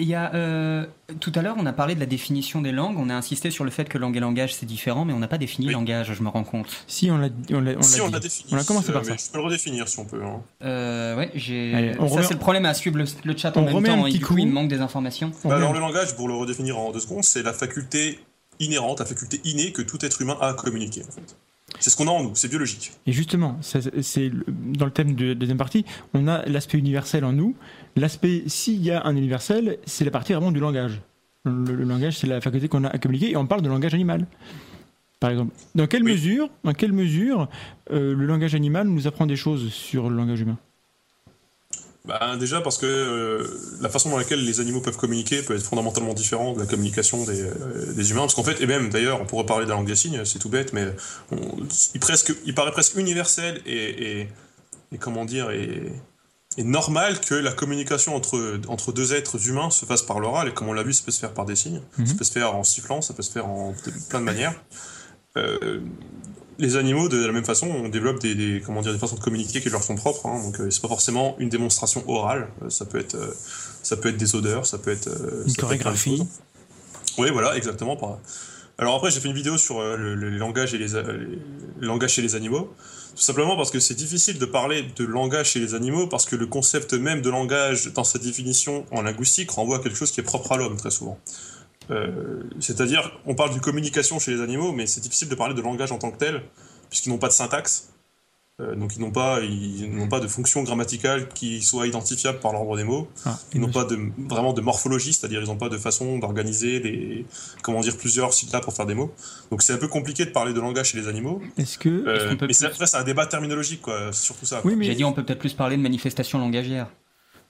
Il 0.00 0.08
y 0.08 0.14
a, 0.14 0.34
euh, 0.34 0.86
tout 1.20 1.30
à 1.34 1.42
l'heure, 1.42 1.56
on 1.58 1.66
a 1.66 1.72
parlé 1.74 1.94
de 1.94 2.00
la 2.00 2.06
définition 2.06 2.62
des 2.62 2.72
langues. 2.72 2.96
On 2.98 3.10
a 3.10 3.14
insisté 3.14 3.50
sur 3.50 3.64
le 3.64 3.70
fait 3.70 3.88
que 3.88 3.98
langue 3.98 4.16
et 4.16 4.20
langage, 4.20 4.54
c'est 4.54 4.64
différent, 4.64 5.04
mais 5.04 5.12
on 5.12 5.18
n'a 5.18 5.28
pas 5.28 5.36
défini 5.36 5.66
Oui. 5.66 5.72
langage, 5.74 6.14
je 6.14 6.22
me 6.22 6.28
rends 6.28 6.42
compte. 6.42 6.84
Si 6.86 7.10
on 7.10 7.18
l'a 7.18 7.28
on 7.52 7.60
l'a- 7.60 7.72
on 7.78 7.82
si 7.82 7.98
l'a 7.98 8.04
on 8.04 8.06
dit. 8.08 8.12
l'a 8.14 8.20
défini, 8.20 8.48
On 8.54 8.56
a 8.56 8.64
commencé 8.64 8.92
par 8.92 9.02
euh, 9.02 9.04
ça. 9.04 9.16
je 9.16 9.30
peux 9.30 9.38
le 9.38 9.44
redéfinir 9.44 9.86
si 9.88 9.98
on 9.98 10.06
peut. 10.06 10.22
hein. 10.24 10.40
Euh, 10.62 11.16
ouais, 11.16 11.30
j'ai. 11.34 11.74
Allez, 11.74 11.92
on 11.98 12.08
ça, 12.08 12.14
remet- 12.16 12.22
c'est 12.28 12.34
le 12.34 12.40
problème 12.40 12.64
à 12.64 12.72
suivre 12.74 12.96
le, 12.96 13.04
le 13.24 13.36
chat 13.36 13.54
on 13.56 13.60
en 13.60 13.64
même 13.66 13.76
un 13.76 13.82
temps. 13.82 14.06
Et 14.06 14.10
petit 14.10 14.18
du 14.18 14.24
coup, 14.24 14.32
coup. 14.34 14.38
il 14.40 14.46
me 14.48 14.52
manque 14.52 14.68
des 14.68 14.80
informations. 14.80 15.30
On 15.44 15.48
Bah, 15.50 15.56
alors 15.56 15.72
le 15.74 15.80
langage, 15.80 16.16
pour 16.16 16.28
le 16.28 16.34
redéfinir 16.34 16.78
en 16.78 16.92
deux 16.92 17.00
secondes, 17.00 17.22
c'est 17.24 17.42
la 17.42 17.52
faculté 17.52 18.18
inhérente, 18.58 19.00
la 19.00 19.06
faculté 19.06 19.40
innée 19.44 19.72
que 19.72 19.82
tout 19.82 20.02
être 20.04 20.22
humain 20.22 20.38
a 20.40 20.48
à 20.48 20.54
communiquer. 20.54 21.02
En 21.06 21.12
fait. 21.12 21.36
C'est 21.78 21.90
ce 21.90 21.96
qu'on 21.96 22.08
a 22.08 22.10
en 22.10 22.22
nous, 22.24 22.34
c'est 22.34 22.48
biologique. 22.48 22.92
Et 23.06 23.12
justement, 23.12 23.58
c'est 23.62 24.30
dans 24.48 24.84
le 24.84 24.90
thème 24.90 25.14
de 25.14 25.26
la 25.26 25.34
deuxième 25.34 25.56
partie, 25.58 25.84
on 26.14 26.26
a 26.28 26.44
l'aspect 26.46 26.78
universel 26.78 27.24
en 27.24 27.32
nous. 27.32 27.54
L'aspect, 27.96 28.42
s'il 28.48 28.82
y 28.82 28.90
a 28.90 29.06
un 29.06 29.16
universel, 29.16 29.78
c'est 29.86 30.04
la 30.04 30.10
partie 30.10 30.32
vraiment 30.32 30.52
du 30.52 30.60
langage. 30.60 31.00
Le, 31.44 31.74
le 31.74 31.84
langage, 31.84 32.18
c'est 32.18 32.26
la 32.26 32.40
faculté 32.40 32.68
qu'on 32.68 32.84
a 32.84 32.88
à 32.88 32.98
communiquer, 32.98 33.30
et 33.30 33.36
on 33.36 33.46
parle 33.46 33.62
de 33.62 33.68
langage 33.68 33.94
animal. 33.94 34.26
Par 35.20 35.30
exemple, 35.30 35.54
dans 35.74 35.86
quelle 35.86 36.02
Oui. 36.02 36.12
mesure, 36.12 36.48
dans 36.64 36.72
quelle 36.72 36.92
mesure 36.92 37.48
euh, 37.92 38.14
le 38.14 38.26
langage 38.26 38.54
animal 38.54 38.86
nous 38.88 39.06
apprend 39.06 39.26
des 39.26 39.36
choses 39.36 39.70
sur 39.72 40.10
le 40.10 40.16
langage 40.16 40.40
humain? 40.40 40.58
Bah, 42.06 42.34
déjà 42.38 42.62
parce 42.62 42.78
que 42.78 42.86
euh, 42.86 43.46
la 43.82 43.90
façon 43.90 44.08
dans 44.08 44.16
laquelle 44.16 44.42
les 44.44 44.60
animaux 44.60 44.80
peuvent 44.80 44.96
communiquer 44.96 45.42
peut 45.42 45.54
être 45.54 45.62
fondamentalement 45.62 46.14
différente 46.14 46.56
de 46.56 46.60
la 46.60 46.66
communication 46.66 47.24
des, 47.24 47.42
euh, 47.42 47.92
des 47.92 48.10
humains. 48.10 48.22
Parce 48.22 48.34
qu'en 48.34 48.42
fait, 48.42 48.60
et 48.62 48.66
même 48.66 48.88
d'ailleurs, 48.88 49.20
on 49.20 49.26
pourrait 49.26 49.44
parler 49.44 49.66
de 49.66 49.70
la 49.70 49.76
langue 49.76 49.86
des 49.86 49.96
signes, 49.96 50.24
c'est 50.24 50.38
tout 50.38 50.48
bête, 50.48 50.72
mais 50.72 50.86
on- 51.30 51.58
il, 51.94 52.00
presque, 52.00 52.32
il 52.46 52.54
paraît 52.54 52.72
presque 52.72 52.96
universel 52.96 53.60
et, 53.66 54.20
et, 54.20 54.28
et 54.92 54.98
comment 54.98 55.26
dire, 55.26 55.50
et, 55.50 55.92
et 56.56 56.64
normal 56.64 57.20
que 57.20 57.34
la 57.34 57.52
communication 57.52 58.16
entre, 58.16 58.58
entre 58.68 58.92
deux 58.92 59.12
êtres 59.12 59.48
humains 59.48 59.68
se 59.70 59.84
fasse 59.84 60.02
par 60.02 60.20
l'oral. 60.20 60.48
Et 60.48 60.52
comme 60.54 60.68
on 60.68 60.72
l'a 60.72 60.82
vu, 60.82 60.94
ça 60.94 61.02
peut 61.04 61.12
se 61.12 61.20
faire 61.20 61.34
par 61.34 61.44
des 61.44 61.54
signes, 61.54 61.82
Mhm. 61.98 62.06
ça 62.06 62.14
peut 62.14 62.24
se 62.24 62.32
faire 62.32 62.54
en 62.56 62.64
sifflant, 62.64 63.02
ça 63.02 63.12
peut 63.12 63.22
se 63.22 63.30
faire 63.30 63.46
en 63.46 63.72
de 63.72 63.92
plein 64.08 64.20
de 64.20 64.24
manières. 64.24 64.54
Euh, 65.36 65.80
les 66.60 66.76
animaux, 66.76 67.08
de 67.08 67.24
la 67.26 67.32
même 67.32 67.44
façon, 67.44 67.66
on 67.68 67.88
développe 67.88 68.20
des, 68.20 68.34
des- 68.34 68.60
comment 68.64 68.82
dire, 68.82 68.92
des 68.92 68.98
façons 68.98 69.16
de 69.16 69.20
communiquer 69.20 69.60
qui 69.60 69.70
leur 69.70 69.82
sont 69.82 69.96
propres. 69.96 70.26
hein. 70.26 70.40
donc, 70.42 70.60
euh, 70.60 70.70
c'est 70.70 70.80
pas 70.82 70.88
forcément 70.88 71.34
une 71.38 71.48
démonstration 71.48 72.04
orale. 72.08 72.48
euh, 72.62 72.70
ça 72.70 72.84
peut 72.84 72.98
être, 72.98 73.14
euh, 73.16 73.34
ça 73.82 73.96
peut 73.96 74.08
être 74.10 74.16
des 74.16 74.34
odeurs, 74.36 74.66
ça 74.66 74.78
peut 74.78 74.90
être 74.92 75.08
Une 75.46 75.54
chorégraphie. 75.56 76.22
Oui, 77.18 77.30
voilà, 77.32 77.56
exactement. 77.56 77.96
par- 77.96 78.18
Alors 78.78 78.94
après, 78.96 79.10
j'ai 79.10 79.20
fait 79.20 79.28
une 79.28 79.34
vidéo 79.34 79.58
sur 79.58 79.80
le, 79.82 80.14
le 80.14 80.30
langage 80.30 80.72
et 80.74 80.78
les, 80.78 80.88
langage 81.80 82.12
chez 82.14 82.22
les 82.22 82.34
animaux. 82.34 82.72
Tout 83.16 83.22
simplement 83.22 83.56
parce 83.56 83.70
que 83.70 83.80
c'est 83.80 83.94
difficile 83.94 84.38
de 84.38 84.46
parler 84.46 84.84
de 84.96 85.04
langage 85.04 85.50
chez 85.50 85.60
les 85.60 85.74
animaux 85.74 86.06
parce 86.06 86.24
que 86.26 86.36
le 86.36 86.46
concept 86.46 86.94
même 86.94 87.20
de 87.20 87.28
langage, 87.28 87.92
dans 87.92 88.04
sa 88.04 88.18
définition 88.18 88.86
en 88.92 89.02
linguistique, 89.02 89.50
renvoie 89.50 89.78
à 89.78 89.80
quelque 89.80 89.96
chose 89.98 90.12
qui 90.12 90.20
est 90.20 90.24
propre 90.24 90.52
à 90.52 90.56
l'homme 90.56 90.76
très 90.76 90.90
souvent. 90.92 91.18
Euh, 91.90 92.42
C'est-à-dire, 92.60 93.12
on 93.26 93.34
parle 93.34 93.54
de 93.54 93.58
communication 93.60 94.18
chez 94.18 94.32
les 94.32 94.40
animaux, 94.42 94.72
mais 94.72 94.86
c'est 94.86 95.00
difficile 95.00 95.28
de 95.28 95.34
parler 95.34 95.54
de 95.54 95.60
langage 95.62 95.92
en 95.92 95.98
tant 95.98 96.10
que 96.10 96.18
tel, 96.18 96.42
puisqu'ils 96.88 97.10
n'ont 97.10 97.18
pas 97.18 97.28
de 97.28 97.32
syntaxe. 97.32 97.88
Euh, 98.60 98.74
donc 98.76 98.94
ils 98.94 99.00
n'ont 99.00 99.10
pas, 99.10 99.40
ils 99.40 99.90
n'ont 99.90 100.06
pas 100.08 100.20
de 100.20 100.28
fonction 100.28 100.62
grammaticale 100.62 101.28
qui 101.30 101.62
soit 101.62 101.86
identifiable 101.86 102.40
par 102.40 102.52
l'ordre 102.52 102.76
des 102.76 102.84
mots. 102.84 103.08
Ah, 103.24 103.38
Ils 103.54 103.60
n'ont 103.60 103.70
pas 103.70 103.84
de, 103.84 103.98
vraiment 104.28 104.52
de 104.52 104.60
morphologie, 104.60 105.14
c'est-à-dire 105.14 105.40
ils 105.40 105.46
n'ont 105.48 105.56
pas 105.56 105.70
de 105.70 105.78
façon 105.78 106.18
d'organiser 106.18 106.78
des, 106.78 107.24
comment 107.62 107.80
dire, 107.80 107.96
plusieurs 107.96 108.34
syllabes 108.34 108.62
pour 108.62 108.74
faire 108.74 108.84
des 108.84 108.92
mots. 108.94 109.14
Donc 109.50 109.62
c'est 109.62 109.72
un 109.72 109.78
peu 109.78 109.88
compliqué 109.88 110.26
de 110.26 110.30
parler 110.30 110.52
de 110.52 110.60
langage 110.60 110.90
chez 110.90 110.98
les 111.00 111.08
animaux. 111.08 111.40
Est-ce 111.56 111.78
que. 111.78 111.88
Euh, 111.88 112.36
peut 112.36 112.46
mais 112.48 112.52
c'est- 112.52 112.66
plus- 112.66 112.74
après 112.74 112.86
c'est 112.86 112.98
un 112.98 113.02
débat 113.04 113.24
terminologique, 113.26 113.80
quoi. 113.80 114.10
C'est 114.12 114.24
surtout 114.26 114.44
ça. 114.44 114.60
oui, 114.64 114.74
mais. 114.76 114.84
J'ai 114.84 114.94
dit, 114.94 115.04
on 115.04 115.14
peut 115.14 115.24
peut-être 115.24 115.38
plus 115.38 115.54
parler 115.54 115.78
de 115.78 115.82
manifestation 115.82 116.38
langagière. 116.38 116.88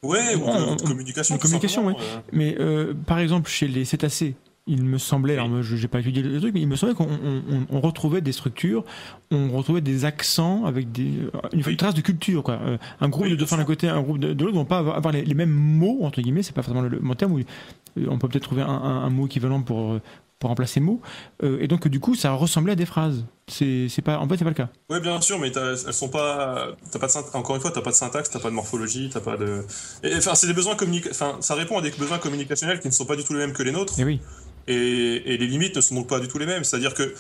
Ouais, 0.03 0.34
ou 0.34 0.40
de 0.76 0.82
communication. 0.82 1.36
de 1.36 1.40
communication, 1.40 1.88
euh. 1.90 1.92
Mais 2.32 2.57
euh, 2.59 2.94
par 3.07 3.18
exemple, 3.18 3.51
chez 3.51 3.68
les 3.68 3.84
cétacés, 3.84 4.34
il 4.66 4.82
me 4.82 4.96
semblait, 4.98 5.34
alors 5.34 5.48
moi 5.48 5.61
je 5.62 5.76
n'ai 5.76 5.88
pas 5.88 6.01
étudié 6.01 6.22
le 6.22 6.38
truc, 6.40 6.55
mais 6.55 6.61
il 6.61 6.68
me 6.68 6.76
semblait 6.76 6.94
qu'on 6.94 7.05
on- 7.05 7.42
on- 7.51 7.66
on 7.76 7.80
retrouvait 7.80 8.20
des 8.22 8.32
structures, 8.32 8.84
on 9.30 9.51
retrouvait 9.51 9.80
des 9.82 10.05
accents 10.07 10.64
avec 10.64 10.90
des, 10.92 11.11
une, 11.53 11.62
Oui. 11.66 11.76
trace 11.76 11.94
de 11.94 12.01
culture. 12.01 12.42
Quoi. 12.42 12.55
Euh, 12.62 12.78
un 13.01 13.09
groupe 13.11 13.24
Oui, 13.24 13.30
de 13.30 13.36
dauphins 13.36 13.57
d'un 13.59 13.64
côté, 13.64 13.88
un 13.88 14.01
groupe 14.01 14.18
de, 14.18 14.32
de 14.32 14.44
l'autre 14.44 14.57
vont 14.57 14.64
pas 14.64 14.78
avoir, 14.78 14.96
avoir 14.96 15.12
les, 15.12 15.22
les 15.24 15.34
mêmes 15.34 15.51
mots, 15.51 15.98
entre 16.03 16.22
guillemets, 16.22 16.42
c'est 16.42 16.55
pas 16.55 16.62
forcément 16.62 16.82
le, 16.82 16.88
le 16.88 17.01
mon 17.01 17.14
terme, 17.14 17.32
où, 17.32 17.38
euh, 17.40 18.07
on 18.09 18.16
peut 18.18 18.28
peut-être 18.28 18.44
trouver 18.44 18.62
un, 18.62 18.68
un- 18.68 19.03
un 19.05 19.11
mot 19.11 19.26
équivalent 19.26 19.61
pour, 19.61 19.92
euh, 19.92 20.01
pour 20.41 20.49
remplacer 20.49 20.80
mot. 20.80 21.01
Euh, 21.45 21.59
et 21.61 21.68
donc 21.68 21.86
du 21.86 22.01
coup, 22.01 22.16
ça 22.16 22.32
ressemblait 22.32 22.72
à 22.72 22.76
des 22.76 22.86
phrases. 22.86 23.24
C'est 23.47 24.03
pas, 24.05 24.18
en 24.18 24.28
fait, 24.28 24.38
c'est 24.38 24.45
pas 24.45 24.51
le 24.51 24.57
cas. 24.57 24.68
Ouais, 24.88 25.01
bien 25.01 25.20
sûr, 25.20 25.38
mais 25.38 25.53
elles 25.55 25.76
sont 25.95 26.09
pas. 26.09 26.68
T'as 26.91 26.99
pas 26.99 27.07
de. 27.07 27.36
Encore 27.36 27.55
une 27.57 27.62
fois, 27.62 27.70
t'as 27.70 27.82
pas 27.82 27.91
de 27.91 27.97
syntaxe, 27.97 28.30
t'as 28.30 28.38
pas 28.41 28.49
de 28.49 28.55
morphologie, 28.55 29.11
t'as 29.12 29.20
pas 29.20 29.36
de. 29.36 29.64
Enfin, 30.16 30.34
c'est 30.34 30.47
des 30.47 30.53
besoins. 30.53 30.76
Enfin, 31.11 31.36
ça 31.41 31.55
répond 31.55 31.78
à 31.78 31.82
des 31.82 31.91
besoins 31.91 32.18
communicationnels 32.18 32.80
qui 32.80 32.88
ne 32.88 32.93
sont 32.93 33.07
pas 33.07 33.16
du 33.16 33.24
tout 33.24 33.34
les 33.34 33.41
mêmes 33.41 33.53
que 33.53 33.62
les 33.62 33.72
nôtres. 33.72 33.99
Et 34.01 34.05
oui. 34.05 34.20
Et, 34.66 35.34
et 35.34 35.36
les 35.36 35.47
limites 35.47 35.76
ne 35.76 35.80
sont 35.80 35.95
donc 35.95 36.09
pas 36.09 36.20
du 36.20 36.28
tout 36.28 36.38
les 36.38 36.47
mêmes. 36.47 36.64
C'est-à-dire 36.64 36.95
que, 36.95 37.14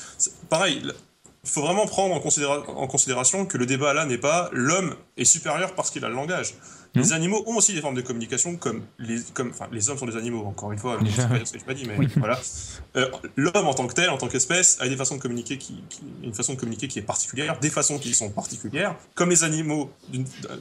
pareil, 0.48 0.82
il 1.42 1.50
faut 1.50 1.62
vraiment 1.62 1.86
prendre 1.86 2.14
en, 2.14 2.20
considéra- 2.20 2.64
en 2.68 2.86
considération 2.86 3.44
que 3.44 3.58
le 3.58 3.66
débat 3.66 3.92
là 3.92 4.06
n'est 4.06 4.18
pas 4.18 4.50
l'homme 4.52 4.94
est 5.16 5.24
supérieur 5.24 5.74
parce 5.74 5.90
qu'il 5.90 6.04
a 6.04 6.08
le 6.08 6.14
langage. 6.14 6.54
Les 6.94 7.12
animaux 7.12 7.44
ont 7.46 7.56
aussi 7.56 7.72
des 7.72 7.80
formes 7.80 7.94
de 7.94 8.00
communication 8.00 8.56
comme 8.56 8.82
les, 8.98 9.20
comme, 9.32 9.50
enfin, 9.50 9.68
les 9.70 9.88
hommes 9.88 9.96
sont 9.98 10.06
des 10.06 10.16
animaux, 10.16 10.44
encore 10.44 10.72
une 10.72 10.78
fois, 10.78 10.98
Déjà, 10.98 11.22
c'est 11.22 11.28
pas 11.28 11.34
ouais. 11.34 11.44
ce 11.44 11.52
que 11.52 11.58
j'ai 11.60 11.64
pas 11.64 11.74
dit, 11.74 11.84
mais 11.86 12.06
voilà. 12.16 12.40
Euh, 12.96 13.08
L'homme 13.36 13.68
en 13.68 13.74
tant 13.74 13.86
que 13.86 13.94
tel, 13.94 14.10
en 14.10 14.18
tant 14.18 14.26
qu'espèce, 14.26 14.76
a 14.80 14.88
des 14.88 14.96
façons 14.96 15.14
de 15.16 15.20
communiquer 15.20 15.56
qui, 15.56 15.84
qui- 15.88 16.00
une 16.24 16.34
façon 16.34 16.54
de 16.54 16.58
communiquer 16.58 16.88
qui 16.88 16.98
est 16.98 17.02
particulière, 17.02 17.58
des 17.60 17.70
façons 17.70 17.98
qui 17.98 18.12
sont 18.12 18.30
particulières. 18.30 18.96
Comme 19.14 19.30
les 19.30 19.44
animaux, 19.44 19.90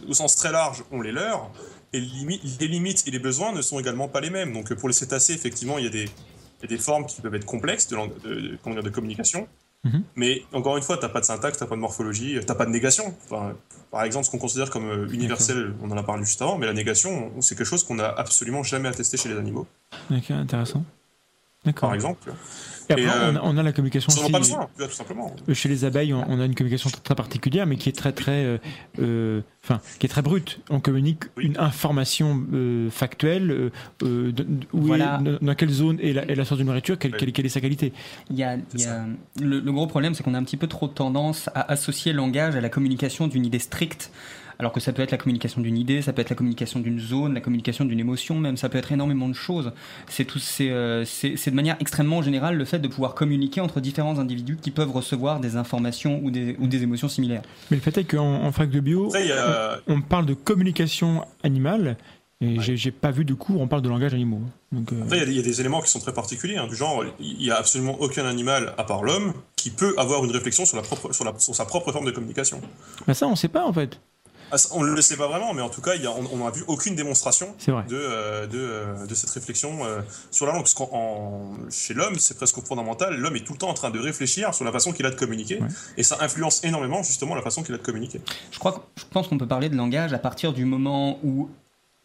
au 0.08 0.14
sens 0.14 0.36
très 0.36 0.52
large, 0.52 0.84
ont 0.92 1.02
les 1.02 1.12
leurs, 1.12 1.50
et 1.94 2.00
les 2.00 2.06
limites, 2.06 2.44
les 2.62 2.68
limites 2.68 3.04
et 3.08 3.12
les 3.12 3.20
besoins 3.20 3.52
ne 3.52 3.64
sont 3.64 3.80
également 3.80 4.08
pas 4.08 4.22
les 4.22 4.30
mêmes. 4.30 4.54
Donc 4.54 4.72
pour 4.76 4.88
les 4.88 4.94
cétacés, 4.94 5.34
effectivement, 5.34 5.80
il 5.80 5.86
y 5.86 5.88
a 5.88 5.92
des, 5.92 6.04
il 6.62 6.62
y 6.62 6.66
a 6.66 6.68
des 6.68 6.78
formes 6.78 7.08
qui 7.08 7.22
peuvent 7.22 7.34
être 7.34 7.46
complexes 7.46 7.88
de, 7.88 7.98
de 8.82 8.90
communication. 8.90 9.48
Mhm. 9.86 10.04
Mais 10.16 10.44
encore 10.52 10.76
une 10.76 10.84
fois, 10.84 10.98
t'as 10.98 11.08
pas 11.10 11.22
de 11.22 11.26
syntaxe, 11.26 11.58
t'as 11.58 11.66
pas 11.66 11.76
de 11.76 11.80
morphologie, 11.82 12.38
t'as 12.46 12.56
pas 12.56 12.66
de 12.66 12.72
négation. 12.72 13.16
Enfin, 13.26 13.56
par 13.92 14.04
exemple, 14.04 14.26
ce 14.26 14.32
qu'on 14.32 14.38
considère 14.38 14.70
comme 14.70 14.90
euh, 14.90 15.08
universel, 15.10 15.74
on 15.82 15.90
en 15.92 15.98
a 15.98 16.04
parlé 16.04 16.26
juste 16.26 16.42
avant, 16.42 16.58
mais 16.58 16.66
la 16.66 16.74
négation, 16.74 17.32
c'est 17.42 17.56
quelque 17.56 17.68
chose 17.68 17.84
qu'on 17.86 17.96
n'a 17.96 18.10
absolument 18.10 18.62
jamais 18.64 18.90
attesté 18.90 19.16
chez 19.18 19.30
les 19.30 19.38
animaux, 19.38 19.68
Ok, 20.12 20.32
intéressant. 20.32 20.84
D'accord. 21.66 21.90
par 21.90 21.96
exemple. 21.96 22.32
Et 22.90 22.94
après, 22.94 23.04
Et, 23.06 23.08
euh, 23.08 23.32
on, 23.34 23.36
a, 23.36 23.40
on 23.44 23.58
a 23.58 23.64
la 23.64 23.72
communication 23.72 24.12
aussi- 24.12 24.32
pas 24.32 24.40
besoin, 24.40 24.68
tout 24.78 24.90
simplement. 24.90 25.36
Chez 25.54 25.70
les 25.70 25.86
abeilles, 25.86 26.14
on, 26.14 26.26
on 26.28 26.40
a 26.40 26.46
une 26.46 26.56
communication 26.56 26.90
très, 26.90 27.02
très 27.02 27.16
particulière, 27.16 27.66
mais 27.68 27.76
qui 27.76 27.88
est 27.90 27.94
très 27.94 28.12
très, 28.12 28.44
euh, 28.46 28.58
euh, 29.00 29.42
enfin, 29.64 29.80
qui 30.00 30.06
est 30.08 30.10
très 30.10 30.22
brute. 30.24 30.60
On 30.72 30.80
communique 30.80 31.24
Oui. 31.38 31.46
une 31.46 31.58
information 31.60 32.42
euh, 32.54 32.90
factuelle. 32.90 33.70
de- 34.00 34.32
de- 34.32 34.46
où 34.74 34.82
Voilà. 34.82 35.20
est- 35.20 35.24
dans- 35.24 35.38
dans 35.42 35.56
quelle 35.56 35.70
zone 35.70 36.00
est 36.02 36.14
la, 36.14 36.24
est 36.26 36.36
la 36.36 36.46
source 36.46 36.60
de 36.60 36.64
nourriture, 36.66 36.98
quelle, 36.98 37.12
Oui. 37.12 37.18
quelle- 37.20 37.32
quelle 37.32 37.46
est 37.46 37.50
sa 37.50 37.62
qualité. 37.62 37.94
Il 38.30 38.38
y 38.38 38.44
a, 38.44 38.56
il 38.56 38.62
y 38.80 38.84
C'est 38.84 38.90
a- 38.90 39.06
le, 39.40 39.60
le 39.60 39.72
gros 39.72 39.88
problème, 39.88 40.14
c'est 40.16 40.24
qu'on 40.24 40.34
a 40.34 40.38
un 40.40 40.44
petit 40.44 40.58
peu 40.58 40.68
trop 40.68 40.88
tendance 40.88 41.50
à 41.54 41.72
associer 41.72 42.12
le 42.12 42.18
langage 42.18 42.56
à 42.56 42.62
la 42.62 42.70
communication 42.70 43.28
d'une 43.28 43.46
idée 43.46 43.60
stricte, 43.60 44.12
Alors 44.62 44.74
que 44.74 44.82
ça 44.82 44.92
peut 44.92 45.02
être 45.02 45.12
la 45.12 45.18
communication 45.18 45.62
d'une 45.62 45.78
idée, 45.78 46.02
ça 46.02 46.12
peut 46.12 46.22
être 46.22 46.30
la 46.30 46.36
communication 46.36 46.82
d'une 46.82 47.00
zone, 47.00 47.34
la 47.34 47.40
communication 47.40 47.86
d'une 47.86 48.00
émotion, 48.00 48.36
même 48.38 48.58
ça 48.58 48.68
peut 48.68 48.78
être 48.78 48.92
énormément 48.92 49.30
de 49.30 49.34
choses. 49.34 49.72
C'est 50.10 50.26
tout, 50.26 50.38
c'est, 50.40 50.70
euh, 50.70 51.06
c'est, 51.06 51.38
c'est 51.38 51.50
de 51.52 51.56
manière 51.56 51.78
extrêmement 51.80 52.22
générale 52.22 52.58
le 52.58 52.66
fait 52.66 52.80
de 52.80 52.90
pouvoir 52.90 53.16
communiquer 53.16 53.62
entre 53.62 53.80
différents 53.80 54.20
individus 54.20 54.58
qui 54.62 54.72
peuvent 54.72 54.92
recevoir 54.92 55.40
des 55.40 55.56
informations 55.56 56.20
ou 56.24 56.30
des, 56.30 56.58
ou 56.60 56.68
des 56.68 56.84
émotions 56.84 57.08
similaires. 57.08 57.42
Mais 57.72 57.78
le 57.78 57.82
fait 57.82 57.98
est 58.00 58.04
qu'en 58.04 58.44
en 58.44 58.52
fac 58.52 58.70
de 58.70 58.82
bio, 58.82 59.06
Après, 59.08 59.24
il 59.24 59.30
y 59.30 59.32
a- 59.32 59.80
on, 59.88 59.94
on 59.96 60.02
parle 60.02 60.26
de 60.26 60.34
communication 60.34 61.24
animale. 61.42 61.96
Et 62.42 62.58
j'ai- 62.62 62.78
j'ai 62.78 62.92
pas 62.92 63.12
vu 63.12 63.26
de 63.26 63.34
cours 63.34 63.58
où 63.60 63.62
on 63.62 63.68
parle 63.68 63.82
de 63.82 63.90
langage 63.90 64.14
animaux. 64.14 64.40
Donc, 64.72 64.94
euh, 64.94 65.04
Après, 65.04 65.18
il 65.18 65.20
y 65.20 65.24
a 65.24 65.26
des- 65.26 65.32
il 65.34 65.38
y, 65.38 65.42
a 65.42 65.44
des 65.44 65.60
éléments 65.60 65.82
qui 65.82 65.90
sont 65.90 66.00
très 66.00 66.14
particuliers, 66.14 66.56
hein, 66.56 66.68
du 66.68 66.76
genre, 66.76 67.04
il 67.20 67.38
n'y 67.38 67.52
a 67.52 67.56
absolument 67.58 67.98
aucun 68.00 68.26
animal, 68.26 68.74
à 68.78 68.86
part 68.86 69.04
l'homme, 69.04 69.34
qui 69.58 69.72
peut 69.72 69.94
avoir 69.98 70.24
une 70.24 70.32
réflexion 70.32 70.64
sur, 70.66 70.78
la 70.78 70.84
propre, 70.84 71.12
sur, 71.14 71.26
la- 71.26 71.34
sur 71.38 71.54
sa 71.54 71.66
propre 71.66 71.92
forme 71.92 72.06
de 72.06 72.12
communication. 72.12 72.62
bah 73.08 73.14
ça, 73.14 73.28
on 73.28 73.36
sait 73.36 73.50
pas 73.50 73.66
en 73.66 73.74
fait. 73.74 74.00
Ah, 74.52 74.56
on 74.72 74.84
ne 74.84 74.90
le 74.94 75.02
sait 75.02 75.16
pas 75.18 75.28
vraiment, 75.28 75.54
mais 75.54 75.62
en 75.62 75.70
tout 75.70 75.82
cas, 75.82 75.96
il 75.96 76.02
y 76.02 76.08
a- 76.08 76.12
on 76.12 76.38
n'a 76.44 76.50
vu 76.52 76.64
aucune 76.68 76.96
démonstration 76.96 77.56
de, 77.68 77.74
euh, 77.92 78.48
de, 78.48 78.58
euh, 78.58 79.06
de 79.06 79.14
cette 79.16 79.30
réflexion 79.30 79.86
euh, 79.86 80.02
sur 80.32 80.46
la 80.46 80.54
langue. 80.54 80.62
Parce 80.64 80.74
qu'en 80.74 81.52
chez 81.70 81.94
l'homme, 81.94 82.16
c'est 82.18 82.36
presque 82.38 82.60
fondamental, 82.66 83.16
l'homme 83.16 83.36
est 83.36 83.46
tout 83.46 83.54
le 83.54 83.60
temps 83.60 83.70
en 83.70 83.74
train 83.74 83.90
de 83.92 84.00
réfléchir 84.00 84.54
sur 84.54 84.66
la 84.66 84.72
façon 84.72 84.92
qu'il 84.92 85.06
a 85.06 85.12
de 85.12 85.16
communiquer, 85.16 85.60
Ouais. 85.62 85.68
et 85.98 86.04
ça 86.04 86.18
influence 86.22 86.64
énormément 86.64 87.04
justement 87.04 87.36
la 87.36 87.42
façon 87.42 87.64
qu'il 87.64 87.74
a 87.76 87.78
de 87.78 87.84
communiquer. 87.84 88.22
Je 88.52 88.60
crois, 88.60 88.72
que- 88.74 88.80
je 89.02 89.04
pense 89.12 89.28
qu'on 89.28 89.38
peut 89.38 89.48
parler 89.48 89.70
de 89.70 89.76
langage 89.76 90.14
à 90.14 90.20
partir 90.20 90.54
du 90.54 90.66
moment 90.66 91.20
où 91.24 91.50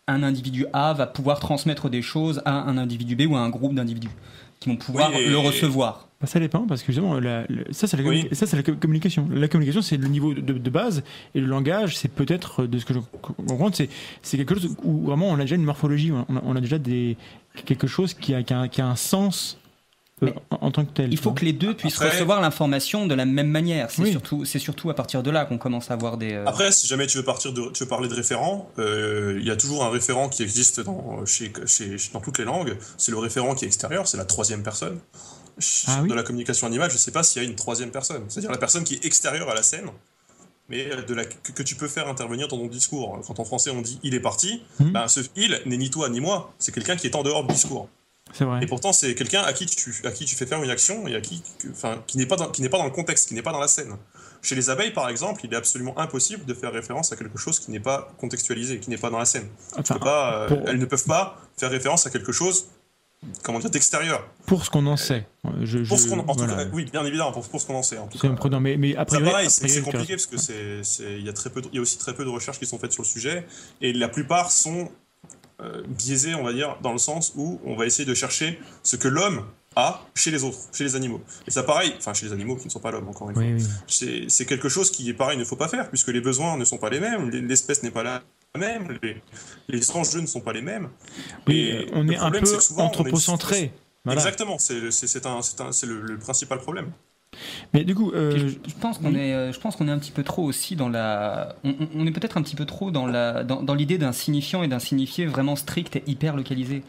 un 0.07 0.23
individu 0.23 0.67
A 0.75 0.93
va 0.93 1.07
pouvoir 1.07 1.41
transmettre 1.41 1.89
des 1.89 2.03
choses 2.03 2.43
à 2.45 2.53
un 2.53 2.77
individu 2.77 3.17
B 3.17 3.23
ou 3.31 3.37
à 3.37 3.41
un 3.41 3.49
groupe 3.49 3.75
d'individus 3.75 4.11
qui 4.61 4.69
vont 4.69 4.77
pouvoir 4.77 5.11
Oui, 5.11 5.17
et- 5.23 5.29
le 5.29 5.39
recevoir. 5.39 6.09
Bah, 6.25 6.31
ça 6.31 6.41
dépend 6.41 6.66
parce 6.66 6.81
que 6.83 6.87
justement, 6.93 7.20
la- 7.20 7.45
le- 7.49 7.66
ça 7.72 7.87
c'est 7.87 7.97
la, 7.99 8.03
Oui. 8.03 8.27
ça, 8.33 8.47
c'est 8.47 8.57
la 8.57 8.62
com- 8.62 8.77
communication. 8.79 9.29
La 9.31 9.47
communication 9.49 9.83
c'est 9.83 9.99
le 9.99 10.09
niveau 10.09 10.33
de, 10.33 10.41
de 10.41 10.70
base 10.70 11.03
et 11.35 11.41
le 11.41 11.47
langage 11.47 11.97
c'est 11.99 12.09
peut-être 12.09 12.64
de 12.66 12.79
ce 12.79 12.85
que 12.87 12.95
je 12.95 12.99
comprends 13.20 13.70
c'est 13.72 13.89
c'est 14.22 14.37
quelque 14.39 14.55
chose 14.55 14.75
où 14.83 15.03
vraiment 15.07 15.29
on 15.29 15.35
a 15.35 15.41
déjà 15.43 15.57
une 15.57 15.64
morphologie, 15.64 16.12
on 16.12 16.20
a, 16.37 16.41
on 16.45 16.57
a 16.57 16.61
déjà 16.61 16.79
des 16.79 17.16
quelque 17.66 17.87
chose 17.87 18.14
qui 18.14 18.35
a, 18.35 18.43
qui 18.43 18.55
a, 18.55 18.68
qui 18.68 18.81
a 18.81 18.87
un 18.87 18.97
sens 18.97 19.59
euh, 20.22 20.31
en, 20.51 20.66
en 20.66 20.70
tant 20.70 20.85
que 20.85 20.93
tel. 20.93 21.12
Il 21.12 21.18
faut 21.18 21.33
que 21.33 21.45
les 21.45 21.53
deux 21.53 21.75
puissent 21.75 21.97
Après- 21.97 22.11
recevoir 22.11 22.41
l'information 22.41 23.07
de 23.07 23.14
la 23.14 23.25
même 23.25 23.49
manière. 23.49 23.91
C'est 23.91 24.03
Oui. 24.03 24.11
surtout, 24.12 24.45
c'est 24.45 24.61
surtout 24.61 24.89
à 24.89 24.95
partir 24.95 25.25
de 25.25 25.31
là 25.31 25.45
qu'on 25.45 25.59
commence 25.59 25.91
à 25.91 25.95
avoir 25.95 26.16
des. 26.18 26.33
euh, 26.35 26.45
Après, 26.47 26.70
si 26.70 26.87
jamais 26.87 27.07
tu 27.09 27.18
veux, 27.18 27.25
partir 27.25 27.53
de, 27.53 27.70
tu 27.72 27.83
veux 27.83 27.89
parler 27.89 28.09
de 28.09 28.14
référent, 28.14 28.70
euh, 28.79 29.37
il 29.41 29.45
y 29.47 29.51
a 29.51 29.57
toujours 29.57 29.85
un 29.85 29.91
référent 29.91 30.29
qui 30.29 30.43
existe 30.45 30.81
dans, 30.81 31.27
chez, 31.27 31.53
chez, 31.66 31.97
dans 32.12 32.20
toutes 32.20 32.39
les 32.39 32.45
langues. 32.45 32.77
C'est 32.97 33.11
le 33.11 33.18
référent 33.18 33.55
qui 33.57 33.64
est 33.64 33.68
extérieur, 33.68 34.07
c'est 34.07 34.16
la 34.16 34.25
troisième 34.25 34.62
personne. 34.62 34.99
Ah 35.87 36.01
oui 36.03 36.09
de 36.09 36.15
la 36.15 36.23
communication 36.23 36.67
animale, 36.67 36.91
je 36.91 36.95
ne 36.97 36.99
sais 37.01 37.11
pas 37.13 37.23
s'il 37.23 37.43
y 37.43 37.45
a 37.47 37.49
une 37.49 37.55
troisième 37.57 37.91
personne. 37.91 38.25
C'est-à-dire 38.29 38.51
la 38.51 38.59
personne 38.59 38.85
qui 38.85 38.95
est 38.95 39.05
extérieure 39.05 39.49
à 39.49 39.55
la 39.55 39.63
scène, 39.63 39.87
mais 40.69 40.91
euh, 40.91 41.03
de 41.03 41.15
la, 41.15 41.25
que, 41.25 41.53
que 41.53 41.63
tu 41.63 41.75
peux 41.77 41.89
faire 41.89 42.09
intervenir 42.09 42.49
dans 42.49 42.57
ton 42.59 42.67
discours. 42.67 43.21
Quand 43.27 43.39
en 43.39 43.45
français 43.45 43.71
on 43.71 43.83
dit 43.83 44.01
il 44.03 44.15
est 44.15 44.21
parti, 44.21 44.63
Mhm. 44.81 44.93
ben, 44.93 45.09
ce 45.09 45.21
il 45.37 45.61
n'est 45.67 45.77
ni 45.77 45.91
toi 45.91 46.09
ni 46.09 46.21
moi, 46.21 46.53
c'est 46.59 46.73
quelqu'un 46.73 46.97
qui 46.97 47.07
est 47.07 47.15
en 47.17 47.23
dehors 47.23 47.45
du 47.47 47.55
discours. 47.55 47.89
Vrai. 48.41 48.65
Et 48.65 48.67
pourtant, 48.67 48.93
c'est 48.93 49.15
quelqu'un 49.15 49.43
à 49.43 49.53
qui 49.53 49.67
tu 49.67 49.95
à 50.05 50.11
qui 50.11 50.25
tu 50.25 50.35
fais 50.35 50.47
faire 50.47 50.61
une 50.63 50.71
action 50.71 51.07
et 51.07 51.15
à 51.15 51.21
qui 51.21 51.43
enfin 51.71 52.03
qui 52.07 52.19
n'est 52.19 52.27
pas 52.27 52.37
dans, 52.37 52.51
qui 52.51 52.63
n'est 52.63 52.69
pas 52.71 52.79
dans 52.79 52.85
le 52.87 52.91
contexte, 52.91 53.29
qui 53.29 53.35
n'est 53.35 53.43
pas 53.43 53.53
dans 53.53 53.61
la 53.61 53.69
scène. 53.69 53.95
Chez 54.43 54.55
les 54.57 54.71
abeilles, 54.71 54.93
par 54.93 55.09
exemple, 55.09 55.41
il 55.45 55.53
est 55.55 55.57
absolument 55.57 55.97
impossible 55.99 56.45
de 56.45 56.53
faire 56.53 56.73
référence 56.73 57.13
à 57.13 57.17
quelque 57.17 57.39
chose 57.39 57.61
qui 57.61 57.71
n'est 57.71 57.81
pas 57.81 58.13
contextualisé, 58.19 58.79
qui 58.81 58.91
n'est 58.91 58.99
pas 58.99 59.09
dans 59.11 59.19
la 59.19 59.25
scène. 59.25 59.47
Tu 59.75 59.81
Enfin, 59.81 59.95
peux 59.95 60.01
pas, 60.01 60.35
euh, 60.43 60.49
pour- 60.49 60.69
Elles 60.69 60.79
ne 60.79 60.85
peuvent 60.85 61.05
pas 61.05 61.39
faire 61.57 61.71
référence 61.71 62.07
à 62.07 62.11
quelque 62.11 62.33
chose, 62.33 62.67
comment 63.43 63.59
dire, 63.59 63.70
d'extérieur. 63.70 64.27
pour 64.47 64.64
ce 64.64 64.70
qu'on 64.70 64.87
en 64.87 64.97
sait. 64.97 65.27
Je, 65.62 65.79
Pour 65.79 65.99
ce 65.99 66.09
qu'on, 66.09 66.18
en 66.20 66.35
tout 66.35 66.45
voilà. 66.45 66.64
cas, 66.64 66.70
oui, 66.72 66.85
bien 66.91 67.05
évidemment, 67.05 67.33
pour, 67.33 67.47
pour 67.49 67.61
ce 67.61 67.66
qu'on 67.66 67.75
en 67.77 67.83
sait. 67.83 67.99
En 67.99 68.07
tout 68.07 68.18
C'est 68.18 68.29
cas. 68.29 68.61
mais, 68.61 68.77
mais 68.77 68.95
a 68.97 69.01
Ça, 69.01 69.05
priori, 69.05 69.31
pareil, 69.31 69.47
a 69.47 69.51
c'est 69.51 69.83
compliqué 69.83 70.14
parce 70.14 70.27
que 70.27 70.37
c'est, 70.37 71.18
il 71.18 71.25
y 71.25 71.29
a 71.29 71.33
très 71.33 71.51
peu, 71.51 71.61
de- 71.62 71.68
il 71.72 71.77
y 71.77 71.79
a 71.79 71.83
aussi 71.83 71.99
très 71.99 72.14
peu 72.14 72.25
de 72.25 72.31
recherches 72.31 72.59
qui 72.59 72.66
sont 72.66 72.79
faites 72.79 72.93
sur 72.93 73.03
le 73.03 73.09
sujet 73.09 73.47
et 73.81 73.93
la 73.93 74.09
plupart 74.09 74.51
sont 74.51 74.91
euh, 75.61 75.83
biaisées, 75.87 76.35
on 76.35 76.43
va 76.43 76.53
dire, 76.53 76.77
dans 76.83 76.93
le 76.93 76.99
sens 76.99 77.33
où 77.37 77.61
on 77.64 77.77
va 77.77 77.87
essayer 77.87 78.05
de 78.05 78.14
chercher 78.14 78.59
ce 78.83 78.97
que 78.97 79.09
l'homme 79.09 79.45
a 79.77 80.01
chez 80.14 80.31
les 80.31 80.45
autres, 80.45 80.59
chez 80.72 80.85
les 80.85 80.97
animaux. 80.97 81.20
Et 81.47 81.51
ça, 81.51 81.62
pareil, 81.62 81.95
enfin 81.99 82.14
chez 82.14 82.27
les 82.27 82.33
animaux 82.33 82.57
qui 82.57 82.66
ne 82.66 82.70
sont 82.70 82.81
pas 82.81 82.91
l'homme, 82.91 83.09
encore 83.09 83.31
une 83.31 83.35
fois. 83.37 83.45
Oui. 83.45 84.29
C'est, 84.29 84.47
quelque 84.47 84.68
chose 84.68 84.91
qui 84.91 85.12
pareil, 85.12 85.37
il 85.37 85.41
ne 85.41 85.45
faut 85.45 85.57
pas 85.57 85.68
faire 85.68 85.89
puisque 85.89 86.09
les 86.09 86.20
besoins 86.20 86.57
ne 86.57 86.64
sont 86.64 86.79
pas 86.79 86.91
les 86.91 87.01
mêmes, 87.01 87.31
l'espèce 87.31 87.83
n'est 87.83 87.91
pas 87.91 88.03
la 88.03 88.22
même, 88.57 88.99
les, 89.03 89.23
les 89.69 89.91
enjeux 89.93 90.21
ne 90.21 90.27
sont 90.27 90.41
pas 90.41 90.53
les 90.53 90.63
mêmes. 90.63 90.91
Oui, 91.47 91.71
Et 91.71 91.73
euh, 91.73 91.87
on 91.93 92.09
est 92.09 92.17
un 92.17 92.31
peu 92.31 92.47
est- 92.55 92.81
anthropocentré. 92.81 93.73
Voilà. 94.05 94.15
Exactement, 94.21 94.59
c'est, 94.59 94.91
c'est, 94.91 95.07
c'est 95.07 95.27
un, 95.27 95.43
c'est 95.43 95.61
un- 95.61 95.73
c'est 95.73 95.87
le, 95.87 96.01
le 96.01 96.19
principal 96.19 96.59
problème. 96.61 96.93
Mais 97.73 97.85
du 97.85 97.95
coup, 97.95 98.13
euh, 98.13 98.37
je, 98.39 98.55
je 98.69 98.75
pense 98.81 98.99
qu'on 98.99 99.15
oui. 99.15 99.17
est, 99.17 99.35
euh, 99.35 99.53
je 99.53 99.59
pense 99.61 99.77
qu'on 99.77 99.89
est 99.89 99.91
un 99.91 99.99
petit 99.99 100.13
peu 100.13 100.23
trop 100.23 100.43
aussi 100.45 100.77
dans 100.77 100.89
la, 100.89 101.57
on, 101.65 102.07
est 102.07 102.11
peut-être 102.13 102.37
un 102.37 102.43
petit 102.43 102.57
peu 102.57 102.65
trop 102.67 102.91
dans 102.91 103.07
la, 103.07 103.45
dans, 103.45 103.63
dans 103.63 103.75
l'idée 103.75 103.99
d'un 103.99 104.13
signifiant 104.13 104.63
et 104.63 104.69
d'un 104.69 104.79
signifié 104.79 105.27
vraiment 105.27 105.57
strict 105.57 105.97
et 105.97 106.05
hyper 106.07 106.37
localisé. 106.37 106.83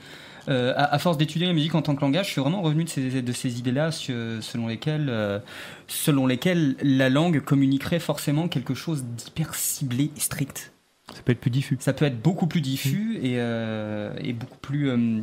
Euh, 0.47 0.73
à, 0.77 0.93
à 0.93 0.99
force 0.99 1.17
d'étudier 1.17 1.47
la 1.47 1.53
musique 1.53 1.73
en 1.75 1.81
tant 1.81 1.95
que 1.95 2.01
langage, 2.01 2.27
je 2.27 2.31
suis 2.33 2.41
vraiment 2.41 2.61
revenu 2.61 2.83
de 2.83 2.89
ces, 2.89 3.21
de 3.21 3.31
ces 3.33 3.59
idées-là 3.59 3.91
selon 3.91 4.67
lesquelles, 4.67 5.07
euh, 5.09 5.39
selon 5.87 6.27
lesquelles 6.27 6.75
la 6.81 7.09
langue 7.09 7.41
communiquerait 7.41 7.99
forcément 7.99 8.47
quelque 8.47 8.75
chose 8.75 9.03
d'hyper 9.03 9.55
ciblé 9.55 10.11
et 10.15 10.19
strict. 10.19 10.71
Ça 11.13 11.21
peut 11.23 11.31
être 11.31 11.39
plus 11.41 11.51
diffus. 11.51 11.77
Ça 11.79 11.93
peut 11.93 12.05
être 12.05 12.21
beaucoup 12.21 12.47
plus 12.47 12.61
diffus 12.61 13.17
et, 13.21 13.35
euh, 13.37 14.13
et 14.21 14.33
beaucoup 14.33 14.57
plus, 14.57 14.89
euh, 14.89 15.21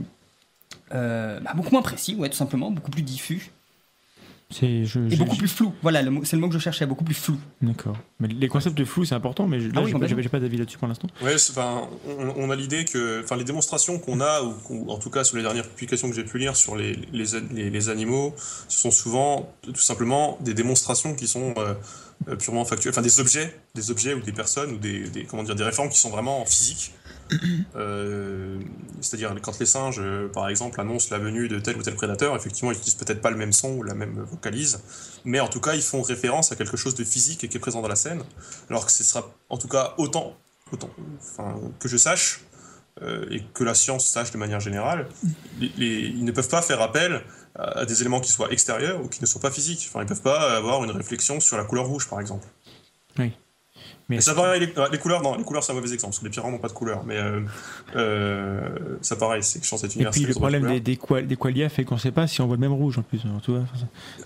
euh, 0.95 1.41
bah, 1.41 1.53
beaucoup 1.55 1.71
moins 1.73 1.83
précis, 1.83 2.15
ouais, 2.17 2.29
tout 2.29 2.37
simplement, 2.37 2.71
beaucoup 2.71 2.91
plus 2.91 3.03
diffus 3.03 3.51
C'est, 4.51 4.85
je, 4.85 5.01
et 5.01 5.11
je- 5.11 5.17
beaucoup 5.17 5.37
plus 5.37 5.49
flou. 5.49 5.73
Voilà, 5.83 6.03
le 6.03 6.11
mot- 6.11 6.25
c'est 6.25 6.37
le 6.37 6.43
mot 6.43 6.49
que 6.49 6.55
je 6.55 6.59
cherchais, 6.59 6.85
beaucoup 6.85 7.05
plus 7.05 7.15
flou. 7.15 7.39
D'accord. 7.63 7.97
Mais 8.21 8.29
les 8.29 8.49
concepts 8.49 8.77
de 8.77 8.85
flou, 8.85 9.05
c'est 9.07 9.15
important, 9.15 9.47
mais 9.49 9.59
je- 9.61 9.69
là, 9.69 9.73
Ah 9.77 9.81
oui, 9.81 9.87
j'ai, 9.87 9.93
pas, 9.93 9.99
complètement. 10.01 10.23
j'ai 10.23 10.29
pas 10.29 10.41
d'avis 10.41 10.59
là-dessus 10.59 10.77
pour 10.79 10.89
l'instant. 10.89 11.09
Ouais, 11.23 11.39
c'est- 11.39 11.53
enfin, 11.53 11.89
on, 12.07 12.35
on 12.37 12.51
a 12.51 12.55
l'idée 12.57 12.85
que, 12.85 13.23
enfin, 13.25 13.37
les 13.37 13.45
démonstrations 13.45 13.99
qu'on 13.99 14.21
a, 14.21 14.43
ou, 14.43 14.55
ou 14.69 14.91
en 14.91 14.99
tout 14.99 15.09
cas 15.11 15.25
sur 15.25 15.39
les 15.39 15.43
dernières 15.43 15.67
publications 15.69 16.09
que 16.11 16.15
j'ai 16.15 16.25
pu 16.25 16.37
lire 16.39 16.55
sur 16.55 16.77
les, 16.77 16.97
les, 17.13 17.25
les, 17.51 17.71
les 17.71 17.89
animaux, 17.89 18.35
ce 18.69 18.79
sont 18.79 18.91
souvent 18.91 19.51
tout 19.65 19.75
simplement 19.77 20.37
des 20.43 20.53
démonstrations 20.53 21.15
qui 21.15 21.27
sont 21.29 21.55
euh, 21.57 21.73
purement 22.39 22.65
factuelles, 22.65 22.93
enfin 22.93 23.03
des 23.03 23.21
objets, 23.21 23.55
des 23.75 23.91
objets 23.91 24.15
ou 24.15 24.21
des 24.21 24.33
personnes 24.33 24.73
ou 24.73 24.79
des, 24.79 25.09
des 25.11 25.25
comment 25.25 25.43
dire, 25.43 25.55
des 25.57 25.65
réformes 25.65 25.89
qui 25.89 25.99
sont 25.99 26.11
vraiment 26.11 26.45
physiques. 26.47 26.95
Euh, 27.77 28.59
C'est-à-dire 29.01 29.35
quand 29.43 29.59
les 29.59 29.67
singes, 29.67 30.01
euh, 30.01 30.29
par 30.29 30.49
exemple, 30.49 30.81
annoncent 30.81 31.09
la 31.11 31.19
venue 31.19 31.49
de 31.49 31.59
tel 31.59 31.77
ou 31.79 31.83
tel 31.83 31.95
prédateur, 31.95 32.37
effectivement, 32.37 32.71
ils 32.73 32.77
utilisent 32.77 32.95
peut-être 32.95 33.21
pas 33.23 33.31
le 33.31 33.37
même 33.37 33.53
son 33.53 33.71
ou 33.71 33.83
la 33.83 33.95
même 33.95 34.21
vocalise, 34.31 34.81
mais 35.25 35.41
en 35.41 35.49
tout 35.49 35.61
cas, 35.61 35.75
ils 35.75 35.83
font 35.83 36.03
référence 36.03 36.53
à 36.53 36.57
quelque 36.57 36.77
chose 36.77 36.95
de 36.95 37.05
physique 37.05 37.43
et 37.45 37.49
qui 37.49 37.57
est 37.57 37.61
présent 37.61 37.81
dans 37.81 37.89
la 37.89 37.97
scène, 37.97 38.23
alors 38.69 38.85
que 38.87 38.93
ce 38.93 39.03
sera 39.03 39.33
en 39.49 39.57
tout 39.57 39.69
cas 39.69 39.95
autant, 39.99 40.37
autant 40.73 40.91
enfin, 41.19 41.59
que 41.81 41.89
je 41.89 41.97
sache, 41.97 42.43
euh, 43.01 43.25
et 43.31 43.43
que 43.55 43.65
la 43.65 43.75
science 43.75 44.07
sache 44.07 44.31
de 44.31 44.37
manière 44.39 44.61
générale, 44.61 45.09
les- 45.59 45.73
les- 45.79 46.01
ils 46.01 46.25
ne 46.27 46.33
peuvent 46.33 46.49
pas 46.51 46.61
faire 46.63 46.83
appel 46.83 47.23
à, 47.55 47.81
à 47.81 47.85
des 47.85 48.01
éléments 48.01 48.21
qui 48.21 48.31
soient 48.31 48.51
extérieurs 48.51 49.01
ou 49.03 49.09
qui 49.09 49.21
ne 49.21 49.27
soient 49.27 49.41
pas 49.41 49.51
physiques. 49.51 49.87
Enfin, 49.89 50.01
ils 50.01 50.05
ne 50.05 50.09
peuvent 50.09 50.23
pas 50.23 50.57
avoir 50.57 50.85
une 50.85 50.91
réflexion 50.91 51.41
sur 51.41 51.57
la 51.57 51.65
couleur 51.65 51.87
rouge, 51.87 52.09
par 52.09 52.21
exemple. 52.21 52.47
Mais 54.17 54.21
ça 54.23 54.35
pareil, 54.35 54.61
les, 54.61 54.73
les 54.93 54.99
couleurs, 54.99 55.23
non, 55.23 55.37
les 55.37 55.45
couleurs 55.45 55.63
c'est 55.65 55.73
un 55.73 55.75
mauvais 55.75 55.93
exemple, 55.93 56.11
parce 56.13 56.19
que 56.21 56.25
les 56.25 56.31
pyrans 56.31 56.51
n'ont 56.51 56.59
pas 56.59 56.69
de 56.69 56.73
couleur, 56.73 57.05
mais 57.05 57.17
euh, 57.17 57.41
euh, 57.97 58.69
ça 59.01 59.17
pareil, 59.17 59.43
c'est 59.43 59.59
que 59.59 59.65
je 59.65 59.71
pense 59.71 59.81
cette 59.81 59.97
Et 59.97 60.05
puis 60.07 60.25
le 60.25 60.35
problème 60.35 60.67
des, 60.67 60.81
des, 60.81 60.99
des 61.23 61.69
fait 61.69 61.85
qu'on 61.85 61.99
sait 61.99 62.11
pas 62.13 62.27
si 62.27 62.41
on 62.41 62.47
voit 62.47 62.57
le 62.57 62.61
même 62.61 62.73
rouge 62.73 62.99
en 62.99 63.03
plus. 63.03 63.21
tu 63.45 63.51
vois, 63.51 63.61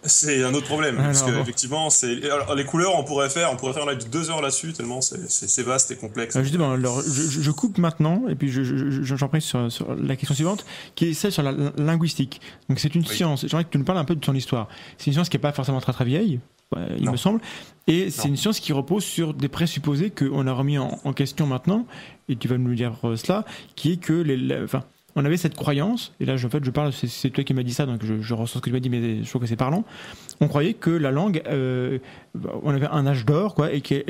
C'est 0.02 0.42
un 0.42 0.54
autre 0.54 0.66
problème, 0.66 0.96
Ah, 0.98 1.04
parce 1.04 1.22
non, 1.22 1.28
que 1.28 1.32
bon. 1.34 1.42
effectivement, 1.42 1.90
c'est 1.90 2.30
alors, 2.30 2.54
les 2.54 2.64
couleurs, 2.64 2.94
on 2.96 3.04
pourrait 3.04 3.30
faire, 3.30 3.50
on 3.52 3.56
pourrait 3.56 3.72
faire 3.72 3.86
live 3.86 3.98
de 3.98 4.08
deux 4.08 4.30
heures 4.30 4.40
là-dessus, 4.42 4.72
tellement 4.72 5.00
c'est- 5.00 5.28
c'est 5.30 5.48
c'est 5.48 5.62
vaste 5.62 5.90
et 5.90 5.96
complexe. 5.96 6.36
Euh, 6.36 6.42
justement, 6.42 6.72
alors, 6.72 7.00
je, 7.02 7.50
coupe 7.50 7.78
maintenant 7.78 8.22
et 8.28 8.34
puis 8.34 8.50
je- 8.50 8.62
je- 8.62 8.90
je- 9.02 9.16
j'en 9.16 9.28
prie 9.28 9.40
sur, 9.40 9.70
sur 9.70 9.94
la 9.94 10.16
question 10.16 10.34
suivante, 10.34 10.64
qui 10.94 11.06
est 11.10 11.14
celle 11.14 11.32
sur 11.32 11.42
la 11.42 11.52
linguistique. 11.76 12.40
Donc 12.68 12.78
c'est 12.80 12.94
une 12.94 13.02
Oui. 13.02 13.08
science. 13.16 13.46
J'aimerais 13.46 13.64
que 13.64 13.70
tu 13.70 13.78
nous 13.78 13.84
parles 13.84 13.98
un 13.98 14.04
peu 14.04 14.14
de 14.14 14.24
son 14.24 14.34
histoire. 14.34 14.68
C'est 14.98 15.06
une 15.08 15.12
science 15.14 15.28
qui 15.28 15.36
n'est 15.36 15.40
pas 15.42 15.52
forcément 15.52 15.80
très 15.80 15.92
très 15.92 16.04
vieille, 16.04 16.40
il 16.98 17.04
Non. 17.04 17.12
me 17.12 17.16
semble, 17.16 17.40
et 17.86 18.10
c'est 18.10 18.26
une 18.28 18.36
science 18.36 18.58
qui 18.60 18.72
repose 18.72 19.04
sur 19.04 19.34
des 19.34 19.48
présupposés 19.48 20.10
qu'on 20.10 20.46
a 20.46 20.52
remis 20.52 20.78
en, 20.78 20.98
en 21.04 21.12
question 21.12 21.46
maintenant. 21.46 21.86
Et 22.28 22.34
tu 22.36 22.48
vas 22.48 22.58
nous 22.58 22.74
dire 22.74 22.98
euh, 23.04 23.16
cela, 23.16 23.44
qui 23.76 23.92
est 23.92 23.96
que 23.98 24.12
les, 24.12 24.36
la- 24.36 24.64
enfin, 24.64 24.82
on 25.14 25.24
avait 25.24 25.36
cette 25.36 25.54
croyance, 25.54 26.12
et 26.20 26.24
là 26.26 26.34
en 26.34 26.48
fait 26.50 26.62
je 26.64 26.70
parle, 26.70 26.92
c'est- 26.92 27.30
toi 27.30 27.44
qui 27.44 27.54
m'as 27.54 27.62
dit 27.62 27.72
ça, 27.72 27.86
donc 27.86 28.04
je, 28.04 28.20
je 28.20 28.34
ressens 28.34 28.58
ce 28.58 28.62
que 28.62 28.68
tu 28.68 28.72
m'as 28.74 28.80
dit, 28.80 28.90
mais 28.90 29.22
je 29.22 29.28
trouve 29.30 29.40
que 29.42 29.46
c'est 29.48 29.54
parlant. 29.56 29.84
On 30.40 30.48
croyait 30.48 30.74
que 30.74 30.90
la 30.90 31.10
langue, 31.12 31.40
euh, 31.46 31.98
on 32.64 32.70
avait 32.74 32.88
un 32.88 33.06
âge 33.06 33.24
d'or, 33.24 33.54
quoi, 33.54 33.72
et 33.72 33.80
qu'elle 33.80 34.04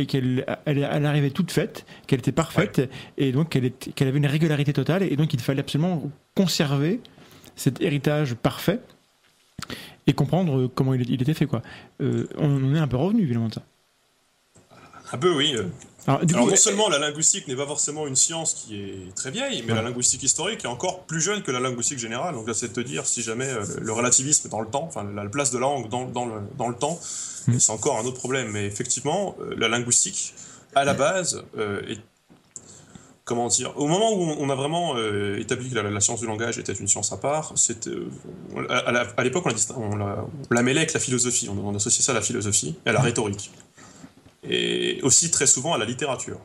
elle, 0.65 0.89
elle 0.91 1.07
arrivait 1.07 1.31
toute 1.31 1.53
faite, 1.53 1.85
qu'elle 2.07 2.19
était 2.21 2.33
parfaite, 2.33 2.91
et 3.19 3.31
donc 3.33 3.51
qu'elle 3.51 4.09
avait 4.09 4.19
une 4.19 4.27
régularité 4.27 4.73
totale, 4.73 5.03
et 5.03 5.15
donc 5.17 5.35
il 5.35 5.41
fallait 5.41 5.61
absolument 5.61 6.11
conserver 6.35 7.01
cet 7.55 7.81
héritage 7.83 8.35
parfait 8.35 8.81
et 10.07 10.13
comprendre 10.13 10.69
comment 10.69 10.95
il, 10.95 11.09
il 11.11 11.21
était 11.23 11.35
fait, 11.35 11.47
quoi. 11.47 11.63
Euh, 12.01 12.29
on 12.37 12.65
en 12.65 12.75
est 12.75 12.79
un 12.79 12.87
peu 12.89 12.97
revenu, 12.97 13.23
évidemment, 13.23 13.49
de 13.49 13.55
ça. 13.55 13.63
Un 15.13 15.19
peu, 15.19 15.35
oui. 15.35 15.55
euh. 15.57 15.65
Alors, 16.07 16.25
du 16.25 16.35
Alors 16.35 16.47
coup, 16.47 16.51
non 16.53 16.57
seulement 16.57 16.89
la 16.89 16.99
linguistique 17.01 17.49
n'est 17.49 17.57
pas 17.57 17.67
forcément 17.67 18.07
une 18.07 18.15
science 18.15 18.55
qui 18.55 18.81
est 18.81 19.15
très 19.17 19.31
vieille, 19.33 19.63
mais 19.67 19.73
Ouais. 19.73 19.79
la 19.79 19.83
linguistique 19.89 20.23
historique 20.23 20.65
est 20.65 20.69
encore 20.69 21.01
plus 21.05 21.21
jeune 21.21 21.43
que 21.43 21.51
la 21.51 21.59
linguistique 21.59 21.99
générale. 21.99 22.35
Donc 22.35 22.47
là, 22.47 22.55
c'est 22.55 22.69
de 22.69 22.73
te 22.73 22.81
dire 22.81 23.07
si 23.07 23.23
jamais 23.23 23.49
euh, 23.49 23.65
le 23.81 23.93
relativisme 23.93 24.49
dans 24.49 24.61
le 24.61 24.69
temps, 24.69 24.85
enfin 24.85 25.05
la 25.05 25.25
place 25.29 25.51
de 25.51 25.57
la 25.59 25.63
langue 25.63 25.89
dans, 25.89 26.05
dans, 26.07 26.27
le, 26.27 26.41
dans 26.57 26.69
le 26.69 26.77
temps, 26.77 26.99
Mm. 27.49 27.61
c'est 27.61 27.71
encore 27.71 27.97
un 27.99 28.05
autre 28.05 28.19
problème. 28.19 28.51
Mais 28.51 28.67
effectivement, 28.67 29.37
euh, 29.41 29.55
la 29.57 29.69
linguistique 29.69 30.35
à 30.75 30.85
la 30.85 30.95
base, 30.95 31.45
euh, 31.57 31.81
est- 31.89 32.01
comment 33.27 33.49
dire, 33.49 33.73
au 33.77 33.89
moment 33.89 34.13
où 34.15 34.23
on 34.39 34.49
a 34.49 34.55
vraiment 34.55 34.95
euh, 34.97 35.39
établi 35.39 35.69
que 35.69 35.75
la, 35.75 36.01
science 36.01 36.21
du 36.21 36.27
langage 36.27 36.59
était 36.59 36.73
une 36.73 36.87
science 36.87 37.13
à 37.13 37.17
part, 37.17 37.53
c'était, 37.57 37.91
euh, 37.91 38.09
à, 39.17 39.25
l'époque, 39.25 39.45
on 39.77 39.97
la 40.55 40.63
mêlait 40.63 40.81
avec 40.81 40.93
la 40.95 41.01
philosophie, 41.01 41.49
on, 41.51 41.59
on 41.59 41.75
associait 41.75 42.05
ça 42.05 42.13
à 42.13 42.15
la 42.15 42.23
philosophie 42.23 42.77
et 42.87 42.89
à 42.89 42.93
la 42.93 43.01
rhétorique. 43.01 43.51
Et 44.49 45.01
aussi 45.03 45.33
très 45.33 45.49
souvent 45.49 45.75
à 45.75 45.79
la 45.79 45.85
littérature. 45.85 46.39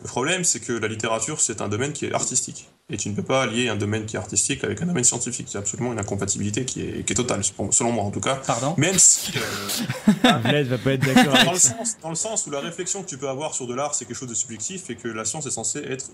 Le 0.00 0.06
problème, 0.06 0.44
c'est 0.44 0.60
que 0.60 0.72
la 0.72 0.86
littérature, 0.86 1.40
c'est 1.40 1.60
un 1.60 1.68
domaine 1.68 1.92
qui 1.92 2.06
est 2.06 2.12
artistique. 2.12 2.68
Et 2.92 2.96
tu 2.96 3.08
ne 3.08 3.14
peux 3.14 3.22
pas 3.22 3.46
lier 3.46 3.68
un 3.68 3.76
domaine 3.76 4.06
qui 4.06 4.16
est 4.16 4.18
artistique 4.18 4.62
avec 4.62 4.80
un 4.82 4.86
domaine 4.86 5.02
scientifique. 5.02 5.48
C'est 5.50 5.58
absolument 5.58 5.92
une 5.92 5.98
incompatibilité 5.98 6.64
qui 6.64 6.82
est, 6.82 7.04
qui 7.04 7.12
est 7.12 7.16
totale, 7.16 7.42
selon 7.70 7.90
moi 7.90 8.04
en 8.04 8.10
tout 8.10 8.20
cas. 8.20 8.36
Pardon 8.46 8.74
Même 8.76 8.98
si, 8.98 9.32
euh, 10.24 10.38
Vlad 10.44 10.66
va 10.66 10.78
pas 10.78 10.92
être 10.92 11.04
d'accord 11.04 11.32
dans, 11.32 11.40
avec 11.40 11.52
le 11.52 11.58
ça. 11.58 11.76
sens, 11.78 11.96
dans 12.02 12.10
le 12.10 12.14
sens 12.14 12.46
où 12.46 12.50
la 12.50 12.60
réflexion 12.60 13.02
que 13.02 13.08
tu 13.08 13.18
peux 13.18 13.28
avoir 13.28 13.54
sur 13.54 13.66
de 13.66 13.74
l'art, 13.74 13.94
c'est 13.94 14.04
quelque 14.04 14.16
chose 14.16 14.28
de 14.28 14.34
subjectif 14.34 14.90
et 14.90 14.94
que 14.94 15.08
la 15.08 15.24
science 15.24 15.46
est 15.46 15.50
censée 15.50 15.80
être 15.80 16.10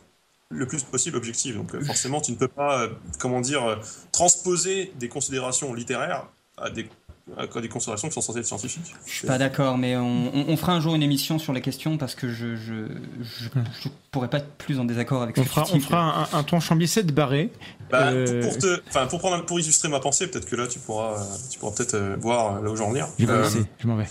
le 0.50 0.66
plus 0.66 0.82
possible 0.82 1.16
objective. 1.16 1.56
Donc 1.56 1.74
euh, 1.74 1.84
forcément, 1.84 2.20
tu 2.20 2.32
ne 2.32 2.36
peux 2.36 2.48
pas, 2.48 2.82
euh, 2.82 2.88
comment 3.18 3.40
dire, 3.40 3.64
euh, 3.64 3.76
transposer 4.12 4.92
des 4.98 5.08
considérations 5.08 5.74
littéraires 5.74 6.28
à 6.56 6.70
des, 6.70 6.88
à 7.36 7.60
des 7.60 7.68
considérations 7.68 8.08
qui 8.08 8.14
sont 8.14 8.20
censées 8.20 8.40
être 8.40 8.46
scientifiques. 8.46 8.94
Je 9.06 9.12
suis 9.12 9.26
pas 9.26 9.38
d'accord, 9.38 9.78
mais 9.78 9.96
on, 9.96 10.34
on- 10.34 10.44
on 10.48 10.56
fera 10.56 10.72
un 10.72 10.80
jour 10.80 10.94
une 10.94 11.02
émission 11.02 11.38
sur 11.38 11.52
les 11.52 11.60
questions 11.60 11.98
parce 11.98 12.14
que 12.14 12.28
je 12.32 12.56
je, 12.56 12.86
je, 13.20 13.48
je 13.82 13.88
pourrais 14.10 14.28
pas 14.28 14.38
être 14.38 14.50
plus 14.56 14.80
en 14.80 14.84
désaccord 14.84 15.22
avec 15.22 15.36
On 15.38 15.42
ce 15.44 15.48
fera, 15.48 15.64
on 15.72 15.80
fera 15.80 16.28
un, 16.34 16.38
un 16.38 16.42
ton 16.42 16.60
chambier 16.60 16.86
7 16.86 17.12
barré. 17.14 17.50
Bah, 17.90 18.08
Euh, 18.08 18.42
pour, 18.42 18.50
pour 18.52 18.58
te, 18.58 18.80
enfin, 18.88 19.06
pour 19.06 19.18
prendre, 19.18 19.36
un- 19.36 19.40
pour 19.40 19.60
illustrer 19.60 19.88
ma 19.88 20.00
pensée, 20.00 20.26
peut-être 20.28 20.46
que 20.48 20.56
là, 20.56 20.66
tu 20.66 20.78
pourras, 20.78 21.16
tu 21.50 21.58
pourras 21.58 21.72
peut-être 21.74 21.94
euh, 21.94 22.16
voir 22.20 22.56
euh, 22.56 22.62
là 22.64 22.70
où 22.70 22.76
j'en 22.76 22.88
venir. 22.90 23.06
Je 23.18 23.26
vais 23.26 23.32
Euh, 23.32 23.48
je 23.78 23.86
m'en 23.86 23.96
vais. 23.96 24.06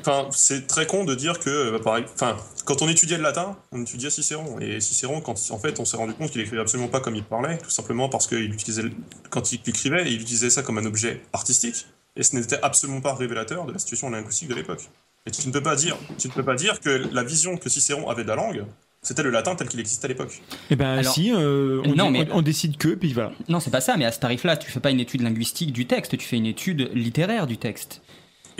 Enfin, 0.00 0.28
c'est 0.32 0.66
très 0.66 0.86
con 0.86 1.04
de 1.04 1.14
dire 1.14 1.38
que, 1.38 1.70
bah, 1.72 1.78
pareil, 1.82 2.04
enfin, 2.14 2.36
quand 2.64 2.82
on 2.82 2.88
étudiait 2.88 3.16
le 3.16 3.22
latin, 3.22 3.56
on 3.72 3.82
étudiait 3.82 4.10
Cicéron. 4.10 4.58
Et 4.60 4.80
Cicéron, 4.80 5.20
quand, 5.20 5.34
en 5.50 5.58
fait, 5.58 5.80
on 5.80 5.84
s'est 5.84 5.96
rendu 5.96 6.14
compte 6.14 6.30
qu'il 6.30 6.40
écrivait 6.40 6.60
absolument 6.60 6.88
pas 6.88 7.00
comme 7.00 7.16
il 7.16 7.24
parlait, 7.24 7.58
tout 7.58 7.70
simplement 7.70 8.08
parce 8.08 8.26
qu'il 8.26 8.52
utilisait, 8.52 8.82
le- 8.82 8.92
quand 9.30 9.52
il 9.52 9.60
écrivait, 9.66 10.10
il 10.12 10.20
utilisait 10.20 10.50
ça 10.50 10.62
comme 10.62 10.78
un 10.78 10.84
objet 10.86 11.22
artistique. 11.32 11.86
Et 12.16 12.22
ce 12.22 12.34
n'était 12.36 12.58
absolument 12.62 13.00
pas 13.00 13.14
révélateur 13.14 13.64
de 13.66 13.72
la 13.72 13.78
situation 13.78 14.10
linguistique 14.10 14.48
de 14.48 14.54
l'époque. 14.54 14.88
Et 15.26 15.30
tu 15.30 15.46
ne 15.46 15.52
peux 15.52 15.62
pas 15.62 15.76
dire, 15.76 15.96
tu 16.18 16.28
ne 16.28 16.32
peux 16.32 16.42
pas 16.42 16.56
dire 16.56 16.80
que 16.80 17.08
la 17.12 17.22
vision 17.22 17.56
que 17.56 17.68
Cicéron 17.68 18.08
avait 18.10 18.22
de 18.24 18.28
la 18.28 18.34
langue, 18.36 18.64
c'était 19.02 19.22
le 19.22 19.30
latin 19.30 19.54
tel 19.54 19.68
qu'il 19.68 19.78
existait 19.80 20.06
à 20.06 20.08
l'époque. 20.08 20.42
Eh 20.70 20.76
ben 20.76 20.98
alors- 20.98 21.14
si, 21.14 21.30
euh, 21.32 21.80
on, 21.84 21.94
Non, 21.94 22.06
on- 22.06 22.10
mais- 22.10 22.26
on 22.32 22.42
décide 22.42 22.76
que, 22.78 22.88
puis 22.88 23.12
voilà. 23.12 23.32
Non, 23.48 23.60
c'est 23.60 23.70
pas 23.70 23.80
ça, 23.80 23.96
mais 23.96 24.04
à 24.06 24.12
ce 24.12 24.18
tarif-là, 24.18 24.56
tu 24.56 24.70
fais 24.70 24.80
pas 24.80 24.90
une 24.90 25.00
étude 25.00 25.20
linguistique 25.22 25.72
du 25.72 25.86
texte, 25.86 26.16
tu 26.18 26.26
fais 26.26 26.36
une 26.36 26.46
étude 26.46 26.90
littéraire 26.94 27.46
du 27.46 27.58
texte. 27.58 28.02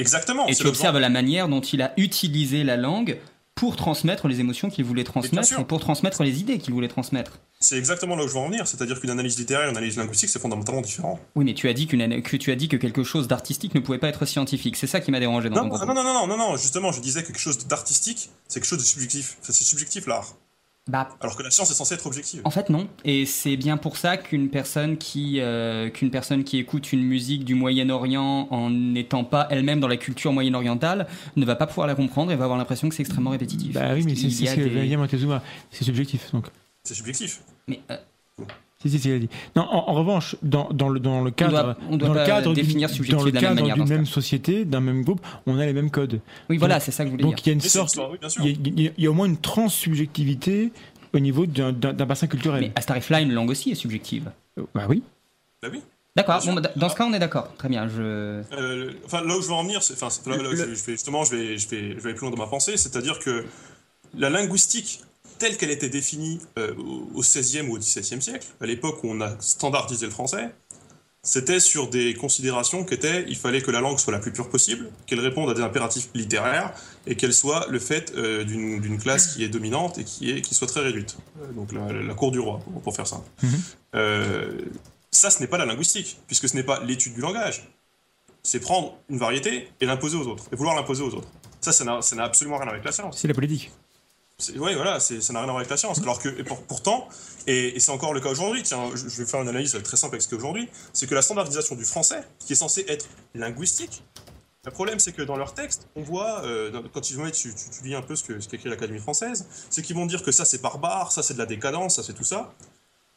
Exactement. 0.01 0.47
Et 0.47 0.55
tu 0.55 0.67
observes 0.67 0.99
la 0.99 1.09
manière 1.09 1.49
dont 1.49 1.61
il 1.61 1.83
a 1.83 1.93
utilisé 1.97 2.65
la 2.65 2.77
langue 2.77 3.19
pour 3.55 3.77
transmettre 3.77 4.27
les 4.27 4.41
émotions 4.41 4.71
qu'il 4.71 4.85
voulait 4.87 5.05
transmettre 5.05 5.61
et 5.61 5.65
pour 5.65 5.81
transmettre 5.81 6.23
les 6.23 6.41
idées 6.41 6.57
qu'il 6.59 6.73
voulait 6.73 6.89
transmettre. 6.89 7.41
C'est 7.59 7.77
exactement 7.77 8.17
là 8.17 8.25
où 8.25 8.29
je 8.29 8.33
veux 8.33 8.39
en 8.39 8.49
venir. 8.49 8.67
C'est-à-dire 8.67 8.99
qu'une 8.99 9.11
analyse 9.11 9.39
littéraire 9.39 9.67
et 9.67 9.71
une 9.71 9.77
analyse 9.77 9.99
linguistique, 9.99 10.31
c'est 10.31 10.39
fondamentalement 10.39 10.81
différent. 10.81 11.21
Oui, 11.35 11.45
mais 11.45 11.53
tu 11.53 11.69
as 11.69 11.75
dit, 11.75 11.87
que, 11.87 12.37
tu 12.39 12.51
as 12.53 12.57
dit 12.57 12.69
que 12.69 12.79
quelque 12.79 13.03
chose 13.03 13.29
d'artistique 13.29 13.75
ne 13.75 13.81
pouvait 13.81 13.99
pas 13.99 14.09
être 14.09 14.25
scientifique. 14.25 14.77
C'est 14.77 14.87
ça 14.87 15.01
qui 15.01 15.11
m'a 15.11 15.21
dérangé 15.21 15.51
dans 15.51 15.57
Non, 15.57 15.63
ton 15.63 15.69
non, 15.69 15.77
propos. 15.77 15.93
non, 15.93 16.03
non, 16.03 16.15
non, 16.15 16.27
non, 16.27 16.39
non, 16.39 16.57
justement, 16.57 16.91
je 16.91 17.03
disais 17.03 17.21
que 17.23 17.27
quelque 17.27 17.39
chose 17.39 17.59
d'artistique, 17.67 18.31
c'est 18.49 18.61
quelque 18.61 18.69
chose 18.69 18.79
de 18.79 18.85
subjectif. 18.85 19.37
C'est 19.43 19.53
subjectif 19.53 20.07
l'art. 20.07 20.37
Bah, 20.91 21.09
Alors 21.21 21.37
que 21.37 21.43
la 21.43 21.51
science 21.51 21.71
est 21.71 21.75
censée 21.75 21.95
être 21.95 22.07
objective. 22.07 22.41
En 22.45 22.51
fait, 22.51 22.69
non. 22.69 22.89
Et 23.05 23.27
c'est 23.27 23.57
bien 23.57 23.77
pour 23.77 23.97
ça 23.97 24.17
qu'une 24.17 24.49
personne 24.49 24.99
qui 24.99 25.41
euh, 25.41 25.89
qu'une 25.89 26.11
personne 26.11 26.43
qui 26.43 26.59
écoute 26.59 26.93
une 26.93 27.03
musique 27.03 27.45
du 27.45 27.55
Moyen-Orient 27.55 28.49
en 28.51 28.71
n'étant 28.71 29.23
pas 29.23 29.47
elle-même 29.51 29.79
dans 29.79 29.89
la 29.89 29.97
culture 29.97 30.33
moyen-orientale 30.33 31.07
ne 31.37 31.45
va 31.45 31.55
pas 31.55 31.67
pouvoir 31.67 31.87
la 31.87 31.95
comprendre 31.95 32.33
et 32.33 32.37
va 32.37 32.45
avoir 32.45 32.59
l'impression 32.59 32.89
que 32.89 32.95
c'est 32.95 33.03
extrêmement 33.03 33.31
répétitif. 33.31 33.73
Bah 33.73 33.95
oui, 33.95 34.03
mais 34.05 34.17
c'est 34.17 34.31
ce 34.31 34.55
que 34.55 34.61
des-. 34.61 35.39
C'est 35.71 35.85
subjectif, 35.85 36.33
donc. 36.33 36.47
C'est 36.83 36.95
subjectif. 36.95 37.41
Mais 37.69 37.81
euh, 37.91 37.97
Si, 38.83 38.89
si, 38.91 38.99
si, 38.99 39.19
dit. 39.21 39.29
Non, 39.57 39.63
en, 39.63 39.91
en 39.91 39.93
revanche, 39.93 40.37
dans, 40.43 40.69
dans, 40.73 40.89
le, 40.89 41.01
dans 41.01 41.23
le 41.23 41.31
cadre, 41.31 41.51
doit- 41.63 41.77
on 41.91 41.97
doit 41.99 42.09
dans 42.09 42.15
le 42.15 42.25
cadre 42.25 42.55
d'une- 42.55 42.65
définir 42.65 42.89
dans 43.11 43.23
le 43.25 43.31
cadre 43.31 43.75
d'une 43.75 43.87
même 43.89 44.07
société, 44.07 44.65
d'un 44.65 44.81
même 44.81 45.03
groupe, 45.05 45.21
on 45.47 45.59
a 45.59 45.67
les 45.67 45.75
mêmes 45.75 45.91
codes. 45.91 46.21
oui, 46.49 46.57
voilà, 46.57 46.81
c'est 46.81 46.91
ça 46.91 47.05
que 47.05 47.09
je 47.09 47.13
voulais 47.13 47.23
Donc 47.25 47.35
dire. 47.37 47.43
il 47.45 47.49
y 47.49 47.51
a 47.51 47.53
une 47.55 47.61
Mais 47.63 47.69
sorte, 47.69 47.99
oui, 47.99 48.19
il 48.39 48.47
y, 48.47 48.49
a- 48.49 48.51
il 48.75 48.81
y 48.83 48.89
a- 48.89 48.93
il 48.97 49.05
y 49.05 49.07
a 49.07 49.11
au 49.11 49.15
moins 49.15 49.27
une 49.27 49.37
transsubjectivité 49.37 50.73
au 51.13 51.19
niveau 51.19 51.45
d'un 51.47 51.73
bassin 51.73 52.27
culturel. 52.27 52.61
Mais 52.63 52.73
à 52.75 52.81
ce 52.81 52.87
tarif-là, 52.87 53.21
une 53.21 53.33
langue 53.33 53.51
aussi 53.51 53.71
est 53.71 53.75
subjective. 53.75 54.31
Bah 54.75 54.87
oui. 54.89 55.03
Bah 55.63 55.69
oui. 55.71 55.83
D'accord. 56.17 56.41
Bon, 56.45 56.55
bah, 56.55 56.63
dans 56.75 56.89
ce 56.89 56.95
cas, 56.97 57.05
on 57.07 57.13
est 57.13 57.19
d'accord. 57.19 57.53
Très 57.59 57.69
bien. 57.69 57.87
Je. 57.89 58.01
Euh, 58.03 58.93
enfin, 59.05 59.23
là 59.23 59.37
où 59.37 59.43
je 59.43 59.47
veux 59.47 59.53
en 59.53 59.63
venir, 59.63 59.83
c'est, 59.83 59.95
enfin, 60.03 60.09
là, 60.31 60.37
là 60.39 60.49
où 60.49 60.53
je, 60.53 60.57
je 60.57 60.63
vais, 60.65 60.93
justement, 60.93 61.23
je 61.25 61.37
vais, 61.37 61.59
je 61.59 61.69
vais, 61.69 61.91
je 61.91 61.95
vais 61.97 62.05
aller 62.07 62.15
plus 62.15 62.23
loin 62.23 62.31
dans 62.31 62.43
ma 62.43 62.49
pensée, 62.49 62.77
c'est-à-dire 62.77 63.19
que 63.19 63.45
la 64.19 64.29
linguistique 64.31 65.01
telle 65.41 65.57
qu'elle 65.57 65.73
était 65.73 65.89
définie 65.89 66.39
euh, 66.59 66.73
au- 66.77 67.21
XVIe 67.21 67.63
ou 67.63 67.75
au 67.75 67.79
XVIIe 67.79 68.23
siècle, 68.23 68.47
à 68.61 68.67
l'époque 68.67 69.03
où 69.03 69.09
on 69.11 69.21
a 69.21 69.37
standardisé 69.41 70.07
le 70.07 70.13
français, 70.13 70.51
c'était 71.23 71.61
sur 71.61 71.91
des 71.91 72.15
considérations 72.15 72.85
qui 72.85 72.95
étaient, 72.95 73.25
il 73.29 73.37
fallait 73.37 73.61
que 73.61 73.71
la 73.71 73.81
langue 73.81 73.99
soit 73.99 74.13
la 74.13 74.21
plus 74.21 74.33
pure 74.33 74.49
possible, 74.49 74.91
qu'elle 75.07 75.21
réponde 75.21 75.51
à 75.51 75.55
des 75.55 75.61
impératifs 75.63 76.09
littéraires 76.15 76.73
et 77.07 77.15
qu'elle 77.17 77.35
soit 77.35 77.67
le 77.69 77.79
fait 77.79 78.13
euh, 78.17 78.45
d'une, 78.45 78.99
classe 78.99 79.35
qui 79.35 79.45
est 79.45 79.49
dominante 79.49 79.99
et 79.99 80.05
qui, 80.05 80.31
est, 80.31 80.41
qui 80.41 80.55
soit 80.55 80.67
très 80.69 80.81
réduite. 80.81 81.17
Donc 81.57 81.73
la, 81.73 81.93
la 81.93 82.15
cour 82.15 82.31
du 82.31 82.39
roi, 82.39 82.61
pour, 82.85 82.95
faire 82.95 83.07
ça. 83.07 83.23
Mhm. 83.43 83.51
Euh, 83.97 84.53
ça, 85.11 85.29
ce 85.31 85.41
n'est 85.41 85.47
pas 85.49 85.59
la 85.59 85.67
linguistique, 85.67 86.19
puisque 86.27 86.49
ce 86.49 86.55
n'est 86.55 86.63
pas 86.63 86.81
l'étude 86.85 87.15
du 87.15 87.21
langage. 87.21 87.69
C'est 88.43 88.61
prendre 88.61 88.97
une 89.11 89.19
variété 89.19 89.69
et 89.81 89.87
l'imposer 89.87 90.17
aux 90.17 90.27
autres, 90.27 90.45
et 90.53 90.57
vouloir 90.57 90.75
l'imposer 90.75 91.03
aux 91.03 91.15
autres. 91.15 91.29
Ça, 91.61 91.73
ça 91.73 91.85
n'a, 91.85 92.01
ça 92.01 92.17
n'a 92.17 92.25
absolument 92.25 92.57
rien 92.57 92.63
à 92.63 92.67
voir 92.67 92.75
avec 92.75 92.85
la 92.87 92.93
science. 92.93 93.19
C'est 93.19 93.29
la 93.29 93.35
politique. 93.35 93.71
Ouais, 94.57 94.75
voilà, 94.75 95.01
ça 95.01 95.15
n'a 95.15 95.41
rien 95.41 95.43
à 95.43 95.45
voir 95.45 95.57
avec 95.57 95.71
la 95.71 95.77
science. 95.77 96.01
Alors 96.01 96.19
que, 96.19 96.29
pourtant, 96.69 97.09
et, 97.47 97.79
c'est 97.79 97.93
encore 97.93 98.15
le 98.15 98.21
cas 98.21 98.31
aujourd'hui, 98.31 98.63
tiens, 98.63 98.91
je, 98.95 99.05
vais 99.05 99.27
faire 99.27 99.43
une 99.43 99.49
analyse 99.49 99.79
très 99.85 99.97
simple 99.97 100.15
avec 100.15 100.23
ce 100.23 100.29
qu'est 100.29 100.37
aujourd'hui, 100.37 100.69
c'est 100.93 101.07
que 101.07 101.15
la 101.15 101.23
standardisation 101.23 101.75
du 101.75 101.85
français, 101.85 102.23
qui 102.39 102.53
est 102.53 102.57
censé 102.57 102.85
être 102.89 103.07
linguistique, 103.35 104.03
le 104.65 104.71
problème 104.71 104.99
c'est 104.99 105.13
que 105.13 105.23
dans 105.23 105.37
leur 105.37 105.55
texte, 105.55 105.89
on 105.97 106.03
voit, 106.03 106.45
euh, 106.45 106.83
quand 106.93 107.11
ils 107.11 107.17
vont, 107.17 107.31
tu, 107.31 107.55
tu, 107.55 107.83
lis 107.83 107.95
un 107.95 108.03
peu 108.03 108.15
ce 108.15 108.25
que 108.25 108.41
ce 108.41 108.49
qu'écrit 108.49 108.69
l'Académie 108.69 108.99
française, 108.99 109.47
c'est 109.71 109.81
qu'ils 109.81 109.97
vont 109.97 110.05
dire 110.05 110.23
que 110.23 110.33
ça 110.33 110.45
c'est 110.45 110.61
barbare, 110.61 111.13
ça 111.13 111.23
c'est 111.23 111.33
de 111.35 111.39
la 111.39 111.47
décadence, 111.47 111.97
ça 111.97 112.03
c'est 112.03 112.13
tout 112.13 112.25
ça, 112.25 112.53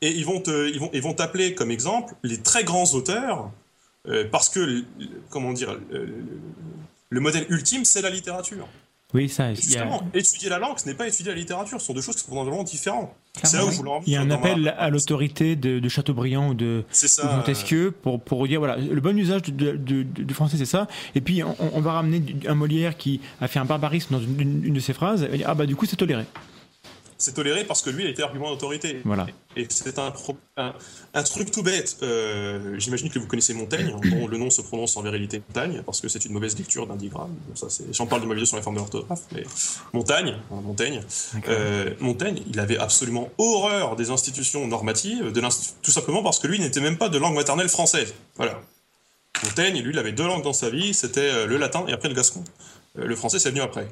et 0.01 0.09
ils 0.09 0.25
vont 0.25 0.39
te- 0.39 0.69
ils 0.71 0.79
vont, 0.79 0.89
ils 0.93 1.01
vont 1.01 1.13
t'appeler 1.13 1.53
comme 1.53 1.69
exemple 1.69 2.13
les 2.23 2.41
très 2.41 2.63
grands 2.63 2.89
auteurs, 2.93 3.51
euh, 4.07 4.25
parce 4.31 4.47
que, 4.47 4.85
comment 5.29 5.51
dire, 5.51 5.77
le 7.09 7.19
modèle 7.19 7.45
ultime 7.49 7.83
c'est 7.83 8.01
la 8.01 8.09
littérature. 8.09 8.67
Oui, 9.13 9.29
ça. 9.29 9.49
Y 9.49 9.51
a, 9.51 9.53
Justement, 9.55 10.03
étudier 10.13 10.49
la 10.49 10.59
langue, 10.59 10.79
ce 10.79 10.87
n'est 10.87 10.95
pas 10.95 11.07
étudier 11.07 11.31
la 11.31 11.37
littérature, 11.37 11.79
ce 11.79 11.85
sont 11.87 11.93
deux 11.93 12.01
choses 12.01 12.15
qui 12.15 12.21
sont 12.21 12.29
fondamentalement 12.29 12.63
différentes. 12.63 13.11
C'est 13.43 13.57
là 13.57 13.63
où 13.63 13.67
oui. 13.67 13.73
je 13.73 13.77
voulais 13.77 13.91
en 13.91 14.01
il 14.05 14.13
y 14.13 14.15
a 14.15 14.21
un 14.21 14.25
ma- 14.25 14.35
appel 14.35 14.75
à 14.77 14.89
l'autorité 14.89 15.55
de, 15.55 15.79
de 15.79 15.89
Chateaubriand 15.89 16.49
ou 16.49 16.53
de, 16.53 16.83
ça. 16.91 17.35
Montesquieu 17.35 17.91
pour, 17.91 18.21
pour 18.21 18.47
dire 18.47 18.59
voilà, 18.59 18.77
le 18.77 19.01
bon 19.01 19.17
usage 19.17 19.41
du, 19.43 19.51
de- 19.51 19.71
de- 19.77 20.03
du 20.03 20.33
français, 20.33 20.57
c'est 20.57 20.65
ça. 20.65 20.87
Et 21.15 21.21
puis, 21.21 21.43
on, 21.43 21.55
on 21.73 21.81
va 21.81 21.93
ramener 21.93 22.21
un 22.47 22.55
Molière 22.55 22.95
qui 22.97 23.21
a 23.41 23.47
fait 23.47 23.59
un 23.59 23.65
barbarisme 23.65 24.13
dans 24.15 24.21
une, 24.21 24.39
une- 24.39 24.63
une 24.65 24.73
de 24.73 24.79
ses 24.79 24.93
phrases. 24.93 25.27
Et 25.31 25.37
dire, 25.37 25.47
ah 25.49 25.55
bah, 25.55 25.65
du 25.65 25.75
coup, 25.75 25.85
c'est 25.85 25.95
toléré. 25.95 26.23
C'est 27.23 27.31
toléré 27.33 27.63
parce 27.63 27.81
que 27.81 27.89
lui, 27.89 28.03
il 28.03 28.09
était 28.09 28.21
argument 28.21 28.49
d'autorité. 28.49 28.99
Voilà. 29.05 29.25
Et 29.55 29.65
c'est 29.69 29.97
un, 29.97 30.11
pro- 30.11 30.35
un, 30.57 30.73
un 31.13 31.23
truc 31.23 31.51
tout 31.51 31.63
bête. 31.63 31.95
Euh, 32.03 32.77
J'imagine 32.77 33.09
que 33.09 33.17
vous 33.17 33.27
connaissez 33.27 33.53
Montaigne, 33.53 33.95
dont 34.11 34.27
le 34.27 34.37
nom 34.37 34.49
se 34.49 34.61
prononce 34.61 34.97
en 34.97 35.01
vérité 35.03 35.41
Montagne, 35.47 35.83
parce 35.85 36.01
que 36.01 36.09
c'est 36.09 36.25
une 36.25 36.33
mauvaise 36.33 36.57
lecture 36.57 36.85
d'un 36.85 36.97
digramme. 36.97 37.33
Bon, 37.47 37.67
J'en 37.93 38.07
parle 38.07 38.23
de 38.23 38.27
ma 38.27 38.33
vidéo 38.33 38.45
sur 38.45 38.57
les 38.57 38.61
formes 38.63 38.75
de 38.75 38.81
l'orthographe, 38.81 39.21
mais 39.31 39.43
Montagne, 39.93 40.35
hein, 40.51 40.61
Montaigne, 40.65 41.01
euh, 41.47 41.93
Montaigne, 42.01 42.41
il 42.45 42.59
avait 42.59 42.77
absolument 42.77 43.29
horreur 43.37 43.95
des 43.95 44.09
institutions 44.09 44.67
normatives, 44.67 45.31
de 45.31 45.41
tout 45.81 45.91
simplement 45.91 46.23
parce 46.23 46.39
que 46.39 46.47
lui 46.47 46.59
n'était 46.59 46.81
même 46.81 46.97
pas 46.97 47.07
de 47.07 47.17
langue 47.17 47.35
maternelle 47.35 47.69
française. 47.69 48.13
Voilà. 48.35 48.59
Montaigne, 49.45 49.81
lui, 49.81 49.93
il 49.93 49.97
avait 49.99 50.11
deux 50.11 50.27
langues 50.27 50.43
dans 50.43 50.51
sa 50.51 50.69
vie, 50.69 50.93
c'était 50.93 51.21
euh, 51.21 51.47
le 51.47 51.55
latin 51.55 51.85
et 51.87 51.93
après 51.93 52.09
le 52.09 52.15
gascon. 52.15 52.43
Euh, 52.99 53.05
le 53.05 53.15
français, 53.15 53.39
c'est 53.39 53.49
venu 53.51 53.61
après. 53.61 53.87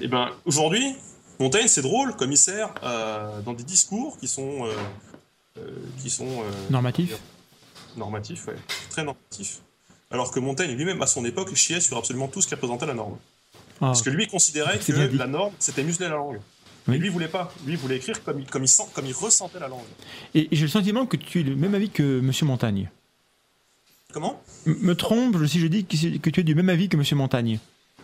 Et 0.00 0.06
ben, 0.06 0.30
aujourd'hui, 0.44 0.94
Montaigne, 1.38 1.68
c'est 1.68 1.82
drôle, 1.82 2.14
sert 2.36 2.74
euh, 2.82 3.40
dans 3.42 3.52
des 3.52 3.62
discours 3.64 4.18
qui 4.18 4.26
sont, 4.28 4.66
euh, 4.66 4.72
euh, 5.58 5.70
qui 6.02 6.10
sont 6.10 6.26
euh, 6.26 6.50
Normatif. 6.70 7.16
normatifs, 7.96 8.46
ouais, 8.48 8.56
très 8.90 9.04
normatifs. 9.04 9.60
Alors 10.10 10.30
que 10.32 10.40
Montaigne 10.40 10.74
lui-même, 10.74 11.00
à 11.02 11.06
son 11.06 11.24
époque, 11.24 11.54
chiait 11.54 11.80
sur 11.80 11.96
absolument 11.96 12.28
tout 12.28 12.40
ce 12.40 12.48
qui 12.48 12.54
représentait 12.54 12.86
la 12.86 12.94
norme. 12.94 13.18
Ah. 13.54 13.92
Parce 13.92 14.02
que 14.02 14.10
lui, 14.10 14.24
il 14.24 14.28
considérait 14.28 14.78
que 14.78 14.92
la 15.16 15.26
norme, 15.26 15.52
c'était 15.58 15.84
museler 15.84 16.08
la 16.08 16.16
langue. 16.16 16.40
Oui. 16.88 16.96
Et 16.96 16.98
lui, 16.98 17.08
il 17.08 17.12
voulait 17.12 17.28
pas. 17.28 17.52
Lui, 17.66 17.74
il 17.74 17.78
voulait 17.78 17.96
écrire 17.98 18.24
comme 18.24 18.40
il, 18.40 18.46
comme 18.46 18.64
il, 18.64 18.68
sent, 18.68 18.84
comme 18.94 19.06
il 19.06 19.12
ressentait 19.12 19.60
la 19.60 19.68
langue. 19.68 19.84
Et 20.34 20.48
j'ai 20.50 20.62
le 20.62 20.68
sentiment 20.68 21.04
que 21.06 21.16
tu 21.18 21.40
es 21.40 21.42
du 21.44 21.54
même 21.54 21.74
avis 21.74 21.90
que 21.90 22.20
Monsieur 22.20 22.46
Montagne. 22.46 22.90
Comment? 24.12 24.42
M- 24.66 24.78
me 24.80 24.94
trompe 24.94 25.46
si 25.46 25.60
je 25.60 25.66
dis 25.66 25.84
que, 25.84 26.30
tu 26.30 26.40
es 26.40 26.42
du 26.42 26.54
même 26.54 26.70
avis 26.70 26.88
que 26.88 26.96
Monsieur 26.96 27.14
Montagne. 27.14 27.58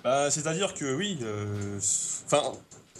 Bah, 0.04 0.30
c'est-à-dire 0.30 0.74
que 0.74 0.94
oui, 0.94 1.16
euh, 1.22 1.78
enfin, 2.26 2.52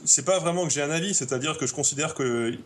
c'est 0.05 0.25
pas 0.25 0.39
vraiment 0.39 0.65
que 0.65 0.73
j'ai 0.73 0.83
un 0.83 0.91
avis, 0.91 1.15
c'est-à-dire 1.15 1.59
que 1.59 1.67
je 1.67 1.75
considère 1.75 2.15
que 2.15 2.57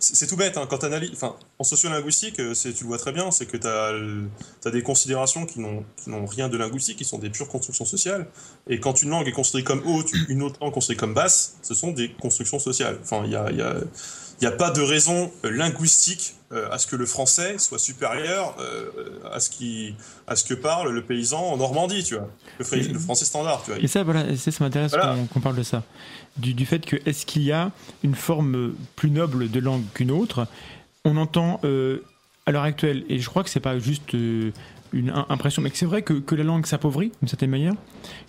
c'est 0.00 0.26
tout 0.26 0.36
bête, 0.36 0.56
hein, 0.56 0.66
quand 0.68 0.84
analyses, 0.84 1.10
enfin, 1.14 1.34
en 1.58 1.64
sociolinguistique, 1.64 2.38
euh, 2.38 2.54
tu 2.54 2.84
le 2.84 2.86
vois 2.86 2.98
très 2.98 3.12
bien, 3.12 3.30
c'est 3.30 3.46
que 3.46 3.56
tu 3.56 3.66
as, 3.66 4.70
des 4.70 4.82
considérations 4.82 5.44
qui 5.44 5.60
n'ont 5.60 6.26
rien 6.26 6.48
de 6.48 6.56
linguistique, 6.56 6.98
qui 6.98 7.04
sont 7.04 7.18
des 7.18 7.30
pures 7.30 7.48
constructions 7.48 7.84
sociales. 7.84 8.26
Et 8.68 8.78
quand 8.80 9.02
une 9.02 9.10
langue 9.10 9.26
est 9.26 9.32
construite 9.32 9.64
comme 9.64 9.82
haute, 9.86 10.12
une 10.28 10.42
autre 10.42 10.58
langue 10.60 10.72
construite 10.72 10.98
comme 10.98 11.14
basse, 11.14 11.56
ce 11.62 11.74
sont 11.74 11.90
des 11.90 12.12
constructions 12.12 12.58
sociales. 12.58 12.98
Enfin, 13.02 13.22
il 13.24 13.32
y 13.32 13.36
a 13.36 13.74
il 14.40 14.46
n'y 14.46 14.52
a 14.52 14.56
pas 14.56 14.70
de 14.70 14.80
raison 14.80 15.32
euh, 15.44 15.50
linguistique 15.50 16.34
euh, 16.52 16.70
à 16.70 16.78
ce 16.78 16.86
que 16.86 16.96
le 16.96 17.06
français 17.06 17.58
soit 17.58 17.78
supérieur 17.78 18.54
euh, 18.60 18.86
à, 19.32 19.40
ce 19.40 19.50
qui, 19.50 19.94
à 20.26 20.36
ce 20.36 20.44
que 20.44 20.54
parle 20.54 20.90
le 20.92 21.02
paysan 21.02 21.40
en 21.40 21.56
Normandie, 21.56 22.04
tu 22.04 22.14
vois. 22.14 22.28
Le, 22.58 22.98
français 22.98 23.24
standard, 23.24 23.62
tu 23.64 23.72
vois. 23.72 23.80
Et 23.80 23.88
ça, 23.88 24.02
voilà, 24.04 24.36
ça, 24.36 24.50
m'intéresse 24.60 24.92
qu'on 25.32 25.40
parle 25.40 25.56
de 25.56 25.62
ça. 25.62 25.82
Du, 26.36 26.54
du 26.54 26.66
fait 26.66 26.86
que, 26.86 26.96
est-ce 27.04 27.26
qu'il 27.26 27.42
y 27.42 27.52
a 27.52 27.72
une 28.02 28.14
forme 28.14 28.74
plus 28.96 29.10
noble 29.10 29.50
de 29.50 29.60
langue 29.60 29.82
qu'une 29.92 30.10
autre? 30.10 30.46
On 31.04 31.16
entend 31.16 31.60
à 32.46 32.52
l'heure 32.52 32.62
actuelle, 32.62 33.04
et 33.08 33.18
je 33.18 33.28
crois 33.28 33.44
que 33.44 33.50
c'est 33.50 33.60
pas 33.60 33.78
juste 33.78 34.14
une 34.92 35.12
impression. 35.28 35.62
Mais 35.62 35.70
c'est 35.74 35.86
vrai 35.86 36.02
que, 36.02 36.14
que, 36.14 36.34
la 36.34 36.44
langue 36.44 36.66
s'appauvrit 36.66 37.12
d'une 37.20 37.28
certaine 37.28 37.50
manière, 37.50 37.74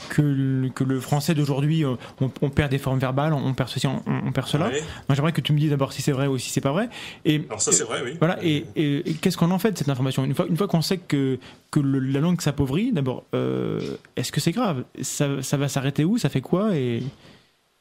que, 0.09 0.69
que 0.69 0.83
le 0.83 0.99
français 0.99 1.33
d'aujourd'hui, 1.33 1.85
euh, 1.85 1.95
on, 2.19 2.49
perd 2.49 2.71
des 2.71 2.77
formes 2.77 2.99
verbales, 2.99 3.33
on, 3.33 3.53
perd 3.53 3.69
ceci, 3.69 3.87
on, 3.87 4.31
perd 4.31 4.47
cela. 4.47 4.69
Moi, 4.69 5.15
j'aimerais 5.15 5.31
que 5.31 5.41
tu 5.41 5.53
me 5.53 5.59
dises 5.59 5.69
d'abord 5.69 5.93
si 5.93 6.01
c'est 6.01 6.11
vrai 6.11 6.27
ou 6.27 6.37
si 6.37 6.49
c'est 6.49 6.61
pas 6.61 6.71
vrai. 6.71 6.89
Et, 7.25 7.43
Alors 7.47 7.61
ça, 7.61 7.71
c'est 7.71 7.83
vrai, 7.83 8.01
oui. 8.03 8.15
Voilà. 8.19 8.37
Et, 8.43 8.65
et, 8.75 9.13
qu'est-ce 9.15 9.37
qu'on 9.37 9.51
en 9.51 9.59
fait 9.59 9.71
de 9.71 9.77
cette 9.77 9.89
information? 9.89 10.23
Une 10.25 10.35
fois, 10.35 10.47
une 10.47 10.57
fois 10.57 10.67
qu'on 10.67 10.81
sait 10.81 10.97
que, 10.97 11.39
que 11.71 11.79
la 11.79 12.19
langue 12.19 12.41
s'appauvrit, 12.41 12.91
d'abord, 12.91 13.25
euh, 13.33 13.97
est-ce 14.15 14.31
que 14.31 14.39
c'est 14.39 14.51
grave? 14.51 14.83
Ça, 15.01 15.41
ça, 15.41 15.57
va 15.57 15.67
s'arrêter 15.67 16.05
où? 16.05 16.17
Ça 16.17 16.29
fait 16.29 16.41
quoi? 16.41 16.75
Et, 16.75 17.03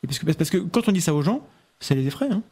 parce, 0.07 0.19
que, 0.19 0.33
parce 0.33 0.51
que 0.51 0.59
quand 0.59 0.89
on 0.89 0.93
dit 0.93 1.01
ça 1.01 1.15
aux 1.15 1.23
gens, 1.23 1.47
ça 1.81 1.95
les 1.95 2.07
effraie. 2.07 2.29
Hein 2.31 2.43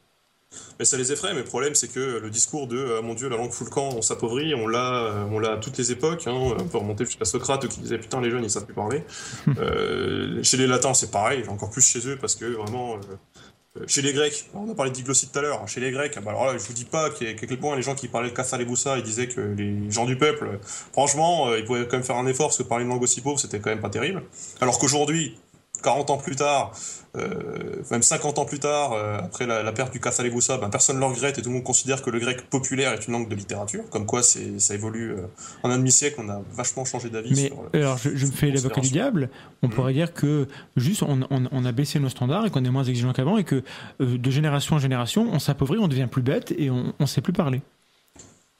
mais 0.78 0.84
ça 0.84 0.96
les 0.96 1.12
effraie, 1.12 1.32
mais 1.32 1.40
le 1.40 1.44
problème 1.44 1.74
c'est 1.74 1.88
que 1.88 2.18
le 2.22 2.30
discours 2.30 2.66
de 2.66 2.96
ah, 2.98 3.02
mon 3.02 3.14
dieu 3.14 3.28
la 3.28 3.36
langue 3.36 3.50
fout 3.50 3.66
le 3.66 3.72
camp, 3.72 3.90
on 3.96 4.02
s'appauvrit, 4.02 4.54
on 4.54 4.66
l'a 4.66 5.04
euh, 5.04 5.24
on 5.30 5.38
l'a 5.38 5.52
à 5.52 5.56
toutes 5.56 5.78
les 5.78 5.92
époques, 5.92 6.26
hein, 6.26 6.32
on 6.34 6.64
peut 6.64 6.78
remonter 6.78 7.04
jusqu'à 7.04 7.24
Socrate 7.24 7.66
qui 7.68 7.80
disait 7.80 7.98
putain 7.98 8.20
les 8.20 8.30
jeunes 8.30 8.44
ils 8.44 8.50
savent 8.50 8.66
plus 8.66 8.74
parler. 8.74 9.02
euh, 9.58 10.42
chez 10.42 10.56
les 10.56 10.66
latins 10.66 10.94
c'est 10.94 11.10
pareil, 11.10 11.44
encore 11.48 11.70
plus 11.70 11.82
chez 11.82 12.06
eux 12.08 12.16
parce 12.20 12.34
que 12.34 12.44
vraiment 12.44 12.96
euh, 12.96 13.84
chez 13.86 14.00
les 14.02 14.12
Grecs, 14.12 14.48
on 14.54 14.70
a 14.70 14.74
parlé 14.74 14.90
de 14.90 14.96
tout 14.96 15.38
à 15.38 15.42
l'heure, 15.42 15.68
chez 15.68 15.80
les 15.80 15.90
Grecs, 15.90 16.18
bah 16.22 16.30
alors 16.30 16.46
là, 16.46 16.56
je 16.56 16.64
vous 16.64 16.72
dis 16.72 16.86
pas 16.86 17.10
qu'à 17.10 17.34
quel 17.34 17.58
point 17.58 17.76
les 17.76 17.82
gens 17.82 17.94
qui 17.94 18.08
parlaient 18.08 18.30
de 18.30 18.34
Kassa 18.34 18.58
ils 18.58 19.02
disaient 19.02 19.28
que 19.28 19.40
les 19.40 19.90
gens 19.90 20.06
du 20.06 20.16
peuple, 20.16 20.58
franchement, 20.92 21.54
ils 21.54 21.64
pouvaient 21.64 21.86
quand 21.86 21.98
même 21.98 22.04
faire 22.04 22.16
un 22.16 22.26
effort 22.26 22.46
parce 22.46 22.56
que 22.56 22.62
parler 22.62 22.84
une 22.84 22.90
langue 22.90 23.02
aussi 23.02 23.20
pauvre, 23.20 23.38
c'était 23.38 23.58
quand 23.58 23.68
même 23.68 23.80
pas 23.80 23.90
terrible. 23.90 24.22
Alors 24.62 24.78
qu'aujourd'hui, 24.78 25.36
40 25.82 26.10
ans 26.10 26.18
plus 26.18 26.36
tard, 26.36 26.72
euh, 27.16 27.82
même 27.90 28.02
50 28.02 28.38
ans 28.38 28.44
plus 28.44 28.58
tard, 28.58 28.92
euh, 28.92 29.18
après 29.18 29.46
la, 29.46 29.72
perte 29.72 29.92
du 29.92 30.00
Kassaleboussa, 30.00 30.58
ben, 30.58 30.68
personne 30.68 30.96
ne 30.96 31.00
le 31.00 31.06
regrette 31.06 31.38
et 31.38 31.42
tout 31.42 31.48
le 31.48 31.54
monde 31.54 31.64
considère 31.64 32.02
que 32.02 32.10
le 32.10 32.18
grec 32.18 32.48
populaire 32.50 32.92
est 32.92 33.06
une 33.06 33.12
langue 33.14 33.28
de 33.28 33.34
littérature. 33.34 33.88
Comme 33.90 34.06
quoi, 34.06 34.22
ça 34.22 34.74
évolue 34.74 35.12
euh, 35.12 35.26
en 35.62 35.70
un 35.70 35.78
demi-siècle, 35.78 36.16
on 36.18 36.28
a 36.28 36.42
vachement 36.52 36.84
changé 36.84 37.08
d'avis. 37.08 37.50
Mais 37.72 37.80
alors, 37.80 37.98
je, 37.98 38.10
me 38.10 38.32
fais 38.32 38.50
l'avocat 38.50 38.80
du 38.80 38.90
diable. 38.90 39.30
On 39.62 39.68
pourrait 39.68 39.94
dire 39.94 40.12
que 40.12 40.46
juste 40.76 41.02
on, 41.02 41.64
a 41.64 41.72
baissé 41.72 41.98
nos 41.98 42.08
standards 42.08 42.46
et 42.46 42.50
qu'on 42.50 42.64
est 42.64 42.70
moins 42.70 42.84
exigeant 42.84 43.12
qu'avant 43.12 43.38
et 43.38 43.44
que 43.44 43.62
de 44.00 44.30
génération 44.30 44.76
en 44.76 44.78
génération, 44.78 45.28
on 45.32 45.38
s'appauvrit, 45.38 45.78
on 45.78 45.88
devient 45.88 46.08
plus 46.10 46.22
bête 46.22 46.52
et 46.58 46.70
on 46.70 46.92
ne 46.98 47.06
sait 47.06 47.20
plus 47.20 47.32
parler. 47.32 47.62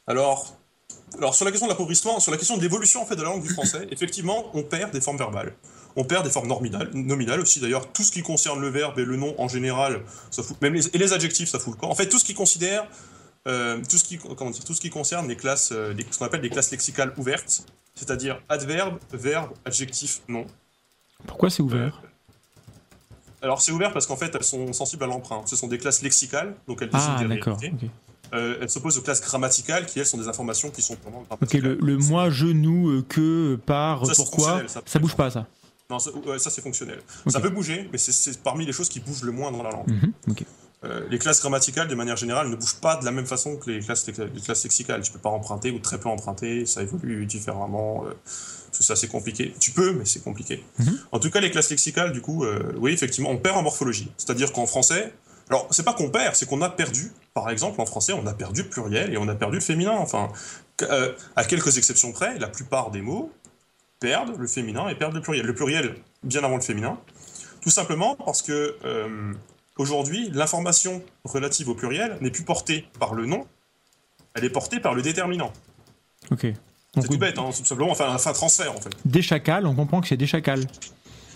Alors, 0.07 0.57
alors 1.19 1.35
sur 1.35 1.45
la 1.45 1.51
question 1.51 1.67
de 1.67 1.73
l'appauvrissement, 1.73 2.21
sur 2.21 2.33
la 2.33 2.39
question 2.39 2.57
de 2.57 2.63
l'évolution 2.63 3.03
en 3.03 3.07
fait 3.07 3.17
de 3.17 3.23
la 3.23 3.29
langue 3.29 3.43
du 3.43 3.49
français, 3.49 3.87
effectivement, 3.91 4.51
on 4.55 4.63
perd 4.63 4.93
des 4.93 5.01
formes 5.01 5.19
verbales. 5.19 5.53
On 5.99 6.05
perd 6.05 6.25
des 6.25 6.31
formes 6.31 6.47
nominales, 6.47 6.91
nominales 6.93 7.41
aussi 7.41 7.59
d'ailleurs. 7.59 7.91
Tout 7.91 8.03
ce 8.03 8.13
qui 8.13 8.23
concerne 8.23 8.61
le 8.61 8.69
verbe 8.69 8.99
et 8.99 9.05
le 9.05 9.17
nom 9.17 9.35
en 9.39 9.49
général, 9.49 10.03
ça 10.31 10.43
fout, 10.43 10.61
même 10.61 10.75
les, 10.75 10.87
et 10.89 10.99
les 10.99 11.13
adjectifs, 11.15 11.49
ça 11.49 11.59
fout 11.59 11.75
le 11.75 11.81
camp. 11.81 11.89
En 11.89 11.95
fait, 11.95 12.07
tout 12.07 12.19
ce 12.19 12.25
qui 12.25 12.35
considère, 12.35 12.87
euh, 13.49 13.81
tout 13.89 13.97
ce 13.97 14.05
qui, 14.05 14.19
comment 14.19 14.51
dire, 14.51 14.63
tout 14.63 14.75
ce 14.75 14.81
qui 14.81 14.91
concerne 14.91 15.27
les 15.27 15.37
classes, 15.37 15.71
euh, 15.73 15.95
ce 16.11 16.19
qu'on 16.19 16.27
appelle 16.27 16.43
des 16.43 16.51
classes 16.51 16.71
lexicales 16.71 17.15
ouvertes, 17.17 17.65
c'est-à-dire 17.95 18.43
adverbe, 18.51 18.99
verbe, 19.13 19.51
adjectif, 19.65 20.21
nom. 20.29 20.47
Pourquoi 21.27 21.49
c'est 21.49 21.63
ouvert? 21.63 22.03
Euh, 22.05 22.09
alors 23.41 23.63
c'est 23.63 23.73
ouvert 23.73 23.93
parce 23.95 24.07
qu'en 24.07 24.17
fait 24.17 24.35
elles 24.35 24.45
sont 24.45 24.75
sensibles 24.75 25.05
à 25.05 25.07
l'emprunt. 25.07 25.43
Ce 25.47 25.57
sont 25.57 25.67
des 25.67 25.79
classes 25.79 26.03
lexicales, 26.03 26.55
donc 26.69 26.83
elles 26.83 26.91
désignent 26.91 27.15
ah, 27.17 27.25
des 27.25 27.41
réalités. 27.41 27.73
Euh, 28.35 28.59
elles 28.61 28.69
s'opposent 28.69 28.99
aux 28.99 29.03
classes 29.03 29.23
grammaticales 29.23 29.87
qui 29.87 30.01
elles 30.01 30.07
sont 30.07 30.19
des 30.19 30.29
informations 30.29 30.69
qui 30.71 30.83
sont 30.83 30.97
vraiment. 31.03 31.25
Ok, 31.31 31.55
le, 31.55 31.79
le 31.81 31.97
moi, 31.97 32.29
je, 32.29 32.47
nous, 32.47 33.05
que, 33.09 33.55
par, 33.55 34.03
pourquoi, 34.17 34.67
ça, 34.67 34.83
ça 34.85 34.99
bouge 34.99 35.15
pas 35.15 35.31
ça? 35.31 35.47
Non, 35.91 35.99
ça, 35.99 36.11
c'est 36.51 36.63
fonctionnel. 36.63 37.01
Ça 37.29 37.41
peut 37.41 37.51
bouger, 37.51 37.89
mais 37.93 37.99
c'est 37.99 38.43
parmi 38.43 38.67
les 38.67 38.73
choses 38.73 38.89
qui 38.89 39.01
bougent 39.01 39.23
le 39.23 39.33
moins 39.33 39.53
dans 39.53 39.63
la 39.63 39.71
langue. 39.71 39.89
Mhm, 39.89 40.35
euh, 40.85 41.07
les 41.11 41.19
classes 41.19 41.41
grammaticales, 41.41 41.89
de 41.89 41.95
manière 41.95 42.17
générale, 42.17 42.49
ne 42.49 42.57
bougent 42.57 42.81
pas 42.81 42.97
de 42.97 43.05
la 43.05 43.11
même 43.11 43.27
façon 43.27 43.57
que 43.57 43.71
les 43.71 43.81
classes, 43.81 44.07
les 44.07 44.13
classes 44.43 44.65
lexicales. 44.65 45.03
Tu 45.03 45.11
peux 45.11 45.19
pas 45.19 45.31
emprunter 45.31 45.71
ou 45.71 45.79
très 45.79 45.99
peu 45.99 46.09
emprunter, 46.09 46.67
ça 46.67 46.83
évolue 46.83 47.25
différemment. 47.27 48.05
Euh, 48.05 48.13
c'est 48.73 48.93
assez 48.93 49.09
compliqué. 49.09 49.55
Tu 49.59 49.71
peux, 49.71 49.93
mais 49.93 50.05
c'est 50.05 50.23
compliqué. 50.23 50.63
Mhm. 50.79 50.99
En 51.13 51.19
tout 51.19 51.31
cas, 51.31 51.41
les 51.41 51.51
classes 51.51 51.71
lexicales, 51.71 52.13
du 52.13 52.21
coup, 52.21 52.45
euh, 52.45 52.75
oui, 52.77 52.93
effectivement, 52.93 53.31
on 53.31 53.39
perd 53.39 53.57
en 53.57 53.63
morphologie. 53.63 54.13
C'est-à-dire 54.19 54.53
qu'en 54.53 54.67
français, 54.67 55.15
alors 55.49 55.67
c'est 55.71 55.85
pas 55.85 55.95
qu'on 55.95 56.11
perd, 56.11 56.35
c'est 56.35 56.47
qu'on 56.47 56.61
a 56.61 56.69
perdu. 56.69 57.13
Par 57.33 57.49
exemple, 57.49 57.81
en 57.81 57.87
français, 57.87 58.13
on 58.13 58.27
a 58.27 58.35
perdu 58.35 58.63
le 58.63 58.69
pluriel 58.69 59.15
et 59.15 59.17
on 59.17 59.29
a 59.29 59.35
perdu 59.35 59.57
le 59.57 59.63
féminin. 59.63 59.95
Enfin, 59.97 60.29
à 61.37 61.45
quelques 61.45 61.79
exceptions 61.79 62.13
près, 62.13 62.39
la 62.39 62.49
plupart 62.49 62.91
des 62.91 63.01
mots 63.01 63.33
perdent 64.01 64.39
le 64.39 64.47
féminin 64.47 64.89
et 64.89 64.95
perdent 64.95 65.15
le 65.15 65.21
pluriel. 65.21 65.47
Le 65.47 65.55
pluriel 65.55 65.95
bien 66.23 66.45
avant 66.45 66.57
le 66.57 66.63
féminin, 66.63 66.99
tout 67.61 67.71
simplement 67.71 68.17
parce 68.17 68.43
que 68.43 68.77
euh, 68.85 69.33
aujourd'hui, 69.77 70.31
l'information 70.33 71.03
relative 71.25 71.69
au 71.69 71.75
pluriel 71.75 72.19
n'est 72.21 72.31
plus 72.31 72.45
portée 72.45 72.87
par 72.99 73.15
le 73.15 73.27
nom, 73.27 73.47
elle 74.35 74.45
est 74.45 74.51
portée 74.51 74.81
par 74.81 74.95
le 74.95 75.03
déterminant. 75.03 75.53
Ok. 76.31 76.47
C'est 76.95 77.09
tout 77.09 77.19
bête, 77.19 77.39
hein, 77.39 77.51
tout 77.55 77.65
simplement, 77.65 77.91
enfin 77.91 78.15
un 78.15 78.33
transfert 78.33 78.75
en 78.75 78.81
fait. 78.81 78.91
Des 79.05 79.21
chacals, 79.21 79.67
on 79.67 79.75
comprend 79.75 80.01
que 80.01 80.09
c'est 80.09 80.17
des 80.17 80.27
chacals. 80.27 80.67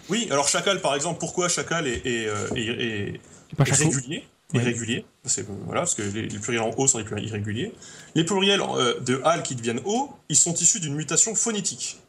Oui, 0.08 0.26
alors 0.30 0.48
chacal 0.48 0.80
par 0.80 0.94
exemple, 0.94 1.20
pourquoi 1.20 1.48
chacal 1.48 1.86
est, 1.86 2.06
est, 2.06 2.26
euh, 2.26 2.48
est, 2.56 3.20
est 3.58 3.62
régulier 3.62 4.24
irrégulier, 4.54 5.04
c'est 5.24 5.46
voilà, 5.46 5.82
parce 5.82 5.94
que 5.94 6.02
les, 6.02 6.26
pluriels 6.26 6.62
en 6.62 6.70
haut 6.76 6.86
sont 6.86 6.98
des 6.98 7.04
pluriels 7.04 7.28
irréguliers. 7.28 7.72
Les 8.14 8.24
pluriels 8.24 8.60
euh, 8.60 8.98
de 9.00 9.20
al 9.24 9.42
qui 9.42 9.54
deviennent 9.54 9.80
o, 9.84 10.10
ils 10.28 10.36
sont 10.36 10.54
issus 10.54 10.80
d'une 10.80 10.94
mutation 10.94 11.34
phonétique. 11.34 12.00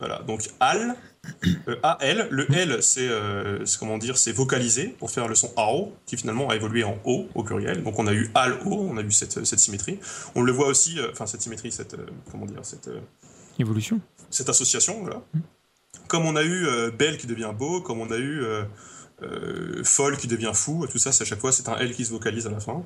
Voilà, 0.00 0.22
donc 0.22 0.48
al, 0.60 0.96
euh, 1.68 1.76
AL, 1.82 2.28
le 2.30 2.50
L 2.50 2.80
euh, 2.98 3.64
c'est 3.66 3.78
comment 3.78 3.98
dire, 3.98 4.16
c'est 4.16 4.32
vocalisé 4.32 4.88
pour 4.98 5.10
faire 5.10 5.28
le 5.28 5.34
son 5.34 5.52
AO 5.56 5.92
qui 6.06 6.16
finalement 6.16 6.48
a 6.48 6.56
évolué 6.56 6.84
en 6.84 6.98
O 7.04 7.28
au 7.34 7.44
pluriel. 7.44 7.82
Donc 7.82 7.98
on 7.98 8.06
a 8.06 8.14
eu 8.14 8.30
al 8.34 8.58
O, 8.64 8.88
on 8.90 8.96
a 8.96 9.02
eu 9.02 9.12
cette, 9.12 9.44
cette 9.44 9.58
symétrie. 9.58 9.98
On 10.34 10.40
le 10.40 10.52
voit 10.52 10.68
aussi, 10.68 10.98
euh, 10.98 11.10
enfin 11.12 11.26
cette 11.26 11.42
symétrie, 11.42 11.70
cette 11.70 11.96
comment 12.30 12.46
dire, 12.46 12.60
cette 12.62 12.88
évolution, 13.58 14.00
cette 14.30 14.48
association, 14.48 15.02
voilà. 15.02 15.22
Comme 16.08 16.24
on 16.24 16.34
a 16.34 16.42
eu 16.42 16.66
belle 16.98 17.18
qui 17.18 17.26
devient 17.26 17.52
beau, 17.56 17.82
comme 17.82 18.00
on 18.00 18.10
a 18.10 18.18
eu 18.18 18.42
folle 19.84 20.16
qui 20.16 20.26
devient 20.26 20.52
fou, 20.54 20.86
tout 20.90 20.98
ça, 20.98 21.12
c'est 21.12 21.22
à 21.22 21.26
chaque 21.26 21.40
fois 21.40 21.52
c'est 21.52 21.68
un 21.68 21.76
L 21.76 21.94
qui 21.94 22.04
se 22.04 22.10
vocalise 22.10 22.46
à 22.46 22.50
la 22.50 22.58
fin. 22.58 22.82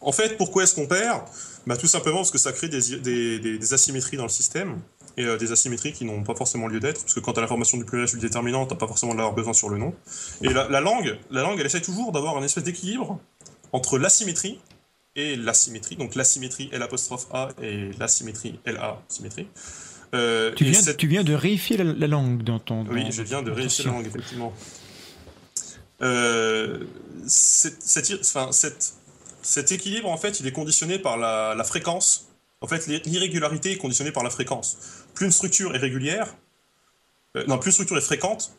en 0.00 0.12
fait, 0.12 0.36
pourquoi 0.38 0.62
est-ce 0.62 0.74
qu'on 0.74 0.86
perd? 0.86 1.22
Bah, 1.66 1.76
Tout 1.76 1.88
simplement 1.88 2.18
parce 2.18 2.30
que 2.30 2.38
ça 2.38 2.52
crée 2.52 2.68
des, 2.68 2.98
des, 3.00 3.58
des 3.58 3.74
asymétries 3.74 4.16
dans 4.16 4.22
le 4.22 4.28
système 4.30 4.80
et 5.18 5.24
euh, 5.24 5.36
des 5.36 5.52
asymétries 5.52 5.92
qui 5.92 6.04
n'ont 6.04 6.22
pas 6.22 6.34
forcément 6.34 6.68
lieu 6.68 6.80
d'être, 6.80 7.02
parce 7.02 7.12
que 7.12 7.20
quand 7.20 7.32
tu 7.32 7.40
as 7.40 7.42
l'information 7.42 7.76
du 7.76 7.84
pluriel 7.84 8.08
sur 8.08 8.16
le 8.16 8.22
déterminant, 8.22 8.66
tu 8.66 8.76
pas 8.76 8.86
forcément 8.86 9.14
d'avoir 9.14 9.34
besoin 9.34 9.52
sur 9.52 9.68
le 9.68 9.76
nom. 9.76 9.92
Et 10.42 10.48
la, 10.48 10.80
langue, 10.80 11.18
la 11.30 11.42
langue, 11.42 11.58
elle 11.58 11.66
essaie 11.66 11.80
toujours 11.80 12.12
d'avoir 12.12 12.36
un 12.38 12.42
espèce 12.42 12.64
d'équilibre 12.64 13.20
entre 13.72 13.98
l'asymétrie 13.98 14.60
et 15.16 15.34
l'asymétrie, 15.34 15.96
donc 15.96 16.14
l'asymétrie 16.14 16.70
L 16.72 16.82
A 16.82 17.48
et 17.60 17.90
l'asymétrie 17.98 18.60
LA 18.64 19.02
symétrie. 19.08 19.48
Euh, 20.14 20.54
tu, 20.54 20.64
viens, 20.64 20.80
tu, 20.96 21.06
viens, 21.08 21.24
de 21.24 21.34
réifier 21.34 21.76
la, 21.76 22.06
langue 22.06 22.42
dans 22.42 22.60
ton. 22.60 22.86
Oui, 22.86 23.06
je 23.10 23.22
viens 23.22 23.42
de 23.42 23.50
réifier 23.50 23.84
la 23.84 23.90
langue, 23.90 24.06
effectivement. 24.06 24.54
Euh, 26.00 26.84
cette, 27.26 28.94
cet 29.42 29.72
équilibre, 29.72 30.08
en 30.08 30.16
fait, 30.16 30.40
il 30.40 30.46
est 30.46 30.52
conditionné 30.52 30.98
par 30.98 31.18
la, 31.18 31.54
la 31.56 31.64
fréquence. 31.64 32.28
En 32.60 32.66
fait, 32.66 32.86
l'irrégularité 32.86 33.72
est 33.72 33.76
conditionnée 33.76 34.12
par 34.12 34.24
la 34.24 34.30
fréquence 34.30 34.78
plus 35.18 35.26
une 35.26 35.32
structure 35.32 35.74
est 35.74 35.78
régulière, 35.78 36.28
euh, 37.36 37.44
non, 37.48 37.58
plus 37.58 37.70
une 37.70 37.72
structure 37.72 37.98
est 37.98 38.02
fréquente, 38.02 38.52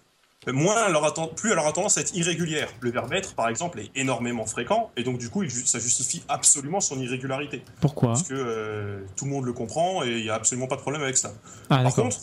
euh, 0.49 0.51
moins 0.51 0.87
elle 0.87 0.95
aura 0.95 1.13
plus 1.33 1.53
elle 1.53 1.57
aura 1.57 1.71
tendance 1.71 1.97
à 1.97 2.01
être 2.01 2.13
irrégulière. 2.13 2.67
Le 2.81 2.91
verbe 2.91 3.13
être, 3.13 3.33
par 3.33 3.47
exemple, 3.47 3.79
est 3.79 3.89
énormément 3.95 4.45
fréquent, 4.45 4.91
et 4.97 5.03
donc 5.03 5.19
du 5.19 5.29
coup, 5.29 5.47
ça 5.47 5.79
justifie 5.79 6.21
absolument 6.27 6.81
son 6.81 6.99
irrégularité. 6.99 7.63
Pourquoi? 7.79 8.09
Parce 8.09 8.23
que 8.23 8.33
euh, 8.33 8.99
tout 9.15 9.23
le 9.23 9.31
monde 9.31 9.45
le 9.45 9.53
comprend, 9.53 10.03
et 10.03 10.17
il 10.17 10.23
n'y 10.23 10.29
a 10.29 10.35
absolument 10.35 10.67
pas 10.67 10.75
de 10.75 10.81
problème 10.81 11.01
avec 11.01 11.15
ça. 11.15 11.33
Ah, 11.69 11.81
Par 11.81 11.95
contre... 11.95 12.17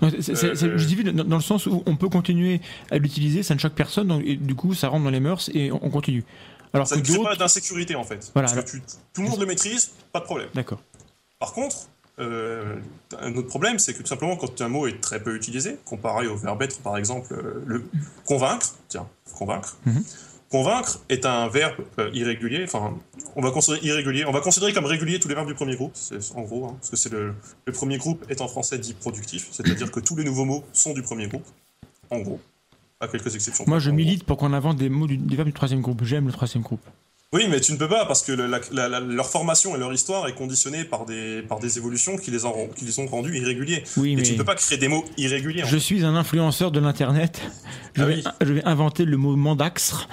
je 0.00 0.76
justifie 0.78 1.04
dans, 1.12 1.36
le 1.36 1.42
sens 1.42 1.66
où 1.66 1.82
on 1.84 1.96
peut 1.96 2.08
continuer 2.08 2.62
à 2.90 2.96
l'utiliser, 2.96 3.42
ça 3.42 3.54
ne 3.54 3.60
choque 3.60 3.74
personne, 3.74 4.08
donc, 4.08 4.22
et 4.24 4.36
du 4.36 4.54
coup, 4.54 4.72
ça 4.72 4.88
rentre 4.88 5.04
dans 5.04 5.10
les 5.10 5.20
mœurs, 5.20 5.50
et 5.52 5.70
on, 5.70 5.90
continue. 5.90 6.24
Alors 6.72 6.86
ça 6.86 6.96
ne 6.96 7.02
crée 7.02 7.22
pas 7.22 7.36
d'insécurité, 7.36 7.94
en 7.94 8.04
fait. 8.04 8.30
Voilà, 8.32 8.50
parce 8.50 8.72
que 8.72 8.78
tout 9.12 9.20
le 9.20 9.28
monde 9.28 9.40
le 9.40 9.46
maîtrise, 9.46 9.92
pas 10.12 10.20
de 10.20 10.24
problème. 10.24 10.48
D'accord. 10.54 10.80
Par 11.38 11.52
contre, 11.52 11.88
euh, 12.18 12.76
un 13.20 13.34
autre 13.34 13.48
problème, 13.48 13.78
c'est 13.78 13.94
que 13.94 14.02
tout 14.02 14.08
simplement, 14.08 14.36
quand 14.36 14.60
un 14.60 14.68
mot 14.68 14.86
est 14.86 15.00
très 15.00 15.22
peu 15.22 15.34
utilisé, 15.34 15.78
comparé 15.84 16.26
au 16.26 16.36
verbe 16.36 16.62
être, 16.62 16.80
par 16.80 16.96
exemple, 16.96 17.32
euh, 17.32 17.62
le 17.66 17.84
convaincre, 18.26 18.74
tiens, 18.88 19.08
convaincre, 19.34 19.76
mhm. 19.86 20.04
Convaincre 20.50 21.00
est 21.08 21.24
un 21.24 21.48
verbe 21.48 21.76
euh, 21.98 22.10
irrégulier, 22.12 22.62
enfin, 22.64 22.94
on 23.36 23.40
va 23.40 23.50
considérer 23.50 23.86
irrégulier, 23.86 24.26
on 24.26 24.32
va 24.32 24.42
considérer 24.42 24.74
comme 24.74 24.84
régulier 24.84 25.18
tous 25.18 25.28
les 25.28 25.34
verbes 25.34 25.46
du 25.46 25.54
premier 25.54 25.76
groupe, 25.76 25.92
c'est 25.94 26.18
en 26.36 26.42
gros, 26.42 26.66
hein, 26.66 26.76
parce 26.78 26.90
que 26.90 26.96
c'est 26.96 27.10
le, 27.10 27.34
le 27.64 27.72
premier 27.72 27.96
groupe 27.96 28.22
est 28.28 28.42
en 28.42 28.48
français 28.48 28.78
dit 28.78 28.92
productif, 28.92 29.48
c'est-à-dire 29.50 29.90
que 29.90 30.00
tous 30.00 30.14
les 30.14 30.24
nouveaux 30.24 30.44
mots 30.44 30.62
sont 30.74 30.92
du 30.92 31.00
premier 31.00 31.26
groupe, 31.26 31.46
en 32.10 32.18
gros, 32.18 32.38
à 33.00 33.08
quelques 33.08 33.34
exceptions. 33.34 33.64
Moi, 33.66 33.78
je 33.78 33.90
milite 33.90 34.24
pour 34.24 34.36
qu'on 34.36 34.52
invente 34.52 34.76
des 34.76 34.90
mots 34.90 35.06
du, 35.06 35.16
des 35.16 35.36
verbes 35.36 35.48
du 35.48 35.54
troisième 35.54 35.80
groupe. 35.80 36.04
J'aime 36.04 36.26
le 36.26 36.32
troisième 36.32 36.62
groupe. 36.62 36.84
Oui, 37.32 37.46
mais 37.48 37.60
tu 37.60 37.72
ne 37.72 37.78
peux 37.78 37.88
pas 37.88 38.04
parce 38.04 38.22
que 38.22 38.32
le- 38.32 38.46
la- 38.46 38.60
la- 38.72 38.88
la- 38.88 39.00
leur 39.00 39.26
formation 39.30 39.74
et 39.74 39.78
leur 39.78 39.92
histoire 39.92 40.28
est 40.28 40.34
conditionnée 40.34 40.84
par 40.84 41.06
des, 41.06 41.40
par 41.42 41.60
des 41.60 41.78
évolutions 41.78 42.18
qui 42.18 42.30
les, 42.30 42.44
ont, 42.44 42.68
qui 42.76 42.84
les 42.84 42.98
ont 42.98 43.06
rendus 43.06 43.34
irréguliers. 43.38 43.84
Oui, 43.96 44.12
Et 44.12 44.16
mais 44.16 44.22
tu 44.22 44.32
ne 44.32 44.36
peux 44.38 44.44
pas 44.44 44.54
créer 44.54 44.76
des 44.76 44.88
mots 44.88 45.04
irréguliers. 45.16 45.62
en 45.62 45.66
je 45.66 45.78
suis 45.78 46.04
un 46.04 46.14
influenceur 46.14 46.70
de 46.70 46.78
l'internet. 46.80 47.40
Je, 47.94 48.02
Ah 48.02 48.06
oui. 48.06 48.24
je 48.42 48.52
vais 48.52 48.64
inventer 48.64 49.06
le 49.06 49.16
mot 49.16 49.34
mandaxre. 49.34 50.08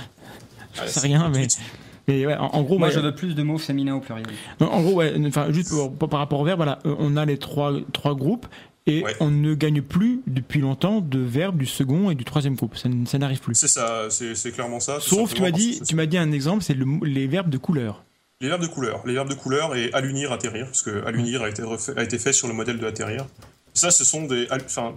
Ouais, 0.80 0.84
C'est 0.88 1.02
rien, 1.02 1.28
mais, 1.28 1.48
tweet. 1.48 1.60
mais 2.08 2.26
ouais, 2.26 2.36
en, 2.38 2.46
en 2.46 2.62
gros, 2.64 2.78
Moi, 2.80 2.88
ouais, 2.88 2.94
je 2.94 3.00
veux 3.02 3.14
plus 3.14 3.36
de 3.36 3.44
mots 3.44 3.58
féminins 3.58 3.96
au 3.96 4.00
pluriel. 4.00 4.26
en 4.62 4.82
gros, 4.82 4.94
ouais, 4.94 5.14
enfin, 5.28 5.52
juste 5.52 5.72
pour- 5.72 5.94
pour- 5.94 6.08
par 6.08 6.20
rapport 6.22 6.40
au 6.40 6.46
verbe, 6.46 6.60
voilà, 6.60 6.80
on 6.86 7.18
a 7.18 7.26
les 7.26 7.38
trois, 7.38 7.74
trois 7.92 8.16
groupes 8.16 8.48
et 8.88 9.04
Ouais. 9.04 9.16
on 9.20 9.30
ne 9.30 9.54
gagne 9.54 9.82
plus 9.82 10.22
depuis 10.28 10.62
longtemps 10.62 11.02
de 11.02 11.20
verbes 11.20 11.58
du 11.58 11.66
second 11.66 12.10
et 12.10 12.16
du 12.16 12.24
troisième 12.26 12.56
groupe. 12.56 12.76
Ça, 12.78 12.90
n'arrive 13.18 13.40
plus. 13.40 13.56
C'est 13.56 13.68
ça, 13.68 14.08
c'est 14.10 14.52
clairement 14.52 14.80
ça. 14.80 15.00
Sauf, 15.00 15.34
tu 15.34 15.42
m'as 15.42 15.52
dit, 15.52 15.82
tu 15.88 15.96
m'as 15.96 16.06
dit 16.06 16.18
un 16.18 16.32
exemple, 16.32 16.64
c'est 16.64 16.74
le 16.74 16.86
les 17.06 17.28
verbes 17.28 17.50
de 17.50 17.58
couleur. 17.58 18.04
Les 18.42 18.48
verbes 18.48 18.62
de 18.62 18.68
couleur. 18.68 19.04
Les 19.06 19.14
verbes 19.14 19.30
de 19.30 19.36
couleur 19.36 19.76
et 19.76 19.92
allunir, 19.94 20.32
atterrir, 20.32 20.66
parce 20.66 20.82
que 20.82 21.04
allunir 21.06 21.44
a 21.44 21.50
été, 21.50 21.62
refait- 21.62 21.98
a 21.98 22.04
été 22.04 22.18
fait 22.18 22.32
sur 22.34 22.48
le 22.48 22.54
modèle 22.54 22.78
de 22.80 22.86
atterrir. 22.88 23.26
Ça, 23.74 23.92
ce 23.92 24.04
sont 24.06 24.26
des. 24.26 24.48
Enfin, 24.52 24.94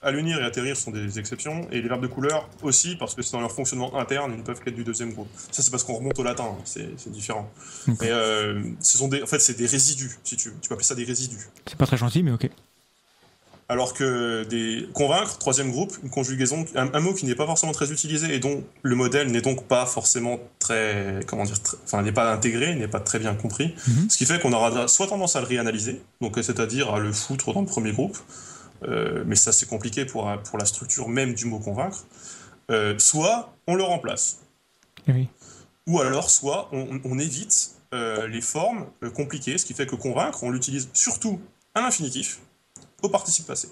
allunir 0.00 0.40
et 0.40 0.44
atterrir 0.44 0.76
sont 0.76 0.90
des 0.90 1.18
exceptions, 1.18 1.68
et 1.70 1.80
les 1.82 1.88
verbes 1.88 2.02
de 2.02 2.06
couleur 2.08 2.48
aussi, 2.62 2.96
parce 2.96 3.14
que 3.14 3.22
c'est 3.22 3.32
dans 3.32 3.40
leur 3.40 3.52
fonctionnement 3.52 3.96
interne, 3.98 4.32
ils 4.32 4.38
ne 4.38 4.42
peuvent 4.44 4.60
qu'être 4.60 4.74
du 4.74 4.84
deuxième 4.84 5.12
groupe. 5.12 5.28
Ça, 5.50 5.62
c'est 5.62 5.70
parce 5.70 5.84
qu'on 5.84 5.94
remonte 5.94 6.18
au 6.18 6.22
latin, 6.24 6.44
hein, 6.52 6.62
c'est 6.64 7.10
différent. 7.10 7.48
Mais 7.86 8.10
euh, 8.10 8.62
ce 8.80 8.96
sont 8.98 9.08
des, 9.08 9.22
en 9.22 9.26
fait, 9.26 9.38
c'est 9.40 9.56
des 9.56 9.66
résidus, 9.66 10.18
si 10.24 10.36
tu 10.36 10.48
veux. 10.48 10.54
Tu 10.60 10.68
peux 10.68 10.74
appeler 10.74 10.86
ça 10.86 10.94
des 10.94 11.04
résidus. 11.04 11.46
C'est 11.66 11.76
pas 11.78 11.86
très 11.86 11.96
gentil, 11.96 12.22
mais 12.22 12.32
ok. 12.32 12.48
Alors 13.72 13.94
que 13.94 14.44
des 14.44 14.86
convaincre, 14.92 15.38
troisième 15.38 15.70
groupe, 15.70 15.96
une 16.02 16.10
conjugaison, 16.10 16.66
un, 16.74 16.92
un 16.92 17.00
mot 17.00 17.14
qui 17.14 17.24
n'est 17.24 17.34
pas 17.34 17.46
forcément 17.46 17.72
très 17.72 17.90
utilisé 17.90 18.34
et 18.34 18.38
dont 18.38 18.62
le 18.82 18.94
modèle 18.94 19.30
n'est 19.30 19.40
donc 19.40 19.66
pas 19.66 19.86
forcément 19.86 20.38
très, 20.58 21.20
comment 21.26 21.44
dire, 21.44 21.58
très- 21.62 21.78
enfin 21.84 22.02
n'est 22.02 22.12
pas 22.12 22.30
intégré, 22.32 22.74
n'est 22.74 22.86
pas 22.88 23.00
très 23.00 23.18
bien 23.18 23.34
compris. 23.34 23.74
Mhm. 23.88 24.10
Ce 24.10 24.18
qui 24.18 24.26
fait 24.26 24.38
qu'on 24.40 24.52
aura 24.52 24.88
soit 24.88 25.06
tendance 25.06 25.36
à 25.36 25.40
le 25.40 25.46
réanalyser, 25.46 26.02
donc 26.20 26.36
c'est-à-dire 26.42 26.92
à 26.92 26.98
le 26.98 27.12
foutre 27.12 27.54
dans 27.54 27.62
le 27.62 27.66
premier 27.66 27.92
groupe, 27.92 28.18
euh, 28.86 29.24
mais 29.26 29.36
ça 29.36 29.52
c'est 29.52 29.66
compliqué 29.66 30.04
pour, 30.04 30.30
pour 30.44 30.58
la 30.58 30.66
structure 30.66 31.08
même 31.08 31.32
du 31.34 31.46
mot 31.46 31.58
convaincre. 31.58 32.04
Euh, 32.70 32.94
soit 32.98 33.54
on 33.66 33.74
le 33.74 33.84
remplace, 33.84 34.40
Oui. 35.08 35.28
ou 35.86 36.00
alors 36.00 36.28
soit 36.30 36.68
on, 36.72 37.00
on 37.04 37.18
évite 37.18 37.70
euh, 37.94 38.26
les 38.28 38.40
formes 38.42 38.86
compliquées, 39.14 39.56
ce 39.56 39.64
qui 39.64 39.72
fait 39.74 39.86
que 39.86 39.96
convaincre, 39.96 40.42
on 40.44 40.50
l'utilise 40.50 40.88
surtout 40.92 41.40
à 41.74 41.80
l'infinitif, 41.80 42.40
au 43.02 43.08
participe 43.08 43.46
passé. 43.46 43.68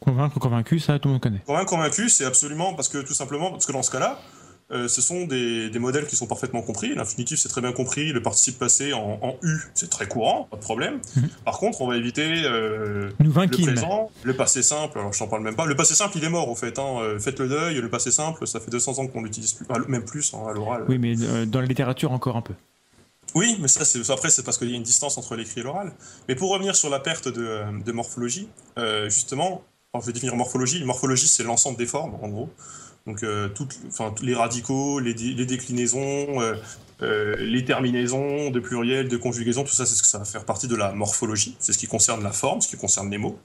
Convaincre, 0.00 0.38
convaincu, 0.38 0.78
ça, 0.78 0.98
tout 0.98 1.08
le 1.08 1.14
monde 1.14 1.22
connaît. 1.22 1.42
Convaincre, 1.46 1.70
convaincu, 1.70 2.08
c'est 2.08 2.24
absolument 2.24 2.74
parce 2.74 2.88
que 2.88 2.98
tout 2.98 3.14
simplement, 3.14 3.50
parce 3.50 3.66
que 3.66 3.72
dans 3.72 3.82
ce 3.82 3.90
cas-là, 3.90 4.18
euh, 4.70 4.86
ce 4.86 5.00
sont 5.00 5.24
des, 5.26 5.70
des 5.70 5.78
modèles 5.78 6.06
qui 6.06 6.14
sont 6.14 6.26
parfaitement 6.26 6.60
compris. 6.60 6.94
L'infinitif, 6.94 7.38
c'est 7.38 7.48
très 7.48 7.62
bien 7.62 7.72
compris. 7.72 8.12
Le 8.12 8.20
participe 8.20 8.58
passé 8.58 8.92
en, 8.92 9.18
en 9.22 9.36
U, 9.42 9.56
c'est 9.72 9.88
très 9.88 10.06
courant, 10.06 10.46
pas 10.50 10.58
de 10.58 10.62
problème. 10.62 11.00
Mhm. 11.16 11.28
Par 11.44 11.58
contre, 11.58 11.80
on 11.80 11.88
va 11.88 11.96
éviter 11.96 12.42
euh, 12.44 13.10
Nous 13.18 13.32
le 13.32 13.46
présent, 13.48 14.10
le 14.24 14.34
passé 14.34 14.62
simple. 14.62 14.98
Alors, 14.98 15.12
je 15.12 15.18
t'en 15.18 15.26
parle 15.26 15.42
même 15.42 15.56
pas. 15.56 15.64
Le 15.64 15.74
passé 15.74 15.94
simple, 15.94 16.18
il 16.18 16.24
est 16.24 16.28
mort, 16.28 16.50
au 16.50 16.54
fait. 16.54 16.78
Hein. 16.78 16.98
Euh, 17.00 17.18
Faites 17.18 17.38
le 17.40 17.48
deuil. 17.48 17.76
Le 17.76 17.88
passé 17.88 18.10
simple, 18.10 18.46
ça 18.46 18.60
fait 18.60 18.70
200 18.70 18.98
ans 18.98 19.06
qu'on 19.06 19.22
l'utilise 19.22 19.54
plus, 19.54 19.66
même 19.88 20.04
plus 20.04 20.34
hein, 20.34 20.40
à 20.48 20.52
l'oral. 20.52 20.84
Oui, 20.88 20.98
mais 20.98 21.14
euh, 21.18 21.46
dans 21.46 21.60
la 21.60 21.66
littérature, 21.66 22.12
encore 22.12 22.36
un 22.36 22.42
peu. 22.42 22.54
Oui, 23.34 23.56
mais 23.60 23.68
ça, 23.68 23.82
après, 24.12 24.30
c'est 24.30 24.42
parce 24.42 24.58
qu'il 24.58 24.70
y 24.70 24.72
a 24.72 24.76
une 24.76 24.82
distance 24.82 25.18
entre 25.18 25.36
l'écrit 25.36 25.60
et 25.60 25.62
l'oral. 25.64 25.92
Mais 26.28 26.34
pour 26.34 26.50
revenir 26.50 26.74
sur 26.74 26.90
la 26.90 27.00
perte 27.00 27.28
de, 27.28 27.62
de 27.84 27.92
morphologie, 27.92 28.48
euh, 28.78 29.08
justement, 29.10 29.62
alors, 29.92 30.02
je 30.02 30.06
vais 30.06 30.12
définir 30.12 30.34
morphologie. 30.36 30.84
Morphologie, 30.84 31.28
c'est 31.28 31.44
l'ensemble 31.44 31.78
des 31.78 31.86
formes, 31.86 32.14
en 32.22 32.28
gros. 32.28 32.50
Donc, 33.06 33.22
euh, 33.22 33.48
toutes, 33.48 33.78
enfin, 33.88 34.14
les 34.22 34.34
radicaux, 34.34 34.98
les, 34.98 35.14
dé- 35.14 35.34
les 35.34 35.46
déclinaisons, 35.46 36.40
euh, 37.00 37.36
les 37.38 37.64
terminaisons 37.64 38.50
de 38.50 38.60
pluriel, 38.60 39.08
de 39.08 39.16
conjugaison, 39.16 39.62
tout 39.64 39.72
ça, 39.74 39.86
c'est 39.86 39.94
ce 39.94 40.02
que 40.02 40.08
ça 40.08 40.18
va 40.18 40.24
faire 40.24 40.44
partie 40.44 40.68
de 40.68 40.74
la 40.76 40.92
morphologie. 40.92 41.56
C'est 41.58 41.72
ce 41.72 41.78
qui 41.78 41.86
concerne 41.86 42.22
la 42.22 42.32
forme, 42.32 42.60
ce 42.60 42.68
qui 42.68 42.76
concerne 42.76 43.10
les 43.10 43.18
mots. 43.18 43.38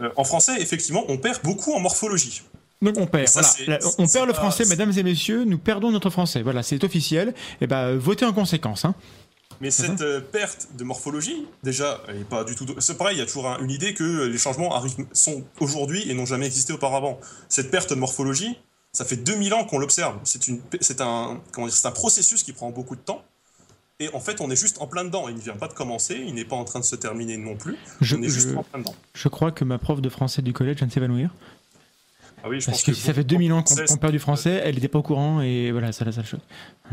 Euh, 0.00 0.10
en 0.16 0.24
français, 0.24 0.60
effectivement, 0.60 1.04
on 1.08 1.18
perd 1.18 1.42
beaucoup 1.42 1.72
en 1.74 1.80
morphologie. 1.80 2.42
Donc 2.82 2.96
on 2.98 3.06
perd. 3.06 3.28
Ça, 3.28 3.40
voilà. 3.64 3.78
on 3.98 4.06
perd 4.06 4.26
le 4.26 4.32
pas- 4.32 4.38
français, 4.40 4.64
mesdames 4.66 4.92
et 4.96 5.02
messieurs. 5.02 5.44
Nous 5.44 5.58
perdons 5.58 5.90
notre 5.90 6.10
français. 6.10 6.42
Voilà, 6.42 6.62
c'est 6.62 6.82
officiel. 6.84 7.34
Et 7.60 7.66
ben, 7.66 7.76
euh, 7.78 7.98
votez 7.98 8.24
en 8.24 8.32
conséquence. 8.32 8.84
Hein. 8.84 8.94
Mais 9.62 9.70
cette 9.70 10.02
euh, 10.02 10.20
perte 10.20 10.68
de 10.76 10.84
morphologie, 10.84 11.46
déjà, 11.62 12.02
elle 12.08 12.16
est 12.18 12.28
pas 12.28 12.44
du 12.44 12.54
tout. 12.54 12.66
C'est 12.78 12.98
pareil, 12.98 13.16
il 13.16 13.20
y 13.20 13.22
a 13.22 13.26
toujours 13.26 13.48
un- 13.48 13.58
une 13.60 13.70
idée 13.70 13.94
que 13.94 14.26
les 14.26 14.36
changements 14.38 14.74
arrivent, 14.76 15.06
sont 15.12 15.42
aujourd'hui 15.60 16.08
et 16.10 16.12
n'ont 16.14 16.26
jamais 16.26 16.44
existé 16.46 16.74
auparavant. 16.74 17.18
Cette 17.48 17.70
perte 17.70 17.88
de 17.90 17.94
morphologie, 17.94 18.58
ça 18.92 19.06
fait 19.06 19.16
2000 19.16 19.54
ans 19.54 19.64
qu'on 19.64 19.78
l'observe. 19.78 20.16
C'est 20.24 21.00
un, 21.00 21.40
comment 21.52 21.66
dire, 21.68 21.76
c'est 21.76 21.88
un 21.88 21.92
processus 21.92 22.42
qui 22.42 22.52
prend 22.52 22.70
beaucoup 22.70 22.96
de 22.96 23.00
temps. 23.00 23.24
Et 23.98 24.10
en 24.12 24.20
fait, 24.20 24.42
on 24.42 24.50
est 24.50 24.56
juste 24.56 24.82
en 24.82 24.86
plein 24.86 25.04
dedans. 25.04 25.26
Il 25.30 25.36
ne 25.36 25.40
vient 25.40 25.56
pas 25.56 25.68
de 25.68 25.72
commencer, 25.72 26.22
il 26.26 26.34
n'est 26.34 26.44
pas 26.44 26.56
en 26.56 26.64
train 26.64 26.80
de 26.80 26.84
se 26.84 26.96
terminer 26.96 27.38
non 27.38 27.56
plus. 27.56 27.76
Je, 28.02 28.16
on 28.16 28.22
est 28.22 28.28
juste 28.28 28.50
je- 28.50 28.56
en 28.56 28.62
plein 28.62 28.80
dedans. 28.80 28.94
je 29.14 29.28
crois 29.28 29.52
que 29.52 29.64
ma 29.64 29.78
prof 29.78 30.02
de 30.02 30.10
français 30.10 30.42
du 30.42 30.52
collège 30.52 30.76
vient 30.76 30.86
de 30.86 30.92
s'évanouir. 30.92 31.30
Ah 32.46 32.48
oui, 32.48 32.60
je 32.60 32.66
Parce 32.66 32.78
pense 32.78 32.84
que 32.84 32.92
si 32.94 33.00
ça 33.00 33.12
fait 33.12 33.24
2000 33.24 33.52
ans 33.52 33.64
qu'on 33.64 33.96
perd 33.96 34.12
du 34.12 34.20
français, 34.20 34.60
elle 34.64 34.76
n'était 34.76 34.86
pas 34.86 35.00
au 35.00 35.02
courant 35.02 35.40
et 35.40 35.72
voilà, 35.72 35.90
ça, 35.90 36.10
ça 36.12 36.20
le 36.20 36.26
choque. 36.26 36.40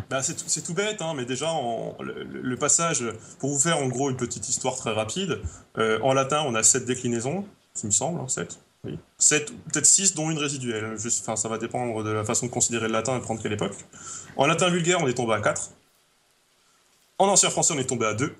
Bah, 0.09 0.23
c'est 0.23 0.63
tout- 0.63 0.73
bête, 0.73 0.99
hein, 0.99 1.13
mais 1.15 1.25
déjà, 1.25 1.51
le, 1.99 2.23
le 2.23 2.57
passage, 2.57 3.03
pour 3.37 3.51
vous 3.51 3.59
faire 3.59 3.77
en 3.77 3.87
gros 3.87 4.09
une 4.09 4.17
petite 4.17 4.49
histoire 4.49 4.75
très 4.75 4.91
rapide, 4.91 5.39
euh, 5.77 5.99
en 6.01 6.13
latin, 6.13 6.43
on 6.47 6.55
a 6.55 6.63
sept 6.63 6.85
déclinaisons, 6.85 7.45
il 7.83 7.85
me 7.85 7.91
semble, 7.91 8.19
hein, 8.19 8.27
sept. 8.27 8.57
Oui. 8.83 8.97
Sept, 9.19 9.51
peut-être 9.71 9.85
six, 9.85 10.15
dont 10.15 10.31
une 10.31 10.39
résiduelle. 10.39 10.97
Juste, 10.97 11.21
enfin, 11.21 11.35
ça 11.35 11.47
va 11.49 11.59
dépendre 11.59 12.03
de 12.03 12.09
la 12.09 12.23
façon 12.23 12.47
de 12.47 12.51
considérer 12.51 12.87
le 12.87 12.93
latin 12.93 13.15
et 13.15 13.19
de 13.19 13.23
prendre 13.23 13.39
quelle 13.41 13.53
époque. 13.53 13.75
En 14.35 14.47
latin 14.47 14.69
vulgaire, 14.71 14.97
on 15.01 15.07
est 15.07 15.13
tombé 15.13 15.33
à 15.35 15.39
4. 15.39 15.69
En 17.19 17.27
ancien 17.27 17.51
français, 17.51 17.75
on 17.75 17.79
est 17.79 17.85
tombé 17.85 18.07
à 18.07 18.15
2. 18.15 18.33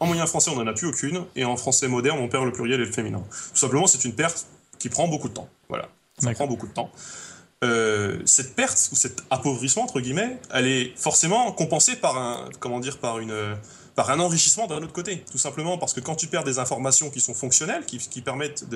En 0.00 0.06
moyen 0.06 0.26
français, 0.26 0.50
on 0.50 0.56
n'en 0.56 0.66
a 0.66 0.72
plus 0.72 0.86
aucune. 0.88 1.24
Et 1.36 1.44
en 1.44 1.56
français 1.58 1.86
moderne, 1.86 2.18
on 2.18 2.28
perd 2.28 2.46
le 2.46 2.52
pluriel 2.52 2.80
et 2.80 2.86
le 2.86 2.90
féminin. 2.92 3.22
Tout 3.30 3.56
simplement, 3.58 3.86
c'est 3.86 4.04
une 4.06 4.14
perte 4.14 4.46
qui 4.78 4.88
prend 4.88 5.06
beaucoup 5.06 5.28
de 5.28 5.34
temps. 5.34 5.48
Voilà. 5.68 5.88
Ça 6.18 6.32
prend 6.32 6.46
beaucoup 6.46 6.66
de 6.66 6.72
temps. 6.72 6.90
Euh, 7.64 8.20
cette 8.26 8.54
perte 8.54 8.90
ou 8.92 8.96
cet 8.96 9.22
appauvrissement 9.30 9.82
entre 9.82 10.00
guillemets, 10.00 10.38
elle 10.52 10.66
est 10.66 10.92
forcément 10.96 11.52
compensée 11.52 11.96
par 11.96 12.18
un 12.18 12.48
comment 12.60 12.80
dire 12.80 12.98
par 12.98 13.18
une 13.18 13.56
par 13.94 14.10
un 14.10 14.20
enrichissement 14.20 14.66
d'un 14.66 14.76
autre 14.82 14.92
côté, 14.92 15.24
tout 15.30 15.38
simplement 15.38 15.78
parce 15.78 15.94
que 15.94 16.00
quand 16.00 16.14
tu 16.14 16.26
perds 16.26 16.44
des 16.44 16.58
informations 16.58 17.08
qui 17.08 17.20
sont 17.20 17.32
fonctionnelles, 17.32 17.86
qui, 17.86 17.96
qui 17.96 18.20
permettent 18.20 18.66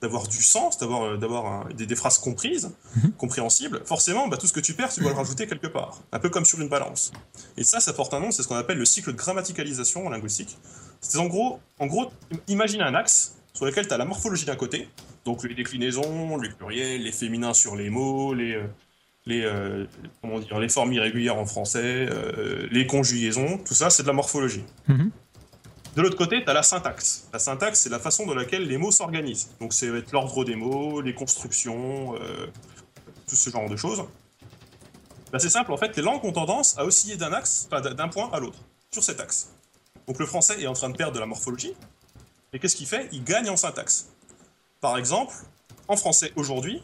d'avoir 0.00 0.28
du 0.28 0.40
sens, 0.40 0.78
d'avoir 0.78 1.02
euh, 1.02 1.16
d'avoir 1.16 1.66
des, 1.74 1.84
des 1.84 1.96
phrases 1.96 2.18
comprises, 2.18 2.70
compréhensibles, 3.18 3.82
forcément, 3.84 4.28
bah, 4.28 4.36
tout 4.36 4.46
ce 4.46 4.52
que 4.52 4.60
tu 4.60 4.74
perds, 4.74 4.92
tu 4.92 5.00
dois 5.00 5.10
le 5.10 5.16
rajouter 5.16 5.48
quelque 5.48 5.66
part, 5.66 6.00
un 6.12 6.20
peu 6.20 6.30
comme 6.30 6.44
sur 6.44 6.60
une 6.60 6.68
balance. 6.68 7.10
Et 7.56 7.64
ça, 7.64 7.80
ça 7.80 7.92
porte 7.92 8.14
un 8.14 8.20
nom, 8.20 8.30
c'est 8.30 8.44
ce 8.44 8.48
qu'on 8.48 8.56
appelle 8.56 8.78
le 8.78 8.84
cycle 8.84 9.10
de 9.10 9.16
grammaticalisation 9.16 10.06
en 10.06 10.10
linguistique. 10.10 10.56
C'est 11.00 11.18
en 11.18 11.26
gros, 11.26 11.58
en 11.80 11.86
gros, 11.86 12.12
imagine 12.46 12.82
un 12.82 12.94
axe 12.94 13.34
sur 13.52 13.66
lequel 13.66 13.88
tu 13.88 13.94
as 13.94 13.98
la 13.98 14.04
morphologie 14.04 14.44
d'un 14.46 14.56
côté, 14.56 14.88
donc 15.24 15.44
les 15.44 15.54
déclinaisons, 15.54 16.36
les 16.38 16.50
pluriels, 16.50 17.02
les 17.02 17.12
féminins 17.12 17.54
sur 17.54 17.76
les 17.76 17.90
mots, 17.90 18.34
les, 18.34 18.54
euh, 18.54 18.66
les, 19.26 19.42
euh, 19.42 19.86
comment 20.20 20.38
dire, 20.40 20.58
les 20.58 20.68
formes 20.68 20.92
irrégulières 20.92 21.38
en 21.38 21.46
français, 21.46 22.06
euh, 22.10 22.66
les 22.70 22.86
conjugaisons, 22.86 23.58
tout 23.58 23.74
ça, 23.74 23.90
c'est 23.90 24.02
de 24.02 24.08
la 24.08 24.12
morphologie. 24.12 24.64
Mhm. 24.88 25.10
De 25.94 26.00
l'autre 26.00 26.16
côté, 26.16 26.42
tu 26.42 26.50
as 26.50 26.54
la 26.54 26.62
syntaxe. 26.62 27.28
La 27.32 27.38
syntaxe, 27.38 27.80
c'est 27.80 27.90
la 27.90 27.98
façon 27.98 28.26
dans 28.26 28.34
laquelle 28.34 28.66
les 28.66 28.78
mots 28.78 28.90
s'organisent. 28.90 29.50
Donc, 29.60 29.74
c'est 29.74 29.90
l'ordre 30.10 30.44
des 30.44 30.56
mots, 30.56 31.02
les 31.02 31.14
constructions, 31.14 32.14
euh, 32.16 32.46
tout 33.28 33.36
ce 33.36 33.50
genre 33.50 33.68
de 33.68 33.76
choses. 33.76 34.02
Bah, 35.30 35.38
c'est 35.38 35.50
simple, 35.50 35.70
en 35.70 35.76
fait, 35.76 35.94
les 35.96 36.02
langues 36.02 36.24
ont 36.24 36.32
tendance 36.32 36.78
à 36.78 36.84
osciller 36.84 37.16
d'un 37.16 37.32
axe, 37.32 37.68
d'un 37.70 38.08
point 38.08 38.30
à 38.32 38.40
l'autre, 38.40 38.58
sur 38.90 39.04
cet 39.04 39.20
axe. 39.20 39.50
Donc, 40.08 40.18
le 40.18 40.26
français 40.26 40.60
est 40.62 40.66
en 40.66 40.72
train 40.72 40.88
de 40.88 40.96
perdre 40.96 41.14
de 41.14 41.20
la 41.20 41.26
morphologie. 41.26 41.74
Et 42.54 42.58
qu'est-ce 42.58 42.76
qu'il 42.76 42.86
fait? 42.86 43.08
Il 43.12 43.22
gagne 43.22 43.50
en 43.50 43.56
syntaxe. 43.56 44.08
Par 44.82 44.98
exemple, 44.98 45.32
en 45.88 45.96
français 45.96 46.32
aujourd'hui, 46.36 46.82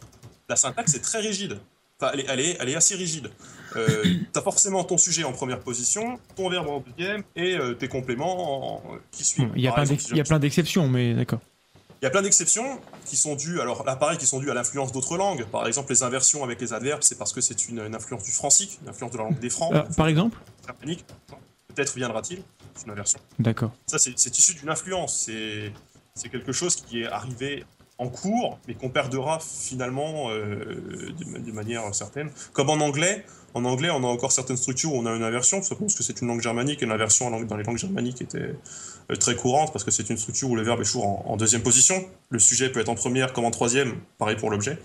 la 0.48 0.56
syntaxe 0.56 0.94
est 0.94 1.00
très 1.00 1.18
rigide. 1.20 1.58
Enfin, 2.00 2.12
elle 2.14 2.20
est, 2.20 2.26
elle 2.28 2.40
est, 2.40 2.56
elle 2.60 2.68
est 2.70 2.76
assez 2.76 2.94
rigide. 2.94 3.30
Euh, 3.76 4.02
tu 4.04 4.38
as 4.38 4.40
forcément 4.40 4.84
ton 4.84 4.96
sujet 4.96 5.24
en 5.24 5.32
première 5.32 5.58
position, 5.60 6.18
ton 6.36 6.48
verbe 6.48 6.68
en 6.68 6.80
deuxième 6.80 7.22
et 7.36 7.56
euh, 7.58 7.74
tes 7.74 7.88
compléments 7.88 8.76
en- 8.76 8.82
qui 9.10 9.24
suivent. 9.24 9.50
Il 9.56 9.62
y 9.62 9.68
a 9.68 9.72
plein 9.72 9.82
exemple, 9.82 10.00
si 10.00 10.14
y 10.14 10.20
a 10.20 10.24
plein 10.24 10.38
d'exceptions, 10.38 10.88
mais 10.88 11.12
d'accord. 11.12 11.40
il 12.00 12.04
y 12.04 12.06
a 12.06 12.10
plein 12.10 12.22
d'exceptions 12.22 12.80
qui 13.04 13.16
sont 13.16 13.34
dues, 13.34 13.60
alors 13.60 13.84
là 13.84 13.96
pareil, 13.96 14.16
qui 14.16 14.26
sont 14.26 14.38
dues 14.38 14.50
à 14.50 14.54
l'influence 14.54 14.92
d'autres 14.92 15.16
langues. 15.18 15.44
Par 15.46 15.66
exemple, 15.66 15.90
les 15.92 16.02
inversions 16.04 16.44
avec 16.44 16.60
les 16.60 16.72
adverbes, 16.72 17.02
c'est 17.02 17.18
parce 17.18 17.32
que 17.32 17.40
c'est 17.40 17.68
une, 17.68 17.80
une 17.80 17.96
influence 17.96 18.22
du 18.22 18.30
francique, 18.30 18.78
une 18.82 18.88
influence 18.90 19.10
de 19.10 19.18
la 19.18 19.24
langue 19.24 19.38
des 19.40 19.50
francs, 19.50 19.74
Euh, 19.74 19.82
par 19.96 20.06
exemple. 20.06 20.38
Peut-être 21.68 21.94
viendra-t-il, 21.96 22.42
c'est 22.74 22.86
une 22.86 22.92
inversion. 22.92 23.18
D'accord. 23.38 23.72
Ça, 23.86 23.98
c'est 23.98 24.12
c'est 24.16 24.36
issu 24.38 24.54
d'une 24.54 24.68
influence. 24.70 25.24
C'est 25.26 25.72
c'est 26.14 26.28
quelque 26.28 26.52
chose 26.52 26.76
qui 26.76 27.02
est 27.02 27.06
arrivé 27.08 27.64
en 27.98 28.08
cours, 28.08 28.58
mais 28.68 28.74
qu'on 28.74 28.90
perdra 28.90 29.40
finalement 29.40 30.30
euh, 30.30 31.12
de, 31.18 31.52
manière 31.52 31.92
certaine. 31.94 32.30
Comme 32.52 32.70
en 32.70 32.74
anglais, 32.74 33.24
en 33.54 33.64
anglais, 33.64 33.90
on 33.90 34.04
a 34.04 34.06
encore 34.06 34.30
certaines 34.30 34.56
structures 34.56 34.92
où 34.94 34.98
on 34.98 35.06
a 35.06 35.14
une 35.14 35.24
inversion, 35.24 35.58
parce 35.58 35.94
que 35.94 36.02
c'est 36.04 36.20
une 36.20 36.28
langue 36.28 36.40
germanique, 36.40 36.80
et 36.82 36.86
l'inversion 36.86 37.28
dans 37.30 37.56
les 37.56 37.64
langues 37.64 37.76
germaniques 37.76 38.22
était 38.22 38.54
euh, 39.10 39.16
très 39.16 39.34
courante, 39.34 39.72
parce 39.72 39.84
que 39.84 39.90
c'est 39.90 40.08
une 40.10 40.16
structure 40.16 40.48
où 40.48 40.54
le 40.54 40.62
verbe 40.62 40.80
est 40.80 40.84
toujours 40.84 41.28
en, 41.28 41.36
deuxième 41.36 41.62
position. 41.62 41.96
Le 42.30 42.38
sujet 42.38 42.70
peut 42.70 42.78
être 42.78 42.88
en 42.88 42.94
première 42.94 43.32
comme 43.32 43.44
en 43.44 43.50
troisième, 43.50 43.96
pareil 44.16 44.36
pour 44.36 44.50
l'objet. 44.50 44.78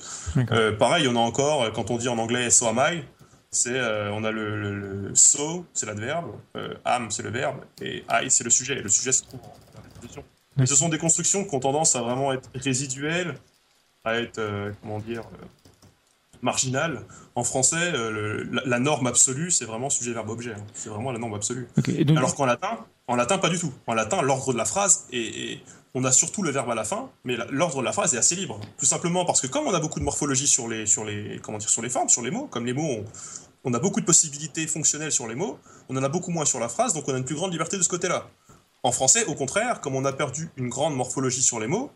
Euh, 0.52 0.72
pareil, 0.72 1.08
on 1.08 1.16
a 1.16 1.20
encore, 1.20 1.72
quand 1.74 1.92
on 1.92 1.98
dit 1.98 2.08
en 2.08 2.18
anglais 2.18 2.50
so 2.50 2.66
am 2.68 2.80
I, 2.80 3.04
c'est, 3.52 3.80
on 3.80 4.24
a 4.24 4.32
le, 4.32 5.12
so, 5.14 5.66
c'est 5.74 5.86
l'adverbe, 5.86 6.32
am, 6.84 7.12
c'est 7.12 7.22
le 7.22 7.30
verbe, 7.30 7.58
et 7.80 8.04
I, 8.10 8.30
c'est 8.30 8.44
le 8.44 8.50
sujet. 8.50 8.80
Et 8.80 8.82
le 8.82 8.90
sujet 8.90 9.12
se 9.12 9.22
trouve 9.24 9.42
en 9.42 10.00
position. 10.02 10.24
Mais 10.58 10.66
ce 10.66 10.76
sont 10.76 10.90
des 10.90 10.98
constructions 10.98 11.46
qui 11.46 11.56
ont 11.56 11.60
tendance 11.60 11.96
à 11.96 12.02
vraiment 12.02 12.32
être 12.34 12.50
résiduelles, 12.56 13.36
à 14.04 14.20
être, 14.20 14.40
euh, 14.40 14.72
comment 14.82 15.00
dire, 15.00 15.22
euh, 15.22 15.46
marginales. 16.42 17.02
En 17.36 17.44
français, 17.44 17.92
euh, 17.94 18.44
la, 18.66 18.80
norme 18.80 19.08
absolue, 19.08 19.50
c'est 19.50 19.66
vraiment 19.66 19.90
sujet-verbe-objet. 19.90 20.54
Hein. 20.54 20.66
C'est 20.74 20.90
vraiment 20.90 21.12
la 21.12 21.20
norme 21.20 21.34
absolue. 21.34 21.68
Alors 22.16 22.36
qu'en 22.36 22.46
latin, 22.46 22.86
en 23.08 23.16
latin, 23.16 23.38
pas 23.38 23.50
du 23.50 23.58
tout. 23.58 23.74
En 23.88 23.94
latin, 23.94 24.22
l'ordre 24.22 24.54
de 24.54 24.58
la 24.58 24.66
phrase 24.66 25.08
et 25.12 25.60
on 25.96 26.04
a 26.04 26.12
surtout 26.12 26.42
le 26.42 26.50
verbe 26.50 26.72
à 26.72 26.76
la 26.76 26.84
fin, 26.84 27.10
mais 27.24 27.38
l'ordre 27.50 27.80
de 27.80 27.86
la 27.86 27.94
phrase 27.94 28.16
est 28.16 28.18
assez 28.18 28.36
libre. 28.36 28.60
Tout 28.78 28.86
simplement 28.86 29.26
parce 29.26 29.42
que 29.42 29.48
comme 29.48 29.68
on 29.68 29.74
a 29.74 29.80
beaucoup 29.80 30.00
de 30.00 30.06
morphologie 30.06 30.48
sur 30.48 30.68
les, 30.68 30.86
sur 30.88 31.06
les, 31.06 31.40
comment 31.44 31.60
dire, 31.60 31.70
sur 31.70 31.82
les 31.82 31.90
formes, 31.90 32.10
sur 32.10 32.24
les 32.24 32.32
mots, 32.32 32.48
comme 32.48 32.66
les 32.66 32.74
mots, 32.74 33.04
on 33.64 33.74
a 33.74 33.80
beaucoup 33.80 34.02
de 34.02 34.06
possibilités 34.06 34.66
fonctionnelles 34.66 35.12
sur 35.12 35.28
les 35.28 35.36
mots, 35.36 35.60
on 35.90 35.98
en 35.98 36.04
a 36.04 36.10
beaucoup 36.10 36.32
moins 36.32 36.46
sur 36.46 36.60
la 36.60 36.68
phrase, 36.68 36.94
donc 36.94 37.08
on 37.08 37.14
a 37.14 37.18
une 37.18 37.26
plus 37.26 37.36
grande 37.36 37.52
liberté 37.52 37.78
de 37.78 37.84
ce 37.84 37.90
côté-là. 37.90 38.28
En 38.84 38.92
français, 38.92 39.26
au 39.26 39.34
contraire, 39.34 39.80
comme 39.80 39.96
on 39.96 40.04
a 40.04 40.12
perdu 40.12 40.50
une 40.58 40.68
grande 40.68 40.96
morphologie 40.96 41.42
sur 41.42 41.60
les 41.60 41.68
mots, 41.68 41.90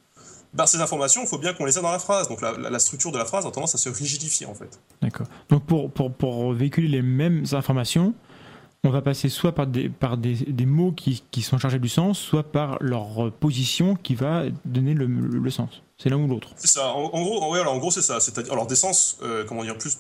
ben, 0.54 0.66
ces 0.66 0.80
informations, 0.80 1.22
il 1.22 1.28
faut 1.28 1.38
bien 1.38 1.54
qu'on 1.54 1.66
les 1.66 1.78
ait 1.78 1.82
dans 1.82 1.92
la 1.92 2.00
phrase. 2.00 2.30
Donc 2.30 2.42
la, 2.42 2.80
structure 2.80 3.12
de 3.12 3.18
la 3.18 3.26
phrase 3.26 3.46
a 3.46 3.52
tendance 3.52 3.76
à 3.76 3.78
se 3.78 3.90
rigidifier 3.90 4.46
en 4.46 4.54
fait. 4.54 4.80
D'accord. 5.02 5.28
Donc 5.50 5.66
pour, 5.66 5.92
pour, 5.92 6.14
pour, 6.14 6.54
véhiculer 6.54 6.88
les 6.88 7.02
mêmes 7.02 7.44
informations, 7.52 8.14
on 8.86 8.90
va 8.90 9.02
passer 9.02 9.28
soit 9.28 9.54
par 9.54 9.68
des, 9.68 9.90
par 9.90 10.18
des, 10.18 10.36
des 10.36 10.66
mots 10.66 10.94
qui, 10.94 11.24
qui, 11.30 11.42
sont 11.42 11.58
chargés 11.58 11.80
du 11.80 11.90
sens, 11.90 12.18
soit 12.18 12.44
par 12.44 12.78
leur 12.80 13.34
position 13.34 13.96
qui 13.96 14.16
va 14.16 14.44
donner 14.64 14.94
le, 14.94 15.08
le 15.08 15.50
sens. 15.50 15.84
C'est 15.98 16.10
l'un 16.10 16.18
ou 16.18 16.28
l'autre. 16.28 16.50
C'est 16.56 16.68
ça. 16.68 16.94
En, 16.94 17.10
gros, 17.10 17.54
alors, 17.54 17.74
en 17.74 17.78
gros 17.80 17.92
c'est 17.92 18.02
ça. 18.02 18.22
C'est-à-dire, 18.22 18.54
alors 18.54 18.68
des 18.68 18.76
sens, 18.76 19.18
euh, 19.24 19.44
comment 19.46 19.64
dire, 19.64 19.78
plus 19.78 19.98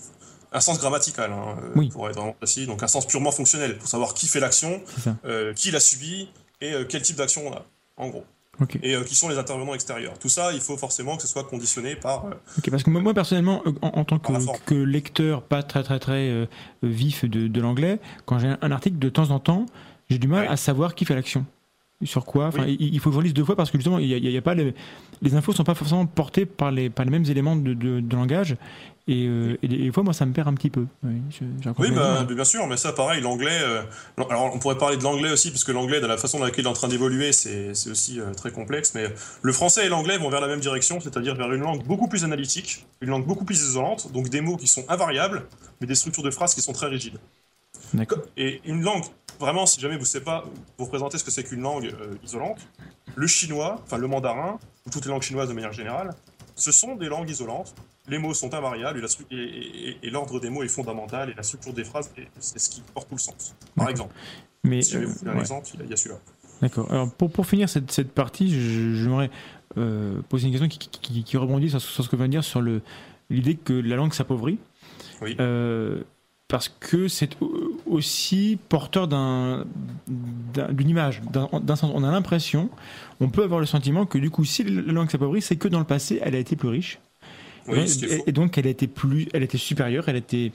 un 0.53 0.61
sens 0.61 0.80
grammatical, 0.80 1.31
hein, 1.31 1.57
euh, 1.76 1.89
pour 1.89 2.07
être 2.07 2.15
vraiment 2.15 2.34
précis. 2.34 2.65
Donc 2.65 2.81
un 2.84 2.88
sens 2.88 3.05
purement 3.05 3.31
fonctionnel, 3.31 3.77
pour 3.77 3.88
savoir 3.88 4.14
qui 4.14 4.27
fait 4.27 4.39
l'action, 4.39 4.81
euh, 5.26 5.53
qui 5.53 5.72
l'a 5.72 5.80
subi, 5.80 6.30
et 6.61 6.73
euh, 6.73 6.85
quel 6.88 7.01
type 7.01 7.15
d'action 7.15 7.47
on 7.47 7.53
a, 7.53 7.65
en 7.97 8.09
gros. 8.09 8.25
Et 8.81 8.95
euh, 8.95 9.03
qui 9.03 9.13
sont 9.13 9.29
les 9.29 9.38
intervenants 9.38 9.75
extérieurs. 9.75 10.17
Tout 10.17 10.29
ça, 10.29 10.51
il 10.51 10.61
faut 10.61 10.77
forcément 10.77 11.15
que 11.15 11.21
ce 11.21 11.27
soit 11.27 11.43
conditionné 11.43 11.95
par. 11.95 12.25
Euh, 12.25 12.31
parce 12.71 12.81
que 12.81 12.89
moi, 12.89 13.13
personnellement, 13.13 13.63
en, 13.84 14.03
tant 14.03 14.17
que, 14.17 14.73
lecteur 14.73 15.43
pas 15.43 15.61
très 15.61 15.84
très 15.84 15.99
très 15.99 16.47
vif 16.81 17.23
de, 17.25 17.61
l'anglais, 17.61 17.99
quand 18.25 18.39
j'ai 18.39 18.55
un 18.59 18.71
article 18.71 18.97
de 18.97 19.09
temps 19.09 19.29
en 19.29 19.39
temps, 19.39 19.67
j'ai 20.09 20.17
du 20.17 20.27
mal 20.27 20.47
à 20.47 20.57
savoir 20.57 20.95
qui 20.95 21.05
fait 21.05 21.13
l'action 21.13 21.45
sur 22.03 22.26
quoi? 22.26 22.48
Enfin, 22.48 22.65
il, 22.68 22.99
faut 22.99 23.10
que 23.10 23.15
je 23.15 23.18
relise 23.18 23.34
deux 23.34 23.44
fois 23.44 23.56
parce 23.56 23.72
que 23.72 23.78
justement, 23.78 23.98
il 23.98 24.07
y 24.07 24.38
a, 24.38 24.41
pas 24.41 24.53
les, 24.53 24.74
les 25.22 25.36
infos 25.36 25.52
sont 25.52 25.64
pas 25.64 25.74
forcément 25.74 26.06
portées 26.06 26.45
par 26.45 26.72
les, 26.72 26.90
par 26.91 27.06
les 27.06 27.11
mêmes 27.11 27.26
éléments 27.26 27.56
de, 27.56 27.74
de, 27.74 28.15
langage. 28.15 28.56
Et, 29.07 29.26
euh, 29.26 29.57
des 29.64 29.91
fois, 29.91 30.03
moi, 30.03 30.14
ça 30.14 30.26
me 30.28 30.34
perd 30.34 30.48
un 30.48 30.53
petit 30.53 30.69
peu. 30.69 30.86
Oui, 31.03 31.15
oui 31.80 31.91
bah, 31.91 32.24
bien 32.24 32.44
sûr, 32.44 32.68
mais 32.68 32.78
ça, 32.78 32.94
pareil, 32.94 33.22
l'anglais. 33.22 33.60
Euh, 33.64 33.82
alors, 34.30 34.53
on 34.53 34.60
pourrait 34.60 34.78
parler 34.78 34.98
de 34.98 35.03
l'anglais 35.03 35.32
aussi, 35.32 35.49
parce 35.49 35.64
que 35.64 35.72
l'anglais, 35.72 35.99
dans 35.99 36.07
la 36.07 36.18
façon 36.18 36.38
dans 36.38 36.45
laquelle 36.45 36.65
il 36.65 36.68
est 36.68 36.69
en 36.69 36.74
train 36.74 36.88
d'évoluer, 36.88 37.32
c'est 37.32 37.72
aussi 37.90 38.19
euh, 38.19 38.32
très 38.34 38.52
complexe. 38.52 38.94
Mais 38.94 39.07
le 39.41 39.52
français 39.52 39.88
et 39.88 39.90
l'anglais 39.90 40.19
vont 40.19 40.30
vers 40.30 40.41
la 40.41 40.48
même 40.48 40.60
direction, 40.60 40.99
c'est-à-dire 40.99 41.34
vers 41.34 41.52
une 41.52 41.61
langue 41.61 41.84
beaucoup 41.84 42.07
plus 42.07 42.24
analytique, 42.24 42.86
une 43.02 43.10
langue 43.10 43.26
beaucoup 43.26 43.45
plus 43.45 43.60
isolante, 43.64 44.11
donc 44.11 44.30
des 44.30 44.41
mots 44.41 44.57
qui 44.57 44.68
sont 44.68 44.86
invariables, 44.88 45.48
mais 45.82 45.88
des 45.88 45.95
structures 45.95 46.24
de 46.24 46.32
phrases 46.32 46.53
qui 46.53 46.61
sont 46.61 46.74
très 46.74 46.88
rigides. 46.88 47.18
D'accord. 47.94 48.19
Et 48.36 48.61
une 48.65 48.82
langue 48.82 49.06
vraiment, 49.39 49.65
si 49.65 49.80
jamais 49.80 49.95
vous 49.95 50.01
ne 50.01 50.05
savez 50.05 50.26
pas 50.26 50.45
vous 50.77 50.88
présenter 50.88 51.18
ce 51.18 51.23
que 51.23 51.31
c'est 51.31 51.43
qu'une 51.43 51.61
langue 51.61 51.85
euh, 51.85 52.15
isolante, 52.23 52.59
le 53.15 53.27
chinois, 53.27 53.81
enfin 53.84 53.97
le 53.97 54.07
mandarin, 54.07 54.59
ou 54.85 54.89
toutes 54.89 55.05
les 55.05 55.11
langues 55.11 55.22
chinoises 55.23 55.49
de 55.49 55.53
manière 55.53 55.73
générale, 55.73 56.11
ce 56.55 56.72
sont 56.72 56.95
des 56.95 57.07
langues 57.07 57.30
isolantes. 57.30 57.76
Les 58.09 58.19
mots 58.19 58.34
sont 58.34 58.53
invariables 58.53 59.05
et, 59.31 60.09
l'ordre 60.09 60.39
des 60.39 60.49
mots 60.49 60.64
est 60.64 60.69
fondamental 60.69 61.30
et 61.30 61.34
la 61.34 61.43
structure 61.43 61.73
des 61.73 61.84
phrases, 61.84 62.09
c'est 62.39 62.59
ce 62.59 62.69
qui 62.69 62.81
porte 62.93 63.09
tout 63.09 63.15
le 63.15 63.19
sens. 63.19 63.53
Par 63.76 63.89
exemple. 63.89 64.15
Mais, 64.64 64.81
si 64.81 64.93
jamais 64.93 65.05
vous 65.05 65.14
voulez 65.14 65.31
un 65.31 65.39
exemple, 65.39 65.68
il 65.73 65.89
y 65.89 65.93
a, 65.93 65.97
celui-là. 65.97 66.19
D'accord. 66.61 66.89
Alors 66.89 67.11
pour, 67.14 67.30
pour 67.30 67.45
finir 67.45 67.68
cette, 67.68 67.91
cette 67.91 68.11
partie, 68.11 68.49
j'aimerais 68.49 69.30
euh, 69.77 70.22
poser 70.30 70.47
une 70.47 70.53
question 70.53 70.69
qui, 70.69 71.23
qui, 71.23 71.38
rebondit 71.38 71.69
sur, 71.69 71.81
ce 71.81 72.09
que 72.09 72.15
vient 72.15 72.26
de 72.26 72.31
dire 72.31 72.43
sur 72.43 72.61
l'idée 73.30 73.55
que 73.55 73.73
la 73.73 73.95
langue 73.95 74.14
s'appauvrit. 74.14 74.57
Oui. 75.22 75.35
Euh, 75.39 76.03
parce 76.48 76.69
que 76.69 77.07
c'est 77.07 77.38
aussi 77.86 78.57
porteur 78.69 79.07
d'une 79.07 80.90
image, 80.90 81.22
d'un 81.32 81.76
sens. 81.76 81.91
On 81.94 82.03
a 82.03 82.11
l'impression, 82.11 82.69
on 83.19 83.30
peut 83.30 83.44
avoir 83.44 83.60
le 83.60 83.65
sentiment 83.65 84.06
que 84.06 84.18
du 84.18 84.30
coup, 84.30 84.45
si 84.45 84.64
la 84.64 84.94
langue 84.94 85.10
s'appauvrit, 85.10 85.41
c'est 85.41 85.57
que 85.57 85.68
dans 85.68 85.80
le 85.80 85.86
passé, 85.86 86.19
elle 86.24 86.36
a 86.36 86.40
été 86.40 86.56
plus 86.56 86.69
riche. 86.69 86.99
et, 87.68 88.32
donc, 88.32 88.57
elle 88.57 88.68
a 88.68 88.69
été 88.69 88.88
plus, 88.88 89.28
elle 89.34 89.44
était 89.44 89.57
supérieure, 89.57 90.07
elle 90.07 90.15
était 90.15 90.53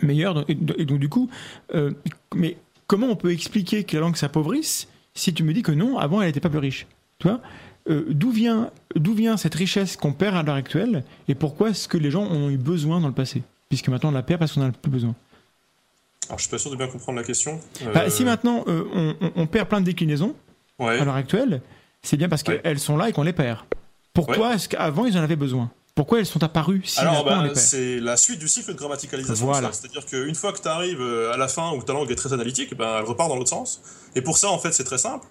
meilleure. 0.00 0.44
Et, 0.48 0.54
donc, 0.54 1.00
du 1.00 1.08
coup, 1.08 1.28
euh, 1.74 1.90
mais 2.34 2.56
comment 2.86 3.08
on 3.08 3.16
peut 3.16 3.32
expliquer 3.32 3.82
que 3.82 3.96
la 3.96 4.02
langue 4.02 4.16
s'appauvrisse 4.16 4.86
si 5.14 5.34
tu 5.34 5.42
me 5.42 5.52
dis 5.52 5.62
que 5.62 5.72
non, 5.72 5.98
avant, 5.98 6.20
elle 6.20 6.28
n'était 6.28 6.40
pas 6.40 6.50
plus 6.50 6.58
riche? 6.58 6.86
Tu 7.18 7.26
vois? 7.26 7.40
Euh, 7.88 8.04
d'où 8.10 8.30
vient, 8.30 8.70
d'où 8.94 9.14
vient 9.14 9.36
cette 9.36 9.54
richesse 9.56 9.96
qu'on 9.96 10.12
perd 10.12 10.36
à 10.36 10.42
l'heure 10.44 10.54
actuelle 10.54 11.02
et 11.26 11.34
pourquoi 11.34 11.70
est-ce 11.70 11.88
que 11.88 11.98
les 11.98 12.10
gens 12.10 12.22
ont 12.22 12.48
eu 12.50 12.58
besoin 12.58 13.00
dans 13.00 13.08
le 13.08 13.14
passé? 13.14 13.42
Puisque 13.70 13.88
maintenant 13.88 14.10
on 14.10 14.12
la 14.12 14.22
perd 14.22 14.40
parce 14.40 14.52
qu'on 14.52 14.60
n'a 14.60 14.72
plus 14.72 14.90
besoin. 14.90 15.14
Alors 16.28 16.38
je 16.38 16.42
suis 16.42 16.50
pas 16.50 16.58
sûr 16.58 16.70
de 16.70 16.76
bien 16.76 16.88
comprendre 16.88 17.18
la 17.18 17.24
question. 17.24 17.58
Bah, 17.94 18.10
si 18.10 18.24
maintenant 18.24 18.64
euh, 18.68 19.14
on, 19.34 19.46
perd 19.46 19.68
plein 19.68 19.80
de 19.80 19.86
déclinaisons 19.86 20.36
à 20.78 21.02
l'heure 21.02 21.14
actuelle, 21.14 21.62
c'est 22.02 22.18
bien 22.18 22.28
parce 22.28 22.42
qu'elles 22.42 22.78
sont 22.78 22.98
là 22.98 23.08
et 23.08 23.12
qu'on 23.12 23.22
les 23.22 23.32
perd. 23.32 23.60
Pourquoi 24.12 24.54
est-ce 24.54 24.68
qu'avant 24.68 25.06
ils 25.06 25.16
en 25.16 25.22
avaient 25.22 25.36
besoin? 25.36 25.70
Pourquoi 25.94 26.18
elles 26.18 26.26
sont 26.26 26.42
apparues 26.42 26.82
si 26.84 27.00
Alors, 27.00 27.24
bah, 27.24 27.44
c'est 27.54 28.00
la 28.00 28.16
suite 28.16 28.38
du 28.38 28.48
cycle 28.48 28.72
de 28.72 28.78
grammaticalisation. 28.78 29.52
C'est-à-dire 29.52 30.06
qu'une 30.06 30.34
fois 30.34 30.52
que 30.52 30.60
tu 30.60 30.68
arrives 30.68 31.00
euh, 31.00 31.32
à 31.32 31.36
la 31.36 31.48
fin 31.48 31.72
où 31.72 31.82
ta 31.82 31.92
langue 31.92 32.10
est 32.10 32.16
très 32.16 32.32
analytique, 32.32 32.76
ben, 32.76 32.98
elle 32.98 33.04
repart 33.04 33.28
dans 33.28 33.36
l'autre 33.36 33.50
sens. 33.50 33.82
Et 34.14 34.22
pour 34.22 34.38
ça, 34.38 34.50
en 34.50 34.58
fait, 34.58 34.72
c'est 34.72 34.84
très 34.84 34.98
simple. 34.98 35.26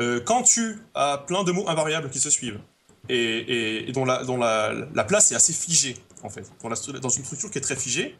Euh, 0.00 0.20
quand 0.20 0.42
tu 0.42 0.78
as 0.94 1.18
plein 1.26 1.44
de 1.44 1.52
mots 1.52 1.68
invariables 1.68 2.10
qui 2.10 2.18
se 2.18 2.30
suivent, 2.30 2.58
et, 3.08 3.90
dont, 3.94 4.04
la, 4.04 4.24
dont 4.24 4.36
la, 4.36 4.72
la, 4.94 5.04
place 5.04 5.32
est 5.32 5.34
assez 5.34 5.52
figée, 5.52 5.96
en 6.22 6.30
fait. 6.30 6.50
Dans, 6.62 6.68
dans, 7.00 7.08
une 7.08 7.24
structure 7.24 7.50
qui 7.50 7.58
est 7.58 7.62
très 7.62 7.76
figée, 7.76 8.16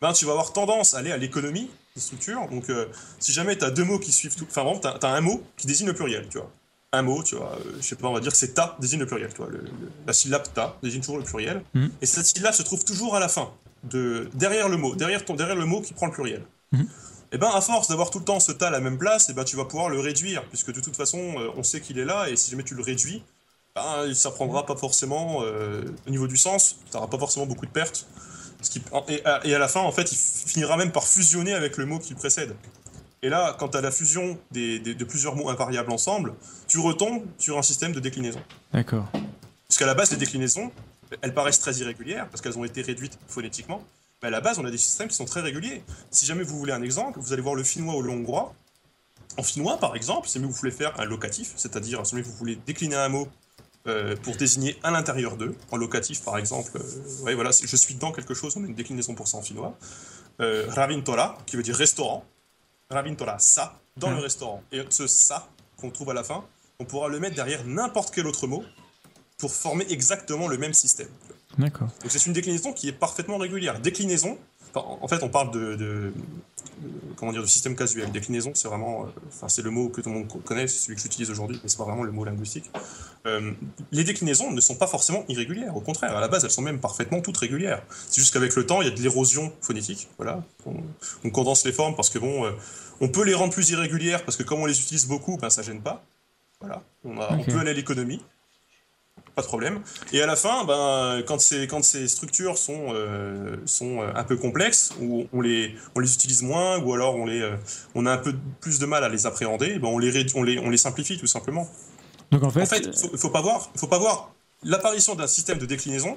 ben, 0.00 0.12
tu 0.12 0.24
vas 0.24 0.32
avoir 0.32 0.52
tendance 0.52 0.94
à 0.94 0.98
aller 0.98 1.10
à 1.10 1.16
l'économie 1.16 1.70
des 1.94 2.00
structures. 2.00 2.48
Donc, 2.48 2.70
euh, 2.70 2.86
si 3.18 3.32
jamais 3.32 3.56
tu 3.56 3.64
as 3.64 3.70
deux 3.70 3.84
mots 3.84 3.98
qui 3.98 4.12
suivent 4.12 4.36
tout. 4.36 4.46
Enfin, 4.48 4.62
vraiment, 4.62 4.80
tu 4.80 4.86
as, 4.86 5.10
un 5.10 5.20
mot 5.20 5.42
qui 5.56 5.66
désigne 5.66 5.88
le 5.88 5.94
pluriel, 5.94 6.28
tu 6.28 6.38
vois. 6.38 6.50
Un 6.92 7.02
mot, 7.02 7.22
tu 7.22 7.36
vois, 7.36 7.52
euh, 7.52 7.72
je 7.80 7.86
sais 7.86 7.96
pas, 7.96 8.08
on 8.08 8.14
va 8.14 8.20
dire 8.20 8.32
que 8.32 8.38
c'est 8.38 8.54
ta 8.54 8.76
désigne 8.80 9.00
le 9.00 9.06
pluriel, 9.06 9.30
tu 9.30 9.38
vois. 9.38 9.48
la 10.06 10.12
syllabe 10.14 10.44
ta 10.54 10.78
désigne 10.82 11.00
toujours 11.00 11.18
le 11.18 11.24
pluriel. 11.24 11.62
Mmh. 11.74 11.88
Et 12.00 12.06
cette 12.06 12.24
syllabe 12.24 12.54
se 12.54 12.62
trouve 12.62 12.82
toujours 12.84 13.14
à 13.14 13.20
la 13.20 13.28
fin, 13.28 13.50
de, 13.84 14.30
derrière 14.34 14.70
le 14.70 14.78
mot, 14.78 14.94
derrière, 14.94 15.22
ton, 15.24 15.34
derrière 15.34 15.56
le 15.56 15.66
mot 15.66 15.82
qui 15.82 15.92
prend 15.92 16.06
le 16.06 16.12
pluriel. 16.12 16.42
Mmh. 16.72 16.84
Et 17.32 17.36
ben 17.36 17.50
à 17.52 17.60
force 17.60 17.88
d'avoir 17.88 18.10
tout 18.10 18.20
le 18.20 18.24
temps 18.24 18.40
ce 18.40 18.52
ta 18.52 18.68
à 18.68 18.70
la 18.70 18.80
même 18.80 18.96
place, 18.96 19.28
et 19.28 19.34
ben 19.34 19.44
tu 19.44 19.56
vas 19.56 19.66
pouvoir 19.66 19.90
le 19.90 20.00
réduire, 20.00 20.44
puisque 20.48 20.72
de 20.72 20.80
toute 20.80 20.96
façon, 20.96 21.18
euh, 21.18 21.50
on 21.56 21.62
sait 21.62 21.82
qu'il 21.82 21.98
est 21.98 22.06
là, 22.06 22.30
et 22.30 22.36
si 22.36 22.50
jamais 22.50 22.62
tu 22.62 22.74
le 22.74 22.82
réduis, 22.82 23.22
ben, 23.78 24.14
ça 24.14 24.30
prendra 24.30 24.66
pas 24.66 24.76
forcément, 24.76 25.38
au 25.38 26.10
niveau 26.10 26.26
du 26.26 26.36
sens, 26.36 26.76
tu 26.90 26.96
n'auras 26.96 27.08
pas 27.08 27.18
forcément 27.18 27.46
beaucoup 27.46 27.66
de 27.66 27.70
pertes 27.70 28.06
et, 29.08 29.24
à, 29.24 29.58
la 29.58 29.68
fin, 29.68 29.80
en 29.80 29.92
fait, 29.92 30.10
il 30.12 30.16
finira 30.16 30.76
même 30.76 30.90
par 30.90 31.06
fusionner 31.06 31.54
avec 31.54 31.76
le 31.76 31.86
mot 31.86 31.98
qui 31.98 32.10
le 32.10 32.18
précède. 32.18 32.54
Et 33.22 33.28
là, 33.28 33.56
quand 33.58 33.68
tu 33.68 33.78
as 33.78 33.80
la 33.80 33.90
fusion 33.90 34.38
de 34.52 35.04
plusieurs 35.04 35.36
mots 35.36 35.48
invariables 35.48 35.92
ensemble, 35.92 36.34
tu 36.66 36.78
retombes 36.78 37.22
sur 37.38 37.58
un 37.58 37.62
système 37.62 37.92
de 37.92 38.00
déclinaison. 38.00 38.40
D'accord. 38.72 39.06
Parce 39.12 39.78
qu'à 39.78 39.86
la 39.86 39.94
base, 39.94 40.10
les 40.10 40.16
déclinaisons, 40.16 40.72
elles 41.22 41.34
paraissent 41.34 41.60
très 41.60 41.74
irrégulières, 41.76 42.28
parce 42.28 42.40
qu'elles 42.40 42.58
ont 42.58 42.64
été 42.64 42.82
réduites 42.82 43.18
phonétiquement. 43.28 43.82
Mais 44.22 44.28
à 44.28 44.30
la 44.30 44.40
base, 44.40 44.58
on 44.58 44.64
a 44.64 44.70
des 44.70 44.78
systèmes 44.78 45.08
qui 45.08 45.16
sont 45.16 45.24
très 45.24 45.40
réguliers. 45.40 45.82
Si 46.10 46.26
jamais 46.26 46.42
vous 46.42 46.58
voulez 46.58 46.72
un 46.72 46.82
exemple, 46.82 47.20
vous 47.20 47.32
allez 47.32 47.42
voir 47.42 47.54
le 47.54 47.62
finnois 47.62 47.94
ou 47.94 48.02
le 48.02 48.10
hongrois. 48.10 48.54
En 49.36 49.42
finnois, 49.42 49.78
par 49.78 49.94
exemple, 49.94 50.28
si 50.28 50.38
vous 50.38 50.50
voulez 50.50 50.72
faire 50.72 50.98
un 51.00 51.04
locatif, 51.04 51.52
c'est-à-dire 51.56 52.04
si 52.04 52.20
vous 52.20 52.32
voulez 52.32 52.58
décliner 52.66 52.96
un 52.96 53.08
mot 53.08 53.28
euh, 53.88 54.16
pour 54.16 54.36
désigner 54.36 54.76
à 54.82 54.90
l'intérieur 54.90 55.36
d'eux. 55.36 55.56
En 55.70 55.76
locatif, 55.76 56.22
par 56.22 56.36
exemple, 56.36 56.72
euh, 56.76 57.34
voilà, 57.34 57.50
je 57.50 57.76
suis 57.76 57.94
dans 57.94 58.12
quelque 58.12 58.34
chose, 58.34 58.54
on 58.56 58.64
a 58.64 58.66
une 58.66 58.74
déclinaison 58.74 59.14
pour 59.14 59.28
ça 59.28 59.38
en 59.38 59.42
finnois. 59.42 59.76
Euh, 60.40 60.66
ravintola, 60.68 61.38
qui 61.46 61.56
veut 61.56 61.62
dire 61.62 61.74
restaurant. 61.74 62.24
Ravintola, 62.90 63.38
ça, 63.38 63.80
dans 63.96 64.10
le 64.10 64.16
hmm. 64.16 64.20
restaurant. 64.20 64.62
Et 64.72 64.82
ce 64.90 65.06
ça 65.06 65.48
qu'on 65.78 65.90
trouve 65.90 66.10
à 66.10 66.14
la 66.14 66.22
fin, 66.22 66.44
on 66.80 66.84
pourra 66.84 67.08
le 67.08 67.18
mettre 67.18 67.36
derrière 67.36 67.64
n'importe 67.64 68.14
quel 68.14 68.26
autre 68.26 68.46
mot 68.46 68.62
pour 69.38 69.52
former 69.52 69.86
exactement 69.88 70.48
le 70.48 70.58
même 70.58 70.74
système. 70.74 71.08
D'accord. 71.56 71.88
Donc 72.02 72.10
c'est 72.10 72.26
une 72.26 72.32
déclinaison 72.32 72.72
qui 72.72 72.88
est 72.88 72.92
parfaitement 72.92 73.38
régulière. 73.38 73.80
Déclinaison, 73.80 74.38
en 74.74 75.08
fait, 75.08 75.22
on 75.22 75.28
parle 75.28 75.50
de, 75.50 76.12
comment 77.16 77.32
dire, 77.32 77.42
de 77.42 77.46
système 77.46 77.74
casuel. 77.74 78.12
Déclinaison, 78.12 78.52
c'est 78.54 78.68
vraiment, 78.68 79.06
enfin, 79.28 79.48
c'est 79.48 79.62
le 79.62 79.70
mot 79.70 79.88
que 79.88 80.00
tout 80.00 80.10
le 80.10 80.16
monde 80.16 80.28
connaît, 80.44 80.68
c'est 80.68 80.78
celui 80.78 80.96
que 80.96 81.02
j'utilise 81.02 81.30
aujourd'hui, 81.30 81.58
mais 81.62 81.68
c'est 81.68 81.78
pas 81.78 81.84
vraiment 81.84 82.04
le 82.04 82.12
mot 82.12 82.24
linguistique. 82.24 82.70
Euh, 83.26 83.52
les 83.92 84.04
déclinaisons 84.04 84.50
ne 84.50 84.60
sont 84.60 84.76
pas 84.76 84.86
forcément 84.86 85.24
irrégulières. 85.28 85.76
Au 85.76 85.80
contraire, 85.80 86.16
à 86.16 86.20
la 86.20 86.28
base, 86.28 86.44
elles 86.44 86.50
sont 86.50 86.62
même 86.62 86.80
parfaitement 86.80 87.20
toutes 87.20 87.36
régulières. 87.36 87.82
C'est 88.08 88.20
juste 88.20 88.32
qu'avec 88.32 88.54
le 88.54 88.66
temps, 88.66 88.80
il 88.80 88.88
y 88.88 88.90
a 88.90 88.94
de 88.94 89.00
l'érosion 89.00 89.52
phonétique. 89.60 90.08
Voilà, 90.16 90.42
on, 90.66 90.74
on, 91.24 91.30
condense 91.30 91.64
les 91.64 91.72
formes 91.72 91.96
parce 91.96 92.10
que 92.10 92.18
bon, 92.18 92.46
euh, 92.46 92.52
on 93.00 93.08
peut 93.08 93.24
les 93.24 93.34
rendre 93.34 93.52
plus 93.52 93.70
irrégulières 93.70 94.24
parce 94.24 94.36
que 94.36 94.42
comme 94.42 94.60
on 94.60 94.66
les 94.66 94.80
utilise 94.80 95.06
beaucoup, 95.06 95.36
ben 95.36 95.50
ça 95.50 95.62
gêne 95.62 95.80
pas. 95.80 96.04
Voilà, 96.60 96.82
on, 97.04 97.18
a, 97.18 97.26
okay. 97.26 97.34
on 97.34 97.52
peut 97.52 97.58
aller 97.58 97.70
à 97.70 97.74
l'économie 97.74 98.22
pas 99.34 99.42
de 99.42 99.46
problème. 99.46 99.82
Et 100.12 100.20
à 100.20 100.26
la 100.26 100.34
fin, 100.34 100.64
ben, 100.64 101.22
quand, 101.24 101.40
ces, 101.40 101.68
quand 101.68 101.84
ces 101.84 102.08
structures 102.08 102.58
sont, 102.58 102.86
euh, 102.92 103.56
sont 103.66 104.00
un 104.00 104.24
peu 104.24 104.36
complexes, 104.36 104.92
ou 105.00 105.28
on 105.32 105.40
les, 105.40 105.76
on 105.94 106.00
les 106.00 106.12
utilise 106.12 106.42
moins, 106.42 106.80
ou 106.80 106.92
alors 106.92 107.14
on, 107.14 107.24
les, 107.24 107.48
on 107.94 108.04
a 108.06 108.12
un 108.12 108.16
peu 108.18 108.34
plus 108.60 108.80
de 108.80 108.86
mal 108.86 109.04
à 109.04 109.08
les 109.08 109.26
appréhender, 109.26 109.78
ben 109.78 109.86
on, 109.86 109.98
les, 109.98 110.26
on, 110.34 110.42
les, 110.42 110.58
on 110.58 110.70
les 110.70 110.76
simplifie 110.76 111.18
tout 111.18 111.28
simplement. 111.28 111.68
Donc 112.30 112.42
en 112.42 112.50
fait, 112.50 112.62
en 112.62 112.66
fait 112.66 112.86
il 112.86 112.98
faut, 112.98 113.16
faut, 113.16 113.30
pas 113.30 113.42
voir, 113.42 113.70
faut 113.76 113.86
pas 113.86 113.98
voir 113.98 114.32
l'apparition 114.62 115.14
d'un 115.14 115.26
système 115.26 115.58
de 115.58 115.66
déclinaison 115.66 116.16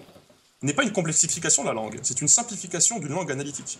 n'est 0.61 0.73
pas 0.73 0.83
une 0.83 0.91
complexification 0.91 1.63
de 1.63 1.67
la 1.69 1.73
langue, 1.73 1.99
c'est 2.03 2.21
une 2.21 2.27
simplification 2.27 2.99
d'une 2.99 3.09
langue 3.09 3.31
analytique. 3.31 3.79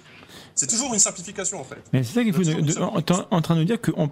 C'est 0.56 0.68
toujours 0.68 0.94
une 0.94 1.00
simplification 1.00 1.60
en 1.62 1.64
fait. 1.64 1.78
Mais 1.94 2.04
c'est 2.04 2.14
ça 2.14 2.24
qu'il 2.24 2.34
faut. 2.34 2.44
De, 2.44 2.80
en, 2.82 3.02
en, 3.32 3.42
train 3.42 3.56
de 3.56 3.64
dire 3.64 3.80
qu'on 3.80 4.10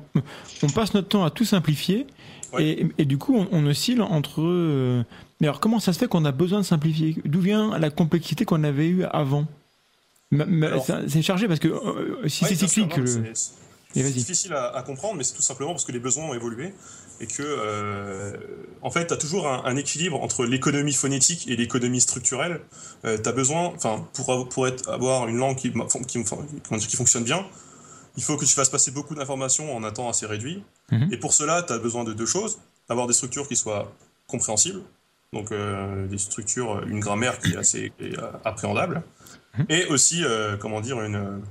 on 0.63 0.69
passe 0.69 0.93
notre 0.93 1.07
temps 1.07 1.25
à 1.25 1.31
tout 1.31 1.45
simplifier. 1.45 2.05
Ouais. 2.53 2.65
Et, 2.65 2.87
et, 2.99 3.05
du 3.05 3.17
coup, 3.17 3.35
on, 3.35 3.47
on 3.51 3.65
oscille 3.67 4.01
entre. 4.01 4.41
Euh, 4.41 5.03
mais 5.39 5.47
alors, 5.47 5.59
comment 5.59 5.79
ça 5.79 5.93
se 5.93 5.99
fait 5.99 6.07
qu'on 6.07 6.25
a 6.25 6.31
besoin 6.31 6.59
de 6.59 6.65
simplifier? 6.65 7.15
D'où 7.25 7.41
vient 7.41 7.77
la 7.77 7.89
complexité 7.89 8.45
qu'on 8.45 8.63
avait 8.63 8.87
eue 8.87 9.03
avant? 9.05 9.45
C'est 11.07 11.21
chargé 11.21 11.47
parce 11.47 11.59
que 11.59 11.67
euh, 11.67 12.27
si 12.27 12.43
ouais, 12.43 12.49
c'est 12.49 12.67
cyclique. 12.67 12.97
Le... 12.97 13.33
C'est 13.91 14.03
difficile 14.11 14.53
à, 14.53 14.75
à, 14.75 14.83
comprendre, 14.83 15.15
mais 15.15 15.23
c'est 15.23 15.33
tout 15.33 15.41
simplement 15.41 15.71
parce 15.71 15.83
que 15.83 15.91
les 15.91 15.99
besoins 15.99 16.25
ont 16.25 16.33
évolué 16.35 16.73
et 17.21 17.27
que, 17.27 17.43
euh, 17.43 18.33
en 18.81 18.91
fait, 18.91 19.07
tu 19.07 19.13
as 19.13 19.17
toujours 19.17 19.47
un, 19.47 19.63
un, 19.65 19.75
équilibre 19.75 20.21
entre 20.21 20.45
l'économie 20.45 20.93
phonétique 20.93 21.47
et 21.47 21.55
l'économie 21.55 22.01
structurelle. 22.01 22.61
Euh, 23.05 23.17
tu 23.21 23.27
as 23.27 23.31
besoin, 23.33 23.73
enfin, 23.75 24.07
pour, 24.13 24.47
pour 24.49 24.67
être, 24.67 24.89
avoir 24.89 25.27
une 25.27 25.37
langue 25.37 25.57
qui, 25.57 25.71
qui, 26.07 26.95
fonctionne 26.95 27.23
bien, 27.23 27.45
il 28.17 28.23
faut 28.23 28.37
que 28.37 28.45
tu 28.45 28.53
fasses 28.53 28.69
passer 28.69 28.91
beaucoup 28.91 29.15
d'informations 29.15 29.75
en 29.75 29.83
un 29.83 29.91
temps 29.91 30.09
assez 30.09 30.25
réduit. 30.25 30.63
Mhm. 30.91 30.97
Mm 30.97 31.03
-hmm. 31.03 31.13
Et 31.13 31.17
pour 31.17 31.33
cela, 31.33 31.63
tu 31.63 31.73
as 31.73 31.79
besoin 31.79 32.03
de 32.05 32.13
deux 32.13 32.25
choses. 32.35 32.57
Avoir 32.89 33.07
des 33.07 33.13
structures 33.13 33.47
qui 33.47 33.55
soient 33.55 33.85
compréhensibles, 34.27 34.81
donc 35.33 35.51
euh, 35.51 36.07
des 36.07 36.17
structures, 36.17 36.71
une 36.87 36.99
grammaire 36.99 37.37
qui 37.39 37.49
est 37.53 37.57
assez 37.57 37.91
est 37.99 38.15
appréhendable, 38.45 39.03
Mhm. 39.57 39.65
et 39.69 39.85
aussi, 39.87 40.23
euh, 40.23 40.57
comment 40.57 40.81
dire, 40.81 41.01
une, 41.01 41.41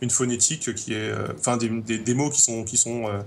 une 0.00 0.10
phonétique 0.10 0.74
qui 0.74 0.94
est, 0.94 1.10
euh, 1.10 1.28
enfin, 1.38 1.56
des, 1.56 1.68
des, 1.68 1.98
des, 1.98 2.14
mots 2.14 2.30
qui 2.30 2.40
sont, 2.40 2.64
qui 2.64 2.76
sont, 2.76 3.06
euh, 3.08 3.20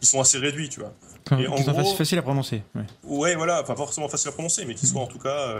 qui 0.00 0.06
sont 0.06 0.20
assez 0.20 0.38
réduits, 0.38 0.68
tu 0.68 0.80
vois. 0.80 0.92
Qui 1.24 1.64
sont 1.64 1.72
gros, 1.72 1.94
faciles 1.94 2.18
à 2.18 2.22
prononcer. 2.22 2.62
Ouais. 2.74 2.82
ouais, 3.04 3.34
voilà, 3.36 3.62
pas 3.62 3.76
forcément 3.76 4.08
facile 4.08 4.30
à 4.30 4.32
prononcer, 4.32 4.64
mais 4.64 4.74
qui 4.74 4.86
soient 4.86 5.02
en 5.02 5.06
tout 5.06 5.18
cas 5.18 5.54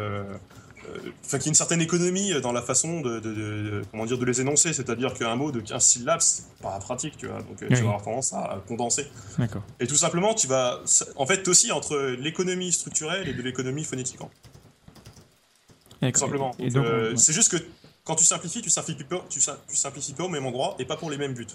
enfin, 1.24 1.39
qu'il 1.39 1.47
y 1.47 1.49
ait 1.49 1.51
une 1.51 1.55
certaine 1.55 1.81
économie 1.81 2.32
dans 2.41 2.53
la 2.53 2.62
façon 2.62 3.01
de, 3.01 3.20
de, 3.20 3.32
de, 3.32 3.35
de 3.35 3.82
comment 3.91 4.07
dire, 4.07 4.19
de 4.19 4.24
les 4.24 4.41
énoncer. 4.41 4.73
C'est-à-dire 4.73 5.15
qu'un 5.15 5.37
mot 5.37 5.51
de 5.51 5.61
15 5.61 5.82
syllabes, 5.82 6.20
c'est 6.20 6.45
pas 6.62 6.78
pratique, 6.78 7.16
tu 7.16 7.27
vois. 7.27 7.39
Donc, 7.39 7.59
oui. 7.61 7.69
tu 7.69 7.74
vas 7.74 7.81
avoir 7.81 8.03
tendance 8.03 8.32
à 8.32 8.62
condenser. 8.66 9.07
D'accord. 9.39 9.62
Et 9.78 9.87
tout 9.87 9.97
simplement, 9.97 10.35
tu 10.35 10.47
vas. 10.47 10.81
En 11.16 11.27
fait, 11.27 11.47
aussi 11.49 11.73
entre 11.73 12.16
l'économie 12.19 12.73
structurelle 12.73 13.28
et 13.28 13.35
de 13.35 13.43
l'économie 13.43 13.85
phonétique. 13.85 14.19
Tout 14.19 16.11
simplement. 16.15 16.53
Euh, 16.61 17.11
ouais. 17.11 17.16
C'est 17.16 17.32
juste 17.32 17.53
que 17.53 17.62
quand 18.05 18.15
tu 18.15 18.24
simplifies, 18.24 18.62
tu 18.62 18.70
simplifies, 18.70 19.05
pas, 19.05 19.24
tu, 19.28 19.41
tu 19.41 19.77
simplifies 19.77 20.15
pas 20.15 20.24
au 20.24 20.28
même 20.28 20.47
endroit 20.47 20.74
et 20.78 20.85
pas 20.85 20.97
pour 20.97 21.11
les 21.11 21.19
mêmes 21.19 21.35
buts. 21.35 21.47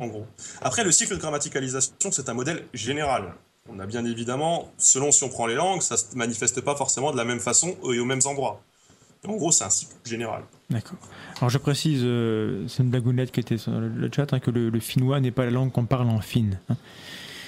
En 0.00 0.06
gros. 0.06 0.26
Après, 0.62 0.84
le 0.84 0.92
cycle 0.92 1.14
de 1.14 1.20
grammaticalisation, 1.20 2.10
c'est 2.10 2.28
un 2.28 2.34
modèle 2.34 2.64
général. 2.72 3.34
On 3.68 3.78
a 3.78 3.86
bien 3.86 4.04
évidemment, 4.04 4.70
selon 4.76 5.10
si 5.10 5.24
on 5.24 5.28
prend 5.28 5.46
les 5.46 5.54
langues, 5.54 5.80
ça 5.80 5.96
se 5.96 6.14
manifeste 6.16 6.60
pas 6.60 6.76
forcément 6.76 7.12
de 7.12 7.16
la 7.16 7.24
même 7.24 7.40
façon 7.40 7.76
et 7.90 7.98
aux 7.98 8.04
mêmes 8.04 8.20
endroits. 8.26 8.60
Et 9.24 9.28
en 9.28 9.36
gros, 9.36 9.52
c'est 9.52 9.64
un 9.64 9.70
cycle 9.70 9.94
général. 10.04 10.42
D'accord. 10.68 10.98
Alors 11.38 11.48
je 11.48 11.58
précise, 11.58 12.02
euh, 12.04 12.66
c'est 12.68 12.82
une 12.82 12.90
blagounette 12.90 13.32
qui 13.32 13.40
était 13.40 13.56
sur 13.56 13.72
le 13.72 14.10
chat, 14.14 14.32
hein, 14.32 14.38
que 14.38 14.50
le, 14.50 14.68
le 14.68 14.80
finnois 14.80 15.18
n'est 15.20 15.30
pas 15.30 15.44
la 15.44 15.50
langue 15.50 15.72
qu'on 15.72 15.86
parle 15.86 16.10
en 16.10 16.20
fine. 16.20 16.58
Hein. 16.68 16.76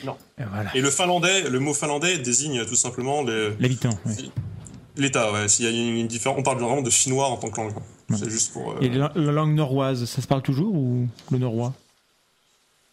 Non. 0.04 0.16
Et, 0.38 0.44
voilà. 0.44 0.74
et, 0.74 0.80
le 0.80 0.90
finlandais, 0.90 1.48
le 1.48 1.60
mot 1.60 1.74
finlandais 1.74 2.18
désigne 2.18 2.64
tout 2.64 2.76
simplement 2.76 3.22
l'habitant. 3.22 3.98
Oui. 4.06 4.32
L'État, 4.96 5.32
ouais. 5.32 5.48
S'il 5.48 5.66
y 5.66 5.68
a 5.68 5.70
une 5.70 6.06
différence, 6.06 6.38
on 6.38 6.42
parle 6.42 6.58
vraiment 6.58 6.82
de 6.82 6.90
finnois 6.90 7.28
en 7.28 7.36
tant 7.36 7.50
que 7.50 7.60
langue. 7.60 7.74
Ouais. 8.08 8.16
C'est 8.16 8.30
juste 8.30 8.52
pour. 8.52 8.72
Euh... 8.72 8.80
Et 8.80 8.88
la, 8.88 9.12
la, 9.14 9.32
langue 9.32 9.54
norroise, 9.54 10.04
ça 10.06 10.22
se 10.22 10.26
parle 10.26 10.42
toujours 10.42 10.74
ou 10.74 11.06
le 11.30 11.38
norrois? 11.38 11.74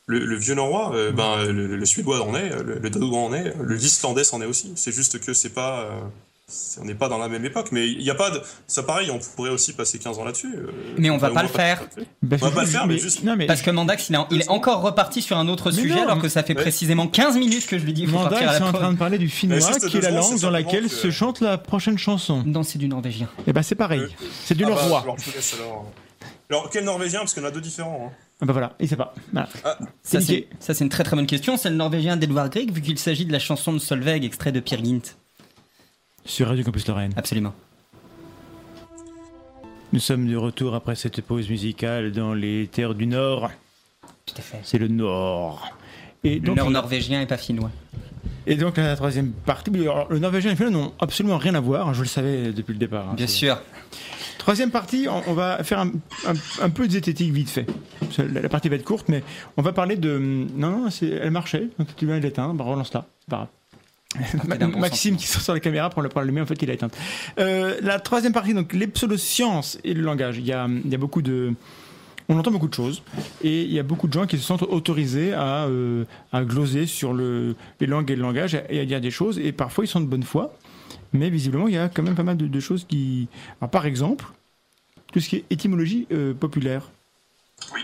Le, 0.05 0.19
le, 0.19 0.35
vieux 0.35 0.55
norrois, 0.55 0.93
euh, 0.95 1.11
ben, 1.11 1.45
le, 1.45 1.77
le, 1.77 1.85
suédois 1.85 2.21
en 2.23 2.35
est, 2.35 2.49
le, 2.49 2.79
le 2.79 2.89
danois 2.89 3.19
en 3.19 3.33
est, 3.33 3.53
le 3.59 3.77
islandais 3.77 4.33
en 4.33 4.41
est 4.41 4.45
aussi. 4.45 4.73
C'est 4.75 4.93
juste 4.93 5.19
que 5.19 5.33
c'est 5.33 5.53
pas. 5.53 5.81
Euh, 5.81 5.99
on 6.81 6.83
n'est 6.83 6.93
pas 6.93 7.07
dans 7.07 7.17
la 7.17 7.29
même 7.29 7.45
époque, 7.45 7.69
mais 7.71 7.87
il 7.87 7.99
n'y 7.99 8.09
a 8.09 8.15
pas 8.15 8.29
de. 8.29 8.41
Ça, 8.67 8.83
pareil, 8.83 9.09
on 9.09 9.19
pourrait 9.35 9.49
aussi 9.49 9.71
passer 9.71 9.97
15 9.97 10.19
ans 10.19 10.25
là-dessus. 10.25 10.53
Euh, 10.55 10.67
mais 10.97 11.09
on 11.09 11.17
va 11.17 11.29
pas 11.29 11.41
le 11.41 11.47
faire. 11.47 11.81
on 12.21 12.35
va 12.35 12.51
pas 12.51 12.61
le 12.61 12.67
faire, 12.67 12.85
mais, 12.85 12.97
juste. 12.97 13.23
Non, 13.23 13.35
mais 13.37 13.45
Parce 13.45 13.61
que 13.61 13.71
Mandax, 13.71 14.09
il, 14.09 14.15
est, 14.15 14.19
il 14.29 14.41
est 14.41 14.49
encore 14.49 14.81
reparti 14.81 15.21
sur 15.21 15.37
un 15.37 15.47
autre 15.47 15.71
sujet, 15.71 15.95
non, 15.95 16.03
alors 16.03 16.19
que 16.19 16.27
ça 16.27 16.43
fait 16.43 16.55
ouais. 16.55 16.61
précisément 16.61 17.07
15 17.07 17.37
minutes 17.37 17.65
que 17.65 17.79
je 17.79 17.85
lui 17.85 17.93
dis. 17.93 18.05
Mandax 18.05 18.41
est 18.41 18.61
en 18.61 18.73
train 18.73 18.91
de 18.91 18.97
parler 18.97 19.17
du 19.17 19.29
finnois, 19.29 19.79
qui 19.79 19.97
est 19.97 20.01
la 20.01 20.11
langue 20.11 20.39
dans 20.39 20.49
laquelle 20.49 20.83
que... 20.83 20.89
se 20.89 21.11
chante 21.11 21.39
la 21.39 21.57
prochaine 21.57 21.97
chanson. 21.97 22.43
Non, 22.45 22.63
c'est 22.63 22.77
du 22.77 22.89
norvégien. 22.89 23.27
Et 23.39 23.43
eh 23.47 23.53
ben 23.53 23.63
c'est 23.63 23.75
pareil. 23.75 24.01
C'est 24.43 24.55
du 24.55 24.65
ah 24.65 24.69
norrois. 24.69 25.03
Bah, 25.05 25.15
alors, 25.15 25.17
alors. 25.57 25.91
alors, 26.49 26.69
quel 26.69 26.83
norvégien? 26.83 27.19
Parce 27.19 27.33
qu'il 27.33 27.41
y 27.41 27.45
en 27.45 27.49
a 27.49 27.51
deux 27.51 27.61
différents. 27.61 28.11
Hein. 28.33 28.39
Ah 28.41 28.45
bah 28.45 28.53
voilà, 28.53 28.73
il 28.79 28.87
sait 28.87 28.95
pas. 28.95 29.13
Voilà. 29.31 29.47
Ah, 29.63 29.77
ça, 30.01 30.19
c'est 30.21 30.79
une 30.81 30.89
très 30.89 31.03
très 31.03 31.15
bonne 31.15 31.27
question. 31.27 31.55
C'est 31.57 31.69
le 31.69 31.75
norvégien 31.75 32.17
d'Edouard 32.17 32.49
Grieg, 32.49 32.71
vu 32.73 32.81
qu'il 32.81 32.97
s'agit 32.97 33.25
de 33.25 33.31
la 33.31 33.39
chanson 33.39 33.73
de 33.73 33.79
Solveig, 33.79 34.25
extrait 34.25 34.51
de 34.51 34.59
Pierre 34.59 34.83
Gint. 34.83 35.15
Sur 36.25 36.47
Radio 36.47 36.63
Campus 36.63 36.87
Lorraine. 36.87 37.13
Absolument. 37.15 37.53
Nous 39.93 39.99
sommes 39.99 40.27
de 40.27 40.35
retour 40.35 40.73
après 40.73 40.95
cette 40.95 41.21
pause 41.21 41.49
musicale 41.49 42.11
dans 42.11 42.33
les 42.33 42.67
terres 42.67 42.95
du 42.95 43.05
Nord. 43.05 43.51
Tout 44.25 44.35
à 44.37 44.41
fait. 44.41 44.59
C'est 44.63 44.77
le 44.79 44.87
Nord. 44.87 45.77
Et 46.23 46.39
donc, 46.39 46.55
le 46.55 46.63
Nord 46.63 46.71
norvégien 46.71 47.21
et 47.21 47.27
pas 47.27 47.37
finnois. 47.37 47.69
Et 48.45 48.55
donc 48.55 48.77
la 48.77 48.95
troisième 48.95 49.31
partie, 49.31 49.69
alors, 49.69 50.07
le 50.09 50.19
norvégien 50.19 50.51
et 50.51 50.53
le 50.53 50.57
finnois 50.57 50.71
n'ont 50.71 50.93
absolument 50.99 51.37
rien 51.37 51.55
à 51.55 51.59
voir, 51.59 51.93
je 51.93 52.01
le 52.01 52.07
savais 52.07 52.51
depuis 52.51 52.73
le 52.73 52.79
départ. 52.79 53.09
Hein, 53.09 53.13
Bien 53.15 53.27
sûr. 53.27 53.57
Troisième 54.43 54.71
partie, 54.71 55.07
on, 55.09 55.21
on 55.27 55.33
va 55.33 55.63
faire 55.63 55.79
un, 55.79 55.87
un, 56.27 56.33
un, 56.61 56.69
peu 56.69 56.85
de 56.85 56.91
zététique 56.91 57.31
vite 57.31 57.49
fait. 57.49 57.65
La, 58.17 58.41
la, 58.41 58.49
partie 58.49 58.67
va 58.67 58.75
être 58.75 58.83
courte, 58.83 59.07
mais 59.07 59.23
on 59.55 59.61
va 59.61 59.71
parler 59.71 59.95
de... 59.95 60.17
Non, 60.17 60.83
non 60.83 60.89
elle 61.01 61.31
marchait, 61.31 61.69
donc 61.79 61.87
tu 61.95 62.05
viens 62.05 62.17
de 62.17 62.23
l'éteindre, 62.23 62.53
bah 62.53 62.65
relance-la, 62.65 63.05
c'est 63.21 63.29
pas 63.29 63.37
grave. 63.37 63.47
Bon 64.71 64.79
Maxime 64.79 65.15
qui 65.15 65.27
sort 65.27 65.41
sur 65.41 65.53
la 65.53 65.61
caméra 65.61 65.89
pour 65.89 66.01
le 66.01 66.09
l'allumer, 66.13 66.41
en 66.41 66.45
fait 66.45 66.61
il 66.61 66.69
a 66.69 66.73
éteint. 66.73 66.89
Euh, 67.39 67.77
la 67.81 68.01
troisième 68.01 68.33
partie, 68.33 68.53
donc 68.53 68.73
les 68.73 68.87
pseudosciences 68.87 69.79
et 69.85 69.93
le 69.93 70.01
langage. 70.01 70.39
Il 70.39 70.45
y 70.45 70.51
a, 70.51 70.67
il 70.67 70.91
y 70.91 70.95
a 70.95 70.97
beaucoup 70.97 71.21
de... 71.21 71.53
On 72.27 72.37
entend 72.37 72.51
beaucoup 72.51 72.67
de 72.67 72.73
choses 72.73 73.01
et 73.45 73.61
il 73.61 73.71
y 73.71 73.79
a 73.79 73.83
beaucoup 73.83 74.09
de 74.09 74.13
gens 74.13 74.25
qui 74.25 74.37
se 74.37 74.43
sentent 74.43 74.63
autorisés 74.63 75.33
à, 75.33 75.67
euh, 75.67 76.03
à 76.33 76.43
gloser 76.43 76.85
sur 76.85 77.13
le, 77.13 77.55
les 77.79 77.87
langues 77.87 78.11
et 78.11 78.15
le 78.17 78.21
langage 78.21 78.57
et 78.69 78.79
à 78.81 78.85
dire 78.85 78.99
des 78.99 79.11
choses 79.11 79.39
et 79.39 79.53
parfois 79.53 79.85
ils 79.85 79.89
sont 79.89 80.01
de 80.01 80.05
bonne 80.05 80.23
foi 80.23 80.53
mais 81.13 81.29
visiblement 81.29 81.67
il 81.67 81.75
y 81.75 81.77
a 81.77 81.89
quand 81.89 82.03
même 82.03 82.15
pas 82.15 82.23
mal 82.23 82.37
de, 82.37 82.47
de 82.47 82.59
choses 82.59 82.85
qui... 82.87 83.27
Alors, 83.61 83.71
par 83.71 83.85
exemple, 83.85 84.25
tout 85.11 85.19
ce 85.19 85.29
qui 85.29 85.37
est 85.37 85.45
étymologie 85.49 86.07
euh, 86.11 86.33
populaire. 86.33 86.89
Oui, 87.73 87.81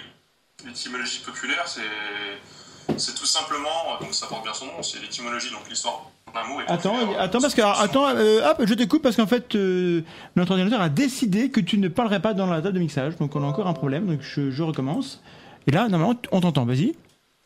l'étymologie 0.65 1.21
populaire 1.25 1.65
c'est 2.97 3.13
tout 3.15 3.25
simplement, 3.25 3.99
donc 4.01 4.13
ça 4.13 4.25
porte 4.27 4.43
bien 4.43 4.53
son 4.53 4.65
nom, 4.65 4.81
c'est 4.81 4.99
l'étymologie, 4.99 5.51
donc 5.51 5.69
l'histoire 5.69 6.09
d'un 6.33 6.43
mot. 6.43 6.59
Attends, 6.67 6.95
attends, 7.17 7.39
parce 7.39 7.53
que, 7.53 7.61
attends, 7.61 8.07
euh, 8.09 8.49
hop, 8.49 8.63
je 8.65 8.73
t'écoute 8.73 9.01
parce 9.01 9.15
qu'en 9.15 9.27
fait, 9.27 9.55
euh, 9.55 10.01
notre 10.35 10.51
ordinateur 10.51 10.81
a 10.81 10.89
décidé 10.89 11.49
que 11.49 11.59
tu 11.59 11.77
ne 11.77 11.87
parlerais 11.87 12.19
pas 12.19 12.33
dans 12.33 12.47
la 12.47 12.61
table 12.61 12.73
de 12.73 12.79
mixage, 12.79 13.15
donc 13.17 13.35
on 13.35 13.43
a 13.43 13.45
encore 13.45 13.67
un 13.67 13.73
problème, 13.73 14.07
donc 14.07 14.21
je, 14.21 14.49
je 14.49 14.63
recommence. 14.63 15.21
Et 15.67 15.71
là, 15.71 15.87
normalement, 15.87 16.19
on 16.31 16.41
t'entend, 16.41 16.65
vas-y. 16.65 16.95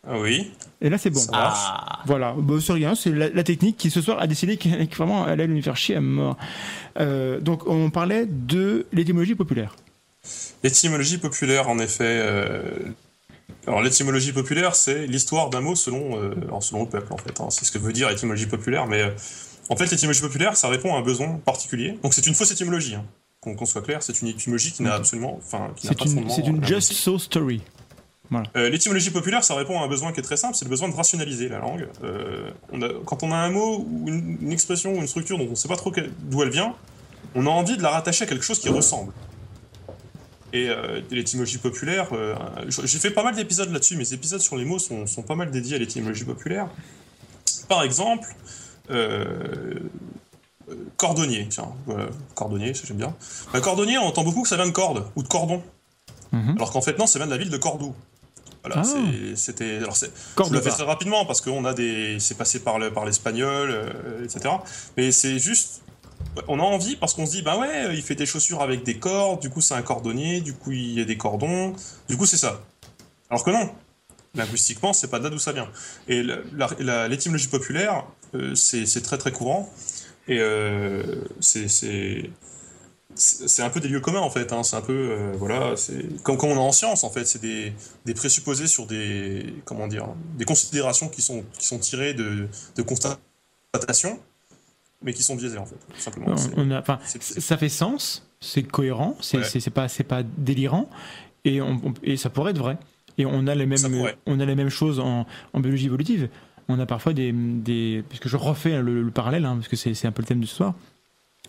Ah 0.06 0.20
oui. 0.20 0.52
Et 0.82 0.90
là, 0.90 0.98
c'est 0.98 1.10
bon. 1.10 1.22
Ah. 1.32 2.02
Voilà, 2.06 2.34
bon, 2.34 2.60
c'est 2.60 2.74
rien, 2.74 2.94
c'est 2.94 3.12
la, 3.12 3.30
la, 3.30 3.44
technique 3.44 3.78
qui 3.78 3.90
ce 3.90 4.02
soir 4.02 4.20
a 4.20 4.28
décidé 4.28 4.58
qu'elle 4.58 4.88
qu 4.88 4.98
vraiment 4.98 5.24
allait 5.24 5.48
nous 5.48 5.62
faire 5.62 5.78
chier 5.78 5.96
à 5.96 6.02
mort. 6.02 6.38
Euh, 7.00 7.40
donc, 7.40 7.68
on 7.68 7.90
parlait 7.90 8.26
de 8.26 8.86
l'étymologie 8.92 9.36
populaire. 9.36 9.76
L'étymologie 10.64 11.18
populaire, 11.18 11.70
en 11.70 11.80
effet, 11.80 12.20
euh, 12.22 12.62
alors 13.68 13.82
l'étymologie 13.82 14.34
populaire, 14.34 14.76
c'est 14.76 15.08
l'histoire 15.08 15.50
d'un 15.50 15.62
mot 15.62 15.76
selon, 15.76 16.22
euh, 16.22 16.34
selon 16.60 16.84
le 16.84 16.90
peuple, 16.90 17.14
en 17.14 17.18
fait. 17.18 17.40
Hein. 17.40 17.48
C'est 17.50 17.66
ce 17.66 17.72
que 17.72 17.78
veut 17.78 17.94
dire 17.94 18.10
étymologie 18.10 18.46
populaire, 18.46 18.88
mais 18.88 19.02
euh, 19.02 19.12
en 19.70 19.78
fait, 19.78 19.90
l'étymologie 19.90 20.22
populaire, 20.22 20.58
ça 20.58 20.68
répond 20.68 20.94
à 20.96 20.98
un 20.98 21.02
besoin 21.02 21.40
particulier. 21.46 21.98
Donc 22.04 22.14
c'est 22.14 22.26
une 22.28 22.36
fausse 22.36 22.52
étymologie, 22.52 22.96
hein. 22.96 23.06
qu'on 23.40 23.56
qu 23.56 23.66
soit 23.66 23.82
clair, 23.82 24.04
c'est 24.04 24.22
une 24.22 24.28
étymologie 24.30 24.74
qui 24.74 24.84
n'a 24.84 24.94
absolument... 24.96 25.38
Enfin, 25.38 25.72
c'est 25.82 26.00
une, 26.06 26.30
c'est 26.30 26.46
une 26.46 26.64
just 26.66 26.92
so 26.92 27.18
story. 27.18 27.62
Voilà. 28.34 28.50
Euh, 28.56 28.70
l'étymologie 28.70 29.12
populaire, 29.12 29.44
ça 29.44 29.54
répond 29.54 29.80
à 29.80 29.84
un 29.84 29.88
besoin 29.88 30.12
qui 30.12 30.20
est 30.20 30.24
très 30.24 30.38
simple, 30.38 30.56
c'est 30.56 30.66
le 30.66 30.70
besoin 30.70 30.90
de 30.90 30.96
rationaliser 30.96 31.50
la 31.50 31.60
langue. 31.60 31.88
Euh, 32.04 32.50
on 32.72 32.82
a, 32.82 32.90
quand 33.06 33.22
on 33.22 33.32
a 33.32 33.36
un 33.36 33.52
mot 33.52 33.86
ou 33.88 34.08
une, 34.08 34.40
une, 34.42 34.52
expression 34.52 34.94
ou 34.94 34.96
une 34.96 35.08
structure 35.08 35.38
dont 35.38 35.46
on 35.46 35.52
ne 35.52 35.56
sait 35.56 35.68
pas 35.68 35.76
trop 35.76 35.94
d'où 36.20 36.42
elle 36.42 36.50
vient, 36.50 36.74
on 37.36 37.46
a 37.46 37.50
envie 37.52 37.78
de 37.78 37.84
la 37.84 37.92
rattacher 37.92 38.24
à 38.24 38.28
quelque 38.28 38.44
chose 38.44 38.58
qui 38.58 38.70
ressemble. 38.70 39.14
Et 40.52 40.68
euh, 40.68 41.02
l'étymologie 41.12 41.60
populaire, 41.60 42.08
j'ai 42.68 42.98
fait 42.98 43.12
pas 43.12 43.24
mal 43.24 43.36
d'épisodes 43.36 43.72
là-dessus, 43.72 43.98
mes 43.98 44.14
épisodes 44.14 44.42
sur 44.42 44.56
les 44.56 44.66
mots 44.66 44.80
sont, 44.80 45.06
sont 45.06 45.22
pas 45.22 45.36
mal 45.36 45.52
dédiés 45.52 45.76
à 45.76 45.80
l'étymologie 45.80 46.26
populaire. 46.26 46.70
Par 47.68 47.84
exemple, 47.84 48.28
cordonnier, 50.98 51.46
tiens, 51.52 51.70
voilà, 51.86 52.08
cordonnier, 52.34 52.74
ça 52.74 52.86
j'aime 52.88 52.98
bien. 52.98 53.16
Un 53.54 53.62
cordonnier, 53.62 54.00
on 54.00 54.08
entend 54.08 54.24
beaucoup 54.24 54.42
que 54.42 54.50
ça 54.50 54.56
vient 54.56 54.66
de 54.66 54.72
corde 54.72 55.06
ou 55.16 55.22
de 55.22 55.28
cordon. 55.28 55.62
Mhm. 56.32 56.56
Alors 56.56 56.72
qu'en 56.72 56.82
fait, 56.82 56.98
non, 56.98 57.06
ça 57.06 57.20
vient 57.20 57.28
de 57.28 57.32
la 57.32 57.38
ville 57.38 57.52
de 57.52 57.58
Cordoue. 57.58 57.94
Voilà, 58.64 58.82
Ah. 58.86 59.36
c'était. 59.36 59.78
Alors, 59.78 59.96
c'est- 59.98 60.12
je 60.48 60.54
le 60.54 60.62
fais 60.62 60.70
très 60.70 60.84
rapidement 60.86 61.26
parce 61.26 61.42
qu'on 61.42 61.66
a 61.66 61.74
des. 61.74 62.18
C'est 62.20 62.38
passé 62.38 62.60
par 62.62 62.80
le- 62.80 62.92
par 62.94 63.06
l'espagnol, 63.06 63.70
euh, 63.72 64.24
etc. 64.24 64.56
Mais 64.98 65.12
c'est 65.12 65.38
juste. 65.40 65.82
On 66.48 66.60
a 66.60 66.64
envie 66.64 66.96
parce 66.96 67.14
qu'on 67.14 67.26
se 67.26 67.32
dit, 67.32 67.42
bah 67.42 67.58
ouais, 67.58 67.94
il 67.96 68.02
fait 68.02 68.16
des 68.16 68.26
chaussures 68.26 68.62
avec 68.62 68.84
des 68.84 68.98
cordes, 68.98 69.42
du 69.42 69.50
coup 69.50 69.60
c'est 69.62 69.74
un 69.74 69.82
cordonnier, 69.82 70.40
du 70.42 70.54
coup 70.54 70.72
il 70.72 70.94
y 70.98 71.02
a 71.02 71.06
des 71.06 71.18
cordons, 71.18 71.76
du 72.08 72.16
coup 72.18 72.26
c'est 72.26 72.38
ça. 72.38 72.62
Alors 73.30 73.44
que 73.44 73.52
non, 73.52 73.70
linguistiquement, 74.34 74.94
c'est 74.94 75.10
pas 75.10 75.20
de 75.20 75.26
là 75.26 75.30
d'où 75.30 75.38
ça 75.38 75.52
vient. 75.52 75.68
Et 76.08 76.24
l'étymologie 77.10 77.50
populaire, 77.50 78.06
euh, 78.36 78.56
c'est 78.56 78.86
c'est 78.86 79.02
très 79.02 79.18
très 79.18 79.32
courant. 79.34 79.70
Et 80.30 80.40
euh, 80.40 81.04
c'est- 81.42 81.68
c'est 83.16 83.62
un 83.62 83.70
peu 83.70 83.80
des 83.80 83.88
lieux 83.88 84.00
communs 84.00 84.20
en 84.22 84.30
fait. 84.30 84.52
hein. 84.54 84.64
C'est 84.64 84.76
un 84.76 84.82
peu 84.82 84.94
euh, 84.94 85.32
voilà, 85.38 85.76
c'est 85.76 86.22
comme, 86.24 86.38
comme 86.38 86.50
on 86.52 86.56
a 86.58 86.60
en 86.60 86.72
science 86.72 87.04
en 87.04 87.10
fait. 87.10 87.26
C'est 87.26 87.42
des, 87.42 87.74
des 88.06 88.14
présupposés 88.14 88.68
sur 88.68 88.86
des 88.88 89.54
comment 89.66 89.88
dire, 89.88 90.08
des 90.38 90.46
considérations 90.46 91.10
qui 91.10 91.22
sont 91.22 91.44
qui 91.58 91.66
sont 91.68 91.80
tirées 91.80 92.14
de, 92.14 92.48
de 92.76 92.82
constatations, 92.82 94.20
mais 95.02 95.14
qui 95.14 95.24
sont 95.24 95.36
biaisées 95.36 95.58
en 95.58 95.66
fait. 95.66 95.76
tout 95.94 96.00
Simplement. 96.00 96.36
On- 96.58 96.68
on 96.68 96.72
a- 96.72 96.84
ça 97.08 97.58
fait 97.58 97.70
sens, 97.70 98.28
c'est 98.40 98.64
cohérent, 98.64 99.18
c'est 99.22 99.38
Ouais. 99.38 99.72
pas, 99.74 99.88
c'est 99.88 100.04
pas 100.04 100.24
délirant, 100.24 100.90
et, 101.46 101.62
on, 101.62 101.80
on- 101.84 101.94
et 102.04 102.18
ça 102.18 102.30
pourrait 102.30 102.52
être 102.52 102.58
vrai. 102.60 102.78
Et 103.18 103.26
on 103.26 103.46
a 103.48 103.54
les 103.56 103.66
mêmes, 103.68 104.08
on 104.26 104.40
a 104.40 104.46
les 104.46 104.56
mêmes 104.56 104.70
choses 104.70 105.00
en, 105.00 105.28
en 105.54 105.60
biologie 105.60 105.86
évolutive. 105.86 106.30
On 106.70 106.80
a 106.80 106.86
parfois 106.86 107.14
des, 107.14 107.32
des 107.34 108.04
puisque 108.08 108.28
je 108.28 108.38
refais 108.38 108.82
le, 108.82 109.04
le 109.04 109.12
parallèle, 109.12 109.46
hein, 109.46 109.56
parce 109.56 109.68
que 109.68 109.76
c'est 109.76 109.94
c'est 109.94 110.08
un 110.08 110.12
peu 110.12 110.22
le 110.24 110.28
thème 110.28 110.40
de 110.40 110.46
ce 110.46 110.56
soir. 110.56 110.74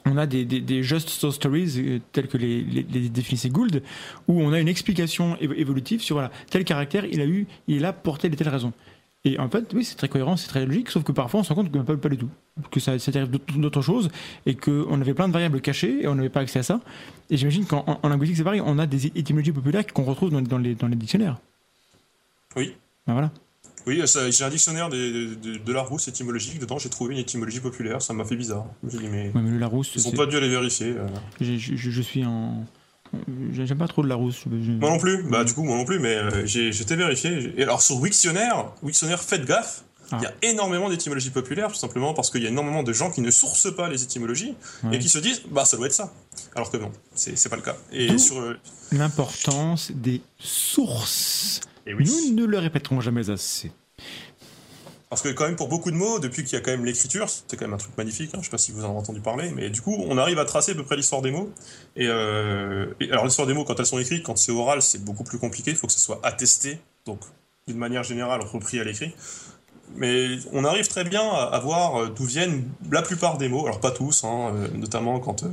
On 0.07 0.17
a 0.19 0.27
des, 0.27 0.45
des, 0.45 0.61
des 0.61 0.83
just 0.83 1.09
so 1.09 1.31
stories 1.33 1.75
euh, 1.79 1.99
tels 2.13 2.29
que 2.29 2.37
les, 2.37 2.61
les, 2.63 2.83
les 2.83 3.09
définissait 3.09 3.49
Gould, 3.49 3.83
où 4.29 4.41
on 4.43 4.53
a 4.53 4.61
une 4.61 4.69
explication 4.69 5.35
évo- 5.37 5.55
évolutive 5.57 6.03
sur 6.03 6.17
voilà, 6.17 6.31
tel 6.51 6.65
caractère, 6.65 7.05
il 7.07 7.21
a 7.21 7.27
eu, 7.27 7.47
il 7.69 7.77
est 7.77 7.81
là 7.81 7.93
pour 7.95 8.19
telle 8.19 8.33
et 8.33 8.37
telle 8.37 8.51
raison. 8.51 8.73
Et 9.27 9.39
en 9.39 9.49
fait, 9.49 9.73
oui, 9.73 9.83
c'est 9.83 9.95
très 9.95 10.11
cohérent, 10.11 10.37
c'est 10.37 10.49
très 10.49 10.67
logique, 10.67 10.91
sauf 10.91 11.03
que 11.03 11.13
parfois 11.13 11.41
on 11.41 11.43
se 11.43 11.49
rend 11.49 11.63
compte 11.63 11.73
que 11.73 11.79
pas, 11.79 11.97
pas 11.97 12.11
du 12.11 12.19
tout, 12.19 12.29
que 12.71 12.79
ça, 12.81 12.99
ça 12.99 13.11
arrive 13.15 13.31
d'autres 13.57 13.81
choses, 13.81 14.11
et 14.45 14.55
qu'on 14.55 15.01
avait 15.01 15.15
plein 15.15 15.29
de 15.29 15.33
variables 15.33 15.63
cachées 15.63 16.03
et 16.03 16.07
on 16.09 16.15
n'avait 16.15 16.29
pas 16.29 16.41
accès 16.41 16.59
à 16.59 16.63
ça. 16.63 16.81
Et 17.31 17.39
j'imagine 17.39 17.65
qu'en 17.65 17.85
en- 17.87 17.99
en 18.03 18.09
linguistique 18.11 18.37
c'est 18.37 18.45
pareil, 18.45 18.61
on 18.63 18.79
a 18.79 18.85
des 18.87 19.07
étymologies 19.07 19.53
populaires 19.53 19.87
qu'on 19.87 20.03
retrouve 20.05 20.29
dans, 20.31 20.43
dans 20.43 20.59
les, 20.59 20.75
dans 20.75 20.89
les 20.89 20.97
dictionnaires. 20.97 21.39
Oui. 22.57 22.75
Ben 23.07 23.15
voilà. 23.15 23.33
Oui, 23.87 24.01
j'ai 24.07 24.45
un 24.45 24.49
dictionnaire 24.49 24.89
de, 24.89 25.35
de, 25.35 25.59
de 25.59 25.73
Larousse 25.73 26.09
étymologique. 26.09 26.59
Dedans, 26.59 26.79
j'ai 26.79 26.89
trouvé 26.89 27.13
une 27.15 27.21
étymologie 27.21 27.61
populaire. 27.61 28.01
Ça 28.01 28.13
m'a 28.15 28.25
fait 28.25 28.37
bizarre. 28.37 28.65
Dit, 28.83 28.99
mais 29.11 29.31
Ouais, 29.35 29.43
mais 29.43 29.51
le 29.51 29.59
Larousse, 29.59 29.93
ils 29.95 30.07
ont 30.07 30.11
c'est- 30.11 30.17
pas 30.17 30.27
dû 30.27 30.37
aller 30.37 30.49
vérifier. 30.49 30.95
euh. 30.97 31.07
je, 31.41 31.57
je- 31.57 31.77
je 31.77 32.03
suis 32.03 32.25
en. 32.25 32.65
J'aime 33.53 33.79
pas 33.79 33.87
trop 33.87 34.03
le 34.03 34.09
Larousse. 34.09 34.45
Moi 34.47 34.91
non 34.91 34.99
plus. 34.99 35.23
Bah, 35.25 35.45
du 35.45 35.53
coup, 35.53 35.63
moi 35.63 35.77
non 35.77 35.85
plus. 35.85 35.99
Mais 36.01 36.17
euh, 36.17 36.47
j'ai 36.47 36.73
j'étais 36.73 36.97
vérifié. 36.97 37.53
Et 37.57 37.63
alors, 37.63 37.81
sur 37.83 37.97
Wiktionnaire, 38.01 38.73
Wiktionnaire, 38.83 39.23
faites 39.23 39.45
gaffe. 39.45 39.85
Ah. 40.11 40.19
Il 40.21 40.25
y 40.25 40.27
a 40.27 40.35
énormément 40.53 40.91
d'étymologies 40.91 41.31
populaires, 41.31 41.69
tout 41.69 41.77
simplement 41.79 42.13
parce 42.13 42.31
qu'il 42.31 42.43
y 42.43 42.47
a 42.47 42.51
énormément 42.51 42.83
de 42.83 42.93
gens 42.93 43.11
qui 43.11 43.21
ne 43.23 43.31
sourcent 43.31 43.73
pas 43.75 43.89
les 43.89 44.03
étymologies 44.03 44.55
Ouais. 44.83 44.97
et 44.97 44.99
qui 44.99 45.09
se 45.09 45.19
disent, 45.19 45.43
bah, 45.51 45.65
ça 45.65 45.77
doit 45.79 45.87
être 45.87 45.95
ça. 45.95 46.13
Alors 46.55 46.71
que 46.71 46.77
non, 46.77 46.91
c'est 47.15 47.49
pas 47.49 47.57
le 47.57 47.63
cas. 47.63 47.77
Et 47.93 48.19
sur. 48.19 48.39
euh, 48.39 48.59
L'importance 48.93 49.93
des 49.95 50.21
sources. 50.39 51.61
Et 51.87 51.95
oui. 51.95 52.05
Nous 52.07 52.35
ne 52.35 52.45
le 52.47 52.59
répéterons 52.59 53.01
jamais 53.01 53.31
assez. 53.31 53.73
Parce 55.11 55.23
que 55.23 55.29
quand 55.29 55.45
même 55.45 55.55
pour 55.55 55.69
beaucoup 55.69 55.93
de 55.93 55.97
mots, 55.97 56.19
depuis 56.19 56.43
qu'il 56.43 56.55
y 56.55 56.57
a 56.57 56.61
quand 56.61 56.73
même 56.73 56.85
l'écriture, 56.85 57.29
c'est 57.29 57.57
quand 57.57 57.67
même 57.67 57.75
un 57.75 57.79
truc 57.79 57.97
magnifique, 57.97 58.31
hein, 58.35 58.39
je 58.41 58.47
sais 58.47 58.51
pas 58.51 58.59
si 58.59 58.73
vous 58.73 58.85
en 58.85 58.89
avez 58.89 58.99
entendu 58.99 59.21
parler, 59.21 59.53
mais 59.55 59.71
du 59.71 59.81
coup 59.81 59.95
on 60.09 60.19
arrive 60.19 60.41
à 60.41 60.45
tracer 60.45 60.73
à 60.73 60.75
peu 60.75 60.83
près 60.83 60.97
l'histoire 60.97 61.23
des 61.23 61.31
mots. 61.31 61.53
Et, 61.95 62.09
euh, 62.09 62.87
et 62.99 63.13
alors 63.13 63.25
l'histoire 63.25 63.47
des 63.47 63.55
mots, 63.55 63.65
quand 63.65 63.79
elles 63.79 63.87
sont 63.87 64.01
écrites, 64.01 64.25
quand 64.25 64.37
c'est 64.37 64.51
oral, 64.51 64.83
c'est 64.83 65.05
beaucoup 65.05 65.23
plus 65.23 65.39
compliqué, 65.39 65.71
il 65.71 65.77
faut 65.77 65.87
que 65.87 65.93
ce 65.93 66.01
soit 66.01 66.19
attesté, 66.25 66.81
donc 67.07 67.21
d'une 67.69 67.79
manière 67.79 68.03
générale 68.03 68.41
repris 68.41 68.81
à 68.81 68.85
l'écrit. 68.85 69.15
Mais 69.95 70.39
on 70.53 70.65
arrive 70.65 70.89
très 70.89 71.05
bien 71.05 71.23
à, 71.23 71.45
à 71.45 71.61
voir 71.61 71.97
euh, 72.03 72.09
d'où 72.09 72.25
viennent 72.25 72.65
la 72.91 73.03
plupart 73.03 73.39
des 73.39 73.49
mots, 73.49 73.67
alors 73.67 73.79
pas 73.79 73.93
tous, 73.93 74.25
hein, 74.25 74.53
euh, 74.55 74.69
notamment 74.75 75.21
quand, 75.21 75.45
euh, 75.45 75.49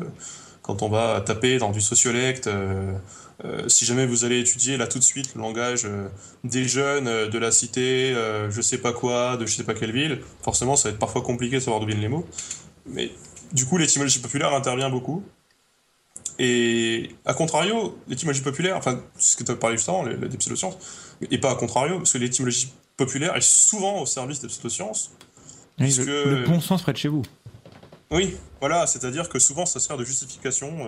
quand 0.64 0.82
on 0.82 0.90
va 0.90 1.22
taper 1.22 1.60
dans 1.60 1.72
du 1.72 1.82
sociolecte. 1.82 2.48
euh, 2.48 2.94
euh, 3.43 3.68
si 3.68 3.85
jamais 3.85 4.05
vous 4.05 4.26
allez 4.26 4.39
étudier 4.39 4.77
là 4.77 4.88
tout 4.88 4.99
de 4.99 5.03
suite 5.03 5.34
le 5.35 5.41
langage 5.41 5.85
euh, 5.85 6.07
des 6.43 6.65
jeunes 6.65 7.07
euh, 7.07 7.27
de 7.27 7.38
la 7.39 7.51
cité, 7.51 8.13
je 8.49 8.61
sais 8.61 8.77
pas 8.77 8.93
quoi, 8.93 9.38
de 9.38 9.45
je 9.45 9.55
sais 9.55 9.63
pas 9.63 9.73
quelle 9.73 9.91
ville, 9.91 10.22
forcément 10.41 10.76
ça 10.76 10.89
va 10.89 10.93
être 10.93 10.99
parfois 10.99 11.22
compliqué 11.22 11.55
de 11.55 11.61
savoir 11.61 11.80
d'où 11.80 11.88
viennent 11.88 12.01
les 12.01 12.07
mots. 12.07 12.26
Mais 12.85 13.11
du 13.53 13.65
coup, 13.65 13.77
l'étymologie 13.77 14.19
populaire 14.19 14.53
intervient 14.53 14.89
beaucoup. 14.89 15.23
Et 16.39 17.11
à 17.26 17.34
contrario, 17.34 17.97
l'étymologie 18.07 18.41
populaire, 18.41 18.76
enfin, 18.77 19.01
c'est 19.18 19.34
ce 19.34 19.38
que 19.38 19.43
tu 19.43 19.51
as 19.51 19.55
parlé 19.55 19.77
juste 19.77 19.89
avant, 19.89 20.05
pseudosciences, 20.39 20.77
et 21.30 21.38
pas 21.38 21.51
à 21.51 21.55
contrario, 21.55 21.97
parce 21.97 22.13
que 22.13 22.18
l'étymologie 22.18 22.73
populaire 22.97 23.35
est 23.35 23.43
souvent 23.43 24.01
au 24.01 24.05
service 24.05 24.39
des 24.39 24.47
pseudosciences. 24.47 25.11
Oui, 25.80 25.93
le, 25.99 26.41
le 26.41 26.45
bon 26.45 26.59
sens 26.59 26.81
près 26.81 26.93
de 26.93 26.97
chez 26.97 27.09
vous. 27.09 27.23
Oui, 28.09 28.35
voilà, 28.59 28.88
c'est-à-dire 28.88 29.30
que 29.30 29.39
souvent 29.39 29.65
ça 29.65 29.80
sert 29.80 29.97
de 29.97 30.03
justification. 30.03 30.88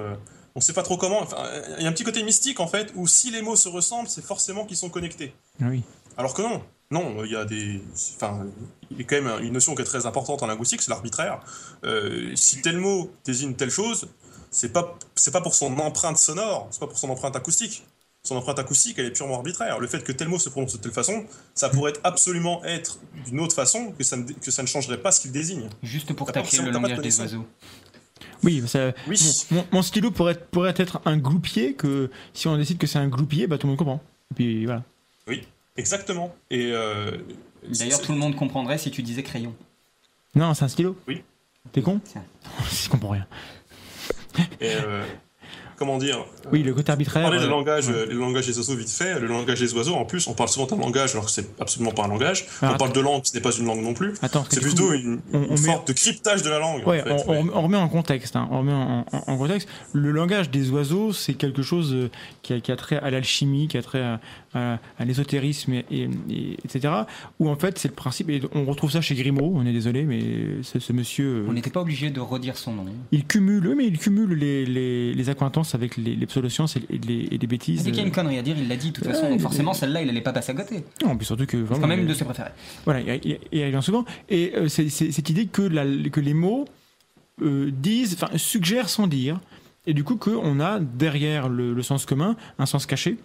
On 0.55 0.61
sait 0.61 0.73
pas 0.73 0.83
trop 0.83 0.97
comment. 0.97 1.21
Enfin, 1.21 1.43
il 1.77 1.83
y 1.83 1.85
a 1.85 1.89
un 1.89 1.93
petit 1.93 2.03
côté 2.03 2.23
mystique 2.23 2.59
en 2.59 2.67
fait, 2.67 2.91
où 2.95 3.07
si 3.07 3.31
les 3.31 3.41
mots 3.41 3.55
se 3.55 3.69
ressemblent, 3.69 4.09
c'est 4.09 4.23
forcément 4.23 4.65
qu'ils 4.65 4.77
sont 4.77 4.89
connectés. 4.89 5.33
Oui. 5.61 5.83
Alors 6.17 6.33
que 6.33 6.41
non, 6.41 6.61
non, 6.91 7.23
il 7.25 7.31
y 7.31 7.35
a 7.35 7.45
des. 7.45 7.81
Enfin, 8.15 8.45
il 8.91 8.97
y 8.97 9.01
a 9.01 9.03
quand 9.03 9.21
même 9.21 9.43
une 9.43 9.53
notion 9.53 9.73
qui 9.75 9.81
est 9.81 9.85
très 9.85 10.05
importante 10.05 10.43
en 10.43 10.47
linguistique, 10.47 10.81
c'est 10.81 10.91
l'arbitraire. 10.91 11.39
Euh, 11.83 12.31
si 12.35 12.61
tel 12.61 12.77
mot 12.77 13.11
désigne 13.25 13.55
telle 13.55 13.71
chose, 13.71 14.07
c'est 14.51 14.71
pas, 14.71 14.95
c'est 15.15 15.31
pas 15.31 15.41
pour 15.41 15.55
son 15.55 15.77
empreinte 15.79 16.17
sonore, 16.17 16.67
c'est 16.71 16.79
pas 16.79 16.87
pour 16.87 16.97
son 16.97 17.09
empreinte 17.09 17.35
acoustique. 17.35 17.83
Son 18.25 18.37
empreinte 18.37 18.57
acoustique, 18.57 18.97
elle 18.99 19.07
est 19.07 19.11
purement 19.11 19.35
arbitraire. 19.35 19.79
Le 19.79 19.87
fait 19.87 20.01
que 20.01 20.13
tel 20.13 20.29
mot 20.29 20.39
se 20.39 20.47
prononce 20.47 20.71
de 20.71 20.77
telle 20.77 20.93
façon, 20.93 21.25
ça 21.55 21.67
pourrait 21.67 21.91
être 21.91 21.99
absolument 22.05 22.63
être 22.63 22.99
d'une 23.25 23.41
autre 23.41 23.53
façon 23.53 23.91
que 23.91 24.03
ça, 24.05 24.15
ne, 24.15 24.23
que 24.31 24.49
ça 24.49 24.61
ne 24.61 24.67
changerait 24.67 25.01
pas 25.01 25.11
ce 25.11 25.19
qu'il 25.19 25.33
désigne. 25.33 25.67
Juste 25.81 26.13
pour 26.13 26.31
tacler 26.31 26.59
le 26.59 26.71
langage 26.71 26.99
des 26.99 27.19
oiseaux. 27.19 27.45
Oui, 28.43 28.63
ça- 28.67 28.91
Oui. 29.07 29.17
mon, 29.71 29.81
stylo 29.81 30.11
pourrait 30.11 30.33
être, 30.33 30.47
pourrait 30.47 30.73
être 30.77 31.01
un 31.05 31.17
gloupier 31.17 31.73
que 31.73 32.09
si 32.33 32.47
on 32.47 32.57
décide 32.57 32.77
que 32.77 32.87
c'est 32.87 32.99
un 32.99 33.07
gloupier, 33.07 33.47
bah, 33.47 33.57
tout 33.57 33.67
le 33.67 33.71
monde 33.71 33.79
comprend. 33.79 34.01
Et 34.31 34.35
puis 34.35 34.65
voilà. 34.65 34.83
Exactement. 35.75 36.35
Et 36.51 36.71
euh, 36.71 37.17
D'ailleurs, 37.67 38.01
tout 38.01 38.11
le 38.11 38.17
monde 38.17 38.35
comprendrait 38.35 38.77
si 38.77 38.91
tu 38.91 39.01
disais 39.01 39.23
crayon. 39.23 39.55
Non, 40.35 40.53
c'est 40.53 40.65
un 40.65 40.67
stylo. 40.67 40.95
Oui. 41.07 41.23
T'es 41.71 41.81
con? 41.81 41.99
Je 42.71 42.89
comprends 42.89 43.09
rien. 43.09 43.25
et, 44.59 44.75
euh, 44.75 45.05
comment 45.85 45.97
dire 45.97 46.25
Oui, 46.51 46.63
le 46.63 46.73
côté 46.73 46.91
arbitraire. 46.91 47.29
euh, 47.31 47.39
du 47.39 47.47
langage, 47.47 47.87
ouais. 47.87 48.05
le 48.07 48.17
langage 48.17 48.47
des 48.47 48.57
oiseaux 48.57 48.75
vite 48.75 48.89
fait. 48.89 49.19
Le 49.19 49.27
langage 49.27 49.59
des 49.59 49.73
oiseaux, 49.73 49.95
en 49.95 50.05
plus, 50.05 50.27
on 50.27 50.33
parle 50.33 50.49
souvent 50.49 50.65
d'un 50.65 50.77
langage 50.77 51.11
alors 51.13 51.25
que 51.25 51.31
c'est 51.31 51.59
absolument 51.59 51.91
pas 51.91 52.03
un 52.05 52.07
langage. 52.07 52.45
Ah, 52.61 52.71
on 52.73 52.77
parle 52.77 52.93
de 52.93 52.99
langue, 53.01 53.21
ce 53.25 53.33
n'est 53.33 53.41
pas 53.41 53.51
une 53.51 53.65
langue 53.65 53.81
non 53.81 53.93
plus. 53.93 54.13
Attends, 54.21 54.39
parce 54.41 54.49
que 54.49 54.55
C'est 54.55 54.61
du 54.61 54.67
coup- 54.69 54.75
plutôt 54.75 54.93
une, 54.93 55.19
on- 55.33 55.39
une 55.43 55.45
on 55.49 55.51
met- 55.51 55.57
sorte 55.57 55.87
de 55.87 55.93
cryptage 55.93 56.41
de 56.43 56.49
la 56.49 56.59
langue. 56.59 56.81
en 56.85 56.89
Ouais, 56.89 57.01
fait, 57.01 57.11
on, 57.11 57.15
on 57.15 57.31
ouais. 57.31 57.37
remet- 57.41 57.51
on 57.53 57.61
remet 57.63 57.77
en 57.77 57.89
contexte. 57.89 58.35
hein, 58.35 58.47
on 58.51 58.59
remet 58.59 58.73
en, 58.73 59.05
en- 59.11 59.23
en 59.27 59.37
contexte. 59.37 59.67
Le 59.93 60.11
langage 60.11 60.49
des 60.49 60.69
oiseaux, 60.71 61.13
c'est 61.13 61.33
quelque 61.33 61.61
chose 61.61 61.93
euh, 61.93 62.09
qui 62.41 62.53
a, 62.53 62.59
qui 62.59 62.71
a 62.71 62.75
trait 62.75 62.97
à 62.97 63.09
l'alchimie, 63.11 63.67
qui 63.67 63.77
a 63.77 63.81
trait 63.81 64.01
à, 64.01 64.19
à- 64.53 64.79
à 64.99 65.05
l'ésotérisme, 65.05 65.73
et, 65.73 65.85
et- 65.91 66.09
et- 66.29 66.57
etc. 66.65 66.93
Où 67.39 67.49
en 67.49 67.55
fait, 67.55 67.77
c'est 67.77 67.87
le 67.89 67.93
principe. 67.95 68.29
Et 68.29 68.41
on 68.53 68.65
retrouve 68.65 68.91
ça 68.91 69.01
chez 69.01 69.15
Grimaud. 69.15 69.51
On 69.55 69.65
est 69.65 69.73
désolé, 69.73 70.03
mais 70.03 70.21
ce, 70.63 70.79
ce 70.79 70.93
monsieur, 70.93 71.25
euh, 71.25 71.45
On 71.49 71.53
n'était 71.53 71.69
pas 71.69 71.81
obligé 71.81 72.09
de 72.09 72.19
redire 72.19 72.57
son 72.57 72.73
nom. 72.73 72.85
il 73.11 73.25
cumule, 73.25 73.67
oui, 73.67 73.73
mais 73.75 73.85
il 73.87 73.97
cumule 73.97 74.33
les, 74.33 74.65
les, 74.65 75.13
les 75.13 75.29
avec 75.75 75.97
les, 75.97 76.15
les 76.15 76.25
pseudosciences 76.25 76.75
et, 76.77 76.81
les, 77.07 77.27
et 77.31 77.37
les 77.37 77.47
bêtises. 77.47 77.83
Dès 77.83 77.91
qu'il 77.91 77.99
y 77.99 78.03
a 78.03 78.05
une 78.05 78.11
connerie 78.11 78.37
à 78.37 78.41
dire, 78.41 78.55
il 78.57 78.67
l'a 78.67 78.75
dit 78.75 78.89
de 78.89 78.93
toute 78.95 79.05
Ouais, 79.05 79.13
façon. 79.13 79.29
Donc 79.29 79.39
forcément, 79.41 79.73
celle-là, 79.73 80.01
il 80.01 80.09
allait 80.09 80.21
pas 80.21 80.33
passer 80.33 80.51
à 80.51 80.55
côté. 80.55 80.83
Non, 81.05 81.15
puis 81.17 81.25
surtout 81.25 81.45
que 81.45 81.57
C'est 81.57 81.63
vraiment, 81.63 81.81
quand 81.81 81.87
même 81.87 81.99
une 82.01 82.07
de 82.07 82.13
ses 82.13 82.25
préférées. 82.25 82.51
Voilà, 82.85 83.01
il 83.23 83.37
revient 83.65 83.79
souvent. 83.83 84.05
Et 84.29 84.53
euh, 84.55 84.67
c'est 84.67 84.89
c'est- 84.89 85.11
cette 85.11 85.29
idée 85.29 85.45
que, 85.47 85.61
la- 85.61 86.09
que 86.09 86.19
les 86.19 86.33
mots 86.33 86.65
euh, 87.41 87.71
disent, 87.71 88.13
enfin, 88.21 88.29
suggèrent 88.37 88.89
sans 88.89 89.07
dire. 89.07 89.39
Et 89.85 89.93
du 89.93 90.03
coup, 90.03 90.15
qu'on 90.15 90.59
a 90.59 90.79
derrière 90.79 91.49
le, 91.49 91.73
le 91.73 91.81
sens 91.83 92.05
commun 92.05 92.35
un 92.59 92.65
sens 92.65 92.85
caché. 92.85 93.17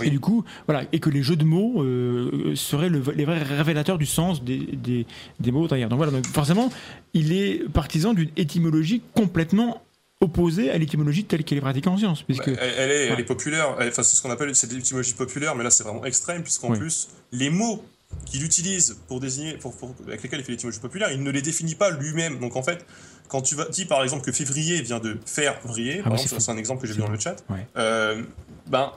Oui. 0.00 0.08
Et 0.08 0.10
du 0.10 0.20
coup, 0.20 0.44
voilà, 0.66 0.82
et 0.92 0.98
que 0.98 1.08
les 1.08 1.22
jeux 1.22 1.36
de 1.36 1.44
mots 1.44 1.82
euh, 1.82 2.54
seraient 2.54 2.90
le- 2.90 3.02
les 3.16 3.24
vrais 3.24 3.42
révélateurs 3.42 3.96
du 3.96 4.04
sens 4.04 4.42
des, 4.44 4.58
des, 4.58 5.06
des 5.40 5.52
mots 5.52 5.68
derrière. 5.68 5.88
Donc 5.88 5.96
voilà, 5.96 6.12
donc 6.12 6.26
forcément, 6.26 6.70
il 7.14 7.32
est 7.32 7.66
partisan 7.70 8.12
d'une 8.12 8.28
étymologie 8.36 9.00
complètement 9.14 9.80
opposée 10.20 10.70
à 10.70 10.78
l'étymologie 10.78 11.24
telle 11.24 11.44
qu'elle 11.44 11.58
est 11.58 11.62
pratiquée 11.62 11.88
en 11.88 11.96
science. 11.98 12.22
Puisque, 12.22 12.48
Bah, 12.50 12.56
elle, 12.60 12.74
elle 12.78 12.90
est, 12.90 13.04
elle 13.06 13.12
Ouais. 13.14 13.20
est 13.20 13.24
populaire, 13.24 13.76
elle- 13.78 13.88
enfin, 13.88 14.02
c'est 14.02 14.16
ce 14.16 14.22
qu'on 14.22 14.30
appelle 14.30 14.54
c'est 14.54 14.70
l'étymologie 14.72 15.14
populaire, 15.14 15.54
mais 15.54 15.64
là 15.64 15.70
c'est 15.70 15.84
vraiment 15.84 16.04
extrême, 16.04 16.42
puisqu'en 16.42 16.70
Oui. 16.70 16.78
plus, 16.78 17.08
les 17.32 17.50
mots 17.50 17.84
qu'il 18.24 18.44
utilise 18.44 18.96
pour 19.08 19.20
désigner, 19.20 19.54
pour, 19.58 19.76
pour- 19.76 19.94
avec 20.06 20.22
lesquels 20.22 20.40
il 20.40 20.44
fait 20.44 20.52
l'étymologie 20.52 20.80
populaire, 20.80 21.10
il 21.12 21.22
ne 21.22 21.30
les 21.30 21.42
définit 21.42 21.74
pas 21.74 21.90
lui-même. 21.90 22.38
Donc 22.38 22.56
en 22.56 22.62
fait, 22.62 22.86
quand 23.28 23.42
tu 23.42 23.54
vas, 23.56 23.66
dis 23.66 23.84
par 23.84 24.02
exemple 24.02 24.24
que 24.24 24.32
février 24.32 24.80
vient 24.80 25.00
de 25.00 25.18
faire 25.26 25.58
vriller, 25.64 26.00
Ah 26.04 26.10
bah, 26.10 26.16
c'est 26.16 26.50
un 26.50 26.56
exemple 26.56 26.80
que 26.82 26.86
j'ai 26.86 26.94
vu 26.94 27.00
dans 27.00 27.10
le 27.10 27.18
chat, 27.18 27.36
Ouais. 27.50 27.66
euh, 27.76 28.22
ben, 28.68 28.92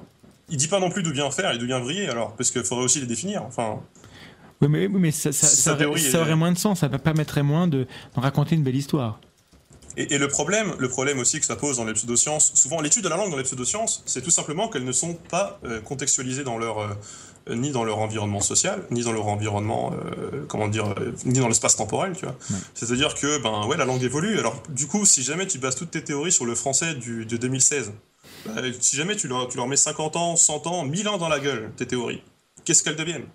il 0.50 0.58
dit 0.58 0.68
pas 0.68 0.80
non 0.80 0.90
plus 0.90 1.04
d'où 1.04 1.12
vient 1.12 1.30
faire 1.32 1.52
et 1.52 1.58
d'où 1.58 1.66
vient 1.66 1.80
vriller, 1.80 2.08
alors, 2.08 2.34
parce 2.36 2.50
qu'il 2.52 2.64
faudrait 2.64 2.86
aussi 2.86 3.02
les 3.02 3.08
définir. 3.08 3.44
Enfin, 3.44 3.82
Oui, 4.62 4.68
mais, 4.70 4.88
oui, 4.88 5.00
mais 5.00 5.12
ça, 5.12 5.30
aurait, 5.74 6.32
est- 6.32 6.36
moins 6.36 6.52
de 6.52 6.58
sens, 6.58 6.80
ça 6.80 6.90
permettrait 6.90 7.44
moins 7.44 7.68
de, 7.68 7.80
de 8.16 8.20
raconter 8.20 8.56
une 8.56 8.64
belle 8.64 8.76
histoire. 8.76 9.20
Et, 10.00 10.16
et 10.16 10.18
le 10.18 10.30
problème, 10.30 10.74
le 10.80 10.88
problème 10.88 11.20
aussi 11.20 11.42
que 11.42 11.46
ça 11.46 11.58
pose 11.58 11.76
dans 11.76 11.84
les 11.84 11.92
pseudosciences, 11.92 12.54
souvent 12.56 12.80
l'étude 12.80 13.04
de 13.04 13.10
la 13.10 13.18
langue 13.18 13.32
dans 13.32 13.38
les 13.38 13.44
pseudosciences, 13.44 14.02
c'est 14.06 14.22
tout 14.22 14.32
simplement 14.32 14.70
qu'elles 14.70 14.86
ne 14.86 14.94
sont 14.94 15.14
pas 15.14 15.60
euh, 15.66 15.82
contextualisées 15.82 16.46
dans 16.46 16.58
leur 16.58 16.80
euh, 16.80 16.94
ni 17.50 17.72
dans 17.72 17.84
leur 17.84 17.98
environnement 18.00 18.40
social, 18.40 18.84
ni 18.92 19.04
dans 19.04 19.12
leur 19.12 19.28
environnement, 19.28 19.92
euh, 19.94 20.46
comment 20.48 20.70
dire, 20.70 20.96
ni 21.26 21.40
dans 21.40 21.50
l'espace 21.50 21.76
temporel, 21.76 22.14
tu 22.16 22.26
vois. 22.26 22.36
Ouais. 22.50 22.58
C'est-à-dire 22.76 23.14
que 23.14 23.42
ben 23.42 23.66
ouais, 23.68 23.76
la 23.76 23.86
langue 23.86 24.04
évolue. 24.04 24.40
Alors 24.40 24.62
du 24.70 24.88
coup, 24.88 25.06
si 25.06 25.22
jamais 25.22 25.48
tu 25.48 25.58
bases 25.58 25.76
toutes 25.76 25.92
tes 25.92 26.04
théories 26.04 26.32
sur 26.32 26.46
le 26.46 26.56
français 26.56 26.94
du, 26.94 27.26
de 27.26 27.36
2016, 27.38 27.92
bah, 28.46 28.62
si 28.80 28.96
jamais 28.96 29.18
tu 29.18 29.28
leur, 29.28 29.50
tu 29.50 29.58
leur 29.58 29.68
mets 29.68 29.76
50 29.76 30.16
ans, 30.16 30.36
100 30.38 30.68
ans, 30.68 30.86
1000 30.86 31.10
ans 31.10 31.18
dans 31.18 31.30
la 31.30 31.40
gueule, 31.40 31.72
tes 31.76 31.88
théories, 31.88 32.24
qu'est-ce 32.64 32.84
qu'elles 32.84 32.96
deviennent? 32.96 33.26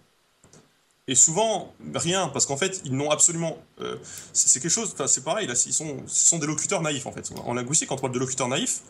Et 1.07 1.15
souvent, 1.15 1.75
rien, 1.95 2.29
parce 2.29 2.47
qu'en 2.47 2.57
fait, 2.57 2.81
ils 2.85 2.95
n'ont 2.97 3.11
absolument. 3.11 3.59
euh, 3.81 3.97
c'est 4.33 4.61
quelque 4.61 4.71
chose. 4.73 4.95
C'est 5.07 5.25
pareil, 5.25 5.47
là, 5.47 5.55
ils 5.67 5.73
sont, 5.73 5.99
ce 6.07 6.27
sont 6.29 6.39
des 6.39 6.47
locuteurs 6.47 6.81
naïfs, 6.83 7.07
en 7.07 7.13
fait. 7.13 7.31
En 7.45 7.55
linguistique, 7.55 7.89
quand 7.89 7.97
on 7.97 8.01
parle 8.01 8.15
de 8.15 8.19
locuteurs 8.19 8.49
naïfs, 8.49 8.81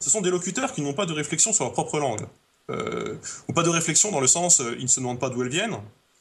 ce 0.00 0.08
sont 0.10 0.20
des 0.20 0.30
locuteurs 0.30 0.72
qui 0.72 0.80
n'ont 0.82 0.94
pas 0.94 1.06
de 1.06 1.12
réflexion 1.12 1.52
sur 1.52 1.64
leur 1.64 1.72
propre 1.72 1.98
langue. 1.98 2.26
Euh, 2.70 3.16
ou 3.48 3.52
pas 3.52 3.62
de 3.62 3.70
réflexion 3.70 4.10
dans 4.12 4.20
le 4.20 4.26
sens, 4.26 4.60
euh, 4.60 4.76
ils 4.78 4.84
ne 4.84 4.88
se 4.88 5.00
demandent 5.00 5.18
pas 5.20 5.30
d'où 5.30 5.42
elles 5.42 5.48
viennent, 5.48 5.76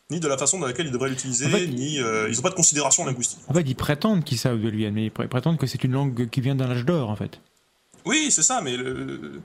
ni 0.10 0.20
de 0.22 0.28
la 0.30 0.38
façon 0.38 0.60
dans 0.60 0.66
laquelle 0.68 0.88
ils 0.88 0.92
devraient 0.94 1.10
l'utiliser, 1.10 1.46
En 1.48 1.50
fait, 1.50 1.68
ni. 1.68 2.00
euh, 2.00 2.28
ils 2.30 2.36
n'ont 2.38 2.42
pas 2.42 2.50
de 2.50 2.56
considération 2.56 3.06
linguistique. 3.06 3.40
En 3.50 3.54
fait, 3.54 3.62
ils 3.62 3.76
prétendent 3.76 4.24
qu'ils 4.24 4.38
savent 4.38 4.58
d'où 4.60 4.68
elles 4.68 4.76
viennent, 4.76 4.94
mais 4.94 5.06
ils 5.08 5.12
pr- 5.12 5.28
prétendent 5.28 5.58
que 5.58 5.68
c'est 5.68 5.84
une 5.84 5.92
langue 5.92 6.30
qui 6.30 6.40
vient 6.42 6.56
d'un 6.56 6.72
âge 6.72 6.86
d'or, 6.86 7.10
en 7.10 7.16
fait. 7.16 7.40
Oui, 8.06 8.32
c'est 8.32 8.44
ça, 8.44 8.62
mais. 8.62 8.76
le- 8.78 9.42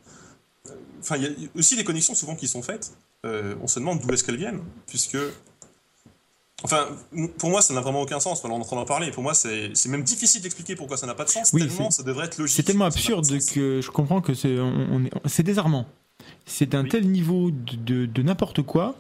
Enfin, 1.01 1.17
il 1.17 1.23
y 1.25 1.27
a 1.27 1.31
aussi 1.57 1.75
des 1.75 1.83
connexions 1.83 2.15
souvent 2.15 2.37
qui 2.37 2.47
sont 2.47 2.63
faites. 2.63 2.93
On 3.25 3.67
se 3.67 3.81
demande 3.81 4.01
d'où 4.01 4.13
est-ce 4.15 4.23
qu'elles 4.25 4.37
viennent, 4.37 4.61
puisque. 4.87 5.19
Enfin, 6.65 6.87
pour 7.39 7.51
moi, 7.51 7.61
ça 7.63 7.75
n'a 7.75 7.81
vraiment 7.81 8.03
aucun 8.03 8.21
sens. 8.21 8.43
On 8.45 8.49
est 8.51 8.53
en 8.53 8.61
train 8.61 8.77
d'en 8.77 8.85
parler. 8.85 9.11
Pour 9.11 9.23
moi, 9.23 9.35
c'est 9.35 9.89
même 9.89 10.03
difficile 10.05 10.43
d'expliquer 10.43 10.77
pourquoi 10.77 10.97
ça 10.97 11.07
n'a 11.07 11.15
pas 11.15 11.25
de 11.25 11.31
sens. 11.31 11.51
Oui, 11.53 11.61
tellement 11.67 11.91
ça 11.91 12.03
devrait 12.03 12.27
être 12.27 12.39
logique. 12.39 12.55
C'est 12.57 12.63
tellement 12.63 12.85
absurde 12.87 13.27
que 13.53 13.81
je 13.81 13.91
comprends 13.91 14.21
que 14.21 14.35
c'est 14.35 14.59
on, 14.59 14.89
on 14.93 15.05
désarmant. 15.43 15.87
C'est 16.47 16.67
d'un 16.67 16.85
Oui. 16.85 16.89
tel 16.89 17.09
niveau 17.11 17.51
de, 17.51 17.77
de- 17.77 18.07
de 18.07 18.23
n'importe 18.23 18.63
quoi 18.63 18.95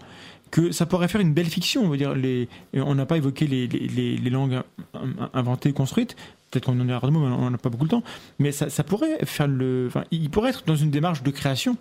que 0.51 0.71
ça 0.73 0.87
pourrait 0.87 1.09
faire 1.09 1.21
une 1.21 1.33
belle 1.33 1.47
fiction. 1.49 1.83
On 1.85 1.89
veut 1.89 1.97
dire 1.97 2.15
les, 2.15 2.49
et 2.75 2.81
on 2.81 2.95
n'a 2.95 3.07
pas 3.07 3.17
évoqué 3.17 3.47
les, 3.47 3.67
les- 3.69 4.17
langues 4.31 4.61
in- 4.95 5.31
inventées, 5.35 5.73
construites. 5.73 6.17
Peut-être 6.51 6.67
qu'on 6.67 6.79
en 6.81 6.89
a 6.89 6.93
mais 7.21 7.35
on 7.35 7.49
n'a 7.51 7.57
pas 7.59 7.71
beaucoup 7.71 7.85
de 7.87 7.91
temps. 7.91 8.03
Mais 8.39 8.53
ça, 8.53 8.69
ça 8.69 8.85
pourrait 8.85 9.25
faire 9.25 9.47
le. 9.47 9.87
Enfin, 9.89 10.05
il 10.11 10.29
pourrait 10.31 10.51
être 10.51 10.65
dans 10.67 10.77
une 10.77 10.91
démarche 10.91 11.23
de 11.23 11.31
création 11.31 11.77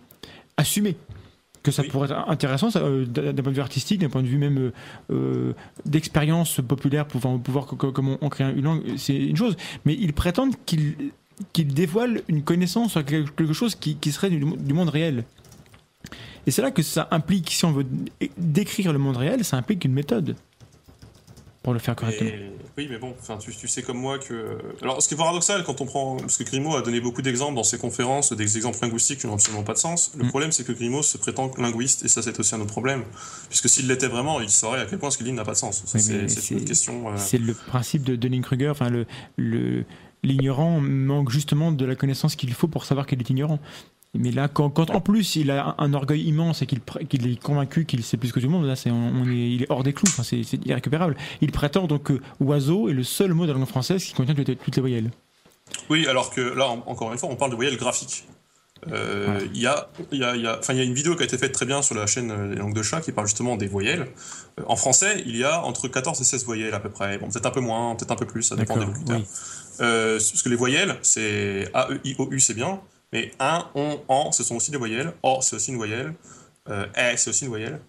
assumée. 0.57 0.95
Que 1.63 1.71
ça 1.71 1.83
Oui. 1.83 1.89
pourrait 1.89 2.09
être 2.09 2.27
intéressant 2.27 2.69
euh, 2.75 3.05
d'un 3.05 3.33
point 3.43 3.51
de 3.51 3.55
vue 3.55 3.61
artistique, 3.61 3.99
d'un 4.01 4.09
point 4.09 4.23
de 4.23 4.27
vue 4.27 4.39
même 4.39 4.57
euh, 4.57 4.71
euh, 5.11 5.53
d'expérience 5.85 6.59
populaire 6.67 7.05
pour 7.05 7.21
pouvoir, 7.21 7.39
pouvoir 7.39 7.65
co- 7.67 7.75
co- 7.75 7.91
comment 7.91 8.17
on 8.21 8.29
crée 8.29 8.45
une 8.45 8.63
langue, 8.63 8.81
c'est 8.97 9.15
une 9.15 9.37
chose. 9.37 9.55
Mais 9.85 9.93
ils 9.93 10.13
prétendent 10.13 10.55
qu'ils 10.65 10.95
qu'il 11.53 11.73
dévoile 11.73 12.21
une 12.27 12.43
connaissance 12.43 12.91
sur 12.91 13.03
quelque 13.05 13.29
quelque 13.31 13.53
chose 13.53 13.75
qui, 13.75 13.95
qui 13.95 14.11
serait 14.11 14.29
du, 14.29 14.39
du 14.39 14.73
monde 14.73 14.89
réel. 14.89 15.23
Et 16.47 16.51
c'est 16.51 16.63
là 16.63 16.71
que 16.71 16.81
ça 16.81 17.07
implique, 17.11 17.51
si 17.51 17.63
on 17.65 17.71
veut 17.71 17.85
décrire 18.37 18.91
le 18.93 18.99
monde 18.99 19.17
réel, 19.17 19.43
ça 19.45 19.57
implique 19.57 19.85
une 19.85 19.93
méthode 19.93 20.35
pour 21.63 21.73
le 21.73 21.79
faire 21.79 21.95
correctement. 21.95 22.29
Et- 22.29 22.51
oui, 22.77 22.87
mais 22.89 22.97
bon, 22.97 23.13
enfin, 23.19 23.37
tu, 23.37 23.51
tu 23.55 23.67
sais 23.67 23.83
comme 23.83 23.97
moi 23.97 24.17
que. 24.17 24.57
Alors, 24.81 25.01
ce 25.01 25.07
qui 25.07 25.13
est 25.13 25.17
paradoxal 25.17 25.63
quand 25.63 25.81
on 25.81 25.85
prend. 25.85 26.15
Parce 26.17 26.37
que 26.37 26.43
Grimaud 26.43 26.75
a 26.75 26.81
donné 26.81 27.01
beaucoup 27.01 27.21
d'exemples 27.21 27.55
dans 27.55 27.63
ses 27.63 27.77
conférences, 27.77 28.31
des 28.33 28.55
exemples 28.57 28.79
linguistiques 28.81 29.19
qui 29.19 29.27
n'ont 29.27 29.33
absolument 29.33 29.63
pas 29.63 29.73
de 29.73 29.77
sens. 29.77 30.11
Le 30.17 30.23
Mm. 30.23 30.29
problème, 30.29 30.51
c'est 30.51 30.65
que 30.65 30.71
Grimaud 30.71 31.03
se 31.03 31.17
prétend 31.17 31.51
linguiste, 31.57 32.03
et 32.05 32.07
ça, 32.07 32.21
c'est 32.21 32.39
aussi 32.39 32.55
un 32.55 32.61
autre 32.61 32.71
problème. 32.71 33.03
Puisque 33.49 33.67
s'il 33.69 33.87
l'était 33.87 34.07
vraiment, 34.07 34.39
il 34.41 34.49
saurait 34.49 34.79
à 34.81 34.85
quel 34.85 34.99
point 34.99 35.11
ce 35.11 35.17
qu'il 35.17 35.25
dit 35.27 35.33
n'a 35.33 35.43
pas 35.43 35.51
de 35.51 35.57
sens. 35.57 35.83
Oui, 35.93 36.01
c'est 36.01 36.51
une 36.55 36.65
question. 36.65 37.09
euh, 37.09 37.17
C'est 37.17 37.37
le 37.37 37.53
principe 37.53 38.03
de 38.03 38.15
Dunning-Kruger, 38.15 38.69
enfin 38.69 38.89
le, 38.89 39.05
le- 39.37 39.83
l'ignorant 40.23 40.79
manque 40.79 41.29
justement 41.29 41.71
de 41.71 41.85
la 41.85 41.95
connaissance 41.95 42.35
qu'il 42.35 42.53
faut 42.53 42.67
pour 42.69 42.85
savoir 42.85 43.05
qu'il 43.05 43.19
est 43.19 43.29
ignorant. 43.29 43.59
Mais 44.13 44.31
là, 44.31 44.49
quand, 44.49 44.69
quand 44.69 44.89
en 44.89 44.99
plus 44.99 45.37
il 45.37 45.51
a 45.51 45.67
un, 45.69 45.75
un 45.85 45.93
orgueil 45.93 46.23
immense 46.23 46.61
et 46.61 46.65
qu'il, 46.65 46.79
est 47.31 47.41
convaincu 47.41 47.85
qu'il 47.85 48.03
sait 48.03 48.17
plus 48.17 48.33
que 48.33 48.39
tout 48.41 48.47
le 48.47 48.51
monde, 48.51 48.65
là, 48.65 48.75
c'est, 48.75 48.91
on, 48.91 48.95
on 49.15 49.25
est, 49.29 49.35
il 49.51 49.63
est 49.63 49.67
hors 49.71 49.83
des 49.83 49.93
clous, 49.93 50.07
enfin, 50.09 50.23
c'est, 50.23 50.41
irrécupérable. 50.65 51.15
Il 51.39 51.51
prétend 51.53 51.87
donc 51.87 52.03
que 52.03 52.19
oiseau 52.41 52.89
est 52.89 52.93
le 52.93 53.03
seul 53.03 53.33
mot 53.33 53.45
de 53.45 53.51
la 53.53 53.57
langue 53.57 53.67
française 53.67 54.03
qui 54.03 54.13
contient 54.13 54.35
toutes 54.35 54.49
les, 54.49 54.55
toutes 54.57 54.75
les 54.75 54.81
voyelles. 54.81 55.11
Oui, 55.89 56.05
alors 56.07 56.29
que 56.31 56.41
là, 56.41 56.67
en- 56.67 56.83
encore 56.87 57.11
une 57.13 57.17
fois, 57.17 57.29
on 57.29 57.37
parle 57.37 57.51
de 57.51 57.55
voyelles 57.55 57.77
graphiques. 57.77 58.25
Euh. 58.91 59.39
Il 59.53 59.61
y, 59.61 59.67
a, 59.67 59.89
y, 60.11 60.23
a, 60.23 60.35
y, 60.35 60.47
a, 60.47 60.59
y 60.73 60.79
a 60.79 60.83
une 60.83 60.93
vidéo 60.93 61.15
qui 61.15 61.21
a 61.21 61.25
été 61.25 61.37
faite 61.37 61.51
très 61.51 61.67
bien 61.67 61.81
sur 61.83 61.93
la 61.95 62.07
chaîne 62.07 62.31
euh, 62.31 62.49
Les 62.49 62.55
Langues 62.55 62.73
de 62.73 62.81
Chat 62.81 62.99
qui 63.01 63.11
parle 63.11 63.27
justement 63.27 63.55
des 63.55 63.67
voyelles. 63.67 64.07
Euh, 64.59 64.63
en 64.67 64.75
français, 64.75 65.21
il 65.25 65.37
y 65.37 65.43
a 65.43 65.63
entre 65.63 65.87
14 65.87 66.19
et 66.19 66.23
16 66.23 66.45
voyelles 66.45 66.73
à 66.73 66.79
peu 66.79 66.89
près. 66.89 67.17
Bon, 67.19 67.29
peut-être 67.29 67.45
un 67.45 67.51
peu 67.51 67.59
moins, 67.61 67.95
peut-être 67.95 68.11
un 68.11 68.15
peu 68.15 68.25
plus, 68.25 68.41
ça 68.43 68.55
dépend 68.55 68.77
des 68.77 68.85
locuteurs. 68.85 69.19
oui. 69.19 69.25
Euh, 69.81 70.15
parce 70.17 70.41
que 70.43 70.49
les 70.49 70.55
voyelles, 70.55 70.97
c'est 71.01 71.69
A, 71.73 71.89
E, 71.91 71.99
I, 72.03 72.15
O, 72.17 72.27
U, 72.31 72.39
c'est 72.39 72.53
bien. 72.55 72.81
Mais 73.13 73.31
un, 73.39 73.65
on, 73.75 73.99
en, 74.07 74.31
ce 74.31 74.43
sont 74.43 74.55
aussi 74.55 74.71
des 74.71 74.77
voyelles. 74.77 75.13
O, 75.23 75.39
c'est 75.41 75.55
aussi 75.55 75.71
une 75.71 75.77
voyelle. 75.77 76.13
Euh, 76.69 76.85
E, 76.97 77.17
c'est 77.17 77.29
aussi 77.29 77.43
une 77.45 77.49
voyelle. 77.49 77.81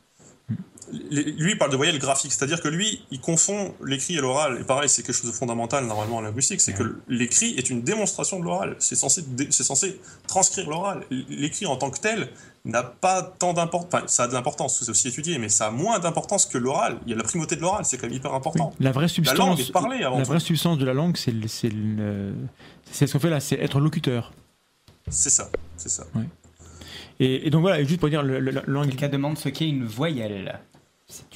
Les- 1.11 1.23
Lui, 1.25 1.53
il 1.53 1.59
parle 1.59 1.71
de 1.71 1.77
voyelles 1.77 1.99
graphiques, 1.99 2.33
c'est-à-dire 2.33 2.61
que 2.61 2.69
lui, 2.69 3.03
il 3.11 3.21
confond 3.21 3.73
l'écrit 3.85 4.17
et 4.17 4.21
l'oral. 4.21 4.59
Et 4.61 4.65
pareil, 4.65 4.89
c'est 4.89 5.03
quelque 5.03 5.15
chose 5.15 5.31
de 5.31 5.35
fondamental 5.35 5.87
normalement 5.87 6.17
en 6.17 6.21
linguistique, 6.21 6.61
c'est 6.61 6.75
que 6.75 6.97
l'écrit 7.09 7.55
est 7.57 7.71
une 7.71 7.83
démonstration 7.83 8.41
de 8.41 8.45
l'oral. 8.45 8.77
C'est 8.79 8.97
censé, 8.97 9.25
c'est 9.51 9.63
censé 9.63 10.01
transcrire 10.27 10.69
l'oral. 10.69 11.05
L'écrit 11.11 11.67
en 11.67 11.77
tant 11.77 11.91
que 11.91 11.99
tel 12.01 12.29
n'a 12.65 12.83
pas 12.83 13.23
tant 13.23 13.55
d'importance. 13.55 13.91
Enfin, 13.95 14.07
ça 14.09 14.25
a 14.25 14.29
de 14.29 14.35
l'importance, 14.35 14.81
c'est 14.83 14.91
aussi 14.91 15.09
étudié, 15.09 15.39
mais 15.39 15.49
ça 15.49 15.69
a 15.69 15.71
moins 15.71 15.99
d'importance 15.99 16.47
que 16.47 16.59
l'oral. 16.59 16.99
Il 17.07 17.11
y 17.11 17.15
a 17.15 17.17
la 17.17 17.23
primauté 17.25 17.57
de 17.57 17.61
l'oral, 17.63 17.85
c'est 17.85 17.97
quand 17.97 18.09
même 18.09 18.17
hyper 18.17 18.33
Oui. 18.33 18.37
important. 18.37 18.73
La 18.81 18.91
vraie 18.93 19.03
La 19.03 19.09
substance, 19.09 19.39
langue 19.39 19.61
est 19.61 19.73
parlée 19.73 20.03
avant 20.05 20.19
la 20.19 20.25
tout. 20.25 20.31
vraie 20.31 20.41
substance 20.41 20.79
de 20.79 20.85
la 20.85 20.93
langue, 20.95 21.17
c'est 21.17 21.33
ce 23.07 23.13
qu'on 23.13 23.19
fait 23.21 23.31
là, 23.31 23.41
c'est 23.41 23.57
être 23.57 23.81
locuteur. 23.81 24.33
C'est 25.09 25.31
ça, 25.31 25.51
c'est 25.77 25.89
ça. 25.91 26.05
Et, 27.21 27.47
et 27.47 27.51
donc 27.51 27.61
voilà, 27.63 27.83
juste 27.85 28.01
pour 28.01 28.09
dire, 28.09 28.23
le, 28.23 28.41
le- 28.41 28.63
langue. 28.67 28.89
Quelqu'un 28.89 29.09
demande 29.09 29.37
ce 29.39 29.49
qu'est 29.49 29.69
une 29.69 29.85
voyelle. 29.85 30.59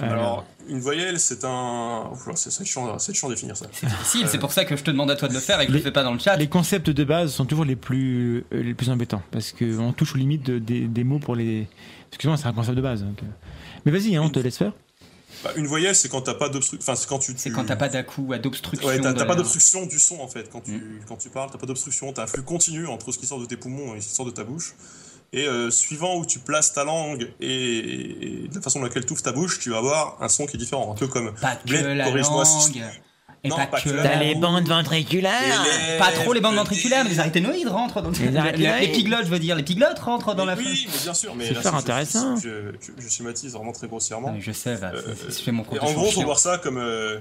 Une- 0.00 0.06
Alors, 0.06 0.44
une 0.68 0.80
voyelle, 0.80 1.20
c'est 1.20 1.44
un. 1.44 2.10
C'est 2.34 2.64
chiant, 2.64 2.98
c'est 2.98 3.12
chiant 3.14 3.28
de 3.28 3.34
définir 3.34 3.56
ça. 3.56 3.66
c'est 3.72 3.86
difficile, 3.86 4.26
c'est 4.26 4.38
pour 4.38 4.50
ça 4.52 4.64
que 4.64 4.74
je 4.76 4.82
te 4.82 4.90
demande 4.90 5.10
à 5.10 5.16
toi 5.16 5.28
de 5.28 5.34
le 5.34 5.40
faire 5.40 5.60
et 5.60 5.66
que 5.66 5.72
je 5.72 5.76
Les- 5.76 5.82
le 5.82 5.84
fais 5.84 5.92
pas 5.92 6.02
dans 6.02 6.12
le 6.14 6.18
chat. 6.18 6.36
Les 6.36 6.48
concepts 6.48 6.88
de 6.88 7.04
base 7.04 7.32
sont 7.32 7.44
toujours 7.44 7.66
les 7.66 7.76
plus, 7.76 8.44
euh, 8.52 8.62
les 8.62 8.72
plus 8.74 8.88
embêtants 8.88 9.22
parce 9.30 9.52
qu'on 9.52 9.92
touche 9.92 10.14
aux 10.14 10.18
limites 10.18 10.46
de- 10.46 10.58
des, 10.58 10.86
des 10.88 11.04
mots 11.04 11.18
pour 11.18 11.36
les. 11.36 11.68
Excuse-moi, 12.08 12.38
c'est 12.38 12.46
un 12.46 12.52
concept 12.54 12.76
de 12.76 12.82
base. 12.82 13.02
donc, 13.02 13.22
euh. 13.22 13.26
Mais 13.84 13.92
vas-y, 13.92 14.16
hein, 14.16 14.22
on 14.22 14.30
te 14.30 14.38
laisse 14.38 14.56
faire. 14.56 14.72
Bah, 15.46 15.52
une 15.56 15.66
voyelle, 15.66 15.94
c'est 15.96 16.08
quand 16.08 16.20
t'as 16.22 16.34
pas 16.34 16.48
d'obstruction. 16.48 16.78
Enfin, 16.92 16.96
c'est 17.00 17.08
quand 17.08 17.18
tu. 17.18 17.32
C'est 17.36 17.50
tu- 17.50 17.54
quand 17.54 17.64
t'as 17.64 17.76
pas 17.76 17.88
d'à-coup, 17.88 18.32
à 18.32 18.38
d'obstruction. 18.38 18.86
Ouais, 18.88 19.00
t'as 19.00 19.24
pas 19.24 19.34
d'obstruction 19.36 19.86
du 19.86 19.98
son 19.98 20.20
en 20.20 20.28
fait. 20.28 20.48
Quand 20.50 20.60
tu, 20.60 21.00
quand 21.08 21.16
tu 21.16 21.28
parles, 21.28 21.50
t'as 21.50 21.58
pas 21.58 21.66
d'obstruction. 21.66 22.12
T'as 22.12 22.24
un 22.24 22.26
flux 22.26 22.42
continu 22.42 22.86
entre 22.86 23.12
ce 23.12 23.18
qui 23.18 23.26
sort 23.26 23.40
de 23.40 23.46
tes 23.46 23.56
poumons 23.56 23.94
et 23.94 24.00
ce 24.00 24.08
qui 24.08 24.14
sort 24.14 24.26
de 24.26 24.30
ta 24.30 24.44
bouche. 24.44 24.74
Et 25.32 25.46
euh, 25.48 25.70
suivant 25.70 26.16
où 26.16 26.24
tu 26.24 26.38
places 26.38 26.72
ta 26.72 26.84
langue 26.84 27.28
et, 27.40 28.44
et 28.44 28.48
de 28.48 28.54
la 28.54 28.60
façon 28.60 28.78
dans 28.78 28.84
laquelle 28.86 29.04
tu 29.04 29.12
ouvres 29.12 29.22
ta 29.22 29.32
bouche, 29.32 29.58
tu 29.58 29.70
vas 29.70 29.78
avoir 29.78 30.16
un 30.22 30.28
son 30.28 30.46
qui 30.46 30.56
est 30.56 30.58
différent. 30.58 30.92
Un 30.92 30.94
peu 30.94 31.08
comme. 31.08 31.32
Pas 31.34 31.56
que 31.56 31.66
Bled, 31.68 31.84
la 31.96 32.04
si- 32.44 32.80
langue. 32.80 32.90
Et 33.44 33.48
Non, 33.48 33.56
pas, 33.56 33.66
pas 33.66 33.80
que 33.80 33.90
T'as 33.90 34.16
les 34.18 34.34
bandes 34.34 34.66
ventriculaires 34.66 35.62
Pas 35.98 36.10
trop 36.10 36.32
les 36.32 36.40
bandes 36.40 36.56
ventriculaires, 36.56 37.04
mais 37.04 37.10
les 37.10 37.20
arythénoïdes 37.20 37.68
rentrent 37.68 38.02
dans 38.02 38.10
Les 38.10 38.18
les, 38.30 38.36
arythénoïdes. 38.36 38.82
épiglottes, 38.90 39.24
je 39.26 39.30
veux 39.30 39.38
dire, 39.38 39.54
l'épiglotte 39.54 39.98
rentre 40.00 40.34
dans 40.34 40.44
Mais 40.46 40.54
la 40.56 40.58
oui, 40.58 40.86
mais 40.90 40.98
bien 41.02 41.14
sûr. 41.14 41.34
Mais 41.36 41.46
C'est 41.48 41.54
super 41.54 41.72
je- 41.72 41.76
intéressant. 41.78 42.36
Je, 42.36 42.48
je, 42.80 42.92
je- 42.98 43.02
je 43.04 43.08
schématise 43.08 43.52
vraiment 43.52 43.72
très 43.72 43.86
grossièrement. 43.86 44.32
Ouais, 44.32 44.40
Je 44.40 44.50
sais, 44.52 44.74
va, 44.74 44.88
Euh, 44.94 45.00
je 45.28 45.32
fais 45.34 45.52
mon 45.52 45.62
compte. 45.62 45.80
en 45.82 45.92
gros, 45.92 46.06
faut 46.06 46.10
chiant. 46.12 46.24
voir 46.24 46.38
ça 46.38 46.58
comme. 46.58 46.78
euh, 46.78 47.18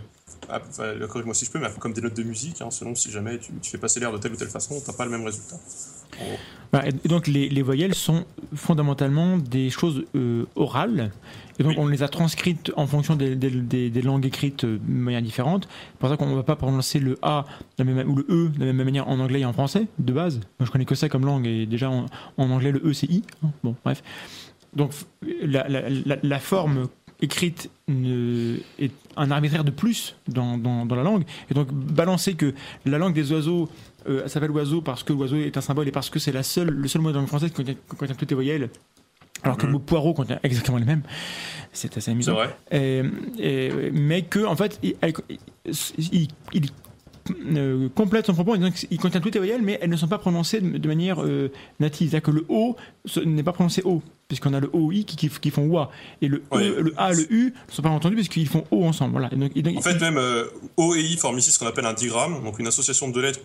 ah, 0.50 0.60
enfin, 0.68 0.94
corrige-moi 1.08 1.36
si 1.36 1.46
je 1.46 1.52
peux, 1.52 1.60
mais 1.60 1.68
comme 1.80 1.94
des 1.94 2.02
notes 2.02 2.16
de 2.16 2.24
musique, 2.24 2.62
hein, 2.62 2.72
selon 2.72 2.96
si 2.96 3.12
jamais 3.12 3.38
tu, 3.38 3.52
tu 3.62 3.70
fais 3.72 3.78
passer 3.78 4.00
l'air 4.00 4.12
de 4.12 4.18
telle 4.18 4.32
ou 4.34 4.36
telle 4.36 4.48
façon, 4.50 4.82
t'as 4.84 4.94
pas 4.94 5.06
le 5.06 5.12
même 5.12 5.26
résultat. 5.26 5.58
Voilà, 6.72 6.88
et 6.90 7.08
donc 7.08 7.28
les, 7.28 7.50
les 7.50 7.62
voyelles 7.62 7.94
sont 7.96 8.26
fondamentalement 8.56 9.38
des 9.38 9.70
choses 9.70 10.04
euh, 10.16 10.46
orales. 10.56 11.12
Et 11.60 11.64
donc 11.64 11.74
Oui. 11.74 11.78
on 11.80 11.88
les 11.88 12.04
a 12.04 12.08
transcrites 12.10 12.72
en 12.76 12.86
fonction 12.86 13.16
des, 13.16 13.36
des- 13.36 13.50
des- 13.50 13.90
des 13.90 14.02
langues 14.02 14.26
écrites 14.26 14.66
euh, 14.66 14.78
de 14.78 14.92
manière 14.92 15.22
différente. 15.22 15.68
C'est 15.94 16.00
pour 16.00 16.10
ça 16.10 16.18
qu'on 16.18 16.28
ne 16.30 16.36
va 16.36 16.44
pas 16.44 16.56
prononcer 16.58 17.00
le 17.00 17.18
A 17.22 17.46
de 17.78 17.84
la 17.84 17.92
même- 17.94 18.10
ou 18.10 18.16
le 18.16 18.26
E 18.30 18.50
de 18.50 18.66
la 18.66 18.74
même 18.74 18.86
manière 18.86 19.08
en 19.08 19.20
anglais 19.20 19.40
et 19.42 19.46
en 19.46 19.54
français, 19.54 19.88
de 20.00 20.12
base. 20.14 20.40
Moi 20.60 20.66
je 20.66 20.72
connais 20.72 20.86
que 20.86 20.96
ça 20.96 21.08
comme 21.10 21.26
langue, 21.26 21.48
et 21.48 21.66
déjà 21.66 21.90
en, 21.90 22.08
en 22.38 22.50
anglais 22.50 22.72
le 22.72 22.82
E 22.86 22.92
c'est 22.94 23.10
I. 23.10 23.24
hein. 23.44 23.52
Bon, 23.64 23.76
bref. 23.86 24.04
Donc 24.76 24.92
la, 25.42 25.68
la- 25.70 25.90
la- 25.90 26.18
la 26.22 26.40
forme 26.40 26.88
écrite 27.22 27.70
est 28.80 28.92
un 29.16 29.32
arbitraire 29.32 29.64
de 29.64 29.72
plus 29.72 30.16
dans, 30.28 30.58
dans- 30.58 30.86
dans 30.86 30.96
la 30.96 31.04
langue. 31.04 31.24
Et 31.50 31.54
donc 31.54 31.72
balancer 31.72 32.34
que 32.34 32.54
la 32.86 32.98
langue 32.98 33.14
des 33.14 33.32
oiseaux 33.32 33.70
euh, 34.08 34.28
s'appelle 34.28 34.52
oiseau 34.52 34.82
parce 34.82 35.04
que 35.04 35.14
l'oiseau 35.14 35.38
est 35.38 35.56
un 35.58 35.62
symbole 35.62 35.88
et 35.88 35.92
parce 35.92 36.10
que 36.10 36.20
c'est 36.20 36.34
la 36.34 36.44
seule, 36.44 36.70
le 36.70 36.88
seul 36.90 37.02
mot 37.02 37.10
dans 37.10 37.16
la 37.16 37.20
langue 37.22 37.28
française 37.30 37.50
qui 37.52 37.56
contient, 37.56 37.74
qui 37.74 37.96
contient 37.98 38.16
toutes 38.16 38.30
les 38.30 38.36
voyelles. 38.36 38.70
Alors 39.46 39.58
que 39.58 39.66
le 39.66 39.72
mot 39.72 39.80
poireau 39.80 40.14
contient 40.14 40.40
exactement 40.44 40.78
les 40.78 40.86
mêmes. 40.86 41.04
C'est 41.72 41.90
assez 41.92 42.02
C'est 42.02 42.12
amusant. 42.12 42.34
vrai. 42.34 42.56
Et- 42.72 43.02
et- 43.40 43.92
mais 43.92 44.24
que, 44.24 44.46
en 44.46 44.56
fait, 44.56 44.80
il, 44.84 44.96
il- 46.12 46.28
il, 46.54 46.66
euh, 47.58 47.90
complète 47.90 48.28
son 48.28 48.34
propos 48.34 48.54
en 48.54 48.58
disant 48.58 48.72
qu'il 48.72 49.00
contient 49.00 49.20
toutes 49.20 49.34
les 49.34 49.40
voyelles, 49.40 49.62
mais 49.62 49.80
elles 49.82 49.90
ne 49.90 49.96
sont 49.96 50.08
pas 50.08 50.20
prononcées 50.20 50.62
de, 50.62 50.78
de 50.78 50.88
manière 50.88 51.24
euh, 51.24 51.52
native. 51.80 52.10
C'est-à-dire 52.12 52.26
que 52.26 52.32
le 52.32 52.46
O 52.50 52.76
n'est 53.26 53.44
pas 53.44 53.52
prononcé 53.52 53.82
O. 53.84 54.02
puisqu'on 54.28 54.54
a 54.54 54.60
le 54.60 54.70
OI 54.74 55.04
qui, 55.06 55.16
qui, 55.16 55.30
qui 55.30 55.50
font 55.52 55.68
OA. 55.72 55.90
Et 56.22 56.28
le, 56.28 56.44
Ouais. 56.52 56.68
E, 56.68 56.82
le 56.82 56.94
A 56.98 57.12
le 57.14 57.32
U 57.34 57.54
ne 57.68 57.74
sont 57.74 57.82
pas 57.82 57.90
entendus 57.90 58.16
puisqu'ils 58.16 58.48
font 58.48 58.64
O 58.72 58.84
ensemble. 58.86 59.12
Voilà. 59.14 59.30
Et 59.34 59.36
donc- 59.36 59.52
et 59.56 59.62
donc- 59.62 59.78
En 59.78 59.82
fait, 59.82 60.00
même 60.00 60.18
euh, 60.18 60.46
O 60.78 60.96
et 60.96 61.02
I 61.02 61.18
forment 61.18 61.38
ici 61.40 61.52
ce 61.52 61.60
qu'on 61.60 61.68
appelle 61.68 61.86
un 61.86 61.94
digramme, 61.94 62.44
donc 62.44 62.60
une 62.60 62.68
association 62.68 63.10
de 63.10 63.20
lettres 63.22 63.40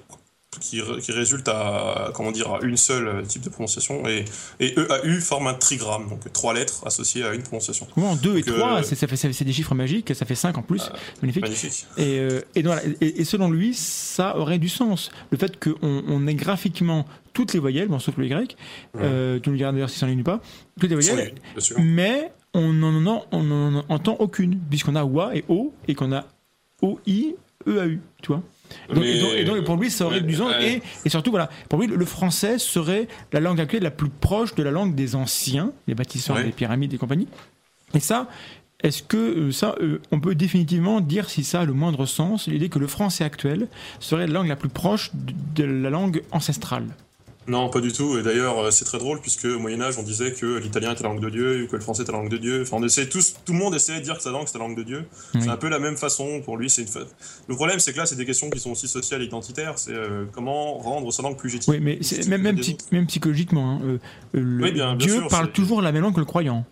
qui, 0.59 0.81
ré- 0.81 0.99
qui 1.01 1.13
résulte 1.13 1.47
à, 1.49 2.11
comment 2.13 2.33
dire, 2.33 2.53
à 2.53 2.59
une 2.63 2.77
seule 2.77 3.07
euh, 3.07 3.23
type 3.23 3.43
de 3.43 3.51
prononciation, 3.51 4.07
et, 4.09 4.25
et 4.59 4.75
E 4.77 4.91
à 4.91 5.05
U 5.07 5.21
forme 5.21 5.47
un 5.47 5.55
trigramme, 5.55 6.09
donc 6.09 6.31
trois 6.33 6.53
lettres 6.55 6.85
associées 6.87 7.25
à 7.25 7.35
une 7.35 7.43
prononciation. 7.43 7.87
Souvent, 7.95 8.17
2 8.17 8.37
et 8.39 8.43
Donc, 8.43 8.57
3, 8.57 8.79
euh, 8.79 8.83
c'est 8.83 8.97
ça 8.97 9.07
fait- 9.07 9.17
c'est 9.17 9.33
c'est 9.33 9.45
des 9.45 9.53
chiffres 9.53 9.77
magiques, 9.77 10.13
ça 10.15 10.27
fait 10.27 10.35
5 10.35 10.59
en 10.59 10.63
plus. 10.63 10.91
Magnifique. 11.23 11.43
Magnifique. 11.43 11.87
Et, 11.97 12.19
euh, 12.19 12.41
et, 12.57 12.63
donc, 12.65 12.73
voilà, 12.75 12.83
et- 13.01 13.21
et 13.21 13.25
selon 13.25 13.49
lui, 13.51 13.75
ça 13.75 14.37
aurait 14.39 14.59
du 14.59 14.69
sens. 14.69 15.11
Le 15.31 15.39
fait 15.39 15.57
qu'on 15.63 15.77
on 15.83 16.27
ait 16.27 16.35
graphiquement 16.35 17.07
toutes 17.33 17.53
les 17.53 17.61
voyelles, 17.61 17.87
bon, 17.87 18.01
sauf 18.01 18.17
le 18.17 18.27
Y, 18.27 18.57
euh, 18.97 19.39
tu 19.41 19.51
me 19.51 19.57
diras 19.57 19.71
d'ailleurs 19.71 19.89
si 19.91 20.01
ça 20.01 20.07
n'en 20.09 20.23
pas, 20.25 20.41
toutes 20.81 20.91
les 20.91 20.97
voyelles, 20.97 21.35
mais 21.79 22.33
on 22.55 22.73
n'en 22.73 23.07
en, 23.07 23.25
on 23.31 23.51
en 23.53 23.85
entend 23.89 24.17
aucune, 24.19 24.59
puisqu'on 24.69 24.97
a 24.97 25.05
OA 25.05 25.37
et 25.37 25.45
O, 25.49 25.73
et 25.87 25.95
qu'on 25.95 26.11
a 26.13 26.25
OI, 26.83 27.37
EAU, 27.69 27.99
tu 28.21 28.27
vois. 28.33 28.43
Donc, 28.93 29.05
et, 29.05 29.21
donc, 29.21 29.33
et 29.35 29.45
donc, 29.45 29.65
pour 29.65 29.77
lui, 29.77 29.91
ça 29.91 30.07
aurait 30.07 30.21
du 30.21 30.35
sens. 30.35 30.53
Et, 30.61 30.83
et 31.05 31.09
surtout, 31.09 31.31
voilà, 31.31 31.51
pour 31.69 31.81
lui, 31.81 31.87
le, 31.87 32.05
français 32.05 32.59
serait 32.59 33.09
la 33.33 33.41
langue 33.41 33.61
actuelle 33.61 33.83
la 33.83 33.91
plus 33.91 34.09
proche 34.09 34.55
de 34.55 34.63
la 34.63 34.71
langue 34.71 34.95
des 34.95 35.15
anciens, 35.15 35.73
des 35.87 35.95
bâtisseurs 35.95 36.37
Ouais. 36.37 36.45
des 36.45 36.53
pyramides 36.53 36.93
et 36.95 36.99
compagnie. 36.99 37.29
Et 37.95 38.01
ça, 38.01 38.29
est-ce 38.83 39.03
que 39.03 39.17
euh, 39.17 39.53
ça, 39.53 39.75
euh, 39.81 40.01
on 40.11 40.21
peut 40.21 40.35
définitivement 40.35 41.01
dire 41.01 41.29
si 41.29 41.45
ça 41.45 41.61
a 41.61 41.65
le 41.65 41.73
moindre 41.73 42.07
sens, 42.07 42.47
l'idée 42.47 42.69
que 42.69 42.79
le 42.79 42.87
français 42.87 43.25
actuel 43.25 43.69
serait 43.99 44.27
la 44.27 44.33
langue 44.35 44.49
la 44.49 44.57
plus 44.57 44.69
proche 44.69 45.11
de 45.15 45.65
la 45.65 45.91
langue 45.91 46.23
ancestrale? 46.31 46.87
Non, 47.49 47.69
pas 47.71 47.81
du 47.81 47.91
tout. 47.93 48.17
Et 48.19 48.23
d'ailleurs, 48.23 48.59
euh, 48.59 48.71
c'est 48.71 48.85
très 48.85 48.99
drôle 48.99 49.21
puisque 49.21 49.47
au 49.47 49.59
Moyen 49.59 49.81
Âge, 49.81 49.99
on 49.99 50.03
disait 50.03 50.33
que 50.33 50.59
l'italien 50.59 50.93
était 50.93 51.03
la 51.03 51.09
langue 51.09 51.21
de 51.23 51.31
Dieu, 51.31 51.65
ou 51.65 51.67
que 51.67 51.75
le 51.75 51.83
français 51.83 52.03
était 52.03 52.13
la 52.13 52.19
langue 52.19 52.29
de 52.29 52.37
Dieu. 52.37 52.63
Enfin, 52.63 52.77
on 52.79 52.85
essayait 52.85 53.09
tous, 53.09 53.35
tout 53.45 53.53
le 53.55 53.59
monde 53.59 53.75
essayait 53.75 53.99
de 53.99 54.05
dire 54.05 54.17
que 54.19 54.23
sa 54.23 54.31
langue 54.31 54.47
c'était 54.47 54.59
la 54.59 54.67
langue 54.67 54.77
de 54.77 54.83
Dieu. 54.83 55.07
Oui. 55.35 55.41
C'est 55.43 55.49
un 55.49 55.57
peu 55.57 55.69
la 55.69 55.79
même 55.79 55.97
façon 55.97 56.43
pour 56.45 56.57
lui. 56.59 56.69
C'est 56.71 56.83
une 56.83 57.07
Le 57.49 57.55
problème, 57.57 57.81
c'est 57.81 57.93
que 57.93 57.99
là, 57.99 58.07
c'est 58.07 58.15
des 58.17 58.27
questions 58.27 58.51
qui 58.51 58.61
sont 58.61 58.71
aussi 58.71 58.87
sociales 58.89 59.23
et 59.23 59.25
identitaires. 59.25 59.79
C'est 59.79 59.95
euh, 59.95 60.27
comment 60.33 60.75
rendre 60.79 61.11
sa 61.13 61.23
langue 61.23 61.37
plus 61.37 61.49
légitime. 61.49 61.75
Oui, 61.75 61.81
mais 61.81 61.99
c'est 62.03 62.29
même, 62.29 62.43
même, 62.43 62.57
psy- 62.61 62.77
psychologiquement. 63.09 63.73
hein, 63.73 63.81
euh, 63.85 63.99
le- 64.33 64.63
Oui, 64.65 64.73
bien- 64.73 64.95
bien 64.95 65.07
Dieu 65.07 65.17
sûr, 65.17 65.29
parle 65.29 65.51
toujours 65.51 65.81
la 65.83 65.93
même 65.93 66.03
langue 66.03 66.15
que 66.15 66.21
le 66.21 66.27
croyant. 66.27 66.65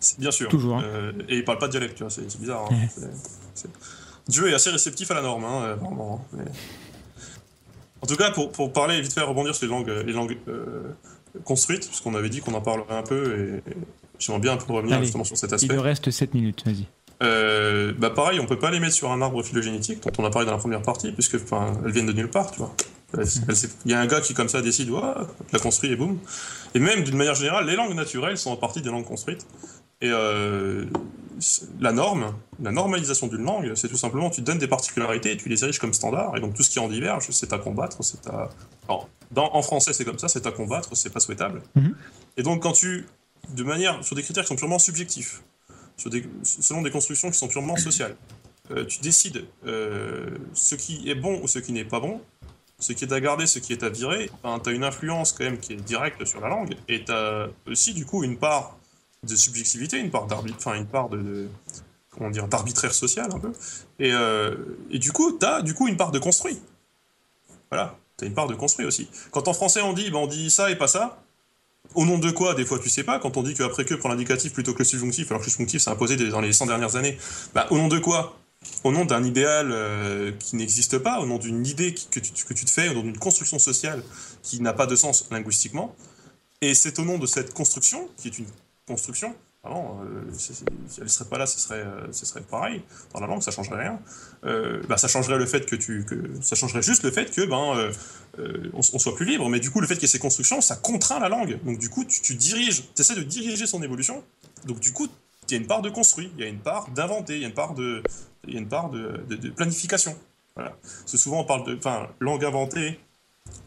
C'est- 0.00 0.18
Bien 0.18 0.32
sûr. 0.32 0.48
Toujours, 0.48 0.78
hein. 0.78 0.84
Euh, 0.84 1.12
et 1.28 1.36
il 1.36 1.44
parle 1.44 1.58
pas 1.58 1.66
de 1.66 1.72
dialecte, 1.72 1.96
tu 1.96 2.02
vois, 2.02 2.10
c'est 2.10 2.26
bizarre. 2.40 2.66
hein. 2.72 2.74
Ouais. 2.74 3.06
C'est- 3.54 3.68
Dieu 4.26 4.48
est 4.48 4.54
assez 4.54 4.70
réceptif 4.70 5.10
à 5.10 5.14
la 5.14 5.22
norme, 5.22 5.44
hein, 5.44 5.76
vraiment. 5.80 6.24
mais- 6.32 6.44
En 8.02 8.06
tout 8.06 8.16
cas, 8.16 8.30
pour, 8.32 8.50
pour 8.52 8.72
parler 8.72 9.00
vite 9.00 9.12
fait, 9.12 9.20
rebondir 9.20 9.54
sur 9.54 9.66
les 9.66 9.72
langues, 9.72 9.88
les 10.06 10.12
langues 10.12 10.36
euh, 10.48 10.82
construites, 11.44 11.86
puisqu'on 11.86 12.14
avait 12.14 12.28
dit 12.28 12.40
qu'on 12.40 12.54
en 12.54 12.60
parlerait 12.60 12.96
un 12.96 13.02
peu, 13.02 13.60
et, 13.66 13.70
et 13.70 13.74
j'aimerais 14.18 14.40
bien 14.40 14.52
un 14.52 14.56
peu 14.56 14.72
revenir 14.72 14.96
Allez. 14.96 15.04
justement 15.04 15.24
sur 15.24 15.36
cet 15.36 15.50
Il 15.50 15.54
aspect. 15.54 15.72
lui 15.72 15.80
reste 15.80 16.10
7 16.10 16.34
minutes, 16.34 16.62
vas-y. 16.66 16.86
Euh, 17.22 17.92
bah 17.96 18.10
pareil, 18.10 18.40
on 18.40 18.46
peut 18.46 18.58
pas 18.58 18.72
les 18.72 18.80
mettre 18.80 18.94
sur 18.94 19.12
un 19.12 19.22
arbre 19.22 19.40
phylogénétique 19.44 20.02
dont 20.02 20.10
on 20.18 20.24
a 20.26 20.30
parlé 20.30 20.46
dans 20.46 20.52
la 20.52 20.58
première 20.58 20.82
partie, 20.82 21.12
puisque 21.12 21.34
elles 21.34 21.92
viennent 21.92 22.06
de 22.06 22.12
nulle 22.12 22.28
part, 22.30 22.50
tu 22.50 22.58
vois. 22.58 22.74
Il 23.84 23.90
y 23.90 23.94
a 23.94 24.00
un 24.00 24.06
gars 24.06 24.20
qui 24.20 24.34
comme 24.34 24.48
ça 24.48 24.60
décide, 24.62 24.90
Ouah, 24.90 25.28
la 25.52 25.58
construit 25.60 25.92
et 25.92 25.96
boum. 25.96 26.18
Et 26.74 26.80
même 26.80 27.04
d'une 27.04 27.16
manière 27.16 27.34
générale, 27.36 27.66
les 27.66 27.76
langues 27.76 27.94
naturelles 27.94 28.38
sont 28.38 28.50
en 28.50 28.56
partie 28.56 28.80
des 28.82 28.88
langues 28.90 29.04
construites. 29.04 29.46
Et 30.00 30.08
euh, 30.10 30.86
la 31.80 31.92
norme, 31.92 32.34
la 32.62 32.70
normalisation 32.72 33.26
d'une 33.26 33.42
langue, 33.44 33.72
c'est 33.74 33.88
tout 33.88 33.96
simplement 33.96 34.30
tu 34.30 34.40
donnes 34.42 34.58
des 34.58 34.68
particularités 34.68 35.32
et 35.32 35.36
tu 35.36 35.48
les 35.48 35.62
ériges 35.64 35.78
comme 35.78 35.92
standard. 35.92 36.36
Et 36.36 36.40
donc 36.40 36.54
tout 36.54 36.62
ce 36.62 36.70
qui 36.70 36.78
en 36.78 36.88
diverge, 36.88 37.26
c'est 37.30 37.52
à 37.52 37.58
combattre, 37.58 37.98
c'est 38.02 38.26
à. 38.28 38.48
alors, 38.88 39.08
dans- 39.30 39.54
en 39.54 39.62
français, 39.62 39.92
c'est 39.92 40.04
comme 40.04 40.18
ça, 40.18 40.28
c'est 40.28 40.46
à 40.46 40.52
combattre, 40.52 40.96
c'est 40.96 41.12
pas 41.12 41.20
souhaitable. 41.20 41.62
Mhm. 41.74 41.94
Et 42.36 42.42
donc 42.42 42.62
quand 42.62 42.72
tu, 42.72 43.06
de 43.54 43.62
manière, 43.64 44.02
sur 44.04 44.14
des 44.16 44.22
critères 44.22 44.44
qui 44.44 44.48
sont 44.48 44.56
purement 44.56 44.78
subjectifs, 44.78 45.42
sur 45.96 46.10
des, 46.10 46.24
selon 46.42 46.82
des 46.82 46.90
constructions 46.90 47.30
qui 47.30 47.38
sont 47.38 47.48
purement 47.48 47.76
sociales. 47.76 48.16
Euh, 48.70 48.84
tu 48.86 49.00
décides 49.00 49.44
euh, 49.66 50.30
ce 50.54 50.74
qui 50.76 51.10
est 51.10 51.14
bon 51.14 51.40
ou 51.42 51.48
ce 51.48 51.58
qui 51.58 51.72
n'est 51.72 51.84
pas 51.84 52.00
bon, 52.00 52.20
ce 52.78 52.92
qui 52.92 53.04
est 53.04 53.12
à 53.12 53.20
garder, 53.20 53.46
ce 53.46 53.58
qui 53.58 53.72
est 53.72 53.82
à 53.82 53.88
virer. 53.90 54.30
Ben, 54.42 54.58
tu 54.60 54.70
as 54.70 54.72
une 54.72 54.84
influence 54.84 55.32
quand 55.32 55.44
même 55.44 55.58
qui 55.58 55.74
est 55.74 55.76
directe 55.76 56.24
sur 56.24 56.40
la 56.40 56.48
langue, 56.48 56.74
et 56.88 57.04
tu 57.04 57.12
as 57.12 57.48
aussi 57.66 57.92
du 57.92 58.06
coup 58.06 58.24
une 58.24 58.38
part 58.38 58.76
de 59.26 59.36
subjectivité, 59.36 59.98
une 59.98 60.10
part 60.10 60.26
d'arbitre, 60.26 60.56
enfin 60.58 60.74
une 60.74 60.86
part 60.86 61.08
de, 61.08 61.48
comment 62.10 62.30
dire 62.30 62.48
d'arbitraire 62.48 62.92
social 62.92 63.28
un 63.32 63.38
peu, 63.38 63.52
et, 64.00 64.12
euh, 64.12 64.56
et 64.90 64.98
du 64.98 65.12
coup 65.12 65.38
tu 65.38 65.46
as 65.46 65.62
du 65.62 65.74
coup 65.74 65.86
une 65.86 65.96
part 65.96 66.10
de 66.10 66.18
construit. 66.18 66.60
Voilà, 67.70 67.96
tu 68.18 68.24
as 68.24 68.26
une 68.26 68.34
part 68.34 68.48
de 68.48 68.54
construit 68.54 68.84
aussi. 68.84 69.08
Quand 69.30 69.46
en 69.46 69.52
français 69.52 69.80
on 69.80 69.92
dit, 69.92 70.10
ben, 70.10 70.18
on 70.18 70.26
dit 70.26 70.50
ça 70.50 70.70
et 70.70 70.76
pas 70.76 70.88
ça, 70.88 71.22
au 71.94 72.04
nom 72.04 72.18
de 72.18 72.30
quoi, 72.32 72.54
des 72.54 72.64
fois 72.64 72.80
tu 72.80 72.88
sais 72.88 73.04
pas, 73.04 73.20
quand 73.20 73.36
on 73.36 73.44
dit 73.44 73.54
qu'après 73.54 73.84
que 73.84 73.94
prend 73.94 74.08
l'indicatif 74.08 74.52
plutôt 74.52 74.72
que 74.72 74.80
le 74.80 74.84
subjonctif, 74.84 75.30
alors 75.30 75.40
que 75.40 75.46
le 75.46 75.52
subjonctif 75.52 75.82
s'est 75.82 75.90
imposé 75.90 76.16
dans 76.16 76.40
les 76.40 76.52
100 76.52 76.66
dernières 76.66 76.96
années, 76.96 77.16
bah, 77.54 77.68
au 77.70 77.78
nom 77.78 77.88
de 77.88 77.98
quoi? 77.98 78.38
Au 78.84 78.92
nom 78.92 79.04
d'un 79.04 79.24
idéal 79.24 79.70
euh, 79.72 80.32
qui 80.38 80.54
n'existe 80.56 80.98
pas, 80.98 81.20
au 81.20 81.26
nom 81.26 81.38
d'une 81.38 81.66
idée 81.66 81.94
que, 81.94 82.20
tu, 82.20 82.44
que 82.44 82.54
tu 82.54 82.64
te 82.64 82.70
fais, 82.70 82.88
au 82.88 82.94
nom 82.94 83.02
d'une 83.02 83.18
construction 83.18 83.58
sociale 83.58 84.02
qui 84.42 84.60
n'a 84.60 84.72
pas 84.72 84.86
de 84.86 84.94
sens 84.94 85.26
linguistiquement. 85.30 85.94
Et 86.60 86.74
c'est 86.74 86.98
au 87.00 87.04
nom 87.04 87.18
de 87.18 87.26
cette 87.26 87.54
construction, 87.54 88.08
qui 88.16 88.28
est 88.28 88.38
une 88.38 88.46
construction, 88.86 89.34
euh, 89.64 90.24
si 90.36 90.52
elle 91.00 91.08
serait 91.08 91.28
pas 91.28 91.38
là, 91.38 91.46
ce 91.46 91.58
serait, 91.58 91.80
euh, 91.80 92.10
ce 92.10 92.26
serait 92.26 92.40
pareil. 92.40 92.82
Dans 93.14 93.20
la 93.20 93.26
langue, 93.28 93.42
ça 93.42 93.52
changerait 93.52 93.80
rien. 93.80 94.00
Euh, 94.44 94.82
bah, 94.88 94.96
ça 94.96 95.06
changerait 95.06 95.38
le 95.38 95.46
fait 95.46 95.66
que 95.66 95.76
tu, 95.76 96.04
que, 96.04 96.16
ça 96.40 96.56
changerait 96.56 96.82
juste 96.82 97.04
le 97.04 97.12
fait 97.12 97.30
que 97.30 97.42
ben, 97.42 97.92
euh, 98.38 98.70
on, 98.72 98.82
soit 98.82 99.14
plus 99.14 99.26
libre. 99.26 99.48
Mais 99.48 99.60
du 99.60 99.70
coup, 99.70 99.80
le 99.80 99.86
fait 99.86 99.94
qu'il 99.94 100.02
y 100.02 100.06
ait 100.06 100.08
ces 100.08 100.18
constructions, 100.18 100.60
ça 100.60 100.76
contraint 100.76 101.20
la 101.20 101.28
langue. 101.28 101.60
Donc 101.64 101.78
du 101.78 101.88
coup, 101.88 102.04
tu, 102.04 102.34
diriges, 102.34 102.82
tu 102.94 103.02
essaies 103.02 103.14
de 103.14 103.22
diriger 103.22 103.66
son 103.66 103.82
évolution. 103.82 104.24
Donc 104.66 104.80
du 104.80 104.92
coup, 104.92 105.06
il 105.48 105.52
y 105.52 105.54
a 105.54 105.60
une 105.60 105.66
part 105.66 105.82
de 105.82 105.90
construit, 105.90 106.32
il 106.36 106.42
y 106.42 106.46
a 106.46 106.48
une 106.48 106.60
part 106.60 106.90
d'inventer, 106.90 107.36
il 107.36 107.42
y 107.42 107.44
a 107.44 107.48
une 107.48 107.54
part 107.54 107.74
de, 107.74 108.02
y 108.48 108.56
a 108.56 108.58
une 108.58 108.68
part 108.68 108.90
de, 108.90 109.24
planification. 109.54 110.16
Voilà. 110.56 110.70
Parce 110.82 111.12
que 111.12 111.18
souvent, 111.18 111.40
on 111.40 111.44
parle 111.44 111.64
de, 111.66 111.76
enfin, 111.76 112.08
langue 112.20 112.44
inventée, 112.44 112.98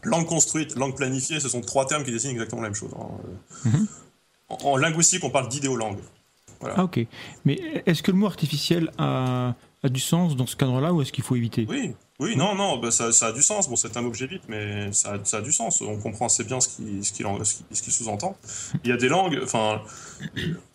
langue 0.02 0.26
construite, 0.26 0.76
langue 0.76 0.94
planifiée, 0.94 1.40
ce 1.40 1.48
sont 1.48 1.62
trois 1.62 1.86
termes 1.86 2.04
qui 2.04 2.10
désignent 2.10 2.32
exactement 2.32 2.62
la 2.62 2.68
même 2.68 2.74
chose. 2.74 2.90
hein. 2.98 3.08
Mhm. 3.64 3.86
En, 4.48 4.56
en 4.64 4.76
linguistique, 4.76 5.24
on 5.24 5.30
parle 5.30 5.48
d'idéolangue. 5.48 5.98
Ah, 6.64 6.84
ok. 6.84 7.00
Mais 7.44 7.60
est-ce 7.84 8.02
que 8.02 8.10
le 8.10 8.16
mot 8.16 8.26
artificiel 8.26 8.90
a, 8.98 9.54
a 9.82 9.88
du 9.88 10.00
sens 10.00 10.36
dans 10.36 10.46
ce 10.46 10.56
cadre-là 10.56 10.92
ou 10.92 11.02
est-ce 11.02 11.12
qu'il 11.12 11.22
faut 11.24 11.36
éviter? 11.36 11.66
Oui, 11.68 11.94
oui, 12.18 12.34
non, 12.34 12.54
non, 12.54 12.78
bah, 12.78 12.90
ça, 12.90 13.12
ça 13.12 13.26
a 13.26 13.32
du 13.32 13.42
sens. 13.42 13.68
Bon, 13.68 13.76
c'est 13.76 13.94
un 13.98 14.04
objet 14.06 14.26
vite, 14.26 14.40
mais 14.48 14.90
ça, 14.92 15.12
a- 15.12 15.24
ça 15.24 15.36
a 15.36 15.40
du 15.42 15.52
sens. 15.52 15.82
On 15.82 15.98
comprend 15.98 16.26
assez 16.26 16.44
bien 16.44 16.58
ce 16.60 16.68
qu'il 16.70 17.04
ce 17.04 17.90
sous-entend. 17.90 18.38
Il 18.84 18.90
y 18.90 18.92
a 18.92 18.96
des 18.96 19.08
langues, 19.10 19.38
enfin, 19.42 19.82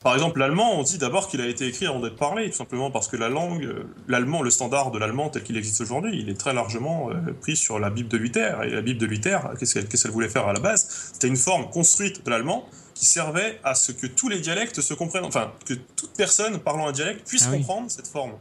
par 0.04 0.14
exemple, 0.14 0.38
l'allemand, 0.40 0.80
on 0.80 0.84
dit 0.84 1.00
d'abord 1.00 1.28
qu'il 1.28 1.42
a 1.42 1.48
été 1.48 1.66
écrit 1.66 1.88
avant 1.88 2.00
d'être 2.00 2.16
parlé, 2.16 2.52
tout 2.52 2.58
simplement 2.58 2.92
parce 2.92 3.08
que 3.08 3.18
la 3.18 3.30
langue, 3.30 3.68
l'allemand, 4.08 4.44
le 4.44 4.52
standard 4.52 4.92
de 4.92 5.00
l'allemand 5.00 5.30
tel 5.30 5.42
qu'il 5.42 5.58
existe 5.58 5.82
aujourd'hui, 5.82 6.12
il 6.20 6.30
est 6.30 6.40
très 6.40 6.54
largement 6.54 7.10
euh, 7.10 7.16
pris 7.42 7.56
sur 7.56 7.80
la 7.80 7.90
Bible 7.90 8.10
de 8.10 8.18
Luther. 8.18 8.62
Et 8.64 8.70
la 8.70 8.82
Bible 8.84 9.00
de 9.00 9.08
Luther, 9.08 9.40
qu'est-ce 9.60 9.74
qu'elle 9.74 9.88
qu'est-ce 9.88 10.04
qu'elle 10.04 10.12
voulait 10.12 10.30
faire 10.30 10.48
à 10.48 10.54
la 10.54 10.60
base? 10.60 11.10
C'était 11.14 11.28
une 11.28 11.38
forme 11.38 11.72
construite 11.72 12.24
de 12.24 12.30
l'allemand 12.30 12.68
qui 12.94 13.06
servait 13.06 13.60
à 13.64 13.76
ce 13.76 13.92
que 13.92 14.08
tous 14.08 14.30
les 14.30 14.40
dialectes 14.40 14.82
se 14.82 14.94
comprennent, 14.94 15.26
enfin, 15.26 15.52
que 15.66 15.74
toute 15.74 16.12
personne 16.18 16.60
parlant 16.60 16.88
un 16.88 16.92
dialecte 16.92 17.28
puisse 17.28 17.44
Ah 17.48 17.52
oui. 17.52 17.58
comprendre 17.60 17.90
cette 17.92 18.08
forme. 18.08 18.32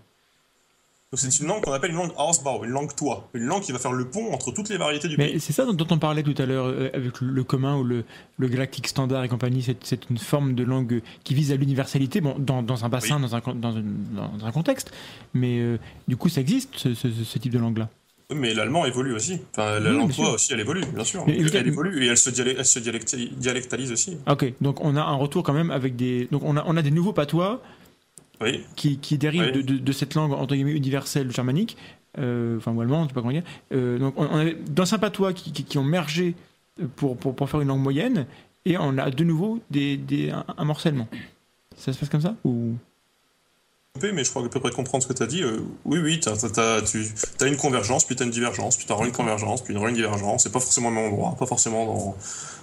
Donc 1.12 1.18
c'est 1.18 1.40
une 1.40 1.48
langue 1.48 1.64
qu'on 1.64 1.72
appelle 1.72 1.90
une 1.90 1.96
langue 1.96 2.12
Hausbau, 2.16 2.62
une 2.62 2.70
langue 2.70 2.94
toit, 2.94 3.28
une 3.34 3.42
langue 3.42 3.62
qui 3.62 3.72
va 3.72 3.80
faire 3.80 3.90
le 3.90 4.08
pont 4.08 4.32
entre 4.32 4.52
toutes 4.52 4.68
les 4.68 4.76
variétés 4.76 5.08
du 5.08 5.16
Mais 5.16 5.26
pays. 5.32 5.40
c'est 5.40 5.52
ça 5.52 5.64
dont, 5.64 5.86
on 5.90 5.98
parlait 5.98 6.22
tout 6.22 6.40
à 6.40 6.46
l'heure 6.46 6.66
euh, 6.66 6.88
avec 6.94 7.20
le, 7.20 7.42
commun 7.42 7.76
ou 7.78 7.82
le, 7.82 8.04
le 8.38 8.46
galactique 8.46 8.86
standard 8.86 9.24
et 9.24 9.28
compagnie. 9.28 9.60
C'est, 9.82 10.08
une 10.08 10.18
forme 10.18 10.54
de 10.54 10.62
langue 10.62 11.02
qui 11.24 11.34
vise 11.34 11.50
à 11.50 11.56
l'universalité, 11.56 12.20
bon, 12.20 12.36
dans, 12.38 12.62
dans 12.62 12.84
un 12.84 12.88
bassin, 12.88 13.18
dans, 13.18 13.34
un, 13.34 13.40
con- 13.40 13.56
dans, 13.56 13.72
une- 13.72 14.04
dans 14.14 14.46
un 14.46 14.52
contexte. 14.52 14.92
Mais 15.34 15.58
euh, 15.58 15.78
du 16.06 16.16
coup, 16.16 16.28
ça 16.28 16.40
existe, 16.42 16.76
ce, 16.76 16.94
ce- 16.94 17.10
ce 17.10 17.38
type 17.40 17.52
de 17.52 17.58
langue-là. 17.58 17.88
Mais 18.34 18.54
l'allemand 18.54 18.84
évolue 18.86 19.12
aussi. 19.14 19.40
Enfin, 19.52 19.80
la 19.80 19.90
langue 19.90 20.10
aussi, 20.18 20.52
elle 20.52 20.60
évolue, 20.60 20.82
bien 20.94 21.04
sûr. 21.04 21.24
Elle 21.26 21.66
évolue 21.68 22.04
et 22.04 22.08
elle 22.08 22.16
se, 22.16 22.30
elle 22.40 23.30
dialectalise 23.36 23.92
aussi. 23.92 24.18
Ok, 24.28 24.52
donc 24.60 24.80
on 24.84 24.96
a 24.96 25.02
un 25.02 25.14
retour 25.14 25.42
quand 25.42 25.52
même 25.52 25.70
avec 25.70 25.96
des. 25.96 26.28
Donc 26.30 26.42
on 26.44 26.56
a, 26.56 26.64
on 26.66 26.76
a 26.76 26.82
des 26.82 26.90
nouveaux 26.90 27.12
patois 27.12 27.60
Oui, 28.40 28.60
qui, 28.76 28.98
qui 28.98 29.18
dérivent 29.18 29.50
Oui. 29.52 29.52
de, 29.52 29.62
de- 29.62 29.78
de 29.78 29.92
cette 29.92 30.14
langue 30.14 30.32
entre 30.32 30.54
guillemets 30.54 30.72
universelle 30.72 31.30
germanique, 31.32 31.76
euh, 32.18 32.56
enfin 32.58 32.72
ou 32.72 32.80
allemande, 32.80 33.04
je 33.04 33.08
sais 33.08 33.14
pas 33.14 33.20
comment 33.20 33.32
dire. 33.32 33.42
Euh, 33.72 33.98
donc 33.98 34.14
on, 34.16 34.26
on 34.26 34.36
avait 34.36 34.54
d'anciens 34.68 34.98
patois 34.98 35.32
qui, 35.32 35.52
qui, 35.52 35.64
qui 35.64 35.78
ont 35.78 35.84
mergé 35.84 36.34
pour, 36.96 37.16
pour, 37.16 37.34
pour 37.34 37.50
faire 37.50 37.60
une 37.60 37.68
langue 37.68 37.82
moyenne, 37.82 38.26
et 38.64 38.78
on 38.78 38.96
a 38.98 39.10
de 39.10 39.24
nouveau 39.24 39.60
des, 39.70 39.96
des, 39.96 40.30
un, 40.30 40.44
un 40.56 40.64
morcellement. 40.64 41.08
Ça 41.76 41.92
se 41.92 41.98
passe 41.98 42.08
comme 42.08 42.20
ça 42.20 42.34
ou? 42.44 42.74
Mais 44.00 44.24
je 44.24 44.30
crois 44.30 44.44
à 44.44 44.48
peu 44.48 44.60
près 44.60 44.70
comprendre 44.70 45.02
ce 45.02 45.08
que 45.08 45.12
tu 45.12 45.22
as 45.22 45.26
dit. 45.26 45.42
Euh, 45.42 45.58
oui, 45.84 45.98
oui, 45.98 46.20
t'as- 46.20 46.36
t'as- 46.36 46.80
tu 46.82 47.04
as 47.40 47.46
une 47.46 47.56
convergence, 47.56 48.04
puis 48.04 48.16
tu 48.16 48.22
as 48.22 48.26
une 48.26 48.30
divergence, 48.32 48.76
puis 48.76 48.86
tu 48.86 48.92
as 48.92 48.96
une 49.04 49.12
convergence, 49.12 49.62
puis 49.62 49.74
une 49.74 49.80
une 49.88 49.94
divergence. 49.94 50.44
C'est 50.44 50.52
pas 50.52 50.60
forcément 50.60 50.88
au 50.88 50.92
même 50.92 51.12
endroit, 51.12 51.36
pas 51.38 51.46
forcément 51.46 51.84
dans, 51.86 52.16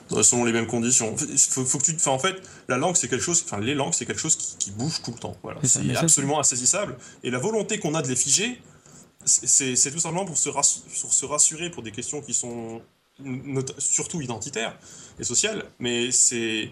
dans- 0.09 0.23
selon 0.23 0.45
les 0.45 0.51
mêmes 0.53 0.67
conditions. 0.67 1.15
Faut, 1.49 1.65
faut 1.65 1.77
que 1.79 1.83
tu, 1.91 1.95
en 2.09 2.17
fait, 2.19 2.35
la 2.69 2.77
langue, 2.77 2.95
c'est 2.95 3.07
quelque 3.09 3.21
chose, 3.23 3.43
enfin, 3.45 3.59
les 3.59 3.75
langues, 3.75 3.93
c'est 3.93 4.05
quelque 4.05 4.21
chose 4.21 4.35
qui, 4.37 4.55
qui 4.57 4.71
bouge 4.71 5.01
tout 5.03 5.11
le 5.11 5.17
temps. 5.19 5.35
Voilà. 5.43 5.59
C'est 5.63 5.81
absolument 5.97 6.39
insaisissable. 6.39 6.97
Et 7.23 7.29
la 7.29 7.39
volonté 7.39 7.77
qu'on 7.79 7.93
a 7.93 8.01
de 8.01 8.07
les 8.07 8.15
figer, 8.15 8.61
c'est- 9.25 9.75
tout 9.91 9.99
simplement 9.99 10.25
pour 10.25 10.37
se, 10.37 10.49
rass- 10.49 10.83
pour 11.01 11.13
se 11.13 11.25
rassurer 11.25 11.69
pour 11.69 11.83
des 11.83 11.91
questions 11.91 12.21
qui 12.21 12.33
sont 12.33 12.81
not- 13.19 13.63
surtout 13.79 14.21
identitaires 14.21 14.77
et 15.19 15.23
sociales, 15.23 15.65
mais 15.79 16.11
c'est 16.11 16.69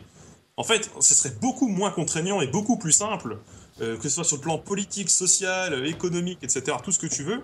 En 0.57 0.63
fait, 0.63 0.89
ce 1.01 1.13
serait 1.13 1.33
beaucoup 1.41 1.67
moins 1.67 1.91
contraignant 1.91 2.39
et 2.39 2.47
beaucoup 2.47 2.77
plus 2.77 2.93
simple, 2.93 3.39
euh, 3.81 3.97
que 3.97 4.03
ce 4.03 4.09
soit 4.09 4.23
sur 4.23 4.37
le 4.37 4.41
plan 4.41 4.57
politique, 4.57 5.09
social, 5.09 5.85
économique, 5.85 6.39
etc., 6.41 6.77
tout 6.83 6.91
ce 6.91 6.99
que 6.99 7.07
tu 7.07 7.23
veux, 7.23 7.41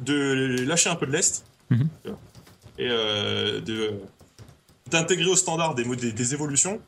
de 0.00 0.64
lâcher 0.66 0.90
un 0.90 0.96
peu 0.96 1.06
de 1.06 1.12
l'Est 1.12 1.44
Mhm. 1.70 1.88
et 2.78 2.88
euh, 2.90 3.60
de 3.60 3.94
d'intégrer 4.90 5.26
au 5.30 5.36
standard 5.36 5.74
des, 5.74 5.84
des, 5.96 6.12
des 6.12 6.34
évolutions 6.34 6.78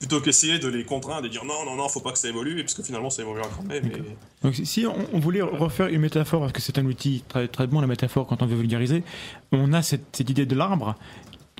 plutôt 0.00 0.20
qu'essayer 0.20 0.58
de 0.58 0.66
les 0.68 0.84
contraindre 0.84 1.20
et 1.26 1.28
de 1.28 1.32
dire 1.32 1.44
non, 1.44 1.64
non, 1.64 1.76
non, 1.76 1.88
faut 1.88 2.00
pas 2.00 2.10
que 2.12 2.18
ça 2.18 2.28
évolue, 2.28 2.58
et 2.58 2.62
parce 2.64 2.74
que 2.74 2.82
finalement 2.82 3.08
ça 3.08 3.22
évoluera 3.22 3.48
quand 3.56 3.62
même. 3.62 3.86
Et... 3.86 4.02
Donc 4.42 4.54
si 4.56 4.84
on, 4.86 4.94
on 5.12 5.20
voulait 5.20 5.40
refaire 5.40 5.86
une 5.86 6.00
métaphore, 6.00 6.40
parce 6.40 6.52
que 6.52 6.60
c'est 6.60 6.76
un 6.78 6.84
outil 6.86 7.22
très, 7.28 7.46
très 7.46 7.66
bon 7.68 7.80
la 7.80 7.86
métaphore 7.86 8.26
quand 8.26 8.42
on 8.42 8.46
veut 8.46 8.56
vulgariser, 8.56 9.04
on 9.52 9.72
a 9.72 9.82
cette, 9.82 10.04
cette 10.14 10.28
idée 10.28 10.44
de 10.44 10.54
l'arbre 10.56 10.96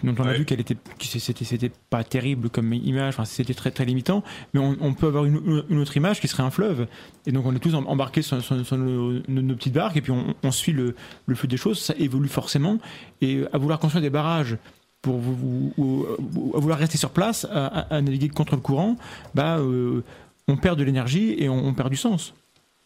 dont 0.03 0.15
on 0.19 0.25
a 0.25 0.29
Ouais. 0.33 0.39
vu 0.39 0.45
qu'elle 0.45 0.61
était, 0.61 0.75
que 0.75 1.05
c'était, 1.05 1.45
c'était 1.45 1.71
pas 1.89 2.03
terrible 2.05 2.51
comme 2.51 2.73
image, 2.75 3.15
enfin, 3.15 3.25
c'était 3.25 3.55
très 3.55 3.71
très 3.71 3.85
limitant, 3.85 4.23
mais 4.53 4.61
on, 4.61 4.77
on 4.81 4.93
peut 4.93 5.07
avoir 5.07 5.25
une, 5.25 5.65
une 5.71 5.79
autre 5.79 5.97
image 5.97 6.21
qui 6.21 6.29
serait 6.29 6.43
un 6.43 6.51
fleuve, 6.51 6.87
et 7.27 7.33
donc 7.33 7.47
on 7.47 7.55
est 7.55 7.59
tous 7.61 7.75
em- 7.75 7.87
embarqués 7.87 8.21
sur, 8.23 8.43
sur- 8.43 8.67
sur 8.67 8.77
nos, 8.77 9.21
petites 9.55 9.73
barques, 9.73 9.97
et 9.97 10.01
puis 10.03 10.13
on, 10.13 10.35
on 10.43 10.51
suit 10.51 10.73
le, 10.73 10.95
le 11.27 11.35
flux 11.35 11.49
des 11.49 11.57
choses, 11.57 11.79
ça 11.79 11.95
évolue 11.99 12.29
forcément, 12.29 12.79
et 13.21 13.45
à 13.53 13.59
vouloir 13.59 13.79
construire 13.79 14.03
des 14.03 14.11
barrages 14.11 14.59
pour 15.01 15.19
vous, 15.19 15.35
vous- 15.35 15.73
ou- 15.79 16.07
ou- 16.37 16.57
à 16.57 16.61
vouloir 16.61 16.79
rester 16.79 16.99
sur 16.99 17.11
place, 17.11 17.47
à, 17.51 17.67
à- 17.67 17.95
à 17.97 18.01
naviguer 18.03 18.29
contre 18.29 18.57
le 18.57 18.61
courant, 18.63 18.97
bah, 19.35 19.59
euh, 19.59 20.03
on 20.49 20.57
perd 20.57 20.79
de 20.79 20.85
l'énergie 20.85 21.35
et 21.39 21.49
on, 21.49 21.67
on 21.67 21.73
perd 21.73 21.89
du 21.91 21.97
sens. 21.97 22.35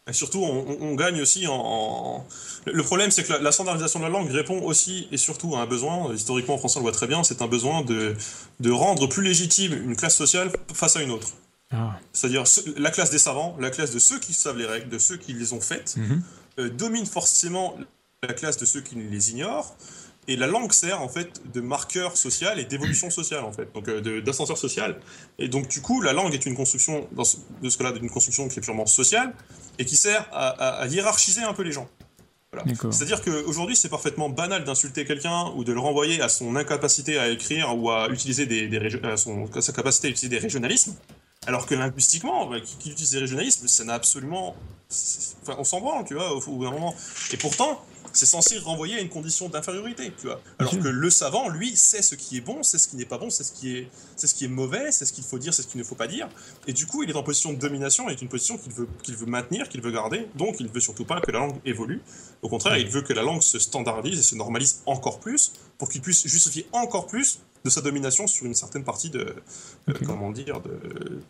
Et 0.09 0.13
surtout, 0.13 0.39
on, 0.43 0.65
on- 0.67 0.77
on 0.81 0.95
gagne 0.95 1.21
aussi 1.21 1.47
en. 1.47 1.53
en- 1.55 2.25
Le 2.65 2.83
problème, 2.83 3.11
c'est 3.11 3.23
que 3.23 3.33
la, 3.33 3.39
la 3.39 3.51
standardisation 3.51 3.99
de 3.99 4.05
la 4.05 4.09
langue 4.09 4.29
répond 4.31 4.59
aussi 4.63 5.07
et 5.11 5.17
surtout 5.17 5.55
à 5.55 5.59
un 5.61 5.65
besoin, 5.65 6.13
historiquement 6.13 6.55
en 6.55 6.57
français 6.57 6.77
on 6.77 6.79
le 6.81 6.83
voit 6.83 6.91
très 6.91 7.07
bien, 7.07 7.23
c'est 7.23 7.41
un 7.41 7.47
besoin 7.47 7.83
de, 7.83 8.15
de 8.59 8.71
rendre 8.71 9.07
plus 9.07 9.23
légitime 9.23 9.73
une 9.73 9.95
classe 9.95 10.15
sociale 10.15 10.51
face 10.73 10.95
à 10.97 11.01
une 11.03 11.11
autre. 11.11 11.29
Ah. 11.71 11.99
C'est-à-dire 12.13 12.47
ce- 12.47 12.61
la 12.79 12.89
classe 12.91 13.11
des 13.11 13.19
savants, 13.19 13.55
la 13.59 13.69
classe 13.69 13.91
de 13.91 13.99
ceux 13.99 14.19
qui 14.19 14.33
savent 14.33 14.57
les 14.57 14.65
règles, 14.65 14.89
de 14.89 14.97
ceux 14.97 15.17
qui 15.17 15.33
les 15.33 15.53
ont 15.53 15.61
faites, 15.61 15.95
Mhm. 15.97 16.21
euh, 16.59 16.69
domine 16.69 17.05
forcément 17.05 17.75
la 18.27 18.33
classe 18.33 18.57
de 18.57 18.65
ceux 18.65 18.81
qui 18.81 18.95
les 18.95 19.31
ignorent. 19.31 19.75
Et 20.27 20.35
la 20.35 20.45
langue 20.45 20.71
sert 20.73 21.01
en 21.01 21.09
fait 21.09 21.41
de 21.51 21.59
marqueur 21.61 22.15
social 22.15 22.59
et 22.59 22.65
d'évolution 22.65 23.09
sociale 23.09 23.43
en 23.43 23.51
fait, 23.51 23.73
donc 23.73 23.87
euh, 23.87 24.21
d'ascenseur 24.21 24.57
social. 24.59 24.99
Et 25.39 25.47
donc 25.47 25.67
du 25.67 25.81
coup, 25.81 26.01
la 26.01 26.13
langue 26.13 26.33
est 26.35 26.45
une 26.45 26.55
construction, 26.55 27.07
dans 27.13 27.23
ce, 27.23 27.37
de 27.63 27.69
ce 27.69 27.77
cas-là, 27.79 27.93
d'une 27.93 28.09
construction 28.11 28.47
qui 28.47 28.59
est 28.59 28.61
purement 28.61 28.85
sociale 28.85 29.33
et 29.79 29.85
qui 29.85 29.95
sert 29.95 30.27
à, 30.31 30.49
à- 30.49 30.81
à 30.83 30.87
hiérarchiser 30.87 31.41
un 31.41 31.53
peu 31.53 31.63
les 31.63 31.71
gens. 31.71 31.87
Voilà. 32.51 32.63
C'est-à-dire 32.91 33.21
qu'aujourd'hui, 33.23 33.75
c'est 33.75 33.89
parfaitement 33.89 34.29
banal 34.29 34.63
d'insulter 34.63 35.05
quelqu'un 35.05 35.51
ou 35.55 35.63
de 35.63 35.71
le 35.71 35.79
renvoyer 35.79 36.21
à 36.21 36.29
son 36.29 36.55
incapacité 36.55 37.17
à 37.19 37.29
écrire 37.29 37.75
ou 37.77 37.89
à 37.91 38.09
utiliser 38.09 38.45
des, 38.45 38.67
des 38.67 38.79
régio- 38.79 39.03
à 39.05 39.17
son, 39.17 39.47
à 39.55 39.61
sa 39.61 39.71
capacité 39.73 40.07
à 40.07 40.11
utiliser 40.11 40.29
des 40.29 40.39
régionalismes. 40.41 40.95
Alors 41.47 41.65
que 41.65 41.73
linguistiquement, 41.75 42.47
bah, 42.47 42.59
qui, 42.59 42.75
qui 42.77 42.91
utilise 42.91 43.11
des 43.11 43.19
régionalismes, 43.19 43.67
ça 43.67 43.83
n'a 43.83 43.93
absolument. 43.93 44.55
Enfin, 45.43 45.55
on 45.59 45.63
s'en 45.63 45.79
branle, 45.79 46.05
tu 46.05 46.15
vois, 46.15 46.33
au 46.35 46.39
bout 46.39 46.63
d'un 46.65 46.71
moment. 46.71 46.95
Et 47.31 47.37
pourtant, 47.37 47.83
c'est 48.19 48.25
censé 48.25 48.57
renvoyer 48.57 48.97
à 48.97 48.99
une 48.99 49.07
condition 49.07 49.47
d'infériorité, 49.47 50.11
tu 50.19 50.27
vois. 50.27 50.41
Alors 50.57 50.77
que 50.77 50.87
le 50.89 51.09
savant, 51.09 51.47
lui, 51.47 51.77
sait 51.77 52.01
ce 52.01 52.15
qui 52.15 52.35
est 52.35 52.41
bon, 52.41 52.63
sait 52.63 52.77
ce 52.77 52.89
qui 52.89 52.97
n'est 52.97 53.05
pas 53.05 53.17
bon, 53.17 53.29
sait 53.29 53.45
ce 53.45 53.53
qui 53.53 53.77
est, 53.77 53.87
c'est 54.17 54.27
ce 54.27 54.35
qui 54.35 54.43
est 54.43 54.49
mauvais, 54.49 54.91
c'est 54.91 55.05
ce 55.05 55.13
qu'il 55.13 55.23
faut 55.23 55.39
dire, 55.39 55.53
c'est 55.53 55.61
ce 55.61 55.67
qu'il 55.67 55.79
ne 55.79 55.85
faut 55.85 55.95
pas 55.95 56.07
dire. 56.07 56.27
Et 56.67 56.73
du 56.73 56.85
coup, 56.85 57.01
il 57.01 57.09
est 57.09 57.15
en 57.15 57.23
position 57.23 57.53
de 57.53 57.57
domination, 57.57 58.09
et 58.09 58.13
est 58.13 58.21
une 58.21 58.27
position 58.27 58.57
qu'il 58.57 58.73
veut, 58.73 58.89
qu'il 59.03 59.15
veut 59.15 59.25
maintenir, 59.25 59.69
qu'il 59.69 59.81
veut 59.81 59.91
garder. 59.91 60.27
Donc, 60.35 60.57
il 60.59 60.65
ne 60.65 60.71
veut 60.71 60.81
surtout 60.81 61.05
pas 61.05 61.21
que 61.21 61.31
la 61.31 61.39
langue 61.39 61.61
évolue. 61.63 62.01
Au 62.41 62.49
contraire, 62.49 62.77
il 62.77 62.89
veut 62.89 63.03
que 63.03 63.13
la 63.13 63.21
langue 63.21 63.41
se 63.41 63.57
standardise 63.57 64.19
et 64.19 64.23
se 64.23 64.35
normalise 64.35 64.81
encore 64.85 65.21
plus 65.21 65.53
pour 65.77 65.87
qu'il 65.87 66.01
puisse 66.01 66.27
justifier 66.27 66.67
encore 66.73 67.07
plus 67.07 67.39
de 67.63 67.69
sa 67.69 67.79
domination 67.79 68.27
sur 68.27 68.45
une 68.45 68.53
certaine 68.53 68.83
partie 68.83 69.09
de, 69.09 69.33
euh, 69.87 69.93
comment 70.05 70.31
dire, 70.31 70.59
de, 70.59 71.21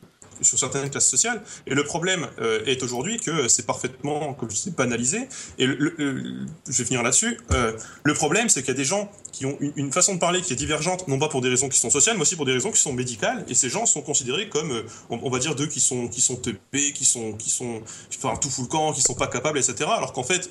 sur 0.42 0.58
certaines 0.60 0.90
classes 0.90 1.10
sociales. 1.10 1.42
Et 1.68 1.76
le 1.76 1.84
problème 1.84 2.28
euh, 2.42 2.64
est 2.66 2.84
aujourd'hui 2.84 3.20
que 3.20 3.48
c'est 3.48 3.66
parfaitement, 3.66 4.34
comme 4.34 4.50
je 4.50 4.56
disais, 4.56 4.72
banalisé. 4.72 5.28
Et 5.58 5.66
je 5.66 6.78
vais 6.78 6.86
finir 6.86 7.04
là-dessus. 7.04 7.40
Euh, 7.52 7.74
le 8.04 8.14
problème, 8.14 8.50
c'est 8.50 8.62
qu'il 8.62 8.70
y 8.70 8.78
a 8.78 8.78
des 8.78 8.86
gens 8.86 9.12
qui 9.32 9.46
ont 9.46 9.58
une, 9.60 9.74
une 9.76 9.92
façon 9.92 10.14
de 10.16 10.20
parler 10.20 10.42
qui 10.42 10.54
est 10.54 10.56
divergente, 10.56 11.08
non 11.08 11.20
pas 11.20 11.28
pour 11.30 11.42
des 11.42 11.50
raisons 11.50 11.70
qui 11.70 11.78
sont 11.80 11.90
sociales, 11.90 12.16
mais 12.18 12.22
aussi 12.24 12.36
pour 12.36 12.46
des 12.46 12.54
raisons 12.54 12.72
qui 12.72 12.80
sont 12.82 12.94
médicales. 12.94 13.46
Et 13.48 13.54
ces 13.54 13.70
gens 13.70 13.86
sont 13.86 14.02
considérés 14.02 14.50
comme, 14.50 14.72
euh, 14.72 14.84
on, 15.10 15.20
on 15.24 15.30
va 15.30 15.40
dire, 15.40 15.56
d'eux 15.56 15.68
qui 15.68 15.80
sont 15.80 16.08
qui 16.08 16.22
sont 16.22 16.36
teubés, 16.36 16.94
qui 16.94 17.06
sont 17.06 17.34
qui 17.34 17.50
sont, 17.50 17.82
enfin, 18.18 18.36
tout 18.38 18.50
fout 18.50 18.66
le 18.66 18.70
camp, 18.70 18.94
qui 18.94 19.02
sont 19.02 19.14
pas 19.16 19.28
capables, 19.28 19.58
etc. 19.58 19.90
Alors 19.96 20.14
qu'en 20.14 20.24
fait, 20.24 20.50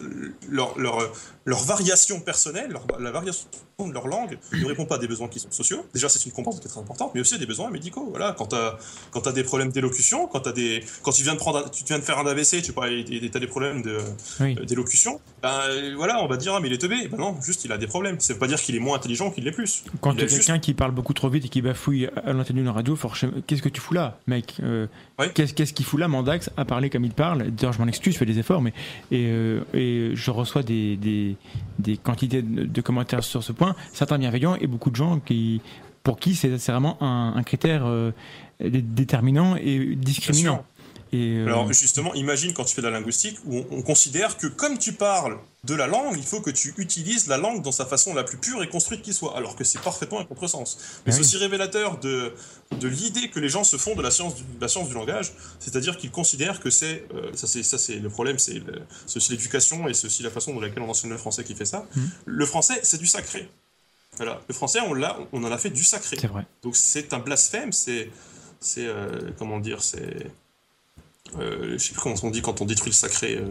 leur 0.48 0.78
leur 0.78 0.98
leur 1.44 1.62
variation 1.64 2.20
personnelle, 2.20 2.70
leur- 2.70 2.86
la 3.00 3.10
variation 3.10 3.46
de 3.80 3.92
leur 3.92 4.08
langue 4.08 4.38
ne 4.52 4.64
répond 4.66 4.86
pas 4.86 4.96
à 4.96 4.98
des 4.98 5.06
besoins 5.06 5.28
qui 5.28 5.38
sont 5.38 5.50
sociaux. 5.52 5.86
Déjà, 5.94 6.08
c'est 6.08 6.24
une 6.26 6.32
composante 6.32 6.60
qui 6.60 6.66
est 6.66 6.70
très 6.70 6.80
importante, 6.80 7.12
mais 7.14 7.20
aussi 7.20 7.34
à 7.34 7.38
des 7.38 7.46
besoins 7.46 7.70
médicaux. 7.70 8.06
Voilà, 8.10 8.32
quand 8.36 8.48
tu 8.48 8.56
as, 9.28 9.32
des 9.32 9.44
problèmes 9.44 9.70
d'élocution, 9.70 10.26
quand, 10.26 10.40
t'as 10.40 10.52
des, 10.52 10.82
quand 11.02 11.12
tu, 11.12 11.22
viens 11.22 11.34
de 11.34 11.38
prendre 11.38 11.70
tu 11.70 11.84
viens 11.84 11.98
de 11.98 12.04
faire 12.04 12.18
un 12.18 12.26
AVC, 12.26 12.60
tu 12.62 12.72
as 12.76 13.40
des 13.40 13.46
problèmes 13.46 13.82
de, 13.82 13.98
Oui. 14.40 14.56
euh, 14.58 14.64
d'élocution, 14.64 15.20
ben, 15.42 15.60
euh, 15.68 15.94
voilà, 15.96 16.22
on 16.22 16.26
va 16.26 16.36
dire, 16.36 16.54
ah, 16.54 16.60
mais 16.60 16.66
il 16.68 16.74
est 16.74 16.78
teubé. 16.78 17.06
Ben 17.08 17.18
non, 17.18 17.36
juste, 17.40 17.64
il 17.64 17.72
a 17.72 17.78
des 17.78 17.86
problèmes. 17.86 18.18
Ça 18.20 18.32
veut 18.32 18.38
pas 18.38 18.48
dire 18.48 18.58
qu'il 18.68 18.76
est 18.76 18.80
moins 18.80 18.96
intelligent 18.96 19.30
qu'il 19.30 19.44
l'est 19.44 19.50
plus. 19.52 19.82
Quand 20.00 20.12
Il 20.12 20.16
il 20.16 20.18
y 20.20 20.22
a 20.22 20.24
a 20.24 20.28
juste- 20.28 20.46
quelqu'un 20.46 20.58
qui 20.60 20.74
parle 20.74 20.92
beaucoup 20.92 21.14
trop 21.14 21.28
vite 21.28 21.44
et 21.44 21.48
qui 21.48 21.62
bafouille 21.62 22.06
à 22.24 22.32
l'antenne 22.32 22.56
d'une 22.56 22.68
radio, 22.68 22.96
qu'est-ce 23.46 23.62
que 23.62 23.68
tu 23.68 23.80
fous 23.80 23.94
là, 23.94 24.18
mec 24.26 24.54
Euh, 24.62 24.86
Ouais. 25.18 25.30
Qu'est-ce 25.34 25.72
qu'il 25.72 25.84
fout 25.86 25.98
là, 25.98 26.06
Mandax, 26.06 26.50
à 26.56 26.64
parler 26.64 26.90
comme 26.90 27.04
il 27.04 27.12
parle? 27.12 27.50
D'ailleurs, 27.50 27.72
je 27.72 27.78
m'en 27.80 27.86
excuse, 27.88 28.12
je 28.14 28.18
fais 28.18 28.26
des 28.26 28.38
efforts, 28.38 28.60
mais 28.62 28.72
et, 29.10 29.26
euh, 29.30 29.60
et 29.74 30.10
je 30.14 30.30
reçois 30.30 30.62
des, 30.62 30.96
des, 30.96 31.36
des 31.78 31.96
quantités 31.96 32.42
de, 32.42 32.64
de 32.64 32.80
commentaires 32.80 33.24
sur 33.24 33.42
ce 33.42 33.52
point, 33.52 33.74
certains 33.92 34.18
bienveillants 34.18 34.54
et 34.56 34.66
beaucoup 34.66 34.90
de 34.90 34.96
gens 34.96 35.18
qui, 35.18 35.60
pour 36.04 36.18
qui 36.20 36.34
c'est 36.36 36.48
vraiment 36.70 37.02
un, 37.02 37.32
un 37.36 37.42
critère 37.42 37.82
euh, 37.86 38.12
dé- 38.60 38.82
déterminant 38.82 39.56
et 39.56 39.94
discriminant. 39.96 40.64
Et, 41.12 41.36
euh, 41.38 41.46
Alors 41.46 41.72
justement, 41.72 42.14
imagine 42.14 42.52
quand 42.52 42.64
tu 42.64 42.74
fais 42.74 42.82
de 42.82 42.88
la 42.88 42.98
linguistique 42.98 43.38
où 43.46 43.56
on, 43.58 43.66
on 43.78 43.82
considère 43.82 44.36
que 44.36 44.46
comme 44.46 44.78
tu 44.78 44.92
parles 44.92 45.38
de 45.64 45.74
la 45.74 45.86
langue, 45.86 46.14
il 46.16 46.22
faut 46.24 46.40
que 46.40 46.50
tu 46.50 46.74
utilises 46.78 47.26
la 47.26 47.36
langue 47.36 47.62
dans 47.62 47.72
sa 47.72 47.84
façon 47.86 48.14
la 48.14 48.24
plus 48.24 48.38
pure 48.38 48.62
et 48.62 48.68
construite 48.68 49.02
qui 49.02 49.12
soit, 49.12 49.36
alors 49.36 49.56
que 49.56 49.64
c'est 49.64 49.80
parfaitement 49.80 50.20
un 50.20 50.24
contresens. 50.24 50.76
Mais 50.78 51.12
Ah 51.12 51.12
c'est 51.12 51.18
oui. 51.20 51.26
aussi 51.26 51.36
révélateur 51.38 51.98
de, 51.98 52.32
de 52.78 52.88
l'idée 52.88 53.28
que 53.30 53.40
les 53.40 53.48
gens 53.48 53.64
se 53.64 53.76
font 53.76 53.94
de 53.96 54.02
la 54.02 54.10
science 54.10 54.34
du, 54.36 54.42
de 54.42 54.60
la 54.60 54.68
science 54.68 54.88
du 54.88 54.94
langage, 54.94 55.32
c'est-à-dire 55.58 55.96
qu'ils 55.96 56.10
considèrent 56.10 56.60
que 56.60 56.70
c'est, 56.70 57.06
euh, 57.14 57.30
ça 57.34 57.46
c'est 57.46 57.62
ça 57.62 57.78
c'est 57.78 57.96
le 57.96 58.08
problème, 58.08 58.38
c'est 58.38 58.62
aussi 59.16 59.30
l'éducation 59.32 59.88
et 59.88 59.94
c'est 59.94 60.06
aussi 60.06 60.22
la 60.22 60.30
façon 60.30 60.54
dont 60.54 60.60
laquelle 60.60 60.82
on 60.82 60.90
enseigne 60.90 61.10
le 61.10 61.18
français 61.18 61.42
qui 61.44 61.54
fait 61.54 61.64
ça. 61.64 61.86
Mhm. 61.96 62.10
Le 62.26 62.46
français, 62.46 62.80
c'est 62.82 62.98
du 62.98 63.06
sacré. 63.06 63.48
Voilà, 64.16 64.40
le 64.48 64.54
français, 64.54 64.80
on 64.80 64.94
l'a, 64.94 65.16
on 65.32 65.44
en 65.44 65.52
a 65.52 65.58
fait 65.58 65.70
du 65.70 65.84
sacré. 65.84 66.16
c'est 66.20 66.26
vrai. 66.26 66.44
Donc 66.62 66.76
c'est 66.76 67.12
un 67.12 67.18
blasphème, 67.18 67.72
c'est, 67.72 68.10
c'est 68.60 68.86
euh, 68.86 69.30
comment 69.38 69.60
dire, 69.60 69.82
c'est, 69.82 70.26
je 71.38 71.76
sais 71.78 71.92
plus 71.92 72.00
comment 72.00 72.14
on 72.22 72.30
dit 72.30 72.42
quand 72.42 72.60
on 72.60 72.64
détruit 72.64 72.90
le 72.90 72.94
sacré. 72.96 73.36
euh, 73.36 73.46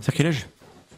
Sacrilège 0.00 0.46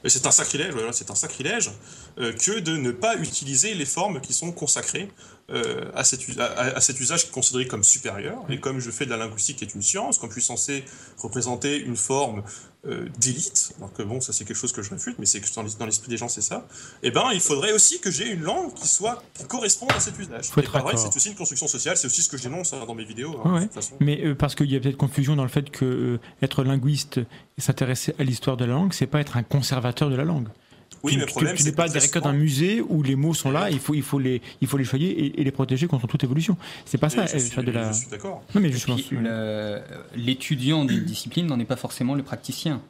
c'est 0.06 0.26
un 0.26 0.30
sacrilège, 0.30 0.72
voilà, 0.74 0.92
c'est 0.92 1.10
un 1.10 1.14
sacrilège 1.14 1.70
euh, 2.18 2.34
que 2.34 2.58
de 2.60 2.76
ne 2.76 2.90
pas 2.90 3.16
utiliser 3.16 3.72
les 3.72 3.86
formes 3.86 4.20
qui 4.20 4.34
sont 4.34 4.52
consacrées 4.52 5.08
euh, 5.50 5.90
à, 5.94 6.04
cet, 6.04 6.28
us- 6.28 6.38
à- 6.38 6.44
à- 6.44 6.76
à 6.76 6.80
cet 6.82 7.00
usage 7.00 7.22
qui 7.22 7.28
est 7.28 7.32
considéré 7.32 7.66
comme 7.66 7.82
supérieur. 7.82 8.36
Et 8.50 8.60
comme 8.60 8.80
je 8.80 8.90
fais 8.90 9.06
de 9.06 9.10
la 9.10 9.16
linguistique 9.16 9.56
qui 9.56 9.64
est 9.64 9.74
une 9.74 9.80
science, 9.80 10.18
comme 10.18 10.28
je 10.28 10.34
suis 10.34 10.42
censé 10.46 10.84
représenter 11.16 11.78
une 11.78 11.96
forme 11.96 12.42
euh, 12.86 13.06
d'élite, 13.18 13.72
alors 13.78 13.92
que 13.92 14.02
bon, 14.02 14.20
ça 14.20 14.32
c'est 14.32 14.44
quelque 14.44 14.56
chose 14.56 14.72
que 14.72 14.82
je 14.82 14.90
réfute, 14.90 15.16
mais 15.18 15.26
c'est 15.26 15.40
que 15.40 15.46
dans 15.54 15.62
l'es- 15.62 15.76
dans 15.78 15.86
l'esprit 15.86 16.08
des 16.10 16.16
gens 16.16 16.28
c'est 16.28 16.42
ça, 16.42 16.66
et 17.02 17.10
ben 17.10 17.30
il 17.32 17.40
faudrait 17.40 17.72
aussi 17.72 17.98
que 18.00 18.10
j'ai 18.10 18.28
une 18.30 18.42
langue 18.42 18.74
qui 18.74 18.86
soit 18.88 19.22
qui 19.34 19.44
corresponde 19.44 19.92
à 19.92 20.00
cet 20.00 20.18
usage. 20.18 20.50
C'est 20.98 21.16
aussi 21.16 21.28
une 21.30 21.34
construction 21.36 21.66
sociale, 21.68 21.96
c'est 21.96 22.06
aussi 22.06 22.22
ce 22.22 22.28
que 22.28 22.36
je 22.36 22.42
dénonce 22.44 22.72
hein, 22.72 22.84
dans 22.86 22.94
mes 22.94 23.04
vidéos. 23.04 23.40
hein, 23.44 23.52
Ouais, 23.54 23.60
de 23.60 23.64
toute 23.66 23.74
façon. 23.74 23.94
Mais 24.00 24.24
euh, 24.24 24.34
parce 24.34 24.54
qu'il 24.54 24.70
y 24.70 24.76
a 24.76 24.80
peut-être 24.80 24.96
confusion 24.96 25.34
dans 25.36 25.42
le 25.44 25.48
fait 25.48 25.70
que 25.70 25.84
euh, 25.84 26.20
être 26.42 26.62
linguiste 26.64 27.18
et 27.56 27.60
s'intéresser 27.60 28.14
à 28.18 28.24
l'histoire 28.24 28.56
de 28.56 28.64
la 28.64 28.72
langue, 28.74 28.92
c'est 28.92 29.06
pas 29.06 29.20
être 29.20 29.36
un 29.36 29.42
conservateur 29.42 30.10
de 30.10 30.14
la 30.16 30.24
langue. 30.24 30.48
Oui, 31.04 31.12
tu, 31.12 31.18
mais 31.18 31.26
tu- 31.26 31.30
problème 31.32 31.54
tu 31.56 31.62
c'est 31.62 31.68
n'es 31.70 31.74
pas 31.76 31.88
directeur 31.88 32.22
d'un 32.22 32.32
musée 32.32 32.80
où 32.80 33.02
les 33.02 33.14
mots 33.14 33.34
sont 33.34 33.50
là, 33.50 33.70
il 33.70 33.78
faut, 33.78 33.94
il 33.94 34.02
faut 34.02 34.18
les, 34.18 34.40
il 34.60 34.66
faut 34.68 34.76
les 34.78 34.84
choyer 34.84 35.10
et, 35.10 35.40
et 35.40 35.44
les 35.44 35.50
protéger 35.52 35.86
contre 35.86 36.06
toute 36.06 36.24
évolution. 36.24 36.56
C'est 36.86 36.98
pas 36.98 37.08
ça. 37.10 37.26
je 37.26 37.36
euh, 37.36 37.38
suis, 37.38 37.50
faire 37.50 37.62
de 37.64 37.70
la... 37.70 37.92
je 37.92 37.98
suis 37.98 38.08
d'accord. 38.10 38.42
Non 38.54 38.60
mais 38.60 38.70
l'étudiant 40.16 40.84
d'une 40.84 41.04
discipline 41.04 41.46
n'en 41.46 41.58
est 41.60 41.64
pas 41.64 41.76
forcément 41.76 42.14
le 42.14 42.22
praticien. 42.22 42.80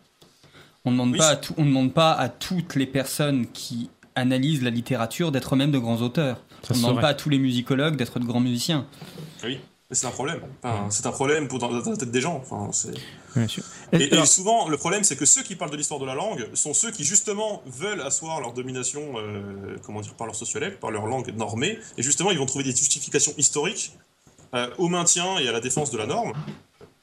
On 0.84 0.90
ne 0.90 0.96
demande, 0.96 1.12
Oui, 1.12 1.18
pas 1.18 1.28
à 1.28 1.36
tout- 1.36 1.54
on 1.56 1.64
demande 1.64 1.92
pas 1.94 2.12
à 2.12 2.28
toutes 2.28 2.74
les 2.76 2.86
personnes 2.86 3.46
qui 3.52 3.88
analysent 4.14 4.62
la 4.62 4.70
littérature 4.70 5.32
d'être 5.32 5.54
eux-mêmes 5.54 5.72
de 5.72 5.78
grands 5.78 6.00
auteurs. 6.02 6.40
Ça 6.62 6.72
on 6.74 6.76
ne 6.76 6.82
demande 6.82 7.00
pas 7.00 7.08
à 7.08 7.14
tous 7.14 7.30
les 7.30 7.38
musicologues 7.38 7.96
d'être 7.96 8.20
de 8.20 8.24
grands 8.24 8.40
musiciens. 8.40 8.86
Oui, 9.44 9.58
c'est 9.90 10.06
un 10.06 10.10
problème. 10.10 10.40
Enfin, 10.62 10.88
c'est 10.90 11.06
un 11.06 11.12
problème 11.12 11.46
pour 11.46 11.58
dans, 11.58 11.68
dans 11.70 11.90
la 11.90 11.96
tête 11.96 12.10
des 12.10 12.20
gens. 12.20 12.36
Enfin, 12.42 12.70
c'est... 12.72 12.92
Bien 13.36 13.46
sûr. 13.48 13.62
Et, 13.92 13.98
et 13.98 14.12
Alors, 14.12 14.26
souvent, 14.26 14.68
le 14.68 14.76
problème, 14.76 15.04
c'est 15.04 15.16
que 15.16 15.26
ceux 15.26 15.42
qui 15.42 15.56
parlent 15.56 15.70
de 15.70 15.76
l'histoire 15.76 16.00
de 16.00 16.06
la 16.06 16.14
langue 16.14 16.48
sont 16.54 16.74
ceux 16.74 16.90
qui, 16.90 17.04
justement, 17.04 17.62
veulent 17.66 18.00
asseoir 18.00 18.40
leur 18.40 18.52
domination, 18.52 19.14
euh, 19.16 19.76
comment 19.84 20.00
dire, 20.00 20.14
par 20.14 20.26
leur 20.26 20.36
sociologue, 20.36 20.76
par 20.78 20.90
leur 20.90 21.06
langue 21.06 21.32
normée. 21.34 21.78
Et 21.98 22.02
justement, 22.02 22.30
ils 22.30 22.38
vont 22.38 22.46
trouver 22.46 22.64
des 22.64 22.74
justifications 22.74 23.34
historiques 23.36 23.92
euh, 24.54 24.68
au 24.78 24.88
maintien 24.88 25.38
et 25.38 25.48
à 25.48 25.52
la 25.52 25.60
défense 25.60 25.90
de 25.90 25.98
la 25.98 26.06
norme. 26.06 26.32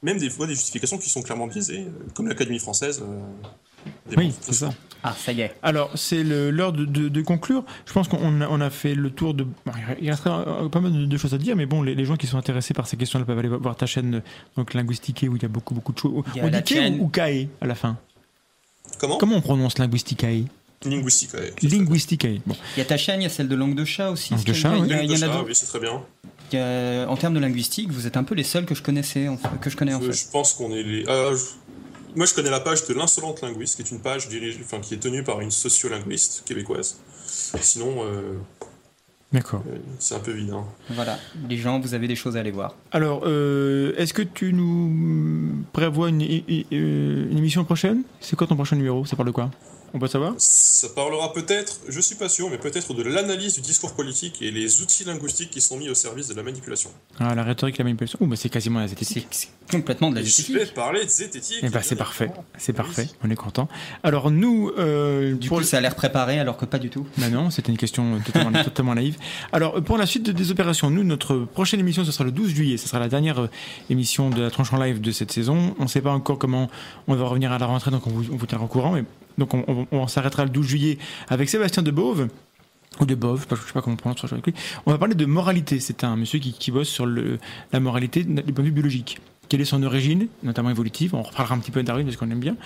Même 0.02 0.18
des 0.18 0.30
fois, 0.30 0.46
des 0.46 0.54
justifications 0.54 0.98
qui 0.98 1.08
sont 1.08 1.22
clairement 1.22 1.46
biaisées, 1.46 1.86
euh, 1.86 1.90
comme 2.14 2.26
l'Académie 2.26 2.58
française. 2.58 3.00
euh, 3.02 4.14
Oui, 4.16 4.34
c'est 4.40 4.54
ça. 4.54 4.70
Ah, 5.04 5.14
ça 5.18 5.32
y 5.32 5.40
est. 5.40 5.54
Alors, 5.62 5.90
c'est 5.96 6.22
l'heure 6.22 6.72
de, 6.72 6.84
de- 6.84 7.08
de 7.08 7.22
conclure. 7.22 7.64
Je 7.86 7.92
pense 7.92 8.06
qu'on 8.08 8.40
a, 8.40 8.48
on 8.48 8.60
a 8.60 8.70
fait 8.70 8.94
le 8.94 9.10
tour 9.10 9.34
de. 9.34 9.42
bon, 9.44 9.72
il 10.00 10.10
resterait 10.10 10.68
pas 10.70 10.80
mal 10.80 10.92
de, 10.92 11.06
de 11.06 11.16
choses 11.16 11.34
à 11.34 11.38
dire, 11.38 11.56
mais 11.56 11.66
bon, 11.66 11.82
les, 11.82 11.94
les 11.94 12.04
gens 12.04 12.16
qui 12.16 12.26
sont 12.28 12.38
intéressés 12.38 12.72
par 12.74 12.86
ces 12.86 12.96
questions-là 12.96 13.24
peuvent 13.24 13.38
aller 13.38 13.48
voir 13.48 13.76
ta 13.76 13.86
chaîne 13.86 14.16
euh, 14.16 14.20
donc 14.56 14.74
Linguistiqué 14.74 15.28
où 15.28 15.36
il 15.36 15.42
y 15.42 15.44
a 15.44 15.48
beaucoup, 15.48 15.74
beaucoup 15.74 15.92
de 15.92 15.98
choses. 15.98 16.12
On 16.40 16.48
dit 16.48 16.62
Ké 16.62 16.74
chaîne- 16.76 17.00
ou, 17.00 17.04
ou 17.04 17.08
Kae 17.08 17.48
à 17.60 17.66
la 17.66 17.74
fin 17.74 17.96
Comment? 18.98 19.16
Comment 19.18 19.36
on 19.36 19.40
prononce 19.40 19.78
Linguisticae 19.78 20.44
Linguistique, 20.84 21.34
ouais. 21.34 21.52
Linguisticae. 21.62 22.40
Bon. 22.44 22.56
Il 22.76 22.80
y 22.80 22.82
a 22.82 22.84
ta 22.84 22.96
chaîne, 22.96 23.20
il 23.20 23.24
y 23.24 23.26
a 23.26 23.30
celle 23.30 23.46
de 23.48 23.54
langue 23.54 23.76
de 23.76 23.84
chat 23.84 24.10
aussi. 24.10 24.34
Langue 24.34 24.42
de 24.44 24.50
Il 24.50 24.54
y 24.54 24.58
a- 24.58 24.60
chat, 24.60 24.70
oui. 24.72 24.78
il 24.82 24.90
y 25.18 25.24
en 25.24 25.30
a 25.30 25.42
oui, 25.44 25.54
c'est 25.54 25.66
très 25.66 25.78
bien. 25.80 26.02
A- 26.54 27.06
En 27.08 27.16
termes 27.16 27.34
de 27.34 27.38
linguistique, 27.40 27.90
vous 27.90 28.06
êtes 28.06 28.16
un 28.16 28.24
peu 28.24 28.34
les 28.34 28.42
seuls 28.42 28.66
que 28.66 28.74
je 28.74 28.82
connaissais, 28.82 29.28
en 29.28 29.36
fait- 29.36 29.48
que 29.60 29.70
je 29.70 29.76
connais 29.76 29.94
en 29.94 30.02
Euh, 30.02 30.06
fait. 30.10 30.26
Je 30.26 30.30
pense 30.30 30.52
qu'on 30.54 30.72
est 30.72 30.82
les. 30.82 31.04
ah, 31.08 31.30
je- 31.32 31.38
Moi, 32.14 32.26
je 32.26 32.34
connais 32.34 32.50
la 32.50 32.60
page 32.60 32.86
de 32.86 32.94
l'insolente 32.94 33.40
linguiste, 33.42 33.76
qui 33.76 33.82
est 33.82 33.90
une 33.90 34.00
page 34.00 34.28
dirigée, 34.28 34.60
enfin, 34.62 34.80
qui 34.80 34.94
est 34.94 34.98
tenue 34.98 35.22
par 35.22 35.40
une 35.40 35.50
sociolinguiste 35.50 36.42
québécoise. 36.44 36.98
Sinon, 37.26 38.04
euh, 38.04 38.34
D'accord. 39.32 39.62
euh, 39.66 39.76
c'est 39.98 40.14
un 40.14 40.18
peu 40.20 40.32
vide. 40.32 40.50
hein. 40.50 40.64
Voilà, 40.90 41.18
les 41.48 41.56
gens, 41.56 41.80
vous 41.80 41.94
avez 41.94 42.06
des 42.08 42.14
choses 42.16 42.36
à 42.36 42.40
aller 42.40 42.50
voir. 42.50 42.74
Alors, 42.90 43.22
euh, 43.24 43.94
est-ce 43.96 44.12
que 44.12 44.22
tu 44.22 44.52
nous 44.52 45.64
prévois 45.72 46.10
une, 46.10 46.20
une- 46.20 46.64
une 46.70 47.38
émission 47.38 47.64
prochaine? 47.64 48.02
C'est 48.20 48.36
quoi 48.36 48.46
ton 48.46 48.56
prochain 48.56 48.76
numéro? 48.76 49.06
Ça 49.06 49.16
parle 49.16 49.28
de 49.28 49.32
quoi? 49.32 49.50
On 49.94 49.98
peut 49.98 50.06
savoir 50.08 50.34
Ça 50.38 50.88
parlera 50.88 51.32
peut-être, 51.32 51.80
je 51.88 52.00
suis 52.00 52.14
pas 52.14 52.28
sûr, 52.30 52.48
mais 52.50 52.56
peut-être 52.58 52.94
de 52.94 53.02
l'analyse 53.02 53.54
du 53.54 53.60
discours 53.60 53.92
politique 53.94 54.40
et 54.40 54.50
les 54.50 54.80
outils 54.80 55.04
linguistiques 55.04 55.50
qui 55.50 55.60
sont 55.60 55.76
mis 55.76 55.88
au 55.90 55.94
service 55.94 56.28
de 56.28 56.34
la 56.34 56.42
manipulation. 56.42 56.90
Ah, 57.20 57.34
la 57.34 57.42
rhétorique, 57.42 57.76
la 57.78 57.84
manipulation. 57.84 58.18
Oh, 58.22 58.26
bah 58.26 58.36
c'est 58.36 58.48
quasiment 58.48 58.80
la 58.80 58.88
zététique. 58.88 59.26
C'est 59.30 59.48
complètement 59.70 60.10
de 60.10 60.14
la 60.16 60.20
Et 60.22 60.24
je 60.24 60.30
zététique. 60.30 60.56
vais 60.56 60.66
parler 60.66 61.04
de 61.04 61.10
zététique. 61.10 61.58
Eh 61.60 61.66
bah, 61.66 61.70
bien 61.72 61.82
c'est 61.82 61.96
parfait. 61.96 62.30
C'est 62.56 62.72
parfait. 62.72 63.08
On 63.22 63.30
est 63.30 63.36
content. 63.36 63.68
Alors, 64.02 64.30
nous, 64.30 64.70
euh, 64.78 65.34
Du 65.34 65.48
pour 65.48 65.56
coup, 65.58 65.60
le- 65.60 65.66
ça 65.66 65.76
a 65.76 65.80
l'air 65.80 65.94
préparé 65.94 66.38
alors 66.38 66.56
que 66.56 66.64
pas 66.64 66.78
du 66.78 66.88
tout. 66.88 67.06
Bah 67.18 67.28
non, 67.28 67.50
c'était 67.50 67.70
une 67.70 67.78
question 67.78 68.18
totalement, 68.24 68.62
totalement 68.64 68.94
naïve. 68.94 69.16
Alors, 69.52 69.82
pour 69.82 69.98
la 69.98 70.06
suite 70.06 70.22
de- 70.24 70.32
des 70.32 70.50
opérations, 70.50 70.88
nous, 70.90 71.04
notre 71.04 71.36
prochaine 71.36 71.80
émission, 71.80 72.04
ce 72.04 72.12
sera 72.12 72.24
le 72.24 72.30
12 72.32 72.48
juillet. 72.50 72.76
Ce 72.78 72.88
sera 72.88 72.98
la 72.98 73.08
dernière 73.08 73.42
euh, 73.42 73.50
émission 73.90 74.30
de 74.30 74.40
la 74.40 74.50
tranche 74.50 74.72
en 74.72 74.78
live 74.82 75.00
de 75.02 75.10
cette 75.12 75.32
saison. 75.32 75.74
On 75.78 75.82
ne 75.84 75.88
sait 75.88 76.00
pas 76.00 76.12
encore 76.12 76.38
comment 76.38 76.70
on 77.08 77.14
va 77.14 77.24
revenir 77.26 77.52
à 77.52 77.58
la 77.58 77.66
rentrée, 77.66 77.90
donc 77.90 78.06
on 78.06 78.10
vous, 78.10 78.32
on 78.32 78.36
vous 78.36 78.46
tiendra 78.46 78.64
au 78.64 78.68
courant. 78.68 78.92
Mais, 78.92 79.04
donc, 79.38 79.54
on, 79.54 80.06
s'arrêtera 80.06 80.44
le 80.44 80.50
12 80.50 80.66
juillet 80.66 80.98
avec 81.28 81.48
Sébastien 81.48 81.82
Debove. 81.82 82.28
Ou 83.00 83.06
de 83.06 83.14
Bove, 83.14 83.46
je 83.50 83.56
sais 83.56 83.72
pas 83.72 83.80
comment 83.80 83.94
on 83.94 83.96
prononce 83.96 84.30
avec 84.30 84.44
lui. 84.44 84.52
On 84.84 84.90
va 84.90 84.98
parler 84.98 85.14
de 85.14 85.24
moralité. 85.24 85.80
C'est 85.80 86.04
un 86.04 86.14
monsieur 86.14 86.38
qui, 86.38 86.70
bosse 86.70 86.90
sur 86.90 87.06
la 87.06 87.80
moralité 87.80 88.22
du 88.22 88.52
point 88.52 88.62
de 88.62 88.68
vue 88.68 88.70
biologique. 88.70 89.18
Quelle 89.52 89.60
est 89.60 89.66
son 89.66 89.82
origine, 89.82 90.28
notamment 90.42 90.70
évolutive 90.70 91.14
On 91.14 91.20
reparlera 91.20 91.54
un 91.54 91.58
petit 91.58 91.70
peu 91.70 91.82
de 91.82 91.86
parce 91.92 92.16
qu'on 92.16 92.30
aime 92.30 92.40
bien. 92.40 92.56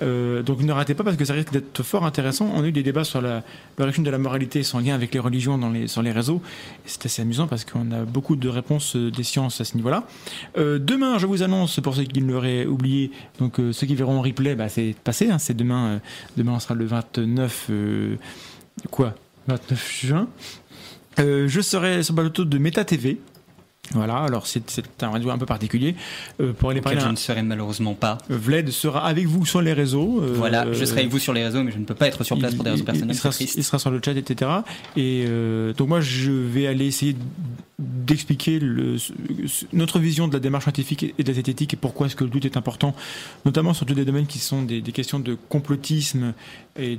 Euh, 0.00 0.44
donc 0.44 0.62
ne 0.62 0.70
ratez 0.70 0.94
pas 0.94 1.02
parce 1.02 1.16
que 1.16 1.24
ça 1.24 1.32
risque 1.32 1.50
d'être 1.50 1.82
fort 1.82 2.06
intéressant. 2.06 2.48
On 2.54 2.62
a 2.62 2.68
eu 2.68 2.70
des 2.70 2.84
débats 2.84 3.02
sur 3.02 3.20
l'origine 3.20 4.04
de 4.04 4.10
la 4.10 4.18
moralité 4.18 4.62
sans 4.62 4.78
lien 4.78 4.94
avec 4.94 5.12
les 5.12 5.18
religions 5.18 5.58
dans 5.58 5.70
les, 5.70 5.88
sur 5.88 6.02
les 6.02 6.12
réseaux. 6.12 6.40
Et 6.84 6.88
C'est 6.88 7.04
assez 7.06 7.22
amusant 7.22 7.48
parce 7.48 7.64
qu'on 7.64 7.90
a 7.90 8.04
beaucoup 8.04 8.36
de 8.36 8.48
réponses 8.48 8.94
euh, 8.94 9.10
des 9.10 9.24
sciences 9.24 9.60
à 9.60 9.64
ce 9.64 9.74
niveau-là. 9.74 10.06
Euh, 10.56 10.78
demain, 10.78 11.18
je 11.18 11.26
vous 11.26 11.42
annonce, 11.42 11.80
pour 11.80 11.96
ceux 11.96 12.04
qui 12.04 12.20
l'auraient 12.20 12.64
oublié, 12.64 13.10
donc 13.40 13.56
ceux 13.72 13.86
qui 13.88 13.96
verront 13.96 14.18
en 14.18 14.22
replay, 14.22 14.54
bah, 14.54 14.68
c'est 14.68 14.94
passé. 15.02 15.28
hein, 15.28 15.40
c'est 15.40 15.56
demain. 15.56 16.00
demain, 16.36 16.52
on 16.52 16.60
sera 16.60 16.74
le 16.74 16.84
29. 16.84 17.66
euh, 17.70 18.16
quoi? 18.92 19.16
29 19.48 20.00
juin. 20.00 20.28
Je 21.18 21.60
serai 21.60 22.04
sur 22.04 22.14
le 22.14 22.22
plateau 22.22 22.44
de 22.44 22.58
Meta 22.58 22.84
TV. 22.84 23.18
Voilà, 23.92 24.16
alors 24.18 24.46
c'est 24.46 24.62
un 25.02 25.08
radio 25.10 25.30
un 25.30 25.38
peu 25.38 25.46
particulier. 25.46 25.94
Euh, 26.40 26.52
pour 26.52 26.70
aller 26.70 26.80
parler, 26.80 27.00
je 27.00 27.06
un- 27.06 27.12
ne 27.12 27.16
serai 27.16 27.42
malheureusement 27.42 27.94
pas. 27.94 28.18
Vlad 28.28 28.68
sera 28.70 29.06
avec 29.06 29.26
vous 29.26 29.46
sur 29.46 29.62
les 29.62 29.72
réseaux. 29.72 30.20
euh, 30.22 30.34
Voilà, 30.36 30.72
je 30.72 30.84
serai 30.84 31.00
avec 31.00 31.12
vous 31.12 31.18
sur 31.18 31.32
les 31.32 31.44
réseaux, 31.44 31.62
mais 31.62 31.72
je 31.72 31.78
ne 31.78 31.84
peux 31.84 31.94
pas 31.94 32.08
être 32.08 32.24
sur 32.24 32.38
place 32.38 32.54
pour 32.54 32.64
des 32.64 32.70
raisons 32.70 32.84
personnelles. 32.84 33.14
Il 33.14 33.18
sera, 33.18 33.30
il 33.40 33.64
sur 33.80 33.90
le 33.90 34.00
chat, 34.04 34.12
etc. 34.16 34.50
Et 34.96 35.24
euh, 35.28 35.72
donc 35.74 35.88
moi, 35.88 36.00
je 36.00 36.30
vais 36.32 36.66
aller 36.66 36.86
essayer 36.86 37.16
d'expliquer 37.78 38.58
notre 39.74 39.98
vision 39.98 40.28
de 40.28 40.32
la 40.32 40.40
démarche 40.40 40.64
scientifique 40.64 41.14
et 41.18 41.22
de 41.22 41.28
la 41.28 41.34
zététique 41.34 41.74
et 41.74 41.76
pourquoi 41.76 42.06
est-ce 42.06 42.16
que 42.16 42.24
le 42.24 42.30
doute 42.30 42.46
est 42.46 42.56
important, 42.56 42.94
notamment 43.44 43.74
sur 43.74 43.84
tous 43.84 43.92
des 43.94 44.04
domaines 44.06 44.26
qui 44.26 44.38
sont 44.38 44.62
des, 44.62 44.80
des 44.80 44.92
questions 44.92 45.18
de 45.18 45.36
complotisme 45.48 46.32
et 46.78 46.98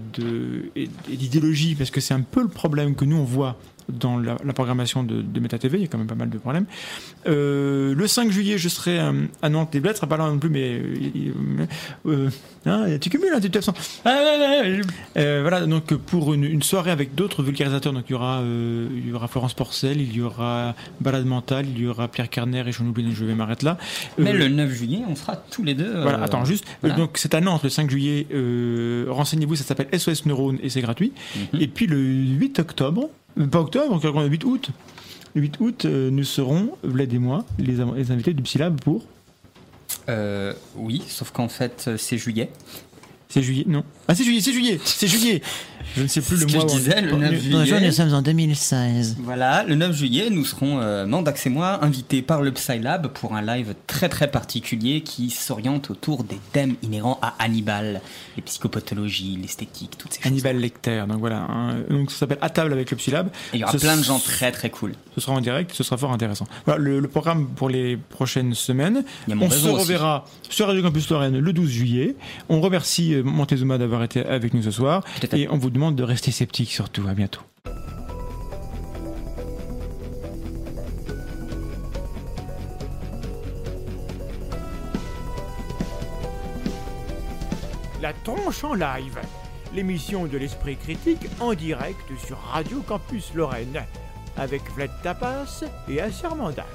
d'idéologie, 1.09 1.75
parce 1.75 1.89
que 1.91 2.01
c'est 2.01 2.13
un 2.13 2.21
peu 2.21 2.41
le 2.41 2.47
problème 2.47 2.95
que 2.95 3.05
nous 3.05 3.17
on 3.17 3.23
voit 3.23 3.57
dans 3.89 4.17
la, 4.17 4.37
la 4.43 4.53
programmation 4.53 5.03
de, 5.03 5.21
de 5.21 5.39
Meta 5.39 5.57
TV, 5.57 5.77
il 5.77 5.81
y 5.81 5.85
a 5.85 5.87
quand 5.87 5.97
même 5.97 6.07
pas 6.07 6.15
mal 6.15 6.29
de 6.29 6.37
problèmes. 6.37 6.65
Euh, 7.27 7.93
le 7.95 8.07
5 8.07 8.31
juillet, 8.31 8.57
je 8.57 8.69
serai 8.69 8.99
euh, 8.99 9.25
à 9.41 9.49
Nantes. 9.49 9.73
Les 9.73 9.79
Bled 9.79 9.95
sera 9.95 10.07
pas 10.07 10.17
là 10.17 10.27
non 10.27 10.39
plus, 10.39 10.49
mais 10.49 10.81
euh, 12.05 12.29
hein, 12.65 12.85
tu 12.99 13.09
cumules, 13.09 13.31
hein, 13.33 13.39
tu 13.39 13.49
te 13.49 13.57
absent. 13.57 13.73
Ah, 14.05 14.17
voilà, 15.15 15.65
donc 15.65 15.93
pour 15.95 16.33
une, 16.33 16.43
une 16.43 16.63
soirée 16.63 16.91
avec 16.91 17.15
d'autres 17.15 17.43
vulgarisateurs, 17.43 17.93
donc 17.93 18.05
il 18.09 18.13
y 18.13 18.15
aura, 18.15 18.41
il 18.43 19.07
y 19.07 19.13
aura 19.13 19.27
Florence 19.27 19.53
Porcel, 19.53 20.01
il 20.01 20.15
y 20.15 20.21
aura 20.21 20.75
Balade 21.01 21.25
Mentale, 21.25 21.65
il 21.67 21.79
y 21.79 21.87
aura 21.87 22.07
Pierre 22.07 22.29
Carner 22.29 22.63
et 22.67 22.71
j'en 22.71 22.85
oublie, 22.85 23.13
je 23.13 23.25
vais 23.25 23.35
m'arrêter 23.35 23.65
là. 23.65 23.77
Mais 24.17 24.33
le 24.33 24.47
9 24.47 24.71
juillet, 24.71 25.01
on 25.07 25.15
sera 25.15 25.35
tous 25.35 25.63
les 25.63 25.73
deux. 25.73 26.01
voilà, 26.01 26.21
attends, 26.23 26.45
juste. 26.45 26.65
voilà. 26.81 26.95
Donc, 26.95 27.17
c'est 27.17 27.33
à 27.33 27.41
Nantes 27.41 27.63
le 27.63 27.69
5 27.69 27.89
juillet. 27.89 28.27
Renseignez-vous, 29.07 29.55
ça 29.55 29.63
s'appelle 29.63 29.87
SOS 29.97 30.25
Neurone 30.25 30.59
et 30.61 30.69
c'est 30.69 30.81
gratuit. 30.81 31.13
Mhm. 31.35 31.61
Et 31.61 31.67
puis 31.67 31.87
le 31.87 31.97
8 31.97 32.59
octobre, 32.59 33.09
pas 33.45 33.59
octobre, 33.59 33.99
donc 33.99 34.03
le 34.03 34.27
8 34.27 34.43
août. 34.45 34.69
Le 35.35 35.41
8 35.41 35.59
août, 35.59 35.85
euh, 35.85 36.09
nous 36.09 36.23
serons, 36.23 36.71
Vlad 36.83 37.13
et 37.13 37.19
moi, 37.19 37.45
les 37.59 37.79
invités 38.11 38.33
du 38.33 38.41
Psylab 38.41 38.79
pour. 38.81 39.03
Euh, 40.09 40.53
oui, 40.75 41.03
sauf 41.07 41.31
qu'en 41.31 41.49
fait, 41.49 41.85
euh, 41.87 41.97
c'est 41.97 42.17
juillet. 42.17 42.49
C'est 43.29 43.41
juillet 43.41 43.65
Non. 43.67 43.83
Ah, 44.07 44.15
c'est 44.15 44.23
juillet, 44.23 44.41
c'est 44.41 44.53
juillet, 44.53 44.79
c'est 44.85 45.07
juillet 45.07 45.41
Je 45.97 46.01
ne 46.03 46.07
sais 46.07 46.21
plus 46.21 46.35
le 46.35 46.41
ce 46.41 46.45
que 46.45 46.51
mois. 46.53 46.61
je 46.61 46.65
où 46.65 46.69
on- 46.71 46.77
disais, 46.77 47.01
le 47.01 47.11
9 47.11 47.31
Bonjour, 47.51 47.65
juillet. 47.65 47.87
nous 47.87 47.91
sommes 47.91 48.13
en 48.13 48.21
2016. 48.21 49.17
Voilà, 49.21 49.63
le 49.63 49.75
9 49.75 49.93
juillet, 49.95 50.29
nous 50.29 50.45
serons, 50.45 50.79
euh, 50.79 51.05
Mandax 51.05 51.45
et 51.45 51.49
moi, 51.49 51.83
invités 51.83 52.21
par 52.21 52.41
le 52.41 52.51
PsyLab 52.53 53.07
pour 53.07 53.35
un 53.35 53.41
live 53.41 53.73
très 53.87 54.07
très 54.07 54.29
particulier 54.31 55.01
qui 55.01 55.29
s'oriente 55.29 55.89
autour 55.91 56.23
des 56.23 56.39
thèmes 56.53 56.75
inhérents 56.83 57.19
à 57.21 57.33
Hannibal, 57.39 57.99
les 58.37 58.41
psychopathologies, 58.43 59.37
l'esthétique, 59.41 59.97
toutes 59.97 60.13
ces 60.13 60.21
choses. 60.21 60.27
Hannibal 60.31 60.57
Lecter, 60.57 61.03
donc 61.07 61.19
voilà. 61.19 61.39
hein. 61.49 61.75
Donc 61.89 62.11
ça 62.11 62.19
s'appelle 62.19 62.37
À 62.41 62.49
table 62.49 62.71
avec 62.73 62.91
le 62.91 62.97
Psylab. 62.97 63.27
Et 63.53 63.57
il 63.57 63.59
y 63.59 63.63
aura 63.63 63.73
Ce- 63.73 63.77
plein 63.77 63.97
de 63.97 64.03
gens 64.03 64.19
très 64.19 64.51
très 64.51 64.69
cool. 64.69 64.93
Ce 65.15 65.21
sera 65.21 65.33
en 65.33 65.41
direct, 65.41 65.71
ce 65.73 65.83
sera 65.83 65.97
fort 65.97 66.13
intéressant. 66.13 66.45
Voilà 66.65 66.79
le, 66.81 66.99
le 66.99 67.07
programme 67.07 67.47
pour 67.47 67.69
les 67.69 67.97
prochaines 67.97 68.53
semaines. 68.53 69.03
Il 69.27 69.31
y 69.31 69.33
a 69.33 69.35
mon 69.35 69.47
On 69.47 69.49
se 69.49 69.67
aussi. 69.67 69.81
reverra 69.81 70.25
sur 70.49 70.67
Radio 70.67 70.81
Campus 70.83 71.09
Lorraine 71.09 71.39
le 71.39 71.53
12 71.53 71.69
juillet. 71.69 72.15
On 72.49 72.61
remercie 72.61 73.15
euh, 73.15 73.23
Montezuma 73.23 73.77
d'avoir 73.77 73.96
été 74.03 74.25
avec 74.25 74.53
nous 74.53 74.63
ce 74.63 74.71
soir. 74.71 75.03
Et 75.33 75.47
on 75.49 75.57
vous 75.57 75.69
demande 75.69 75.95
de 75.95 76.03
rester 76.03 76.31
sceptique 76.31 76.71
surtout. 76.71 77.07
À 77.07 77.13
bientôt. 77.13 77.41
La 88.01 88.13
tronche 88.13 88.63
en 88.63 88.73
live, 88.73 89.19
l'émission 89.73 90.27
de 90.27 90.37
l'esprit 90.37 90.77
critique 90.77 91.27
en 91.39 91.53
direct 91.53 92.05
sur 92.25 92.37
Radio 92.37 92.81
Campus 92.87 93.33
Lorraine, 93.33 93.83
avec 94.37 94.61
Vlad 94.75 94.91
Tapas 95.01 95.63
et 95.89 95.99
Assermandax. 95.99 96.67